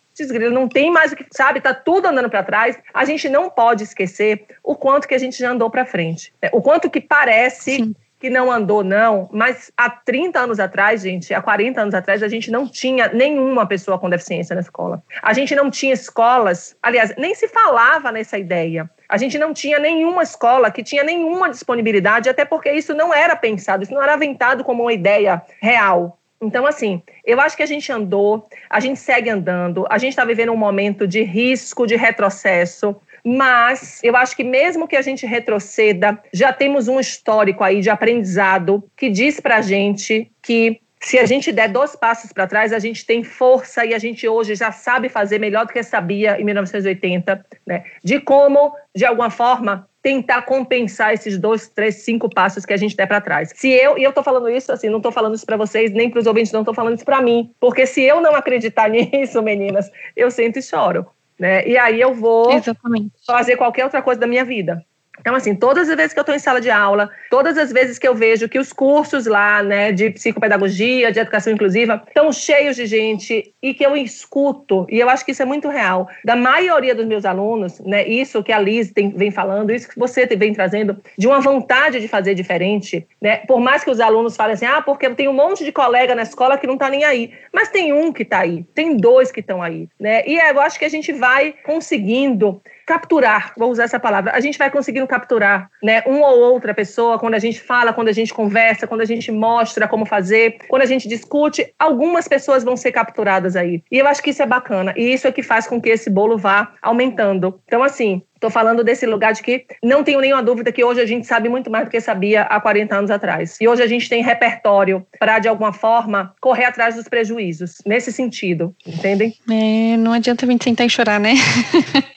não 0.52 0.68
tem 0.68 0.90
mais 0.90 1.12
o 1.12 1.16
que, 1.16 1.26
sabe, 1.32 1.60
tá 1.60 1.74
tudo 1.74 2.06
andando 2.06 2.30
para 2.30 2.44
trás. 2.44 2.78
A 2.92 3.04
gente 3.04 3.28
não 3.28 3.50
pode 3.50 3.82
esquecer 3.82 4.46
o 4.62 4.76
quanto 4.76 5.08
que 5.08 5.14
a 5.14 5.18
gente 5.18 5.38
já 5.38 5.50
andou 5.50 5.68
para 5.68 5.84
frente, 5.84 6.32
né? 6.40 6.48
o 6.52 6.62
quanto 6.62 6.88
que 6.88 7.00
parece 7.00 7.76
Sim 7.76 7.94
que 8.24 8.30
não 8.30 8.50
andou, 8.50 8.82
não, 8.82 9.28
mas 9.30 9.70
há 9.76 9.90
30 9.90 10.40
anos 10.40 10.58
atrás, 10.58 11.02
gente, 11.02 11.34
há 11.34 11.42
40 11.42 11.78
anos 11.78 11.94
atrás, 11.94 12.22
a 12.22 12.28
gente 12.28 12.50
não 12.50 12.66
tinha 12.66 13.06
nenhuma 13.08 13.66
pessoa 13.66 13.98
com 13.98 14.08
deficiência 14.08 14.54
na 14.54 14.62
escola. 14.62 15.02
A 15.22 15.34
gente 15.34 15.54
não 15.54 15.70
tinha 15.70 15.92
escolas, 15.92 16.74
aliás, 16.82 17.14
nem 17.18 17.34
se 17.34 17.46
falava 17.48 18.10
nessa 18.10 18.38
ideia. 18.38 18.88
A 19.10 19.18
gente 19.18 19.36
não 19.36 19.52
tinha 19.52 19.78
nenhuma 19.78 20.22
escola 20.22 20.70
que 20.70 20.82
tinha 20.82 21.04
nenhuma 21.04 21.50
disponibilidade, 21.50 22.30
até 22.30 22.46
porque 22.46 22.72
isso 22.72 22.94
não 22.94 23.12
era 23.12 23.36
pensado, 23.36 23.82
isso 23.82 23.92
não 23.92 24.02
era 24.02 24.14
aventado 24.14 24.64
como 24.64 24.84
uma 24.84 24.92
ideia 24.94 25.42
real. 25.60 26.18
Então, 26.40 26.66
assim, 26.66 27.02
eu 27.26 27.38
acho 27.38 27.54
que 27.54 27.62
a 27.62 27.66
gente 27.66 27.92
andou, 27.92 28.48
a 28.70 28.80
gente 28.80 28.98
segue 28.98 29.28
andando, 29.28 29.86
a 29.90 29.98
gente 29.98 30.12
está 30.12 30.24
vivendo 30.24 30.50
um 30.50 30.56
momento 30.56 31.06
de 31.06 31.22
risco, 31.22 31.86
de 31.86 31.94
retrocesso. 31.94 32.96
Mas 33.24 34.00
eu 34.02 34.14
acho 34.16 34.36
que 34.36 34.44
mesmo 34.44 34.86
que 34.86 34.96
a 34.96 35.02
gente 35.02 35.24
retroceda, 35.24 36.18
já 36.32 36.52
temos 36.52 36.88
um 36.88 37.00
histórico 37.00 37.64
aí 37.64 37.80
de 37.80 37.88
aprendizado 37.88 38.84
que 38.96 39.08
diz 39.08 39.40
pra 39.40 39.62
gente 39.62 40.30
que 40.42 40.80
se 41.00 41.18
a 41.18 41.26
gente 41.26 41.52
der 41.52 41.68
dois 41.68 41.94
passos 41.94 42.32
para 42.32 42.46
trás, 42.46 42.72
a 42.72 42.78
gente 42.78 43.04
tem 43.04 43.22
força 43.22 43.84
e 43.84 43.92
a 43.92 43.98
gente 43.98 44.26
hoje 44.26 44.54
já 44.54 44.72
sabe 44.72 45.10
fazer 45.10 45.38
melhor 45.38 45.66
do 45.66 45.72
que 45.72 45.82
sabia 45.82 46.40
em 46.40 46.44
1980, 46.44 47.44
né? 47.66 47.84
De 48.02 48.18
como, 48.20 48.74
de 48.94 49.04
alguma 49.04 49.28
forma, 49.28 49.86
tentar 50.02 50.42
compensar 50.42 51.12
esses 51.12 51.38
dois, 51.38 51.68
três, 51.68 51.96
cinco 51.96 52.28
passos 52.28 52.64
que 52.64 52.72
a 52.72 52.76
gente 52.76 52.96
der 52.96 53.06
para 53.06 53.20
trás. 53.20 53.52
Se 53.54 53.70
eu, 53.70 53.98
e 53.98 54.02
eu 54.02 54.12
tô 54.12 54.22
falando 54.22 54.48
isso 54.48 54.72
assim, 54.72 54.88
não 54.88 55.00
tô 55.00 55.12
falando 55.12 55.34
isso 55.34 55.46
para 55.46 55.58
vocês, 55.58 55.90
nem 55.92 56.10
para 56.10 56.20
os 56.20 56.26
ouvintes, 56.26 56.52
não 56.52 56.64
tô 56.64 56.72
falando 56.72 56.96
isso 56.96 57.04
para 57.04 57.20
mim, 57.20 57.50
porque 57.60 57.86
se 57.86 58.02
eu 58.02 58.20
não 58.22 58.34
acreditar 58.34 58.88
nisso, 58.92 59.42
meninas, 59.42 59.90
eu 60.16 60.30
sento 60.30 60.58
e 60.58 60.62
choro. 60.62 61.06
Né? 61.38 61.66
E 61.66 61.76
aí 61.76 62.00
eu 62.00 62.14
vou 62.14 62.52
Exatamente. 62.52 63.12
fazer 63.26 63.56
qualquer 63.56 63.84
outra 63.84 64.02
coisa 64.02 64.20
da 64.20 64.26
minha 64.26 64.44
vida. 64.44 64.84
Então, 65.20 65.34
assim, 65.34 65.54
todas 65.54 65.88
as 65.88 65.96
vezes 65.96 66.12
que 66.12 66.18
eu 66.18 66.22
estou 66.22 66.34
em 66.34 66.38
sala 66.38 66.60
de 66.60 66.70
aula, 66.70 67.08
todas 67.30 67.56
as 67.56 67.72
vezes 67.72 67.98
que 67.98 68.06
eu 68.06 68.14
vejo 68.14 68.48
que 68.48 68.58
os 68.58 68.72
cursos 68.72 69.26
lá, 69.26 69.62
né, 69.62 69.92
de 69.92 70.10
psicopedagogia, 70.10 71.12
de 71.12 71.20
educação 71.20 71.52
inclusiva, 71.52 72.02
estão 72.06 72.32
cheios 72.32 72.76
de 72.76 72.84
gente 72.86 73.54
e 73.62 73.72
que 73.72 73.84
eu 73.84 73.96
escuto, 73.96 74.86
e 74.90 74.98
eu 74.98 75.08
acho 75.08 75.24
que 75.24 75.30
isso 75.32 75.42
é 75.42 75.46
muito 75.46 75.68
real, 75.68 76.08
da 76.24 76.36
maioria 76.36 76.94
dos 76.94 77.06
meus 77.06 77.24
alunos, 77.24 77.80
né, 77.80 78.06
isso 78.06 78.42
que 78.42 78.52
a 78.52 78.58
Liz 78.58 78.92
tem, 78.92 79.10
vem 79.10 79.30
falando, 79.30 79.72
isso 79.72 79.88
que 79.88 79.98
você 79.98 80.26
vem 80.26 80.52
trazendo, 80.52 81.00
de 81.16 81.26
uma 81.26 81.40
vontade 81.40 82.00
de 82.00 82.08
fazer 82.08 82.34
diferente, 82.34 83.06
né, 83.20 83.38
por 83.46 83.60
mais 83.60 83.84
que 83.84 83.90
os 83.90 84.00
alunos 84.00 84.36
falem 84.36 84.54
assim, 84.54 84.66
ah, 84.66 84.82
porque 84.82 85.06
eu 85.06 85.14
tenho 85.14 85.30
um 85.30 85.34
monte 85.34 85.64
de 85.64 85.72
colega 85.72 86.14
na 86.14 86.22
escola 86.22 86.58
que 86.58 86.66
não 86.66 86.74
está 86.74 86.90
nem 86.90 87.04
aí, 87.04 87.32
mas 87.52 87.68
tem 87.68 87.92
um 87.92 88.12
que 88.12 88.22
está 88.22 88.40
aí, 88.40 88.64
tem 88.74 88.96
dois 88.96 89.30
que 89.30 89.40
estão 89.40 89.62
aí, 89.62 89.88
né, 89.98 90.22
e 90.26 90.38
eu 90.38 90.60
acho 90.60 90.78
que 90.78 90.84
a 90.84 90.90
gente 90.90 91.12
vai 91.12 91.54
conseguindo 91.64 92.60
capturar, 92.86 93.52
vou 93.56 93.70
usar 93.70 93.84
essa 93.84 93.98
palavra, 93.98 94.32
a 94.32 94.40
gente 94.40 94.58
vai 94.58 94.70
conseguindo 94.70 95.06
capturar, 95.06 95.70
né, 95.82 96.02
uma 96.06 96.28
ou 96.28 96.52
outra 96.52 96.74
pessoa 96.74 97.18
quando 97.18 97.34
a 97.34 97.38
gente 97.38 97.60
fala, 97.60 97.92
quando 97.92 98.08
a 98.08 98.12
gente 98.12 98.32
conversa, 98.32 98.86
quando 98.86 99.00
a 99.00 99.06
gente 99.06 99.30
mostra 99.32 99.88
como 99.88 100.04
fazer, 100.04 100.58
quando 100.68 100.82
a 100.82 100.86
gente 100.86 101.08
discute, 101.08 101.72
algumas 101.78 102.28
pessoas 102.28 102.64
vão 102.64 102.76
ser 102.76 102.92
capturadas 102.92 103.56
aí. 103.56 103.82
E 103.90 103.98
eu 103.98 104.06
acho 104.06 104.22
que 104.22 104.30
isso 104.30 104.42
é 104.42 104.46
bacana, 104.46 104.92
e 104.96 105.12
isso 105.12 105.26
é 105.26 105.32
que 105.32 105.42
faz 105.42 105.66
com 105.66 105.80
que 105.80 105.88
esse 105.88 106.10
bolo 106.10 106.36
vá 106.36 106.72
aumentando. 106.82 107.60
Então, 107.66 107.82
assim, 107.82 108.22
Estou 108.34 108.50
falando 108.50 108.84
desse 108.84 109.06
lugar 109.06 109.32
de 109.32 109.42
que 109.42 109.64
não 109.82 110.04
tenho 110.04 110.20
nenhuma 110.20 110.42
dúvida 110.42 110.70
que 110.70 110.84
hoje 110.84 111.00
a 111.00 111.06
gente 111.06 111.26
sabe 111.26 111.48
muito 111.48 111.70
mais 111.70 111.86
do 111.86 111.90
que 111.90 112.00
sabia 112.00 112.42
há 112.42 112.60
40 112.60 112.94
anos 112.94 113.10
atrás. 113.10 113.56
E 113.60 113.66
hoje 113.66 113.82
a 113.82 113.86
gente 113.86 114.08
tem 114.08 114.22
repertório 114.22 115.06
para, 115.18 115.38
de 115.38 115.48
alguma 115.48 115.72
forma, 115.72 116.34
correr 116.40 116.64
atrás 116.64 116.94
dos 116.94 117.08
prejuízos, 117.08 117.76
nesse 117.86 118.12
sentido, 118.12 118.74
entendem? 118.86 119.34
É, 119.50 119.96
não 119.96 120.12
adianta 120.12 120.44
a 120.44 120.48
gente 120.50 120.64
sentar 120.64 120.86
e 120.86 120.90
chorar, 120.90 121.18
né? 121.18 121.34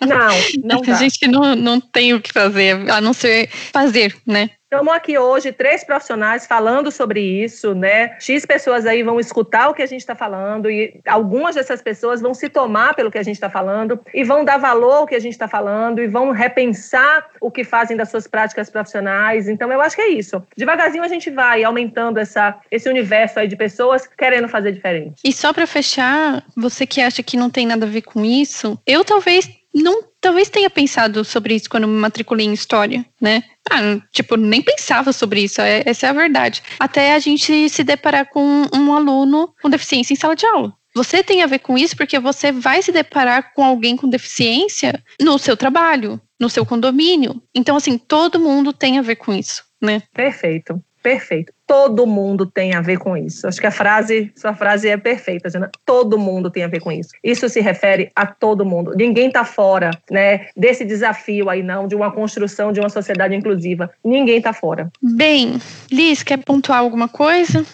Não, 0.02 0.28
não 0.64 0.82
dá. 0.82 0.96
A 0.96 0.98
gente 0.98 1.28
não, 1.28 1.56
não 1.56 1.80
tem 1.80 2.14
o 2.14 2.22
que 2.22 2.34
fazer, 2.34 2.90
a 2.90 3.00
não 3.00 3.14
ser 3.14 3.50
fazer, 3.72 4.16
né? 4.26 4.50
Estamos 4.70 4.94
aqui 4.94 5.18
hoje, 5.18 5.54
três 5.54 5.86
profissionais 5.86 6.46
falando 6.46 6.92
sobre 6.92 7.22
isso, 7.22 7.74
né? 7.74 8.18
X 8.20 8.46
pessoas 8.46 8.86
aí 8.86 9.02
vão 9.02 9.18
escutar 9.18 9.70
o 9.70 9.74
que 9.74 9.82
a 9.82 9.86
gente 9.86 10.02
está 10.02 10.14
falando 10.14 10.70
e 10.70 11.00
algumas 11.08 11.56
dessas 11.56 11.82
pessoas 11.82 12.20
vão 12.20 12.34
se 12.34 12.50
tomar 12.50 12.94
pelo 12.94 13.10
que 13.10 13.18
a 13.18 13.24
gente 13.24 13.36
está 13.36 13.50
falando 13.50 13.98
e 14.14 14.26
vão 14.26 14.44
dar 14.44 14.58
valor 14.58 14.92
ao 14.92 15.08
que 15.08 15.16
a 15.16 15.20
gente 15.20 15.32
está 15.32 15.48
falando 15.48 16.02
e 16.02 16.08
vão 16.08 16.32
repensar 16.32 17.30
o 17.40 17.50
que 17.50 17.64
fazem 17.64 17.96
das 17.96 18.10
suas 18.10 18.28
práticas 18.28 18.70
profissionais. 18.70 19.48
Então, 19.48 19.72
eu 19.72 19.80
acho 19.80 19.96
que 19.96 20.02
é 20.02 20.10
isso. 20.10 20.44
Devagarzinho 20.58 21.06
a 21.06 21.08
gente 21.08 21.32
vai 21.32 21.64
aumentando 21.64 22.20
essa, 22.20 22.60
esse 22.70 22.90
universo 22.90 23.40
aí 23.40 23.48
de 23.48 23.56
pessoas 23.56 24.06
querendo 24.06 24.50
fazer 24.50 24.74
diferente. 24.74 25.22
E 25.24 25.32
só 25.32 25.54
para 25.54 25.66
fechar, 25.66 26.44
você 26.58 26.86
que 26.86 27.00
acha 27.00 27.24
que 27.24 27.38
não 27.38 27.50
tem 27.50 27.66
nada 27.66 27.86
a 27.86 27.90
ver 27.90 28.02
com 28.02 28.26
isso, 28.26 28.78
eu 28.86 29.06
talvez 29.06 29.50
não 29.74 30.04
talvez 30.22 30.50
tenha 30.50 30.70
pensado 30.70 31.24
sobre 31.24 31.56
isso 31.56 31.70
quando 31.70 31.88
me 31.88 32.00
matriculei 32.00 32.46
em 32.46 32.54
história, 32.54 33.06
né? 33.22 33.44
Ah, 33.70 34.00
tipo, 34.12 34.36
nem 34.36 34.62
pensava 34.62 35.12
sobre 35.14 35.42
isso, 35.42 35.62
é, 35.62 35.84
essa 35.86 36.08
é 36.08 36.10
a 36.10 36.14
verdade. 36.14 36.62
Até 36.80 37.14
a 37.14 37.20
gente 37.20 37.70
se 37.70 37.84
deparar 37.84 38.30
com 38.30 38.66
um 38.74 38.94
aluno 38.94 39.54
com 39.62 39.70
deficiência 39.70 40.14
em 40.14 40.18
sala 40.18 40.36
de 40.36 40.46
aula. 40.46 40.74
Você 40.96 41.24
tem 41.24 41.44
a 41.44 41.48
ver 41.48 41.60
com 41.60 41.78
isso 41.78 41.96
porque 41.96 42.18
você 42.18 42.52
vai 42.52 42.82
se 42.82 42.92
deparar 42.92 43.54
com 43.54 43.64
alguém 43.64 43.96
com 43.96 44.10
deficiência 44.10 45.04
no 45.22 45.38
seu 45.38 45.56
trabalho, 45.56 46.20
no 46.40 46.50
seu 46.50 46.66
condomínio. 46.66 47.42
Então, 47.54 47.76
assim, 47.76 48.00
todo 48.00 48.40
mundo 48.40 48.74
tem 48.74 48.98
a 48.98 49.04
ver 49.04 49.18
com 49.18 49.32
isso, 49.32 49.64
né? 49.80 50.02
Perfeito. 50.12 50.84
Perfeito. 51.04 51.54
Todo 51.68 52.08
mundo 52.08 52.46
tem 52.46 52.74
a 52.74 52.82
ver 52.82 52.98
com 52.98 53.18
isso. 53.18 53.46
Acho 53.46 53.60
que 53.60 53.68
a 53.68 53.72
frase, 53.72 54.32
sua 54.36 54.54
frase 54.54 54.88
é 54.88 54.96
perfeita, 54.98 55.50
Jana. 55.50 55.70
Todo 55.86 56.18
mundo 56.18 56.50
tem 56.50 56.64
a 56.64 56.68
ver 56.68 56.80
com 56.80 56.92
isso. 56.92 57.10
Isso 57.24 57.50
se 57.50 57.60
refere 57.60 58.10
a 58.16 58.26
todo 58.26 58.66
mundo. 58.66 58.94
Ninguém 58.96 59.28
está 59.28 59.44
fora, 59.44 59.92
né, 60.10 60.48
desse 60.56 60.86
desafio 60.86 61.50
aí 61.50 61.62
não 61.62 61.88
de 61.88 61.96
uma 61.96 62.12
construção 62.12 62.72
de 62.72 62.80
uma 62.80 62.90
sociedade 62.90 63.36
inclusiva. 63.36 63.92
Ninguém 64.04 64.38
está 64.38 64.54
fora. 64.54 64.90
Bem, 65.02 65.60
Liz, 65.92 66.24
quer 66.24 66.38
pontuar 66.38 66.80
alguma 66.80 67.10
coisa? 67.10 67.66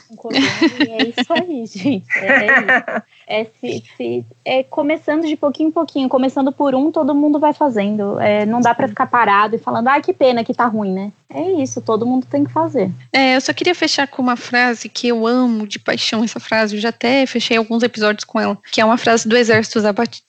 É 0.90 1.04
isso 1.04 1.34
aí, 1.34 1.66
gente. 1.66 2.20
É, 2.20 2.46
isso. 2.48 3.04
É, 3.34 3.48
se, 3.60 3.84
se, 3.98 4.26
é 4.46 4.62
começando 4.62 5.26
de 5.26 5.36
pouquinho 5.36 5.70
em 5.70 5.72
pouquinho, 5.72 6.08
começando 6.08 6.52
por 6.52 6.76
um, 6.76 6.92
todo 6.92 7.16
mundo 7.16 7.40
vai 7.40 7.52
fazendo. 7.52 8.20
É, 8.20 8.46
não 8.46 8.62
dá 8.62 8.76
para 8.76 8.88
ficar 8.88 9.08
parado 9.08 9.56
e 9.56 9.58
falando, 9.58 9.88
ah, 9.88 10.00
que 10.00 10.14
pena 10.14 10.44
que 10.44 10.54
tá 10.54 10.68
ruim, 10.68 10.94
né? 10.94 11.12
É 11.34 11.42
isso, 11.54 11.82
todo 11.82 12.06
mundo 12.06 12.28
tem 12.30 12.44
que 12.44 12.52
fazer. 12.52 12.92
É, 13.12 13.36
eu 13.36 13.42
só 13.42 13.52
queria 13.52 13.74
fechar 13.74 14.08
com 14.08 14.22
uma 14.22 14.36
frase 14.36 14.88
que 14.88 15.08
eu 15.08 15.26
amo 15.26 15.66
de 15.66 15.80
paixão 15.80 16.24
essa 16.24 16.40
frase, 16.40 16.76
eu 16.76 16.80
já 16.80 16.90
até 16.90 17.26
fechei 17.26 17.58
alguns 17.58 17.82
episódios 17.82 18.24
com 18.24 18.40
ela, 18.40 18.56
que 18.72 18.80
é 18.80 18.86
uma 18.86 19.00
frase 19.00 19.28
do 19.28 19.36
Exército 19.36 19.80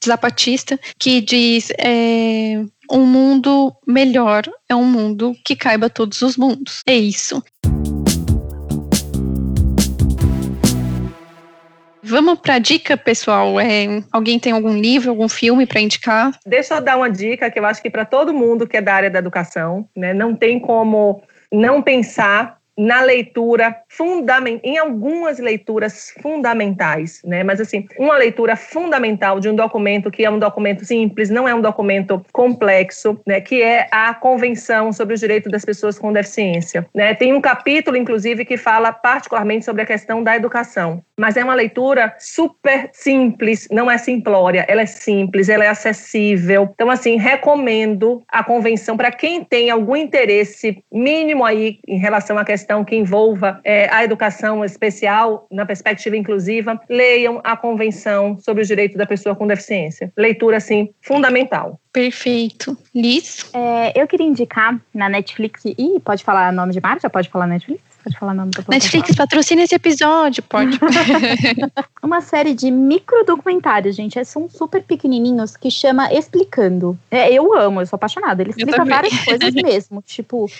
Zapatista, 0.03 0.81
que 0.99 1.21
diz: 1.21 1.71
é, 1.79 2.65
um 2.91 3.05
mundo 3.05 3.71
melhor 3.87 4.45
é 4.67 4.75
um 4.75 4.87
mundo 4.87 5.37
que 5.45 5.55
caiba 5.55 5.91
todos 5.91 6.23
os 6.23 6.39
mundos. 6.39 6.81
É 6.87 6.97
isso. 6.97 7.43
Vamos 12.15 12.39
para 12.39 12.55
a 12.55 12.59
dica, 12.61 12.97
pessoal. 12.97 13.59
É, 13.59 14.01
alguém 14.13 14.39
tem 14.39 14.53
algum 14.53 14.79
livro, 14.79 15.11
algum 15.11 15.29
filme 15.29 15.67
para 15.67 15.81
indicar? 15.81 16.31
Deixa 16.47 16.75
eu 16.75 16.81
dar 16.81 16.97
uma 16.97 17.11
dica 17.11 17.51
que 17.51 17.59
eu 17.59 17.67
acho 17.67 17.83
que 17.83 17.91
para 17.91 18.05
todo 18.05 18.33
mundo 18.33 18.69
que 18.69 18.77
é 18.77 18.81
da 18.81 18.95
área 18.95 19.11
da 19.11 19.19
educação, 19.19 19.89
né, 19.97 20.15
não 20.15 20.33
tem 20.33 20.61
como 20.61 21.25
não 21.51 21.83
pensar 21.83 22.57
na 22.77 23.03
leitura 23.03 23.77
fundamental, 23.89 24.61
em 24.65 24.79
algumas 24.79 25.39
leituras 25.39 26.13
fundamentais, 26.21 27.21
né? 27.25 27.45
Mas 27.45 27.61
assim, 27.61 27.87
uma 27.99 28.17
leitura 28.17 28.57
fundamental 28.57 29.39
de 29.39 29.49
um 29.49 29.55
documento 29.55 30.11
que 30.11 30.25
é 30.25 30.31
um 30.31 30.39
documento 30.39 30.85
simples, 30.85 31.31
não 31.31 31.49
é 31.49 31.55
um 31.55 31.61
documento 31.61 32.25
complexo, 32.33 33.21
né? 33.27 33.41
Que 33.41 33.63
é 33.63 33.87
a 33.91 34.13
Convenção 34.13 34.93
sobre 34.93 35.15
os 35.15 35.21
Direitos 35.21 35.51
das 35.53 35.65
Pessoas 35.65 35.99
com 35.99 36.13
Deficiência, 36.13 36.87
né? 36.95 37.15
Tem 37.15 37.33
um 37.33 37.41
capítulo, 37.41 37.97
inclusive, 37.97 38.45
que 38.45 38.57
fala 38.57 38.93
particularmente 38.93 39.65
sobre 39.65 39.83
a 39.83 39.87
questão 39.87 40.23
da 40.23 40.35
educação, 40.35 41.03
mas 41.19 41.37
é 41.37 41.45
uma 41.45 41.55
leitura 41.55 42.15
super 42.19 42.91
simples, 42.93 43.69
não 43.71 43.91
é 43.91 43.99
simplória, 43.99 44.65
ela 44.69 44.83
é 44.83 44.87
simples, 44.87 45.49
ela 45.49 45.65
é 45.65 45.69
acessível. 45.69 46.69
Então, 46.75 46.91
assim, 46.91 47.17
recomendo 47.17 48.23
a 48.29 48.43
convenção 48.43 48.97
para 48.97 49.11
quem 49.11 49.45
tem 49.45 49.71
algum 49.71 49.97
interesse 49.97 50.83
mínimo 50.93 51.45
aí 51.45 51.79
em 51.87 51.99
relação 51.99 52.39
à 52.39 52.45
questão 52.45 52.85
que 52.85 52.97
envolva 52.97 53.61
é, 53.65 53.89
a 53.93 54.05
educação 54.05 54.65
especial 54.65 55.47
na 55.51 55.65
perspectiva 55.65 56.17
inclusiva, 56.17 56.81
leiam 56.89 57.41
a 57.45 57.57
Convenção 57.57 58.39
sobre 58.41 58.63
os 58.63 58.69
Direitos 58.69 58.97
da 58.97 59.07
Pessoa 59.07 59.35
com 59.35 59.47
Deficiência. 59.47 60.13
Leitura, 60.17 60.57
assim, 60.57 60.91
fundamental. 61.01 61.81
Perfeito. 61.93 62.77
Liz? 62.95 63.49
É, 63.55 63.93
eu 64.01 64.07
queria 64.07 64.27
indicar 64.27 64.79
na 64.93 65.09
Netflix. 65.09 65.65
Ih, 65.65 66.01
pode 66.05 66.25
falar 66.25 66.53
nome 66.53 66.73
de 66.73 66.81
marca? 66.81 67.09
Pode 67.09 67.29
falar 67.29 67.47
Netflix? 67.47 67.94
Pode 68.05 68.19
falar 68.19 68.35
nome 68.35 68.51
da 68.51 68.63
Netflix 68.69 69.15
patrocina 69.17 69.63
esse 69.63 69.75
episódio, 69.75 70.43
pode. 70.43 70.79
uma 72.03 72.21
série 72.21 72.53
de 72.53 72.71
micro 72.71 73.25
documentários, 73.25 73.97
gente. 73.97 74.23
São 74.27 74.47
super 74.47 74.83
pequenininhos 74.83 75.57
que 75.57 75.71
chama 75.71 76.13
Explicando. 76.13 76.99
É, 77.11 77.33
eu 77.33 77.57
amo, 77.57 77.81
eu 77.81 77.87
sou 77.87 77.97
apaixonada. 77.97 78.43
Ele 78.43 78.51
explica 78.51 78.85
várias 78.85 79.19
coisas 79.25 79.55
mesmo. 79.55 80.03
Tipo, 80.15 80.51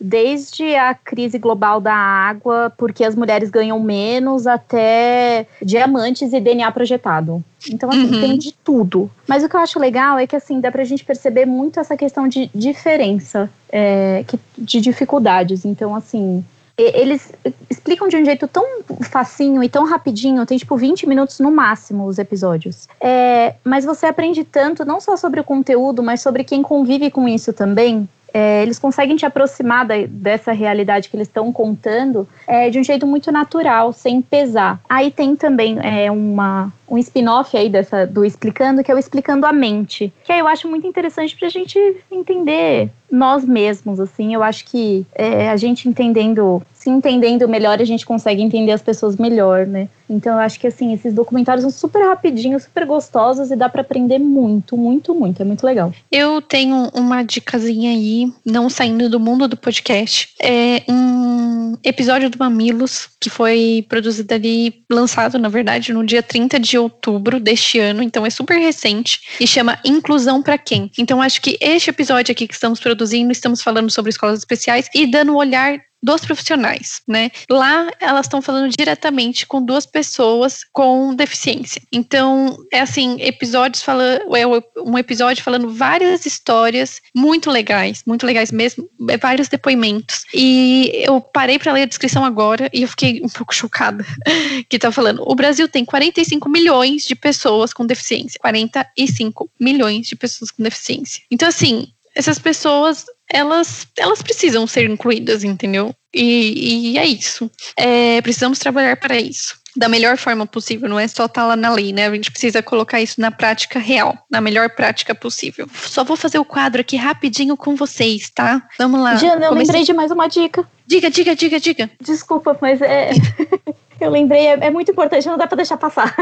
desde 0.00 0.74
a 0.74 0.94
crise 0.94 1.38
global 1.38 1.78
da 1.78 1.94
água, 1.94 2.72
porque 2.78 3.04
as 3.04 3.14
mulheres 3.14 3.50
ganham 3.50 3.78
menos, 3.78 4.46
até 4.46 5.46
diamantes 5.60 6.32
e 6.32 6.40
DNA 6.40 6.72
projetado. 6.72 7.44
Então, 7.70 7.90
assim, 7.90 8.14
uhum. 8.14 8.20
tem 8.20 8.38
de 8.38 8.52
tudo. 8.52 9.10
Mas 9.28 9.44
o 9.44 9.48
que 9.48 9.56
eu 9.56 9.60
acho 9.60 9.78
legal 9.78 10.18
é 10.18 10.26
que, 10.26 10.36
assim, 10.36 10.58
dá 10.58 10.72
pra 10.72 10.84
gente 10.84 11.04
perceber 11.04 11.44
muito 11.44 11.78
essa 11.78 11.96
questão 11.96 12.26
de 12.28 12.50
diferença, 12.54 13.50
é, 13.70 14.24
que, 14.26 14.38
de 14.56 14.80
dificuldades. 14.80 15.64
Então, 15.64 15.94
assim, 15.94 16.44
eles 16.76 17.32
explicam 17.70 18.08
de 18.08 18.16
um 18.16 18.24
jeito 18.24 18.48
tão 18.48 18.64
facinho 19.02 19.62
e 19.62 19.68
tão 19.68 19.84
rapidinho, 19.84 20.44
tem 20.44 20.58
tipo 20.58 20.76
20 20.76 21.08
minutos 21.08 21.38
no 21.38 21.50
máximo 21.50 22.06
os 22.06 22.18
episódios. 22.18 22.88
É, 23.00 23.54
mas 23.62 23.84
você 23.84 24.06
aprende 24.06 24.42
tanto, 24.44 24.84
não 24.84 25.00
só 25.00 25.16
sobre 25.16 25.40
o 25.40 25.44
conteúdo, 25.44 26.02
mas 26.02 26.20
sobre 26.20 26.42
quem 26.42 26.62
convive 26.62 27.10
com 27.10 27.28
isso 27.28 27.52
também 27.52 28.08
é, 28.34 28.62
eles 28.62 28.80
conseguem 28.80 29.14
te 29.14 29.24
aproximar 29.24 29.86
da, 29.86 29.94
dessa 30.08 30.50
realidade 30.50 31.08
que 31.08 31.16
eles 31.16 31.28
estão 31.28 31.52
contando 31.52 32.28
é, 32.48 32.68
de 32.68 32.80
um 32.80 32.82
jeito 32.82 33.06
muito 33.06 33.30
natural, 33.30 33.92
sem 33.92 34.20
pesar. 34.20 34.80
Aí 34.88 35.12
tem 35.12 35.36
também 35.36 35.78
é, 35.80 36.10
uma, 36.10 36.72
um 36.88 36.98
spin-off 36.98 37.56
aí 37.56 37.68
dessa, 37.68 38.04
do 38.04 38.24
Explicando, 38.24 38.82
que 38.82 38.90
é 38.90 38.94
o 38.94 38.98
Explicando 38.98 39.46
a 39.46 39.52
Mente, 39.52 40.12
que 40.24 40.32
eu 40.32 40.48
acho 40.48 40.68
muito 40.68 40.84
interessante 40.84 41.36
para 41.36 41.46
a 41.46 41.50
gente 41.50 41.78
entender 42.10 42.90
nós 43.08 43.44
mesmos, 43.44 44.00
assim, 44.00 44.34
eu 44.34 44.42
acho 44.42 44.64
que 44.64 45.06
é, 45.14 45.48
a 45.48 45.56
gente 45.56 45.88
entendendo 45.88 46.60
se 46.84 46.90
entendendo 46.90 47.48
melhor, 47.48 47.80
a 47.80 47.84
gente 47.84 48.04
consegue 48.04 48.42
entender 48.42 48.72
as 48.72 48.82
pessoas 48.82 49.16
melhor, 49.16 49.66
né? 49.66 49.88
Então 50.08 50.34
eu 50.34 50.38
acho 50.38 50.60
que 50.60 50.66
assim, 50.66 50.92
esses 50.92 51.14
documentários 51.14 51.62
são 51.62 51.70
super 51.70 52.06
rapidinhos, 52.06 52.64
super 52.64 52.84
gostosos 52.84 53.50
e 53.50 53.56
dá 53.56 53.70
para 53.70 53.80
aprender 53.80 54.18
muito, 54.18 54.76
muito, 54.76 55.14
muito. 55.14 55.40
É 55.40 55.46
muito 55.46 55.64
legal. 55.64 55.94
Eu 56.12 56.42
tenho 56.42 56.90
uma 56.92 57.22
dicasinha 57.22 57.90
aí, 57.90 58.30
não 58.44 58.68
saindo 58.68 59.08
do 59.08 59.18
mundo 59.18 59.48
do 59.48 59.56
podcast. 59.56 60.28
É 60.42 60.82
um 60.86 61.78
episódio 61.82 62.28
do 62.28 62.38
Mamilos 62.38 63.08
que 63.18 63.30
foi 63.30 63.86
produzido 63.88 64.34
ali, 64.34 64.84
lançado, 64.92 65.38
na 65.38 65.48
verdade, 65.48 65.90
no 65.90 66.04
dia 66.04 66.22
30 66.22 66.60
de 66.60 66.76
outubro 66.76 67.40
deste 67.40 67.78
ano, 67.78 68.02
então 68.02 68.26
é 68.26 68.30
super 68.30 68.58
recente 68.58 69.20
e 69.40 69.46
chama 69.46 69.78
Inclusão 69.86 70.42
para 70.42 70.58
quem? 70.58 70.90
Então 70.98 71.22
acho 71.22 71.40
que 71.40 71.56
este 71.62 71.88
episódio 71.88 72.30
aqui 72.30 72.46
que 72.46 72.52
estamos 72.52 72.78
produzindo, 72.78 73.32
estamos 73.32 73.62
falando 73.62 73.90
sobre 73.90 74.10
escolas 74.10 74.38
especiais 74.38 74.90
e 74.94 75.06
dando 75.06 75.32
um 75.32 75.36
olhar 75.36 75.80
dos 76.04 76.20
profissionais, 76.20 77.00
né? 77.08 77.30
Lá 77.50 77.90
elas 77.98 78.26
estão 78.26 78.42
falando 78.42 78.70
diretamente 78.70 79.46
com 79.46 79.64
duas 79.64 79.86
pessoas 79.86 80.60
com 80.70 81.14
deficiência. 81.14 81.80
Então, 81.90 82.54
é 82.70 82.80
assim, 82.80 83.16
episódios 83.20 83.82
falando, 83.82 84.36
é 84.36 84.46
um 84.76 84.98
episódio 84.98 85.42
falando 85.42 85.70
várias 85.70 86.26
histórias 86.26 87.00
muito 87.16 87.50
legais, 87.50 88.02
muito 88.06 88.26
legais 88.26 88.52
mesmo, 88.52 88.86
é 89.08 89.16
vários 89.16 89.48
depoimentos. 89.48 90.26
E 90.34 90.92
eu 90.94 91.22
parei 91.22 91.58
para 91.58 91.72
ler 91.72 91.82
a 91.82 91.86
descrição 91.86 92.22
agora 92.22 92.68
e 92.70 92.82
eu 92.82 92.88
fiquei 92.88 93.22
um 93.24 93.28
pouco 93.30 93.54
chocada 93.54 94.04
que 94.68 94.78
tá 94.78 94.92
falando. 94.92 95.22
O 95.26 95.34
Brasil 95.34 95.66
tem 95.66 95.86
45 95.86 96.50
milhões 96.50 97.06
de 97.06 97.14
pessoas 97.14 97.72
com 97.72 97.86
deficiência, 97.86 98.38
45 98.40 99.50
milhões 99.58 100.06
de 100.06 100.16
pessoas 100.16 100.50
com 100.50 100.62
deficiência. 100.62 101.22
Então, 101.30 101.48
assim, 101.48 101.93
essas 102.14 102.38
pessoas 102.38 103.06
elas, 103.30 103.86
elas 103.98 104.22
precisam 104.22 104.66
ser 104.66 104.88
incluídas, 104.88 105.44
entendeu? 105.44 105.94
E, 106.12 106.92
e 106.92 106.98
é 106.98 107.06
isso. 107.06 107.50
É, 107.76 108.20
precisamos 108.20 108.58
trabalhar 108.58 108.96
para 108.96 109.16
isso. 109.16 109.56
Da 109.76 109.88
melhor 109.88 110.16
forma 110.16 110.46
possível, 110.46 110.88
não 110.88 111.00
é 111.00 111.08
só 111.08 111.24
estar 111.24 111.40
tá 111.40 111.46
lá 111.48 111.56
na 111.56 111.68
lei, 111.70 111.92
né? 111.92 112.06
A 112.06 112.14
gente 112.14 112.30
precisa 112.30 112.62
colocar 112.62 113.00
isso 113.00 113.20
na 113.20 113.32
prática 113.32 113.80
real, 113.80 114.16
na 114.30 114.40
melhor 114.40 114.70
prática 114.70 115.16
possível. 115.16 115.68
Só 115.74 116.04
vou 116.04 116.16
fazer 116.16 116.38
o 116.38 116.44
quadro 116.44 116.80
aqui 116.80 116.96
rapidinho 116.96 117.56
com 117.56 117.74
vocês, 117.74 118.30
tá? 118.30 118.62
Vamos 118.78 119.00
lá. 119.00 119.16
Jana, 119.16 119.46
eu 119.46 119.48
Comecei... 119.48 119.66
lembrei 119.66 119.82
de 119.84 119.92
mais 119.92 120.12
uma 120.12 120.28
dica. 120.28 120.64
Diga, 120.86 121.10
diga, 121.10 121.34
diga, 121.34 121.58
diga. 121.58 121.90
Desculpa, 122.00 122.56
mas 122.60 122.80
é. 122.80 123.10
eu 124.00 124.10
lembrei, 124.10 124.46
é, 124.46 124.66
é, 124.66 124.70
muito 124.70 124.92
importante, 124.92 125.26
não 125.26 125.38
dá 125.38 125.48
para 125.48 125.56
deixar 125.56 125.76
passar. 125.76 126.14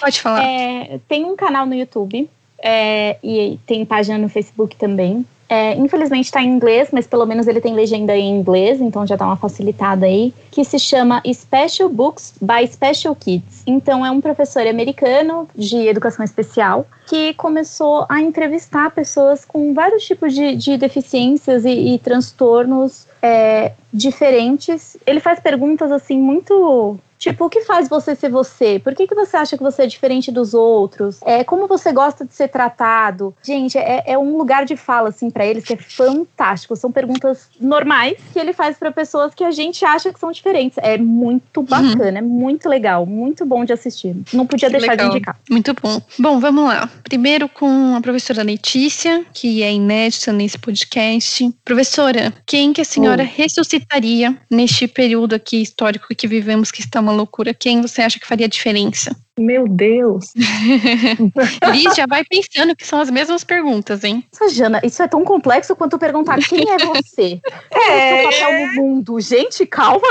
Pode 0.00 0.20
falar. 0.20 0.42
É, 0.42 0.98
tem 1.08 1.24
um 1.24 1.36
canal 1.36 1.66
no 1.66 1.74
YouTube 1.74 2.28
é, 2.62 3.16
e 3.22 3.58
tem 3.66 3.84
página 3.84 4.18
no 4.18 4.28
Facebook 4.28 4.76
também, 4.76 5.24
é, 5.48 5.74
infelizmente 5.76 6.26
está 6.26 6.42
em 6.42 6.48
inglês, 6.48 6.90
mas 6.92 7.06
pelo 7.06 7.24
menos 7.24 7.46
ele 7.46 7.60
tem 7.60 7.72
legenda 7.72 8.14
em 8.14 8.38
inglês, 8.38 8.80
então 8.80 9.06
já 9.06 9.16
dá 9.16 9.24
uma 9.24 9.36
facilitada 9.36 10.04
aí, 10.04 10.34
que 10.50 10.62
se 10.62 10.78
chama 10.78 11.22
Special 11.32 11.88
Books 11.88 12.34
by 12.40 12.66
Special 12.66 13.16
Kids. 13.16 13.62
Então 13.66 14.04
é 14.04 14.10
um 14.10 14.20
professor 14.20 14.66
americano 14.66 15.48
de 15.56 15.88
educação 15.88 16.22
especial 16.22 16.86
que 17.06 17.32
começou 17.34 18.04
a 18.10 18.20
entrevistar 18.20 18.90
pessoas 18.90 19.46
com 19.46 19.72
vários 19.72 20.04
tipos 20.04 20.34
de, 20.34 20.54
de 20.54 20.76
deficiências 20.76 21.64
e, 21.64 21.94
e 21.94 21.98
transtornos 21.98 23.06
é, 23.22 23.72
diferentes. 23.92 24.98
Ele 25.06 25.18
faz 25.18 25.40
perguntas 25.40 25.90
assim 25.90 26.18
muito 26.18 26.98
Tipo, 27.18 27.46
o 27.46 27.50
que 27.50 27.62
faz 27.62 27.88
você 27.88 28.14
ser 28.14 28.30
você? 28.30 28.78
Por 28.78 28.94
que, 28.94 29.06
que 29.06 29.14
você 29.14 29.36
acha 29.36 29.56
que 29.56 29.62
você 29.62 29.82
é 29.82 29.86
diferente 29.86 30.30
dos 30.30 30.54
outros? 30.54 31.18
É, 31.22 31.42
como 31.42 31.66
você 31.66 31.92
gosta 31.92 32.24
de 32.24 32.32
ser 32.32 32.48
tratado? 32.48 33.34
Gente, 33.42 33.76
é, 33.76 34.04
é 34.06 34.16
um 34.16 34.36
lugar 34.36 34.64
de 34.64 34.76
fala, 34.76 35.08
assim, 35.08 35.28
para 35.28 35.44
eles 35.44 35.64
que 35.64 35.74
é 35.74 35.76
fantástico. 35.76 36.76
São 36.76 36.92
perguntas 36.92 37.48
normais 37.60 38.16
que 38.32 38.38
ele 38.38 38.52
faz 38.52 38.78
para 38.78 38.92
pessoas 38.92 39.34
que 39.34 39.42
a 39.42 39.50
gente 39.50 39.84
acha 39.84 40.12
que 40.12 40.20
são 40.20 40.30
diferentes. 40.30 40.78
É 40.78 40.96
muito 40.96 41.58
uhum. 41.58 41.66
bacana, 41.66 42.12
uhum. 42.12 42.18
é 42.18 42.22
muito 42.22 42.68
legal, 42.68 43.04
muito 43.04 43.44
bom 43.44 43.64
de 43.64 43.72
assistir. 43.72 44.16
Não 44.32 44.46
podia 44.46 44.68
que 44.68 44.78
deixar 44.78 44.92
legal. 44.92 45.10
de 45.10 45.16
indicar. 45.16 45.40
Muito 45.50 45.74
bom. 45.82 46.00
Bom, 46.18 46.38
vamos 46.38 46.64
lá. 46.64 46.88
Primeiro 47.02 47.48
com 47.48 47.96
a 47.96 48.00
professora 48.00 48.42
Letícia, 48.42 49.24
que 49.32 49.62
é 49.62 49.72
inédita 49.72 50.32
nesse 50.32 50.58
podcast. 50.58 51.52
Professora, 51.64 52.32
quem 52.46 52.72
que 52.72 52.80
a 52.80 52.84
senhora 52.84 53.24
ressuscitaria 53.24 54.36
neste 54.48 54.86
período 54.86 55.34
aqui 55.34 55.60
histórico 55.60 56.06
que 56.14 56.28
vivemos, 56.28 56.70
que 56.70 56.80
estamos 56.80 57.07
uma 57.08 57.16
loucura. 57.16 57.54
Quem 57.54 57.80
você 57.80 58.02
acha 58.02 58.20
que 58.20 58.26
faria 58.26 58.48
diferença? 58.48 59.16
Meu 59.38 59.68
Deus! 59.68 60.26
Liz 61.72 61.94
já 61.94 62.06
vai 62.06 62.24
pensando 62.24 62.74
que 62.74 62.86
são 62.86 63.00
as 63.00 63.10
mesmas 63.10 63.44
perguntas, 63.44 64.04
hein? 64.04 64.24
Nossa, 64.32 64.54
Jana, 64.54 64.80
isso 64.82 65.02
é 65.02 65.08
tão 65.08 65.24
complexo 65.24 65.76
quanto 65.76 65.98
perguntar 65.98 66.38
quem 66.38 66.68
é 66.70 66.78
você? 66.78 67.40
Qual 67.70 67.90
é, 67.90 68.26
o 68.26 68.32
seu 68.32 68.40
papel 68.40 68.66
no 68.66 68.74
mundo? 68.74 69.20
Gente, 69.20 69.64
calma! 69.66 70.06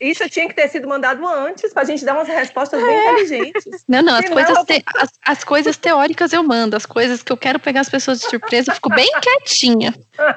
Isso 0.00 0.28
tinha 0.28 0.48
que 0.48 0.54
ter 0.54 0.68
sido 0.68 0.88
mandado 0.88 1.26
antes 1.26 1.72
pra 1.72 1.84
gente 1.84 2.04
dar 2.04 2.14
umas 2.14 2.28
respostas 2.28 2.82
bem 2.82 2.94
é. 2.94 3.12
inteligentes. 3.12 3.84
Não, 3.86 4.02
não, 4.02 4.16
as 4.16 4.28
coisas, 4.28 4.64
te, 4.64 4.84
as, 4.96 5.10
as, 5.24 5.44
coisas 5.44 5.76
teóricas 5.76 6.32
eu 6.32 6.42
mando, 6.42 6.76
as 6.76 6.86
coisas 6.86 7.22
que 7.22 7.32
eu 7.32 7.36
quero 7.36 7.58
pegar 7.58 7.80
as 7.80 7.88
pessoas 7.88 8.20
de 8.20 8.28
surpresa, 8.28 8.70
eu 8.70 8.74
fico 8.74 8.90
bem 8.90 9.10
quietinha. 9.20 9.94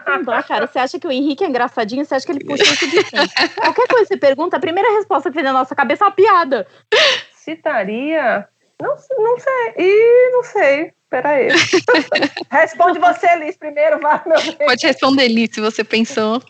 Não 0.07 0.23
dá, 0.23 0.43
cara. 0.43 0.67
Você 0.67 0.79
acha 0.79 0.99
que 0.99 1.07
o 1.07 1.11
Henrique 1.11 1.43
é 1.43 1.47
engraçadinho? 1.47 2.05
Você 2.05 2.15
acha 2.15 2.25
que 2.25 2.31
ele 2.31 2.45
puxa 2.45 2.63
isso 2.63 2.87
de 2.87 3.05
cima? 3.05 3.27
Qualquer 3.55 3.87
coisa 3.87 4.05
que 4.05 4.13
você 4.13 4.17
pergunta, 4.17 4.57
a 4.57 4.59
primeira 4.59 4.91
resposta 4.97 5.29
que 5.29 5.35
vem 5.35 5.43
na 5.43 5.53
nossa 5.53 5.75
cabeça 5.75 6.03
é 6.03 6.07
uma 6.07 6.13
piada 6.13 6.67
citaria. 7.43 8.47
Não, 8.81 8.95
não 9.17 9.39
sei. 9.39 9.73
Ih, 9.77 10.31
não 10.31 10.43
sei. 10.43 10.91
Peraí. 11.09 11.49
Responde 12.49 12.99
você, 12.99 13.35
Liz, 13.35 13.55
primeiro, 13.55 13.99
vai, 13.99 14.19
meu. 14.25 14.39
Pode 14.65 14.87
responder, 14.87 15.27
Liz, 15.27 15.51
se 15.53 15.61
você 15.61 15.83
pensou. 15.83 16.41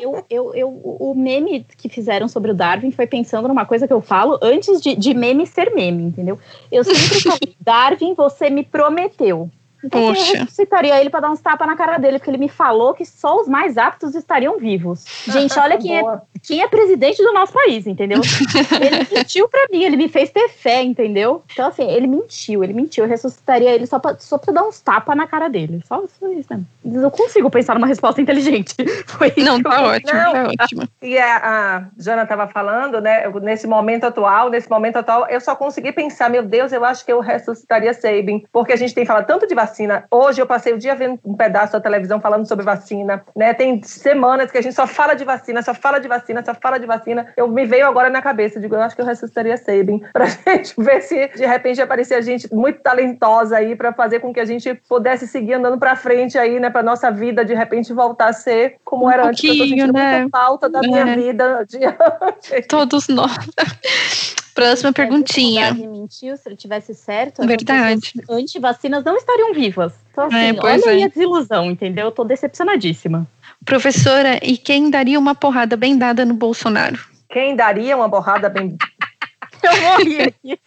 Eu, 0.00 0.24
eu, 0.28 0.54
eu, 0.54 0.68
o 0.68 1.14
meme 1.14 1.64
que 1.76 1.88
fizeram 1.88 2.28
sobre 2.28 2.50
o 2.50 2.54
Darwin 2.54 2.90
foi 2.90 3.06
pensando 3.06 3.48
numa 3.48 3.64
coisa 3.64 3.86
que 3.86 3.92
eu 3.92 4.00
falo 4.00 4.38
antes 4.42 4.80
de, 4.80 4.94
de 4.96 5.14
meme 5.14 5.46
ser 5.46 5.72
meme, 5.74 6.04
entendeu? 6.04 6.38
Eu 6.70 6.84
sempre 6.84 7.20
falei, 7.20 7.56
Darwin, 7.60 8.14
você 8.14 8.50
me 8.50 8.64
prometeu. 8.64 9.50
Poxa. 9.90 10.32
eu 10.32 10.40
ressuscitaria 10.40 11.00
ele 11.00 11.10
para 11.10 11.20
dar 11.20 11.30
uns 11.30 11.40
tapas 11.40 11.66
na 11.66 11.76
cara 11.76 11.98
dele, 11.98 12.18
porque 12.18 12.30
ele 12.30 12.38
me 12.38 12.48
falou 12.48 12.94
que 12.94 13.04
só 13.04 13.40
os 13.40 13.48
mais 13.48 13.76
aptos 13.76 14.14
estariam 14.14 14.58
vivos. 14.58 15.04
Gente, 15.26 15.56
olha 15.58 15.78
quem 15.78 15.98
é, 15.98 16.02
quem 16.42 16.62
é 16.62 16.68
presidente 16.68 17.22
do 17.22 17.32
nosso 17.32 17.52
país, 17.52 17.86
entendeu? 17.86 18.20
ele 18.80 19.06
mentiu 19.12 19.48
para 19.48 19.66
mim, 19.70 19.84
ele 19.84 19.96
me 19.96 20.08
fez 20.08 20.30
ter 20.30 20.48
fé, 20.48 20.82
entendeu? 20.82 21.42
Então, 21.52 21.68
assim, 21.68 21.88
ele 21.90 22.06
mentiu, 22.06 22.62
ele 22.62 22.72
mentiu. 22.72 23.04
Eu 23.04 23.10
ressuscitaria 23.10 23.70
ele 23.70 23.86
só 23.86 23.98
pra, 23.98 24.16
só 24.18 24.38
pra 24.38 24.52
dar 24.52 24.64
uns 24.64 24.80
tapas 24.80 25.16
na 25.16 25.26
cara 25.26 25.48
dele. 25.48 25.80
Só, 25.86 26.02
só 26.18 26.28
isso, 26.32 26.48
né? 26.50 26.60
Eu 26.84 27.10
consigo 27.10 27.50
pensar 27.50 27.74
numa 27.74 27.86
resposta 27.86 28.20
inteligente. 28.20 28.74
Foi 29.06 29.32
Não, 29.38 29.62
tá 29.62 29.82
ótimo, 29.82 30.12
Não, 30.12 30.32
tá 30.32 30.48
ótimo. 30.62 30.88
E 31.02 31.18
a, 31.18 31.36
a 31.36 31.84
Jana 31.98 32.22
estava 32.22 32.46
falando, 32.48 33.00
né? 33.00 33.28
Nesse 33.42 33.66
momento 33.66 34.04
atual, 34.04 34.50
nesse 34.50 34.70
momento 34.70 34.96
atual, 34.96 35.26
eu 35.28 35.40
só 35.40 35.54
consegui 35.54 35.92
pensar, 35.92 36.30
meu 36.30 36.42
Deus, 36.42 36.72
eu 36.72 36.84
acho 36.84 37.04
que 37.04 37.12
eu 37.12 37.20
ressuscitaria 37.20 37.92
Sabin, 37.94 38.44
porque 38.52 38.72
a 38.72 38.76
gente 38.76 38.94
tem 38.94 39.04
falado 39.04 39.26
tanto 39.26 39.46
de 39.46 39.54
vacina 39.54 39.75
vacina. 39.76 40.04
Hoje 40.10 40.40
eu 40.40 40.46
passei 40.46 40.72
o 40.72 40.78
dia 40.78 40.94
vendo 40.94 41.18
um 41.24 41.34
pedaço 41.34 41.74
da 41.74 41.80
televisão 41.80 42.20
falando 42.20 42.46
sobre 42.46 42.64
vacina, 42.64 43.22
né? 43.34 43.52
Tem 43.52 43.82
semanas 43.82 44.50
que 44.50 44.56
a 44.56 44.62
gente 44.62 44.74
só 44.74 44.86
fala 44.86 45.14
de 45.14 45.24
vacina, 45.24 45.60
só 45.62 45.74
fala 45.74 45.98
de 45.98 46.08
vacina, 46.08 46.42
só 46.44 46.54
fala 46.54 46.78
de 46.78 46.86
vacina. 46.86 47.26
Eu 47.36 47.46
me 47.48 47.66
veio 47.66 47.86
agora 47.86 48.08
na 48.08 48.22
cabeça, 48.22 48.58
digo, 48.58 48.74
eu 48.74 48.80
acho 48.80 48.96
que 48.96 49.02
eu 49.02 49.06
ressuscitaria 49.06 49.56
Sabin 49.56 50.02
pra 50.12 50.26
gente 50.26 50.74
ver 50.78 51.02
se 51.02 51.28
de 51.28 51.44
repente 51.44 51.80
aparecia 51.80 52.22
gente 52.22 52.52
muito 52.52 52.80
talentosa 52.80 53.58
aí 53.58 53.76
para 53.76 53.92
fazer 53.92 54.20
com 54.20 54.32
que 54.32 54.40
a 54.40 54.44
gente 54.44 54.74
pudesse 54.88 55.26
seguir 55.26 55.54
andando 55.54 55.78
para 55.78 55.94
frente 55.94 56.38
aí, 56.38 56.58
né, 56.58 56.70
para 56.70 56.82
nossa 56.82 57.10
vida 57.10 57.44
de 57.44 57.54
repente 57.54 57.92
voltar 57.92 58.28
a 58.28 58.32
ser 58.32 58.76
como 58.84 59.06
um 59.06 59.10
era 59.10 59.28
antes. 59.28 59.44
Eu 59.44 59.58
tô 59.58 59.64
sentindo 59.66 59.92
né? 59.92 60.20
muita 60.20 60.38
falta 60.38 60.68
da 60.68 60.78
é. 60.78 60.82
minha 60.82 61.04
vida 61.14 61.58
adiante. 61.58 62.66
Todos 62.68 63.08
nós. 63.08 63.36
Próxima 64.56 64.90
perguntinha. 64.90 65.74
Se 65.74 65.86
mentiu, 65.86 66.36
se 66.38 66.48
ele 66.48 66.56
tivesse 66.56 66.94
certo, 66.94 67.46
Verdade. 67.46 68.14
antivacinas 68.28 69.04
não 69.04 69.14
estariam 69.14 69.52
vivas. 69.52 69.92
Então, 70.10 70.24
assim, 70.24 70.34
é, 70.34 70.54
olha 70.58 70.82
é. 70.86 70.88
aí 70.88 71.02
a 71.04 71.08
desilusão, 71.08 71.70
entendeu? 71.70 72.06
Eu 72.06 72.10
tô 72.10 72.24
decepcionadíssima. 72.24 73.28
Professora, 73.66 74.40
e 74.42 74.56
quem 74.56 74.88
daria 74.88 75.18
uma 75.18 75.34
porrada 75.34 75.76
bem 75.76 75.98
dada 75.98 76.24
no 76.24 76.32
Bolsonaro? 76.32 76.98
Quem 77.28 77.54
daria 77.54 77.94
uma 77.94 78.08
porrada 78.08 78.48
bem. 78.48 78.78
Eu 79.62 79.82
morri 79.82 80.22
aqui. 80.22 80.58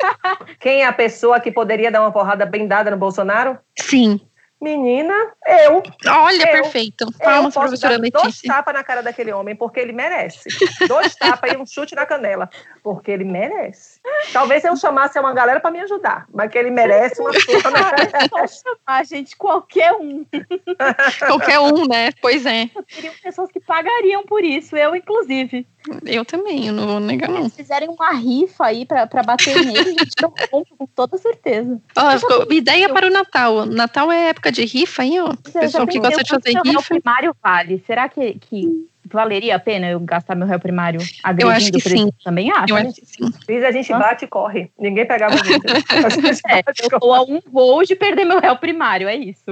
Quem 0.60 0.82
é 0.82 0.86
a 0.86 0.92
pessoa 0.92 1.40
que 1.40 1.50
poderia 1.50 1.90
dar 1.90 2.02
uma 2.02 2.12
porrada 2.12 2.46
bem 2.46 2.68
dada 2.68 2.90
no 2.90 2.96
Bolsonaro? 2.96 3.58
Sim. 3.76 4.20
Menina, 4.64 5.14
eu. 5.46 5.82
Olha, 6.08 6.42
eu, 6.42 6.62
perfeito. 6.62 7.06
Palmas, 7.18 7.54
eu 7.54 7.60
professora 7.60 7.98
Letícia. 7.98 8.22
Dois 8.22 8.40
tapas 8.40 8.72
na 8.72 8.82
cara 8.82 9.02
daquele 9.02 9.30
homem, 9.30 9.54
porque 9.54 9.78
ele 9.78 9.92
merece. 9.92 10.48
Dois 10.88 11.14
tapas 11.14 11.52
e 11.52 11.56
um 11.58 11.66
chute 11.66 11.94
na 11.94 12.06
canela, 12.06 12.48
porque 12.82 13.10
ele 13.10 13.24
merece. 13.24 13.93
Talvez 14.32 14.64
eu 14.64 14.76
chamasse 14.76 15.18
uma 15.18 15.32
galera 15.32 15.60
para 15.60 15.70
me 15.70 15.80
ajudar, 15.80 16.26
mas 16.32 16.50
que 16.50 16.58
ele 16.58 16.70
merece 16.70 17.20
uma 17.20 17.32
surra 17.32 17.70
na 17.70 17.84
cara. 17.84 18.28
Só 18.28 18.46
chamar, 18.46 19.06
gente, 19.06 19.36
qualquer 19.36 19.92
um. 19.92 20.26
qualquer 21.26 21.58
um, 21.60 21.86
né? 21.86 22.10
Pois 22.20 22.44
é. 22.44 22.68
Teriam 22.94 23.14
pessoas 23.22 23.50
que 23.50 23.60
pagariam 23.60 24.24
por 24.24 24.44
isso, 24.44 24.76
eu 24.76 24.94
inclusive. 24.94 25.66
Eu 26.04 26.24
também, 26.24 26.66
eu 26.66 26.72
não 26.72 26.86
vou 26.86 27.00
negar, 27.00 27.30
não. 27.30 27.48
Se 27.48 27.56
fizerem 27.56 27.88
uma 27.88 28.12
rifa 28.12 28.66
aí 28.66 28.84
pra, 28.84 29.06
pra 29.06 29.22
bater 29.22 29.54
nele, 29.64 29.90
gente, 29.90 30.14
eu 30.22 30.32
compro 30.50 30.74
com 30.76 30.86
toda 30.86 31.16
certeza. 31.16 31.80
Ó, 31.96 32.18
ficou, 32.18 32.52
ideia 32.52 32.88
para 32.88 33.06
o 33.06 33.10
Natal. 33.10 33.66
Natal 33.66 34.10
é 34.10 34.28
época 34.28 34.50
de 34.50 34.64
rifa 34.64 35.02
aí, 35.02 35.20
ó. 35.20 35.34
Pessoal 35.52 35.86
que 35.86 35.98
gosta 35.98 36.22
de 36.22 36.30
fazer 36.30 36.58
rifa. 36.64 36.80
O 36.80 36.84
primário 36.84 37.36
vale. 37.42 37.82
Será 37.86 38.08
que, 38.08 38.34
que 38.34 38.88
valeria 39.06 39.56
a 39.56 39.58
pena 39.58 39.88
eu 39.88 40.00
gastar 40.00 40.34
meu 40.34 40.46
réu 40.46 40.58
primário 40.58 41.00
agredindo 41.22 41.50
eu 41.50 41.56
acho 41.56 41.72
que 41.72 41.80
sim. 41.80 42.10
Também 42.24 42.50
acho. 42.50 42.72
Eu 42.72 42.76
acho 42.76 42.94
que 42.94 43.06
sim. 43.06 43.64
A 43.64 43.72
gente 43.72 43.90
bate 43.90 44.24
e 44.24 44.28
corre. 44.28 44.70
Ninguém 44.78 45.06
pegava 45.06 45.34
é, 46.48 46.62
eu 46.82 47.00
tô 47.00 47.12
a 47.12 47.22
um 47.22 47.40
voo 47.46 47.84
de 47.84 47.94
perder 47.94 48.24
meu 48.24 48.40
réu 48.40 48.56
primário, 48.56 49.08
é 49.08 49.14
isso. 49.14 49.44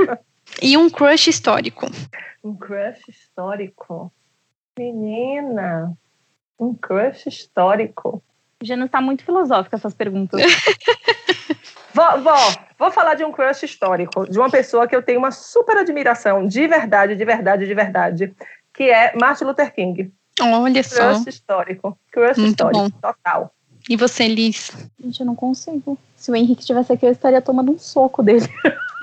e 0.62 0.76
um 0.76 0.90
crush 0.90 1.28
histórico. 1.28 1.86
Um 2.42 2.56
crush 2.56 3.02
histórico. 3.08 4.12
Menina, 4.78 5.92
um 6.58 6.74
crush 6.74 7.26
histórico. 7.26 8.22
Já 8.62 8.76
não 8.76 8.86
está 8.86 9.00
muito 9.00 9.24
filosófica 9.24 9.76
essas 9.76 9.94
perguntas. 9.94 10.40
vou, 11.94 12.22
vou, 12.22 12.34
vou 12.78 12.90
falar 12.90 13.14
de 13.14 13.24
um 13.24 13.32
crush 13.32 13.64
histórico, 13.64 14.28
de 14.28 14.38
uma 14.38 14.50
pessoa 14.50 14.86
que 14.86 14.94
eu 14.94 15.02
tenho 15.02 15.18
uma 15.18 15.30
super 15.30 15.76
admiração, 15.76 16.46
de 16.46 16.66
verdade, 16.66 17.14
de 17.14 17.24
verdade, 17.24 17.66
de 17.66 17.74
verdade, 17.74 18.34
que 18.74 18.84
é 18.84 19.14
Martin 19.16 19.44
Luther 19.44 19.74
King. 19.74 20.12
Olha 20.40 20.82
só. 20.82 21.14
Crush 21.14 21.26
histórico. 21.26 21.98
Crush 22.12 22.38
muito 22.38 22.50
histórico, 22.50 22.82
bom. 22.82 22.90
total. 22.90 23.52
E 23.88 23.96
você, 23.96 24.28
Liz? 24.28 24.70
Gente, 25.02 25.20
eu 25.20 25.26
não 25.26 25.34
consigo. 25.34 25.98
Se 26.14 26.30
o 26.30 26.36
Henrique 26.36 26.64
tivesse 26.64 26.92
aqui, 26.92 27.06
eu 27.06 27.12
estaria 27.12 27.40
tomando 27.40 27.72
um 27.72 27.78
soco 27.78 28.22
dele. 28.22 28.46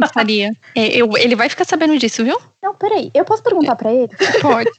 Estaria. 0.04 0.52
É, 0.76 0.88
eu, 0.88 1.10
ele 1.18 1.36
vai 1.36 1.50
ficar 1.50 1.66
sabendo 1.66 1.98
disso, 1.98 2.24
viu? 2.24 2.38
Não, 2.66 2.74
peraí. 2.74 3.12
Eu 3.14 3.24
posso 3.24 3.44
perguntar 3.44 3.76
pra 3.76 3.94
ele? 3.94 4.10
Pode. 4.42 4.72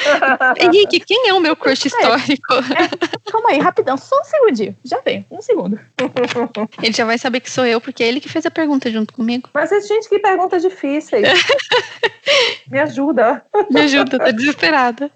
Henrique, 0.58 0.98
quem 1.00 1.28
é 1.28 1.34
o 1.34 1.40
meu 1.40 1.54
crush 1.54 1.84
histórico? 1.84 2.54
É, 2.54 3.30
calma 3.30 3.50
aí, 3.50 3.58
rapidão. 3.58 3.98
Só 3.98 4.18
um 4.18 4.24
segundinho. 4.24 4.74
Já 4.82 4.98
vem. 5.04 5.26
Um 5.30 5.42
segundo. 5.42 5.78
Ele 6.82 6.92
já 6.94 7.04
vai 7.04 7.18
saber 7.18 7.40
que 7.40 7.50
sou 7.50 7.66
eu, 7.66 7.82
porque 7.82 8.02
é 8.02 8.08
ele 8.08 8.20
que 8.20 8.28
fez 8.28 8.46
a 8.46 8.50
pergunta 8.50 8.90
junto 8.90 9.12
comigo. 9.12 9.50
Mas, 9.52 9.70
gente, 9.86 10.08
que 10.08 10.18
perguntas 10.18 10.62
difíceis. 10.62 11.26
Me 12.70 12.78
ajuda. 12.78 13.44
Me 13.70 13.82
ajuda, 13.82 14.18
tô 14.18 14.32
desesperada. 14.32 15.10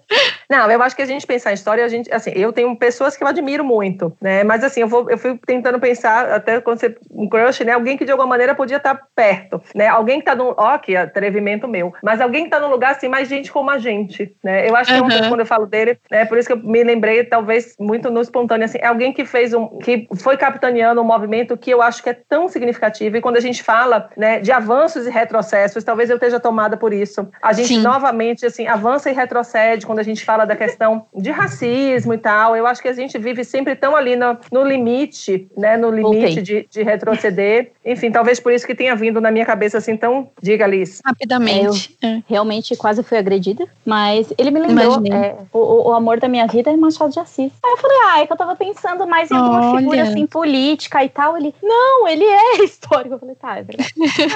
Não, 0.49 0.69
eu 0.69 0.81
acho 0.81 0.95
que 0.95 1.01
a 1.01 1.05
gente 1.05 1.25
pensar 1.25 1.51
em 1.51 1.55
história, 1.55 1.83
a 1.83 1.87
gente, 1.87 2.11
assim, 2.13 2.31
eu 2.35 2.53
tenho 2.53 2.75
pessoas 2.75 3.17
que 3.17 3.23
eu 3.23 3.27
admiro 3.27 3.63
muito, 3.63 4.15
né? 4.21 4.43
Mas 4.43 4.63
assim, 4.63 4.81
eu 4.81 4.87
vou, 4.87 5.09
eu 5.09 5.17
fui 5.17 5.39
tentando 5.45 5.79
pensar 5.79 6.31
até 6.31 6.61
quando 6.61 6.79
você 6.79 6.95
um 7.11 7.27
crush, 7.27 7.63
né? 7.63 7.73
Alguém 7.73 7.97
que 7.97 8.05
de 8.05 8.11
alguma 8.11 8.29
maneira 8.29 8.55
podia 8.55 8.77
estar 8.77 8.95
perto, 9.15 9.61
né? 9.75 9.87
Alguém 9.87 10.19
que 10.19 10.25
tá 10.25 10.35
no, 10.35 10.53
ó, 10.57 10.77
que 10.77 10.95
atrevimento 10.95 11.67
meu, 11.67 11.93
mas 12.03 12.18
alguém 12.21 12.45
que 12.45 12.49
tá 12.49 12.59
num 12.59 12.69
lugar 12.69 12.91
assim, 12.91 13.07
mais 13.07 13.27
gente 13.27 13.51
como 13.51 13.69
a 13.69 13.77
gente, 13.77 14.35
né? 14.43 14.67
Eu 14.69 14.75
acho 14.75 14.93
que 14.93 14.99
uhum. 14.99 15.29
quando 15.29 15.39
eu 15.41 15.45
falo 15.45 15.65
dele, 15.65 15.97
é 16.11 16.19
né, 16.19 16.25
por 16.25 16.37
isso 16.37 16.47
que 16.47 16.53
eu 16.53 16.57
me 16.57 16.83
lembrei, 16.83 17.23
talvez 17.23 17.75
muito 17.79 18.09
no 18.09 18.21
espontâneo, 18.21 18.65
assim, 18.65 18.77
é 18.81 18.87
alguém 18.87 19.13
que 19.13 19.25
fez 19.25 19.53
um, 19.53 19.67
que 19.79 20.07
foi 20.17 20.37
capitaneando 20.37 21.01
um 21.01 21.03
movimento 21.03 21.57
que 21.57 21.69
eu 21.71 21.81
acho 21.81 22.01
que 22.03 22.09
é 22.09 22.13
tão 22.13 22.47
significativo 22.47 23.17
e 23.17 23.21
quando 23.21 23.37
a 23.37 23.41
gente 23.41 23.63
fala, 23.63 24.09
né, 24.15 24.39
de 24.39 24.51
avanços 24.51 25.05
e 25.07 25.09
retrocessos, 25.09 25.83
talvez 25.83 26.09
eu 26.09 26.15
esteja 26.15 26.39
tomada 26.39 26.77
por 26.77 26.93
isso. 26.93 27.27
A 27.41 27.53
gente 27.53 27.75
Sim. 27.75 27.81
novamente, 27.81 28.45
assim, 28.45 28.67
avança 28.67 29.09
e 29.09 29.13
retrocede 29.13 29.85
quando 29.85 29.99
a 29.99 30.03
gente 30.03 30.23
fala 30.23 30.45
da 30.45 30.55
questão 30.55 31.05
de 31.15 31.31
racismo 31.31 32.13
e 32.13 32.17
tal. 32.17 32.55
Eu 32.55 32.65
acho 32.65 32.81
que 32.81 32.87
a 32.87 32.93
gente 32.93 33.17
vive 33.17 33.43
sempre 33.43 33.75
tão 33.75 33.95
ali 33.95 34.15
no, 34.15 34.37
no 34.51 34.63
limite, 34.63 35.49
né, 35.57 35.77
no 35.77 35.89
limite 35.89 36.41
de, 36.41 36.67
de 36.69 36.83
retroceder. 36.83 37.71
Enfim, 37.89 38.11
talvez 38.11 38.39
por 38.39 38.53
isso 38.53 38.67
que 38.67 38.75
tenha 38.75 38.95
vindo 38.95 39.19
na 39.19 39.31
minha 39.31 39.45
cabeça 39.45 39.79
assim 39.79 39.97
tão. 39.97 40.29
Diga, 40.39 40.65
Alice. 40.65 41.01
Rapidamente. 41.03 41.97
Eu 41.99 42.09
é. 42.09 42.23
realmente 42.27 42.75
quase 42.75 43.01
fui 43.01 43.17
agredida, 43.17 43.67
mas 43.83 44.31
ele 44.37 44.51
me 44.51 44.59
lembrou: 44.59 45.01
é, 45.11 45.35
o, 45.51 45.89
o, 45.89 45.93
amor 45.93 46.19
da 46.19 46.27
minha 46.27 46.45
vida 46.45 46.69
é 46.69 46.77
Machado 46.77 47.11
de 47.11 47.19
Assis. 47.19 47.51
Aí 47.65 47.71
eu 47.71 47.77
falei, 47.77 47.97
ah, 48.05 48.19
é 48.19 48.27
que 48.27 48.33
eu 48.33 48.37
tava 48.37 48.55
pensando 48.55 49.07
mais 49.07 49.31
em 49.31 49.35
alguma 49.35 49.71
Olha. 49.71 49.79
figura 49.79 50.03
assim 50.03 50.27
política 50.27 51.03
e 51.03 51.09
tal. 51.09 51.35
Ele, 51.35 51.53
não, 51.63 52.07
ele 52.07 52.23
é 52.23 52.61
histórico. 52.63 53.15
Eu 53.15 53.19
falei, 53.19 53.35
tá, 53.35 53.57
é 53.57 53.63
verdade. 53.63 53.93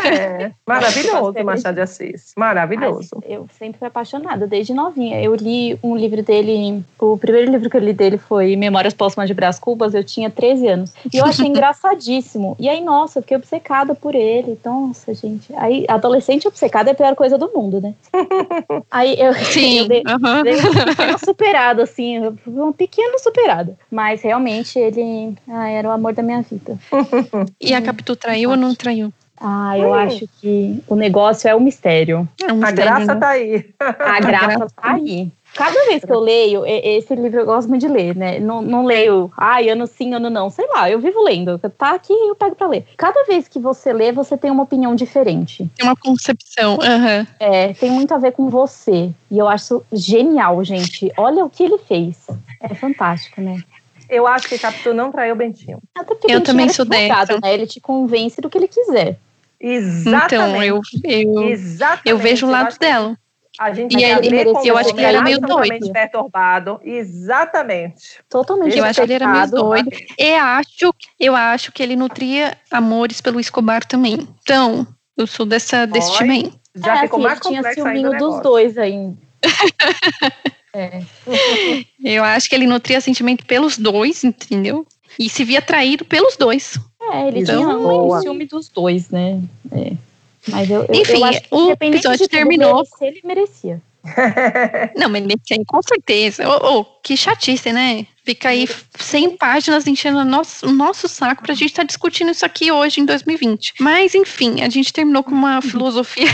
É, 0.08 0.52
maravilhoso, 0.66 1.44
Machado 1.44 1.76
de 1.76 1.82
Assis. 1.82 2.34
Maravilhoso. 2.36 3.10
Mas 3.22 3.30
eu 3.30 3.48
sempre 3.60 3.78
fui 3.78 3.88
apaixonada, 3.88 4.48
desde 4.48 4.74
novinha. 4.74 5.22
Eu 5.22 5.36
li 5.36 5.78
um 5.84 5.96
livro 5.96 6.24
dele, 6.24 6.84
o 7.00 7.18
primeiro 7.18 7.52
livro 7.52 7.70
que 7.70 7.78
eu 7.78 7.82
li 7.82 7.94
dele 7.94 8.18
foi 8.18 8.56
Memórias 8.56 8.96
Póstumas 8.96 9.28
de 9.28 9.36
Brás 9.36 9.60
Cubas, 9.60 9.94
eu 9.94 10.04
tinha 10.04 10.30
13 10.30 10.68
anos. 10.68 10.94
E 11.14 11.18
eu 11.18 11.26
achei 11.26 11.46
engraçadíssimo. 11.48 12.56
E 12.60 12.68
aí, 12.68 12.82
nossa, 12.82 13.20
eu 13.20 13.24
fiquei 13.24 13.43
obcecada 13.44 13.94
por 13.94 14.15
ele. 14.15 14.57
Nossa, 14.64 15.14
gente. 15.14 15.53
Aí, 15.56 15.86
adolescente 15.88 16.48
obcecada 16.48 16.90
é 16.90 16.94
a 16.94 16.95
pior 16.95 17.14
coisa 17.15 17.38
do 17.38 17.52
mundo, 17.53 17.82
né? 17.82 17.94
Aí 18.90 19.20
eu, 19.20 19.34
Sim, 19.34 19.80
eu 19.80 19.88
dei, 19.88 20.03
uhum. 20.07 20.44
dei 20.44 20.56
uma 21.10 21.18
superada, 21.18 21.84
assim, 21.84 22.20
uma 22.48 22.74
pequena 22.74 23.20
superada. 23.20 23.78
Mas 23.91 24.22
realmente 24.22 24.80
ele 24.80 25.36
ah, 25.48 25.70
era 25.70 25.90
o 25.90 25.91
amor 25.91 26.14
da 26.14 26.24
minha 26.24 26.41
vida. 26.41 26.78
E 27.60 27.74
a 27.74 27.82
Capitu 27.82 28.15
traiu 28.15 28.52
ou 28.52 28.56
não 28.56 28.74
traiu? 28.74 29.11
Ah, 29.40 29.78
eu 29.78 29.90
hum. 29.90 29.94
acho 29.94 30.28
que 30.40 30.82
o 30.88 30.95
negócio 30.95 31.49
é 31.49 31.56
o 31.56 31.60
mistério. 31.60 32.28
É 32.41 32.53
um 32.53 32.57
mistério 32.57 32.84
a 32.84 32.86
graça 32.86 33.14
né? 33.14 33.20
tá 33.20 33.30
aí. 33.30 33.65
A 33.80 34.20
graça 34.22 34.68
tá 34.68 34.94
aí. 34.94 35.32
Cada 35.54 35.86
vez 35.86 36.04
que 36.04 36.12
eu 36.12 36.20
leio, 36.20 36.64
esse 36.66 37.14
livro 37.16 37.42
eu 37.42 37.46
gosto 37.46 37.70
muito 37.70 37.82
de 37.82 37.88
ler, 37.88 38.16
né? 38.16 38.40
Não, 38.40 38.62
não 38.62 38.86
leio, 38.86 39.32
ai, 39.38 39.70
ano 39.70 39.86
sim, 39.86 40.14
ano 40.14 40.30
não. 40.30 40.50
Sei 40.50 40.68
lá, 40.68 40.90
eu 40.90 41.00
vivo 41.00 41.24
lendo. 41.24 41.60
Tá 41.60 41.92
aqui 41.92 42.12
eu 42.12 42.36
pego 42.36 42.56
pra 42.56 42.68
ler. 42.68 42.86
Cada 42.98 43.24
vez 43.26 43.48
que 43.48 43.60
você 43.60 43.94
lê, 43.94 44.12
você 44.12 44.36
tem 44.36 44.50
uma 44.50 44.64
opinião 44.64 44.96
diferente. 44.96 45.70
Tem 45.76 45.86
uma 45.86 45.96
concepção. 45.96 46.74
Uhum. 46.76 47.28
É, 47.40 47.74
tem 47.74 47.92
muito 47.92 48.14
a 48.14 48.18
ver 48.18 48.32
com 48.32 48.50
você. 48.50 49.12
E 49.30 49.38
eu 49.38 49.48
acho 49.48 49.84
genial, 49.92 50.64
gente. 50.64 51.12
Olha 51.18 51.46
o 51.46 51.50
que 51.50 51.64
ele 51.64 51.78
fez. 51.78 52.28
É 52.60 52.74
fantástico, 52.74 53.40
né? 53.40 53.62
Eu 54.10 54.28
acho 54.28 54.48
que 54.48 54.58
Capitu 54.58 54.94
não 54.94 55.12
traiu 55.12 55.34
o 55.34 55.38
Bentinho. 55.38 55.80
Até 55.96 56.16
eu 56.30 56.42
também 56.42 56.70
sou 56.70 56.86
dessa. 56.86 57.40
Né? 57.40 57.54
Ele 57.54 57.68
te 57.68 57.80
convence 57.80 58.42
do 58.42 58.50
que 58.50 58.58
ele 58.58 58.68
quiser. 58.68 59.18
Exatamente. 59.60 60.36
Então, 60.36 60.64
eu, 60.64 60.82
eu, 61.04 61.50
Exatamente. 61.50 62.10
eu 62.10 62.18
vejo 62.18 62.46
o 62.46 62.50
lado 62.50 62.78
dela. 62.78 63.18
A 63.60 63.72
gente 63.72 63.96
e 63.96 64.04
ele, 64.04 64.44
eu 64.66 64.78
acho 64.78 64.94
que 64.94 65.00
ele 65.00 65.08
era 65.08 65.22
meio 65.22 65.40
doido. 65.40 65.92
perturbado. 65.92 66.80
Exatamente. 66.84 68.20
Totalmente 68.28 68.78
Eu 68.78 68.84
acho 68.84 69.00
que 69.00 69.06
ele 69.06 69.14
era 69.14 69.28
meio 69.28 69.52
doido. 69.52 69.90
E 70.18 70.34
acho, 70.34 70.94
eu 71.20 71.36
acho 71.36 71.72
que 71.72 71.84
ele 71.84 71.96
nutria 71.96 72.58
amores 72.72 73.22
pelo 73.22 73.40
Escobar 73.40 73.86
também. 73.86 74.28
Então, 74.42 74.88
eu 75.16 75.28
sou 75.28 75.46
dessa, 75.46 75.86
desse 75.86 76.12
time 76.18 76.34
aí. 76.34 76.54
Já 76.76 76.98
é, 76.98 77.02
ficou 77.02 77.20
assim, 77.20 77.28
mais 77.28 77.40
tinha 77.40 77.74
ciúminho 77.74 78.18
dos 78.18 78.42
dois 78.42 78.78
ainda. 78.78 79.16
é. 80.74 81.02
Eu 82.04 82.24
acho 82.24 82.50
que 82.50 82.56
ele 82.56 82.66
nutria 82.66 83.00
sentimento 83.00 83.46
pelos 83.46 83.78
dois, 83.78 84.24
entendeu? 84.24 84.88
E 85.20 85.30
se 85.30 85.44
via 85.44 85.62
traído 85.62 86.04
pelos 86.06 86.36
dois. 86.36 86.80
É, 87.12 87.28
ele 87.28 87.42
então, 87.42 87.58
tinha 87.58 87.78
um 87.78 88.22
ciúme 88.22 88.46
dos 88.48 88.70
dois, 88.70 89.10
né? 89.10 89.40
É. 89.72 89.94
Mas 90.48 90.70
eu, 90.70 90.86
Enfim, 90.94 91.14
eu 91.14 91.26
acho 91.26 91.41
que, 91.41 91.48
o 91.52 91.72
episódio 91.72 92.28
terminou. 92.28 92.86
Se 92.86 93.06
ele 93.06 93.22
merecia. 93.24 93.82
Não, 94.98 95.07
mas 95.10 95.24
merecia, 95.24 95.57
com 95.65 95.82
certeza. 95.82 96.44
Oh, 96.48 96.80
oh, 96.80 96.86
que 97.02 97.15
chatice, 97.15 97.72
né? 97.72 98.06
Fica 98.26 98.49
aí 98.49 98.68
100 98.99 99.38
páginas 99.38 99.88
enchendo 99.88 100.20
o 100.20 100.26
nosso, 100.26 100.72
nosso 100.72 101.07
saco 101.07 101.44
pra 101.44 101.53
gente 101.53 101.70
estar 101.70 101.84
tá 101.84 101.88
discutindo 101.88 102.32
isso 102.32 102.45
aqui 102.45 102.72
hoje, 102.72 102.99
em 102.99 103.06
2020. 103.06 103.76
Mas, 103.80 104.14
enfim, 104.14 104.61
a 104.61 104.70
gente 104.70 104.91
terminou 104.91 105.24
com 105.24 105.32
uma 105.32 105.61
filosofia 105.64 106.28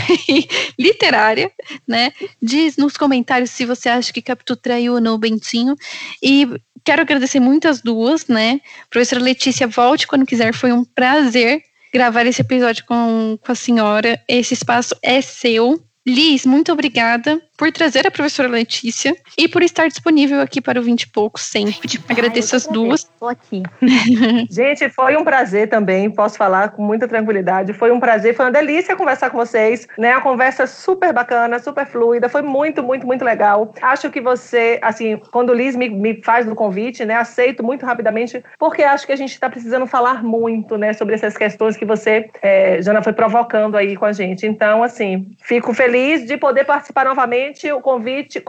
literária, 0.78 1.50
né? 1.86 2.12
Diz 2.42 2.76
nos 2.76 2.96
comentários 2.96 3.50
se 3.50 3.64
você 3.64 3.88
acha 3.88 4.12
que 4.12 4.22
Capitu 4.22 4.56
traiu 4.56 4.94
ou 4.94 5.00
não 5.00 5.14
o 5.14 5.18
Bentinho. 5.18 5.76
E 6.20 6.48
quero 6.84 7.02
agradecer 7.02 7.38
muito 7.38 7.68
as 7.68 7.80
duas, 7.80 8.26
né? 8.26 8.60
Professora 8.88 9.22
Letícia, 9.22 9.68
volte 9.68 10.08
quando 10.08 10.26
quiser, 10.26 10.52
foi 10.52 10.72
um 10.72 10.84
prazer 10.84 11.62
gravar 11.92 12.26
esse 12.26 12.42
episódio 12.42 12.84
com, 12.86 13.38
com 13.40 13.52
a 13.52 13.54
senhora. 13.54 14.20
Esse 14.28 14.54
espaço 14.54 14.94
é 15.02 15.20
seu. 15.20 15.82
Liz, 16.06 16.46
muito 16.46 16.72
obrigada 16.72 17.40
por 17.60 17.70
trazer 17.70 18.06
a 18.06 18.10
professora 18.10 18.48
Letícia 18.48 19.14
e 19.36 19.46
por 19.46 19.62
estar 19.62 19.86
disponível 19.86 20.40
aqui 20.40 20.62
para 20.62 20.80
o 20.80 20.82
20 20.82 21.02
e 21.02 21.06
poucos 21.08 21.42
sempre. 21.42 22.00
Agradeço 22.08 22.56
as 22.56 22.66
duas. 22.66 23.00
Estou 23.00 23.28
aqui. 23.28 23.62
Gente, 24.50 24.88
foi 24.88 25.14
um 25.14 25.22
prazer 25.22 25.68
também, 25.68 26.10
posso 26.10 26.38
falar 26.38 26.70
com 26.70 26.82
muita 26.82 27.06
tranquilidade. 27.06 27.74
Foi 27.74 27.92
um 27.92 28.00
prazer, 28.00 28.34
foi 28.34 28.46
uma 28.46 28.50
delícia 28.50 28.96
conversar 28.96 29.28
com 29.28 29.36
vocês, 29.36 29.86
né? 29.98 30.14
A 30.14 30.22
conversa 30.22 30.66
super 30.66 31.12
bacana, 31.12 31.58
super 31.58 31.86
fluida, 31.86 32.30
foi 32.30 32.40
muito, 32.40 32.82
muito, 32.82 33.06
muito 33.06 33.22
legal. 33.22 33.74
Acho 33.82 34.08
que 34.08 34.22
você, 34.22 34.78
assim, 34.80 35.20
quando 35.30 35.50
o 35.50 35.54
Liz 35.54 35.76
me, 35.76 35.90
me 35.90 36.22
faz 36.22 36.48
o 36.48 36.54
convite, 36.54 37.04
né, 37.04 37.16
aceito 37.16 37.62
muito 37.62 37.84
rapidamente, 37.84 38.42
porque 38.58 38.82
acho 38.82 39.04
que 39.04 39.12
a 39.12 39.16
gente 39.16 39.32
está 39.32 39.50
precisando 39.50 39.86
falar 39.86 40.24
muito, 40.24 40.78
né, 40.78 40.94
sobre 40.94 41.14
essas 41.14 41.36
questões 41.36 41.76
que 41.76 41.84
você, 41.84 42.30
é, 42.40 42.80
Jana, 42.80 43.02
foi 43.02 43.12
provocando 43.12 43.76
aí 43.76 43.98
com 43.98 44.06
a 44.06 44.12
gente. 44.12 44.46
Então, 44.46 44.82
assim, 44.82 45.30
fico 45.42 45.74
feliz 45.74 46.26
de 46.26 46.38
poder 46.38 46.64
participar 46.64 47.04
novamente 47.04 47.49
o 47.72 47.80
convite, 47.80 48.42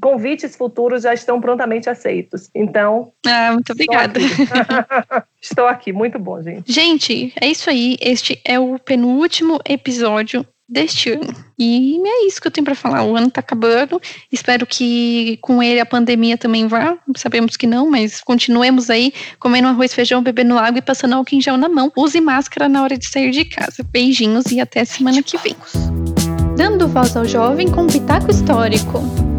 convites 0.00 0.56
futuros 0.56 1.02
já 1.02 1.14
estão 1.14 1.40
prontamente 1.40 1.88
aceitos. 1.88 2.50
Então. 2.54 3.12
Ah, 3.26 3.52
muito 3.52 3.72
obrigada. 3.72 4.18
Estou 4.20 4.46
aqui. 4.46 5.26
estou 5.40 5.66
aqui, 5.66 5.92
muito 5.92 6.18
bom, 6.18 6.42
gente. 6.42 6.72
Gente, 6.72 7.32
é 7.40 7.48
isso 7.48 7.68
aí. 7.68 7.96
Este 8.00 8.40
é 8.44 8.58
o 8.58 8.78
penúltimo 8.78 9.58
episódio 9.64 10.46
deste 10.68 11.10
ano. 11.10 11.34
E 11.58 12.00
é 12.04 12.26
isso 12.26 12.40
que 12.40 12.46
eu 12.46 12.50
tenho 12.50 12.64
para 12.64 12.74
falar. 12.74 13.04
O 13.04 13.16
ano 13.16 13.30
tá 13.30 13.40
acabando. 13.40 14.00
Espero 14.32 14.66
que 14.66 15.38
com 15.40 15.62
ele 15.62 15.80
a 15.80 15.86
pandemia 15.86 16.36
também 16.36 16.66
vá. 16.66 16.98
Sabemos 17.16 17.56
que 17.56 17.66
não, 17.66 17.88
mas 17.88 18.20
continuemos 18.20 18.90
aí 18.90 19.12
comendo 19.38 19.68
arroz, 19.68 19.94
feijão, 19.94 20.22
bebendo 20.22 20.58
água 20.58 20.78
e 20.78 20.82
passando 20.82 21.14
álcool 21.14 21.36
em 21.36 21.40
gel 21.40 21.56
na 21.56 21.68
mão. 21.68 21.92
Use 21.96 22.20
máscara 22.20 22.68
na 22.68 22.82
hora 22.82 22.96
de 22.96 23.06
sair 23.06 23.30
de 23.30 23.44
casa. 23.44 23.84
Beijinhos 23.90 24.46
e 24.50 24.60
até 24.60 24.84
semana 24.84 25.22
que 25.22 25.36
vem. 25.38 25.54
Dando 26.56 26.86
voz 26.86 27.16
ao 27.16 27.24
jovem 27.24 27.68
com 27.68 27.86
Pitaco 27.86 28.30
Histórico. 28.30 29.33